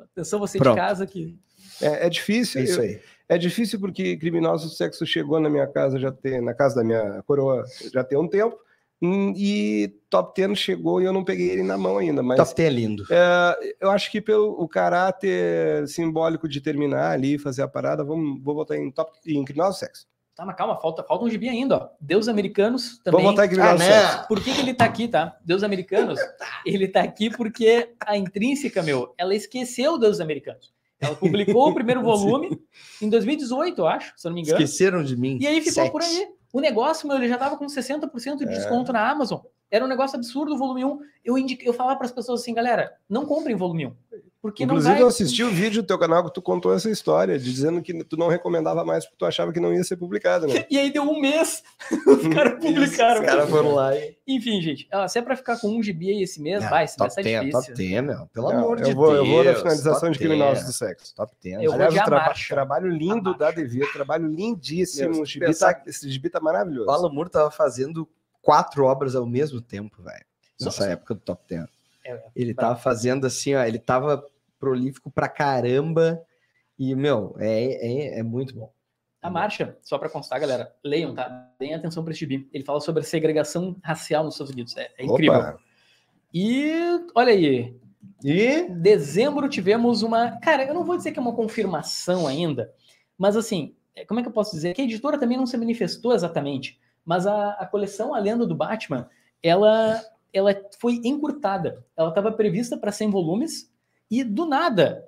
Atenção 0.00 0.38
você 0.40 0.58
Pronto. 0.58 0.74
de 0.74 0.80
casa 0.80 1.06
que. 1.06 1.38
É, 1.80 2.06
é 2.06 2.10
difícil. 2.10 2.60
É 2.60 2.64
isso 2.64 2.80
eu- 2.80 2.84
aí. 2.84 3.00
É 3.28 3.36
difícil 3.36 3.78
porque 3.78 4.16
criminoso 4.16 4.68
do 4.68 4.74
sexo 4.74 5.04
chegou 5.06 5.38
na 5.38 5.50
minha 5.50 5.66
casa 5.66 5.98
já 5.98 6.10
tem, 6.10 6.40
na 6.40 6.54
casa 6.54 6.76
da 6.76 6.84
minha 6.84 7.22
coroa 7.26 7.64
já 7.92 8.02
tem 8.02 8.18
um 8.18 8.28
tempo. 8.28 8.56
Hum, 9.00 9.32
E 9.36 9.94
Top 10.10 10.32
10 10.34 10.58
chegou 10.58 11.00
e 11.00 11.04
eu 11.04 11.12
não 11.12 11.22
peguei 11.24 11.50
ele 11.50 11.62
na 11.62 11.78
mão 11.78 11.98
ainda, 11.98 12.20
mas 12.22 12.36
Top 12.36 12.52
10 12.54 12.68
é 12.68 12.72
lindo. 12.74 13.04
é, 13.10 13.74
eu 13.80 13.90
acho 13.90 14.10
que 14.10 14.20
pelo 14.20 14.60
o 14.60 14.66
caráter 14.66 15.86
simbólico 15.86 16.48
de 16.48 16.60
terminar 16.60 17.12
ali, 17.12 17.38
fazer 17.38 17.62
a 17.62 17.68
parada, 17.68 18.02
vamos, 18.02 18.42
vou 18.42 18.54
botar 18.54 18.76
em 18.76 18.90
top 18.90 19.12
em 19.26 19.44
criminoso 19.44 19.78
sexo. 19.78 20.06
Tá, 20.34 20.44
mas 20.46 20.56
calma, 20.56 20.80
falta, 20.80 21.02
falta 21.02 21.24
um 21.24 21.30
gibi 21.30 21.48
ainda, 21.48 21.76
ó. 21.76 21.88
Deus 22.00 22.28
Americanos 22.28 22.98
também. 23.04 23.22
Vou 23.22 23.30
botar 23.32 23.46
em 23.46 23.48
criminoso 23.48 23.74
Ah, 23.74 23.78
né? 23.78 24.00
sexo. 24.02 24.28
Por 24.28 24.42
que, 24.42 24.54
que 24.54 24.60
ele 24.60 24.72
tá 24.74 24.84
aqui, 24.84 25.08
tá? 25.08 25.36
Deus 25.44 25.62
Americanos, 25.64 26.18
ele 26.64 26.86
tá 26.88 27.02
aqui 27.02 27.28
porque 27.28 27.90
a 28.04 28.16
intrínseca, 28.16 28.82
meu, 28.82 29.12
ela 29.18 29.34
esqueceu 29.34 29.98
Deus 29.98 30.20
Americanos. 30.20 30.72
Ela 31.00 31.14
publicou 31.14 31.68
o 31.68 31.74
primeiro 31.74 32.02
volume 32.02 32.60
em 33.00 33.08
2018, 33.08 33.80
eu 33.80 33.86
acho, 33.86 34.12
se 34.16 34.26
eu 34.26 34.30
não 34.30 34.34
me 34.34 34.42
engano. 34.42 34.58
Esqueceram 34.58 35.02
de 35.02 35.16
mim. 35.16 35.38
E 35.40 35.46
aí 35.46 35.60
ficou 35.60 35.72
Sete. 35.84 35.92
por 35.92 36.02
aí. 36.02 36.28
O 36.52 36.60
negócio, 36.60 37.06
meu, 37.06 37.16
ele 37.18 37.28
já 37.28 37.36
tava 37.36 37.56
com 37.56 37.66
60% 37.66 38.38
de 38.38 38.44
É. 38.44 38.46
desconto 38.48 38.92
na 38.92 39.08
Amazon. 39.08 39.40
Era 39.70 39.84
um 39.84 39.88
negócio 39.88 40.16
absurdo 40.16 40.54
o 40.54 40.58
volume 40.58 40.84
1. 40.84 40.98
Eu, 41.24 41.36
indique, 41.36 41.64
eu 41.66 41.74
falava 41.74 41.96
para 41.96 42.06
as 42.06 42.12
pessoas 42.12 42.40
assim, 42.40 42.54
galera, 42.54 42.92
não 43.08 43.26
comprem 43.26 43.54
volume 43.54 43.86
1. 43.86 43.92
Porque 44.40 44.62
Inclusive, 44.62 44.88
não 44.90 44.94
vai... 44.94 45.02
eu 45.02 45.08
assisti 45.08 45.42
o 45.42 45.50
vídeo 45.50 45.82
do 45.82 45.86
teu 45.86 45.98
canal 45.98 46.24
que 46.24 46.32
tu 46.32 46.40
contou 46.40 46.72
essa 46.72 46.88
história, 46.88 47.36
de 47.36 47.52
dizendo 47.52 47.82
que 47.82 48.04
tu 48.04 48.16
não 48.16 48.28
recomendava 48.28 48.84
mais 48.84 49.04
porque 49.04 49.16
tu 49.18 49.26
achava 49.26 49.52
que 49.52 49.58
não 49.58 49.74
ia 49.74 49.82
ser 49.82 49.96
publicado, 49.96 50.46
né? 50.46 50.64
E 50.70 50.78
aí 50.78 50.92
deu 50.92 51.02
um 51.02 51.20
mês, 51.20 51.64
os 52.06 52.28
caras 52.32 52.52
publicaram. 52.64 53.20
Os 53.20 53.26
caras 53.26 53.50
foram 53.50 53.74
lá 53.74 53.96
e. 53.96 54.16
Enfim, 54.28 54.60
gente, 54.62 54.86
ó, 54.94 55.08
se 55.08 55.18
é 55.18 55.22
pra 55.22 55.34
ficar 55.34 55.58
com 55.58 55.68
um 55.68 55.82
gibi 55.82 56.10
aí 56.10 56.22
esse 56.22 56.40
mês, 56.40 56.62
Não, 56.62 56.70
vai, 56.70 56.84
esse 56.84 57.00
mês 57.00 57.14
top 57.14 57.22
tá 57.24 57.28
10, 57.28 57.40
difícil. 57.46 57.60
top 57.62 57.74
10, 57.74 58.04
meu. 58.04 58.26
Pelo 58.32 58.52
Não, 58.52 58.58
amor 58.58 58.78
eu 58.78 58.84
de 58.84 58.94
vou, 58.94 59.12
Deus. 59.12 59.18
Eu 59.26 59.32
vou 59.32 59.44
na 59.44 59.54
finalização 59.54 60.10
de 60.12 60.18
criminosos 60.18 60.54
10, 60.54 60.66
do 60.66 60.72
sexo. 60.72 61.14
Top 61.16 61.32
10. 61.42 61.56
Eu 61.62 61.62
vou 61.72 61.74
Aliás, 61.74 61.94
de 61.94 62.00
o 62.00 62.04
traba- 62.04 62.22
Amarcha. 62.26 62.54
trabalho 62.54 62.88
lindo 62.88 63.30
Amarcha. 63.30 63.38
da 63.38 63.50
Devir, 63.50 63.92
trabalho 63.92 64.28
lindíssimo. 64.28 65.10
Meu, 65.16 65.24
gibi 65.26 65.46
pensar 65.46 65.74
tá- 65.74 65.82
esse 65.88 66.08
gibi 66.08 66.30
tá 66.30 66.38
maravilhoso. 66.40 66.88
O 66.88 66.92
Alan 66.92 67.10
Moore 67.12 67.30
tava 67.30 67.50
fazendo 67.50 68.08
quatro 68.40 68.84
obras 68.84 69.16
ao 69.16 69.26
mesmo 69.26 69.60
tempo, 69.60 70.00
velho. 70.02 70.24
Nessa 70.60 70.70
só- 70.84 70.84
época 70.84 71.14
do 71.14 71.20
Top 71.20 71.42
10. 71.48 71.64
É, 72.08 72.12
é, 72.12 72.24
Ele 72.34 72.54
tava 72.54 72.76
fazendo 72.76 73.26
assim, 73.26 73.54
ó. 73.54 73.62
Ele 73.62 73.78
tava 73.78 74.24
prolífico 74.58 75.10
pra 75.10 75.28
caramba. 75.28 76.20
E, 76.78 76.94
meu, 76.94 77.36
é, 77.38 77.64
é, 77.64 78.18
é 78.20 78.22
muito 78.22 78.54
bom. 78.54 78.72
A 79.20 79.28
marcha, 79.28 79.76
só 79.82 79.98
pra 79.98 80.08
constar, 80.08 80.40
galera, 80.40 80.72
leiam, 80.82 81.12
tá? 81.12 81.50
Deem 81.58 81.74
atenção 81.74 82.04
pra 82.04 82.12
esse 82.12 82.20
gibi. 82.20 82.48
Ele 82.52 82.64
fala 82.64 82.80
sobre 82.80 83.02
a 83.02 83.04
segregação 83.04 83.76
racial 83.82 84.22
nos 84.24 84.34
Estados 84.34 84.52
Unidos. 84.52 84.76
É, 84.76 84.90
é 84.96 85.04
incrível. 85.04 85.38
Opa, 85.38 85.58
E 86.32 86.72
olha 87.16 87.32
aí, 87.32 87.76
E 88.22 88.68
dezembro 88.70 89.48
tivemos 89.48 90.02
uma. 90.02 90.38
Cara, 90.38 90.64
eu 90.64 90.72
não 90.72 90.84
vou 90.84 90.96
dizer 90.96 91.10
que 91.10 91.18
é 91.18 91.22
uma 91.22 91.34
confirmação 91.34 92.28
ainda, 92.28 92.72
mas 93.18 93.36
assim, 93.36 93.74
é, 93.96 94.04
como 94.04 94.20
é 94.20 94.22
que 94.22 94.28
eu 94.28 94.32
posso 94.32 94.52
dizer? 94.54 94.72
Que 94.72 94.82
a 94.82 94.84
editora 94.84 95.18
também 95.18 95.36
não 95.36 95.46
se 95.46 95.56
manifestou 95.56 96.14
exatamente, 96.14 96.78
mas 97.04 97.26
a, 97.26 97.50
a 97.54 97.66
coleção 97.66 98.14
A 98.14 98.20
Lenda 98.20 98.46
do 98.46 98.54
Batman, 98.54 99.08
ela, 99.42 100.00
ela 100.32 100.54
foi 100.80 101.00
encurtada. 101.04 101.84
Ela 101.96 102.08
estava 102.10 102.32
prevista 102.32 102.76
para 102.76 102.92
100 102.92 103.10
volumes 103.10 103.70
e 104.10 104.22
do 104.24 104.46
nada, 104.46 105.04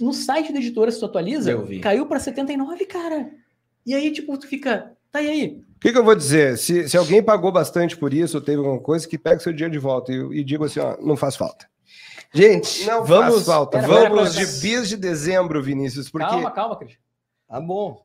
no 0.00 0.12
site 0.12 0.52
da 0.52 0.58
editora, 0.58 0.90
se 0.90 0.98
tu 0.98 1.06
atualiza, 1.06 1.50
Eu 1.52 1.64
vi. 1.64 1.80
caiu 1.80 2.06
para 2.06 2.18
79, 2.20 2.84
cara. 2.86 3.30
E 3.86 3.94
aí, 3.94 4.10
tipo, 4.12 4.36
tu 4.36 4.46
fica. 4.46 4.92
Tá 5.10 5.22
e 5.22 5.28
aí? 5.28 5.64
O 5.76 5.80
que, 5.80 5.92
que 5.92 5.98
eu 5.98 6.04
vou 6.04 6.14
dizer? 6.14 6.58
Se, 6.58 6.88
se 6.88 6.96
alguém 6.96 7.22
pagou 7.22 7.50
bastante 7.50 7.96
por 7.96 8.12
isso, 8.12 8.36
ou 8.36 8.42
teve 8.42 8.58
alguma 8.58 8.78
coisa, 8.80 9.08
que 9.08 9.16
pega 9.18 9.40
seu 9.40 9.52
dinheiro 9.52 9.72
de 9.72 9.78
volta 9.78 10.12
e, 10.12 10.16
e 10.40 10.44
diga 10.44 10.66
assim, 10.66 10.78
ó, 10.80 10.96
não 11.00 11.16
faz 11.16 11.36
falta. 11.36 11.66
Gente, 12.32 12.84
Não 12.86 13.04
vamos. 13.04 13.34
faz 13.34 13.46
falta. 13.46 13.78
Pera, 13.80 13.88
pera, 13.92 14.08
vamos 14.10 14.34
pera, 14.34 14.46
de 14.46 14.60
bis 14.60 14.88
de 14.88 14.96
dezembro, 14.96 15.60
Vinícius, 15.62 16.08
porque 16.10 16.26
Calma, 16.28 16.50
calma, 16.52 16.76
Cris. 16.76 16.96
Tá 17.48 17.60
bom. 17.60 18.04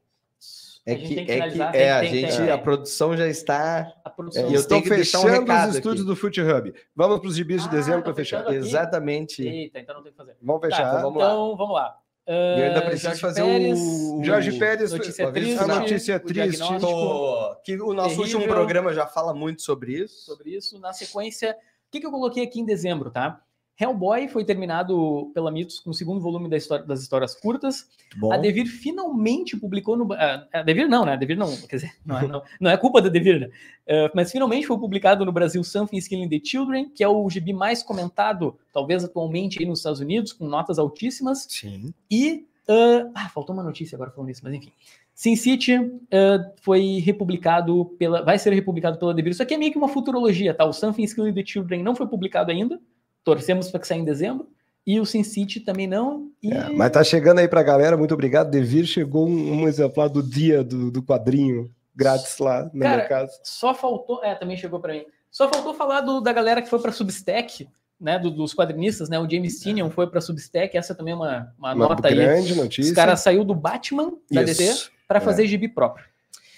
É 0.87 0.93
A 0.93 0.97
gente 0.97 1.07
que, 1.07 1.15
tem 1.15 1.25
que 1.25 1.31
é, 1.31 1.35
que 1.35 1.41
finalizar, 1.51 1.75
é, 1.75 1.91
a 1.91 2.03
gente, 2.03 2.37
tem- 2.37 2.51
a 2.51 2.57
produção 2.59 3.17
já 3.17 3.27
está. 3.27 3.91
A 4.03 4.09
produção. 4.09 4.49
E 4.49 4.53
eu 4.53 4.59
estão 4.59 4.77
um 4.77 4.83
fechando 4.83 5.27
recado 5.27 5.69
os 5.69 5.75
estúdios 5.77 6.01
aqui. 6.01 6.07
do 6.09 6.15
Foot 6.15 6.41
Hub. 6.41 6.73
Vamos 6.95 7.19
para 7.19 7.27
os 7.27 7.35
gibis 7.35 7.63
de 7.63 7.67
Ah, 7.67 7.71
dezembro 7.71 7.99
tá 8.01 8.05
para 8.05 8.13
fechar. 8.13 8.37
fechando 8.43 8.57
aqui. 8.59 8.67
Exatamente. 8.67 9.41
Eita, 9.47 9.79
então 9.79 9.95
não 9.95 10.03
tem 10.03 10.11
o 10.11 10.13
que 10.13 10.17
fazer. 10.17 10.37
Vamos 10.41 10.61
Tá, 10.61 10.67
fechar. 10.67 10.87
então 10.89 11.01
vamos 11.01 11.19
lá. 11.19 11.25
Então, 11.29 11.57
vamos 11.57 11.75
lá. 11.75 11.97
E 12.27 12.31
eu 12.59 12.65
ainda 12.67 12.79
Ah, 12.79 12.81
preciso 12.83 13.03
Jorge 13.09 13.21
fazer 13.21 13.41
Pérez, 13.43 13.79
o. 13.79 14.23
Jorge 14.23 14.59
Pérez, 14.59 14.91
Notícia 14.91 15.31
triste, 15.31 15.59
a 15.59 15.67
notícia 15.67 16.15
o 16.17 16.19
triste. 16.19 16.79
Tô- 16.79 17.55
Que 17.63 17.81
o 17.81 17.93
nosso 17.93 18.19
último 18.19 18.39
Terrível. 18.41 18.55
programa 18.55 18.93
já 18.93 19.07
fala 19.07 19.33
muito 19.33 19.61
sobre 19.63 19.93
isso. 20.03 20.25
sobre 20.25 20.51
isso. 20.55 20.79
Na 20.79 20.93
sequência, 20.93 21.51
o 21.51 21.91
que, 21.91 21.99
que 21.99 22.05
eu 22.05 22.11
coloquei 22.11 22.43
aqui 22.43 22.59
em 22.59 22.65
dezembro, 22.65 23.09
tá? 23.11 23.41
Hellboy 23.77 24.29
foi 24.29 24.45
terminado 24.45 25.31
pela 25.33 25.51
Mitos 25.51 25.79
com 25.79 25.89
o 25.89 25.93
segundo 25.93 26.21
volume 26.21 26.49
da 26.49 26.55
história, 26.55 26.85
das 26.85 27.01
histórias 27.01 27.35
curtas. 27.35 27.89
Bom. 28.15 28.31
A 28.31 28.37
Devir 28.37 28.67
finalmente 28.67 29.57
publicou 29.57 29.97
no. 29.97 30.13
ah, 30.13 30.47
A 30.53 30.63
Devir 30.63 30.87
não, 30.87 31.03
né? 31.03 31.13
A 31.13 31.15
Devir 31.17 31.37
não, 31.37 31.55
quer 31.57 31.75
dizer, 31.75 31.91
não 32.05 32.17
é, 32.17 32.27
não, 32.27 32.43
não 32.59 32.71
é 32.71 32.77
culpa 32.77 33.01
da 33.01 33.09
Devir, 33.09 33.41
né? 33.41 33.49
Ah, 33.89 34.11
mas 34.15 34.31
finalmente 34.31 34.65
foi 34.65 34.77
publicado 34.77 35.25
no 35.25 35.31
Brasil 35.31 35.61
Something 35.63 35.97
is 35.97 36.07
Killing 36.07 36.29
the 36.29 36.39
Children, 36.41 36.89
que 36.89 37.03
é 37.03 37.07
o 37.07 37.29
gibi 37.29 37.51
mais 37.51 37.83
comentado, 37.83 38.57
talvez 38.71 39.03
atualmente, 39.03 39.59
aí 39.59 39.65
nos 39.65 39.79
Estados 39.79 39.99
Unidos, 39.99 40.31
com 40.31 40.47
notas 40.47 40.79
altíssimas. 40.79 41.45
Sim. 41.49 41.93
E. 42.09 42.45
ah, 42.69 43.11
ah, 43.13 43.29
faltou 43.29 43.53
uma 43.53 43.63
notícia 43.63 43.97
agora 43.97 44.11
falando 44.11 44.29
isso, 44.29 44.41
mas 44.43 44.53
enfim. 44.53 44.71
Sin 45.13 45.35
City 45.35 45.73
ah, 46.13 46.49
foi 46.61 46.99
republicado 46.99 47.93
pela. 47.99 48.21
Vai 48.21 48.39
ser 48.39 48.53
republicado 48.53 48.97
pela 48.97 49.13
Devir. 49.13 49.31
Isso 49.31 49.43
aqui 49.43 49.53
é 49.53 49.57
meio 49.57 49.73
que 49.73 49.77
uma 49.77 49.89
futurologia, 49.89 50.53
tá? 50.53 50.63
O 50.63 50.71
Something 50.71 51.03
is 51.03 51.13
Killing 51.13 51.33
the 51.33 51.45
Children 51.45 51.83
não 51.83 51.93
foi 51.93 52.07
publicado 52.07 52.51
ainda. 52.51 52.79
Torcemos 53.25 53.69
para 53.69 53.81
que 53.81 53.87
saia 53.87 53.99
em 53.99 54.05
dezembro. 54.05 54.47
E 54.87 54.99
o 54.99 55.05
Sin 55.05 55.23
City 55.23 55.59
também 55.59 55.87
não. 55.87 56.29
E... 56.41 56.53
É, 56.53 56.69
mas 56.69 56.91
tá 56.91 57.03
chegando 57.03 57.39
aí 57.39 57.47
pra 57.47 57.63
galera, 57.63 57.97
muito 57.97 58.13
obrigado. 58.13 58.51
Devir 58.51 58.85
chegou 58.85 59.27
um, 59.27 59.63
um 59.63 59.67
exemplar 59.67 60.07
do 60.07 60.21
dia 60.21 60.63
do, 60.63 60.91
do 60.91 61.01
quadrinho 61.01 61.71
grátis 61.95 62.37
lá 62.37 62.69
no 62.71 62.79
Cara, 62.81 62.97
meu 62.97 63.07
caso. 63.09 63.33
Só 63.43 63.73
faltou. 63.73 64.23
É, 64.23 64.35
também 64.35 64.55
chegou 64.55 64.79
para 64.79 64.93
mim. 64.93 65.03
Só 65.31 65.49
faltou 65.49 65.73
falar 65.73 66.01
do- 66.01 66.21
da 66.21 66.31
galera 66.31 66.61
que 66.61 66.69
foi 66.69 66.79
para 66.79 66.91
Substack, 66.91 67.67
né? 67.99 68.19
do- 68.19 68.29
dos 68.29 68.53
quadrinistas, 68.53 69.09
né? 69.09 69.17
O 69.19 69.27
James 69.29 69.59
Tinian 69.59 69.89
foi 69.89 70.05
para 70.07 70.21
Substack. 70.21 70.77
Essa 70.77 70.93
também 70.93 71.13
é 71.13 71.17
uma, 71.17 71.51
uma, 71.57 71.73
Uma 71.73 71.89
nota 71.89 72.07
aí. 72.07 72.13
grande 72.15 72.51
Os 72.51 72.57
notícia. 72.57 72.93
caras 72.93 73.21
saiu 73.21 73.43
do 73.43 73.55
Batman 73.55 74.11
da 74.31 74.43
Isso. 74.43 74.57
DC 74.61 74.89
para 75.07 75.17
É. 75.17 75.21
fazer 75.21 75.47
gibi 75.47 75.67
próprio. 75.67 76.05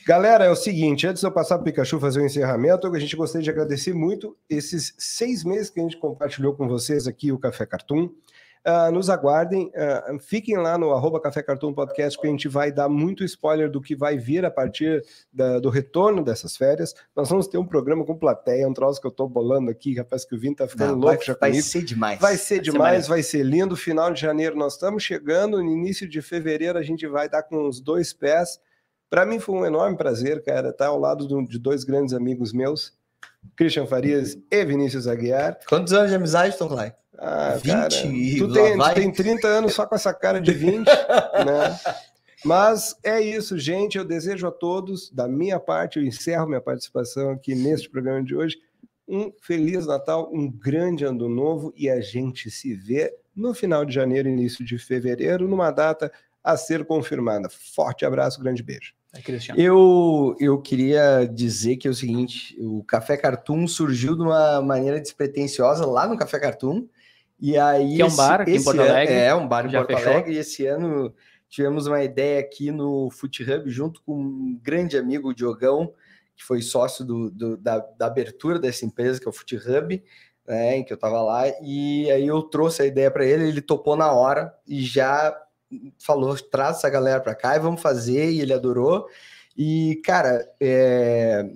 Galera, 0.08 0.46
é 0.46 0.50
o 0.50 0.56
seguinte, 0.56 1.06
antes 1.06 1.20
de 1.20 1.28
eu 1.28 1.32
passar 1.32 1.56
para 1.58 1.64
o 1.64 1.66
Pikachu 1.66 2.00
fazer 2.00 2.22
o 2.22 2.26
encerramento, 2.26 2.88
a 2.88 3.00
gente 3.00 3.14
gostaria 3.16 3.44
de 3.44 3.50
agradecer 3.50 3.94
muito 3.94 4.38
esses 4.50 4.94
seis 4.98 5.44
meses 5.44 5.70
que 5.70 5.82
a 5.82 5.84
gente 5.84 5.98
compartilhou 5.98 6.54
com 6.56 6.66
vocês 6.66 7.08
aqui 7.08 7.30
o 7.32 7.38
Café 7.38 7.66
Cartoon. 7.66 8.10
Ah, 8.64 8.90
nos 8.90 9.10
aguardem, 9.10 9.70
ah, 9.76 10.18
fiquem 10.22 10.56
lá 10.58 10.78
no 10.78 10.92
arroba 10.94 11.20
Café 11.20 11.44
Cartoon 11.44 11.74
Podcast, 11.74 12.18
que 12.20 12.26
a 12.26 12.30
gente 12.30 12.48
vai 12.48 12.72
dar 12.72 12.88
muito 12.88 13.22
spoiler 13.26 13.70
do 13.70 13.82
que 13.82 13.96
vai 13.98 14.18
vir 14.18 14.46
a 14.46 14.52
partir 14.52 15.04
da- 15.32 15.60
do 15.60 15.70
retorno 15.70 16.24
dessas 16.24 16.56
férias. 16.56 16.94
Nós 17.16 17.30
vamos 17.30 17.48
ter 17.48 17.58
um 17.58 17.66
programa 17.66 18.06
com 18.06 18.16
plateia, 18.18 18.68
um 18.68 18.74
troço 18.74 19.02
que 19.02 19.08
eu 19.08 19.12
estou 19.12 19.28
bolando 19.28 19.70
aqui, 19.70 19.94
rapaz, 19.98 20.24
que 20.24 20.36
o 20.36 20.40
Vini 20.40 20.56
tá 20.56 20.68
ficando 20.70 20.94
Não, 20.94 21.00
louco 21.00 21.18
vai, 21.18 21.26
já 21.26 21.34
vai 21.40 21.50
comigo. 21.52 21.68
ser 21.68 21.84
demais. 21.84 22.20
Vai 22.20 22.36
ser 22.38 22.38
Vai 22.38 22.38
ser 22.38 22.62
demais, 22.62 22.82
maneiro. 22.82 23.08
vai 23.10 23.24
ser 23.24 23.44
lindo. 23.44 23.76
Final 23.76 24.12
de 24.14 24.22
janeiro 24.22 24.56
nós 24.56 24.74
estamos 24.74 25.04
chegando, 25.04 25.62
no 25.62 25.70
início 25.70 26.08
de 26.08 26.22
fevereiro 26.22 26.78
a 26.78 26.84
gente 26.84 27.06
vai 27.08 27.28
dar 27.30 27.44
com 27.44 27.68
os 27.68 27.82
dois 27.82 28.14
pés. 28.14 28.60
Para 29.10 29.26
mim 29.26 29.40
foi 29.40 29.56
um 29.56 29.66
enorme 29.66 29.96
prazer, 29.98 30.44
cara, 30.44 30.70
estar 30.70 30.88
ao 30.88 31.00
lado 31.00 31.28
do- 31.28 31.46
de 31.48 31.58
dois 31.58 31.84
grandes 31.84 32.14
amigos 32.14 32.52
meus, 32.54 32.94
Christian 33.56 33.86
Farias 33.86 34.38
e 34.52 34.66
Vinícius 34.66 35.08
Aguiar. 35.08 35.58
Quantos 35.68 35.94
anos 35.94 36.10
de 36.10 36.16
amizade, 36.16 36.58
Tom 36.58 36.68
Klein? 36.68 36.92
Ah, 37.18 37.56
20 37.56 37.72
cara, 37.72 38.08
e 38.14 38.38
tu 38.38 38.48
lá 38.48 38.94
tem, 38.94 39.12
tu 39.12 39.24
tem 39.24 39.26
30 39.36 39.48
anos 39.48 39.74
só 39.74 39.86
com 39.88 39.96
essa 39.96 40.14
cara 40.14 40.40
de 40.40 40.52
20, 40.52 40.86
né? 41.46 41.80
Mas 42.46 42.96
é 43.04 43.20
isso, 43.20 43.58
gente. 43.58 43.98
Eu 43.98 44.06
desejo 44.06 44.46
a 44.46 44.52
todos, 44.52 45.10
da 45.10 45.28
minha 45.28 45.60
parte, 45.60 45.98
eu 45.98 46.06
encerro 46.06 46.46
minha 46.48 46.62
participação 46.62 47.32
aqui 47.32 47.56
neste 47.56 47.90
programa 47.90 48.24
de 48.24 48.36
hoje. 48.36 48.58
Um 49.08 49.32
feliz 49.42 49.88
Natal, 49.88 50.30
um 50.32 50.52
grande 50.52 51.06
ano 51.06 51.28
novo 51.28 51.74
e 51.76 51.90
a 51.90 52.00
gente 52.02 52.52
se 52.52 52.76
vê 52.76 53.12
no 53.36 53.54
final 53.54 53.86
de 53.86 53.94
janeiro, 53.96 54.28
início 54.30 54.64
de 54.66 54.78
fevereiro, 54.78 55.48
numa 55.48 55.72
data 55.72 56.12
a 56.54 56.58
ser 56.58 56.86
confirmada. 56.86 57.50
Forte 57.50 58.06
abraço, 58.06 58.42
grande 58.42 58.62
beijo. 58.64 58.94
É, 59.14 59.22
Cristiano. 59.22 59.60
Eu, 59.60 60.36
eu 60.40 60.62
queria 60.62 61.26
dizer 61.26 61.78
que 61.78 61.88
é 61.88 61.92
o 61.92 61.94
seguinte: 61.94 62.56
o 62.60 62.84
Café 62.84 63.16
Cartoon 63.18 63.68
surgiu 63.68 64.16
de 64.16 64.22
uma 64.22 64.62
maneira 64.62 65.00
despretensiosa 65.00 65.86
lá 65.86 66.08
no 66.08 66.18
Café 66.18 66.40
Cartoon. 66.40 66.88
E 67.40 67.58
aí. 67.58 67.96
Que 67.96 68.02
é 68.02 68.06
um 68.06 68.16
bar 68.16 68.42
aqui 68.42 68.52
em 68.56 68.64
Porto 68.64 68.80
ano- 68.82 68.90
Alegre. 68.90 69.14
É, 69.16 69.34
um 69.36 69.48
bar 69.48 69.66
em 69.66 69.72
Porto 69.72 69.96
fechou. 69.96 70.12
Alegre. 70.12 70.34
E 70.34 70.38
esse 70.38 70.66
ano 70.66 71.14
tivemos 71.50 71.88
uma 71.88 72.04
ideia 72.04 72.40
aqui 72.40 72.72
no 72.72 73.10
Foot 73.10 73.44
Hub, 73.44 73.70
junto 73.70 74.02
com 74.04 74.20
um 74.20 74.60
grande 74.62 74.98
amigo, 74.98 75.30
o 75.30 75.34
Diogão, 75.34 75.94
que 76.36 76.44
foi 76.44 76.62
sócio 76.62 77.06
do, 77.06 77.32
do- 77.32 77.58
da, 77.58 77.80
da 77.98 78.08
abertura 78.08 78.60
dessa 78.60 78.86
empresa, 78.86 79.20
que 79.20 79.28
é 79.28 79.30
o 79.30 79.34
Foot 79.34 79.56
Hub, 79.56 80.04
né, 80.46 80.78
em 80.78 80.84
que 80.84 80.92
eu 80.92 80.96
estava 80.96 81.22
lá. 81.22 81.44
E 81.62 82.12
aí 82.12 82.28
eu 82.28 82.42
trouxe 82.42 82.82
a 82.82 82.86
ideia 82.86 83.10
para 83.10 83.26
ele, 83.26 83.48
ele 83.48 83.62
topou 83.62 83.96
na 83.96 84.12
hora 84.12 84.54
e 84.68 84.82
já 84.82 85.34
falou: 86.00 86.36
traz 86.38 86.78
essa 86.78 86.90
galera 86.90 87.20
para 87.20 87.36
cá 87.36 87.56
e 87.56 87.60
vamos 87.60 87.82
fazer. 87.82 88.32
E 88.32 88.42
ele 88.42 88.54
adorou. 88.54 89.08
E, 89.56 90.00
cara, 90.06 90.48
é, 90.60 91.50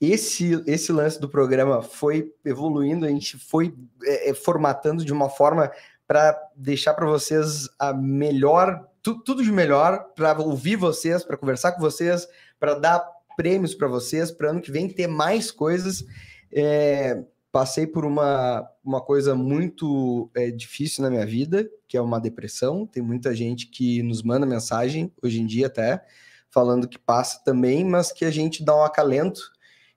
esse, 0.00 0.62
esse 0.66 0.90
lance 0.92 1.20
do 1.20 1.28
programa 1.28 1.82
foi 1.82 2.32
evoluindo, 2.44 3.04
a 3.04 3.08
gente 3.08 3.38
foi 3.38 3.74
é, 4.02 4.30
é, 4.30 4.34
formatando 4.34 5.04
de 5.04 5.12
uma 5.12 5.28
forma 5.28 5.70
para 6.06 6.38
deixar 6.56 6.94
para 6.94 7.06
vocês 7.06 7.68
a 7.78 7.92
melhor, 7.92 8.88
tu- 9.02 9.22
tudo 9.22 9.42
de 9.42 9.52
melhor, 9.52 10.10
para 10.14 10.38
ouvir 10.40 10.76
vocês, 10.76 11.24
para 11.24 11.36
conversar 11.36 11.72
com 11.72 11.80
vocês, 11.80 12.26
para 12.58 12.74
dar 12.74 13.06
prêmios 13.36 13.74
para 13.74 13.88
vocês, 13.88 14.30
para 14.30 14.50
ano 14.50 14.60
que 14.60 14.70
vem 14.70 14.88
ter 14.88 15.06
mais 15.06 15.50
coisas. 15.50 16.04
É, 16.52 17.24
passei 17.54 17.86
por 17.86 18.04
uma, 18.04 18.68
uma 18.84 19.00
coisa 19.00 19.32
muito 19.32 20.28
é, 20.34 20.50
difícil 20.50 21.04
na 21.04 21.08
minha 21.08 21.24
vida, 21.24 21.70
que 21.86 21.96
é 21.96 22.00
uma 22.00 22.20
depressão. 22.20 22.84
Tem 22.84 23.00
muita 23.00 23.32
gente 23.32 23.68
que 23.68 24.02
nos 24.02 24.24
manda 24.24 24.44
mensagem, 24.44 25.12
hoje 25.22 25.40
em 25.40 25.46
dia 25.46 25.68
até, 25.68 26.04
falando 26.50 26.88
que 26.88 26.98
passa 26.98 27.44
também, 27.44 27.84
mas 27.84 28.10
que 28.10 28.24
a 28.24 28.30
gente 28.32 28.64
dá 28.64 28.74
um 28.74 28.82
acalento. 28.82 29.40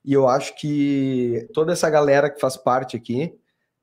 E 0.06 0.14
eu 0.14 0.30
acho 0.30 0.56
que 0.56 1.48
toda 1.52 1.74
essa 1.74 1.90
galera 1.90 2.30
que 2.30 2.40
faz 2.40 2.56
parte 2.56 2.96
aqui 2.96 3.34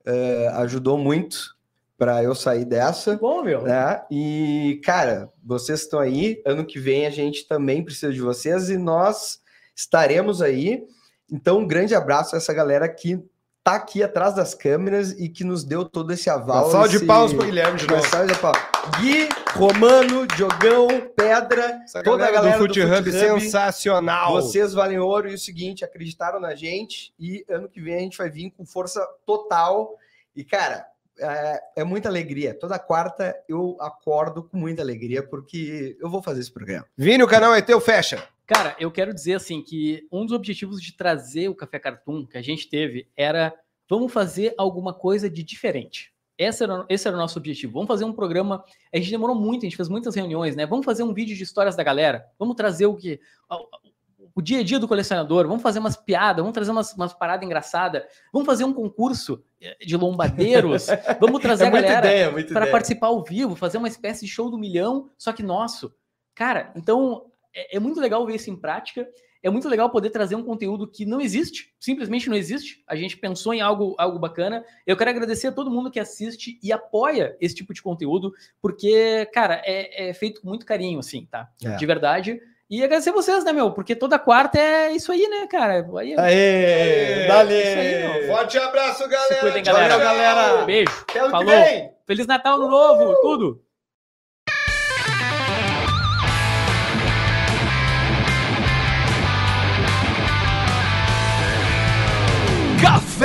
é, 0.05 0.47
ajudou 0.53 0.97
muito 0.97 1.53
para 1.97 2.23
eu 2.23 2.33
sair 2.33 2.63
dessa. 2.63 3.17
Bom, 3.17 3.43
meu. 3.43 3.63
Né? 3.63 4.01
E, 4.09 4.79
cara, 4.85 5.29
vocês 5.43 5.81
estão 5.81 5.99
aí. 5.99 6.41
Ano 6.45 6.65
que 6.65 6.79
vem 6.79 7.05
a 7.05 7.09
gente 7.09 7.45
também 7.45 7.83
precisa 7.83 8.13
de 8.13 8.21
vocês 8.21 8.69
e 8.69 8.77
nós 8.77 9.41
estaremos 9.75 10.41
aí. 10.41 10.87
Então, 11.29 11.59
um 11.59 11.67
grande 11.67 11.93
abraço 11.93 12.35
a 12.35 12.37
essa 12.37 12.53
galera 12.53 12.87
que 12.87 13.21
tá 13.65 13.73
aqui 13.73 14.03
atrás 14.03 14.35
das 14.35 14.53
câmeras 14.53 15.11
e 15.13 15.27
que 15.27 15.43
nos 15.43 15.63
deu 15.63 15.83
todo 15.83 16.13
esse 16.13 16.29
aval. 16.29 16.69
Salve 16.69 16.89
esse... 16.89 16.99
de 16.99 17.05
paus 17.07 17.33
pro 17.33 17.45
Guilherme 17.45 17.79
de 17.79 17.87
novo. 17.87 18.07
Salve 18.07 18.31
de 18.31 18.39
pau. 18.39 18.53
Gui, 18.99 19.27
Romano, 19.53 20.27
Diogão, 20.27 20.87
Pedra, 21.15 21.81
Essa 21.83 22.03
toda 22.03 22.27
a 22.27 22.31
galera 22.31 22.59
do 22.59 22.67
do 22.67 22.73
Foot 22.73 22.79
Hub 22.79 23.09
Hub. 23.09 23.11
sensacional. 23.11 24.33
Vocês 24.33 24.71
valem 24.71 24.99
ouro 24.99 25.27
e 25.27 25.33
o 25.33 25.39
seguinte, 25.39 25.83
acreditaram 25.83 26.39
na 26.39 26.53
gente 26.53 27.11
e 27.19 27.43
ano 27.49 27.67
que 27.67 27.81
vem 27.81 27.95
a 27.95 27.99
gente 28.01 28.19
vai 28.19 28.29
vir 28.29 28.51
com 28.51 28.63
força 28.67 29.03
total. 29.25 29.95
E, 30.35 30.43
cara, 30.43 30.85
é, 31.19 31.61
é 31.77 31.83
muita 31.83 32.07
alegria. 32.07 32.53
Toda 32.53 32.77
quarta 32.77 33.35
eu 33.49 33.77
acordo 33.79 34.43
com 34.43 34.57
muita 34.57 34.83
alegria 34.83 35.23
porque 35.27 35.97
eu 35.99 36.07
vou 36.07 36.21
fazer 36.21 36.41
esse 36.41 36.53
programa. 36.53 36.85
Vini, 36.95 37.23
o 37.23 37.27
canal 37.27 37.55
é 37.55 37.63
teu, 37.63 37.81
fecha. 37.81 38.23
Cara, 38.45 38.75
eu 38.79 38.91
quero 38.91 39.13
dizer 39.13 39.33
assim 39.33 39.61
que 39.61 40.07
um 40.11 40.23
dos 40.23 40.31
objetivos 40.31 40.81
de 40.81 40.95
trazer 40.95 41.49
o 41.49 41.55
Café 41.55 41.79
Cartoon 41.79 42.25
que 42.25 42.37
a 42.37 42.41
gente 42.41 42.69
teve 42.69 43.07
era 43.17 43.53
vamos 43.89 44.11
fazer 44.11 44.53
alguma 44.57 44.93
coisa 44.93 45.29
de 45.29 45.43
diferente. 45.43 46.13
Esse 46.37 46.63
era, 46.63 46.85
esse 46.89 47.07
era 47.07 47.15
o 47.15 47.19
nosso 47.19 47.39
objetivo. 47.39 47.73
Vamos 47.73 47.87
fazer 47.87 48.03
um 48.03 48.13
programa. 48.13 48.63
A 48.93 48.97
gente 48.97 49.09
demorou 49.09 49.35
muito, 49.35 49.61
a 49.61 49.65
gente 49.65 49.77
fez 49.77 49.87
muitas 49.87 50.13
reuniões, 50.15 50.55
né? 50.55 50.65
Vamos 50.65 50.85
fazer 50.85 51.03
um 51.03 51.13
vídeo 51.13 51.35
de 51.35 51.43
histórias 51.43 51.75
da 51.75 51.83
galera. 51.83 52.25
Vamos 52.37 52.55
trazer 52.55 52.85
o 52.85 52.95
que. 52.95 53.19
O 54.35 54.41
dia 54.41 54.59
a 54.59 54.63
dia 54.63 54.77
do 54.77 54.87
colecionador, 54.87 55.47
vamos 55.47 55.63
fazer 55.63 55.79
umas 55.79 55.95
piadas, 55.95 56.41
vamos 56.41 56.53
trazer 56.53 56.69
umas, 56.69 56.93
umas 56.93 57.13
paradas 57.13 57.45
engraçadas, 57.45 58.03
vamos 58.33 58.45
fazer 58.45 58.65
um 58.65 58.73
concurso 58.73 59.41
eh, 59.61 59.77
de 59.79 59.95
lombadeiros, 59.95 60.87
vamos 61.21 61.41
trazer 61.41 61.63
É 61.63 61.67
a 61.67 61.69
galera 61.69 62.43
para 62.51 62.67
participar 62.67 63.07
ao 63.07 63.23
vivo, 63.23 63.55
fazer 63.55 63.77
uma 63.77 63.87
espécie 63.87 64.25
de 64.25 64.31
show 64.31 64.51
do 64.51 64.57
milhão, 64.57 65.09
só 65.17 65.31
que 65.31 65.41
nosso. 65.41 65.95
Cara, 66.33 66.73
então 66.75 67.27
é, 67.55 67.77
é 67.77 67.79
muito 67.79 67.99
legal 67.99 68.25
ver 68.25 68.35
isso 68.35 68.49
em 68.49 68.55
prática. 68.55 69.07
É 69.41 69.49
muito 69.49 69.69
legal 69.69 69.91
poder 69.91 70.09
trazer 70.09 70.35
um 70.35 70.43
conteúdo 70.43 70.87
que 70.87 71.05
não 71.05 71.21
existe, 71.21 71.71
simplesmente 71.79 72.27
não 72.27 72.35
existe. 72.35 72.83
A 72.87 72.95
gente 72.95 73.15
pensou 73.15 73.53
em 73.53 73.61
algo, 73.61 73.93
algo 73.95 74.17
bacana. 74.17 74.65
Eu 74.87 74.97
quero 74.97 75.11
agradecer 75.11 75.47
a 75.47 75.51
todo 75.51 75.69
mundo 75.69 75.91
que 75.91 75.99
assiste 75.99 76.59
e 76.63 76.71
apoia 76.71 77.37
esse 77.39 77.53
tipo 77.53 77.71
de 77.71 77.79
conteúdo, 77.79 78.33
porque, 78.59 79.29
cara, 79.31 79.61
é, 79.63 80.09
é 80.09 80.13
feito 80.15 80.41
com 80.41 80.47
muito 80.47 80.65
carinho, 80.65 80.97
assim, 80.97 81.27
tá? 81.29 81.47
É. 81.63 81.75
De 81.75 81.85
verdade. 81.85 82.41
E 82.67 82.83
agradecer 82.83 83.11
vocês, 83.11 83.43
né, 83.43 83.53
meu? 83.53 83.71
Porque 83.71 83.95
toda 83.95 84.17
quarta 84.17 84.59
é 84.59 84.91
isso 84.93 85.11
aí, 85.11 85.27
né, 85.27 85.45
cara? 85.45 85.85
Aí, 85.99 86.15
Aê, 86.17 87.27
dale! 87.27 87.53
Isso 87.53 87.77
aí. 87.77 88.27
Forte 88.27 88.57
abraço, 88.57 89.03
se 89.03 89.09
galera. 89.09 89.39
cuidem, 89.41 89.61
Tchau, 89.61 89.75
galera. 89.75 89.97
galera. 90.03 90.65
Beijo. 90.65 91.05
Até 91.07 91.29
Falou. 91.29 91.45
vem! 91.45 91.91
Feliz 92.07 92.25
Natal, 92.25 92.55
Ano 92.55 92.67
Novo, 92.67 93.15
tudo. 93.21 93.64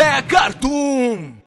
Café 0.01 0.22
Cartoon. 0.28 1.40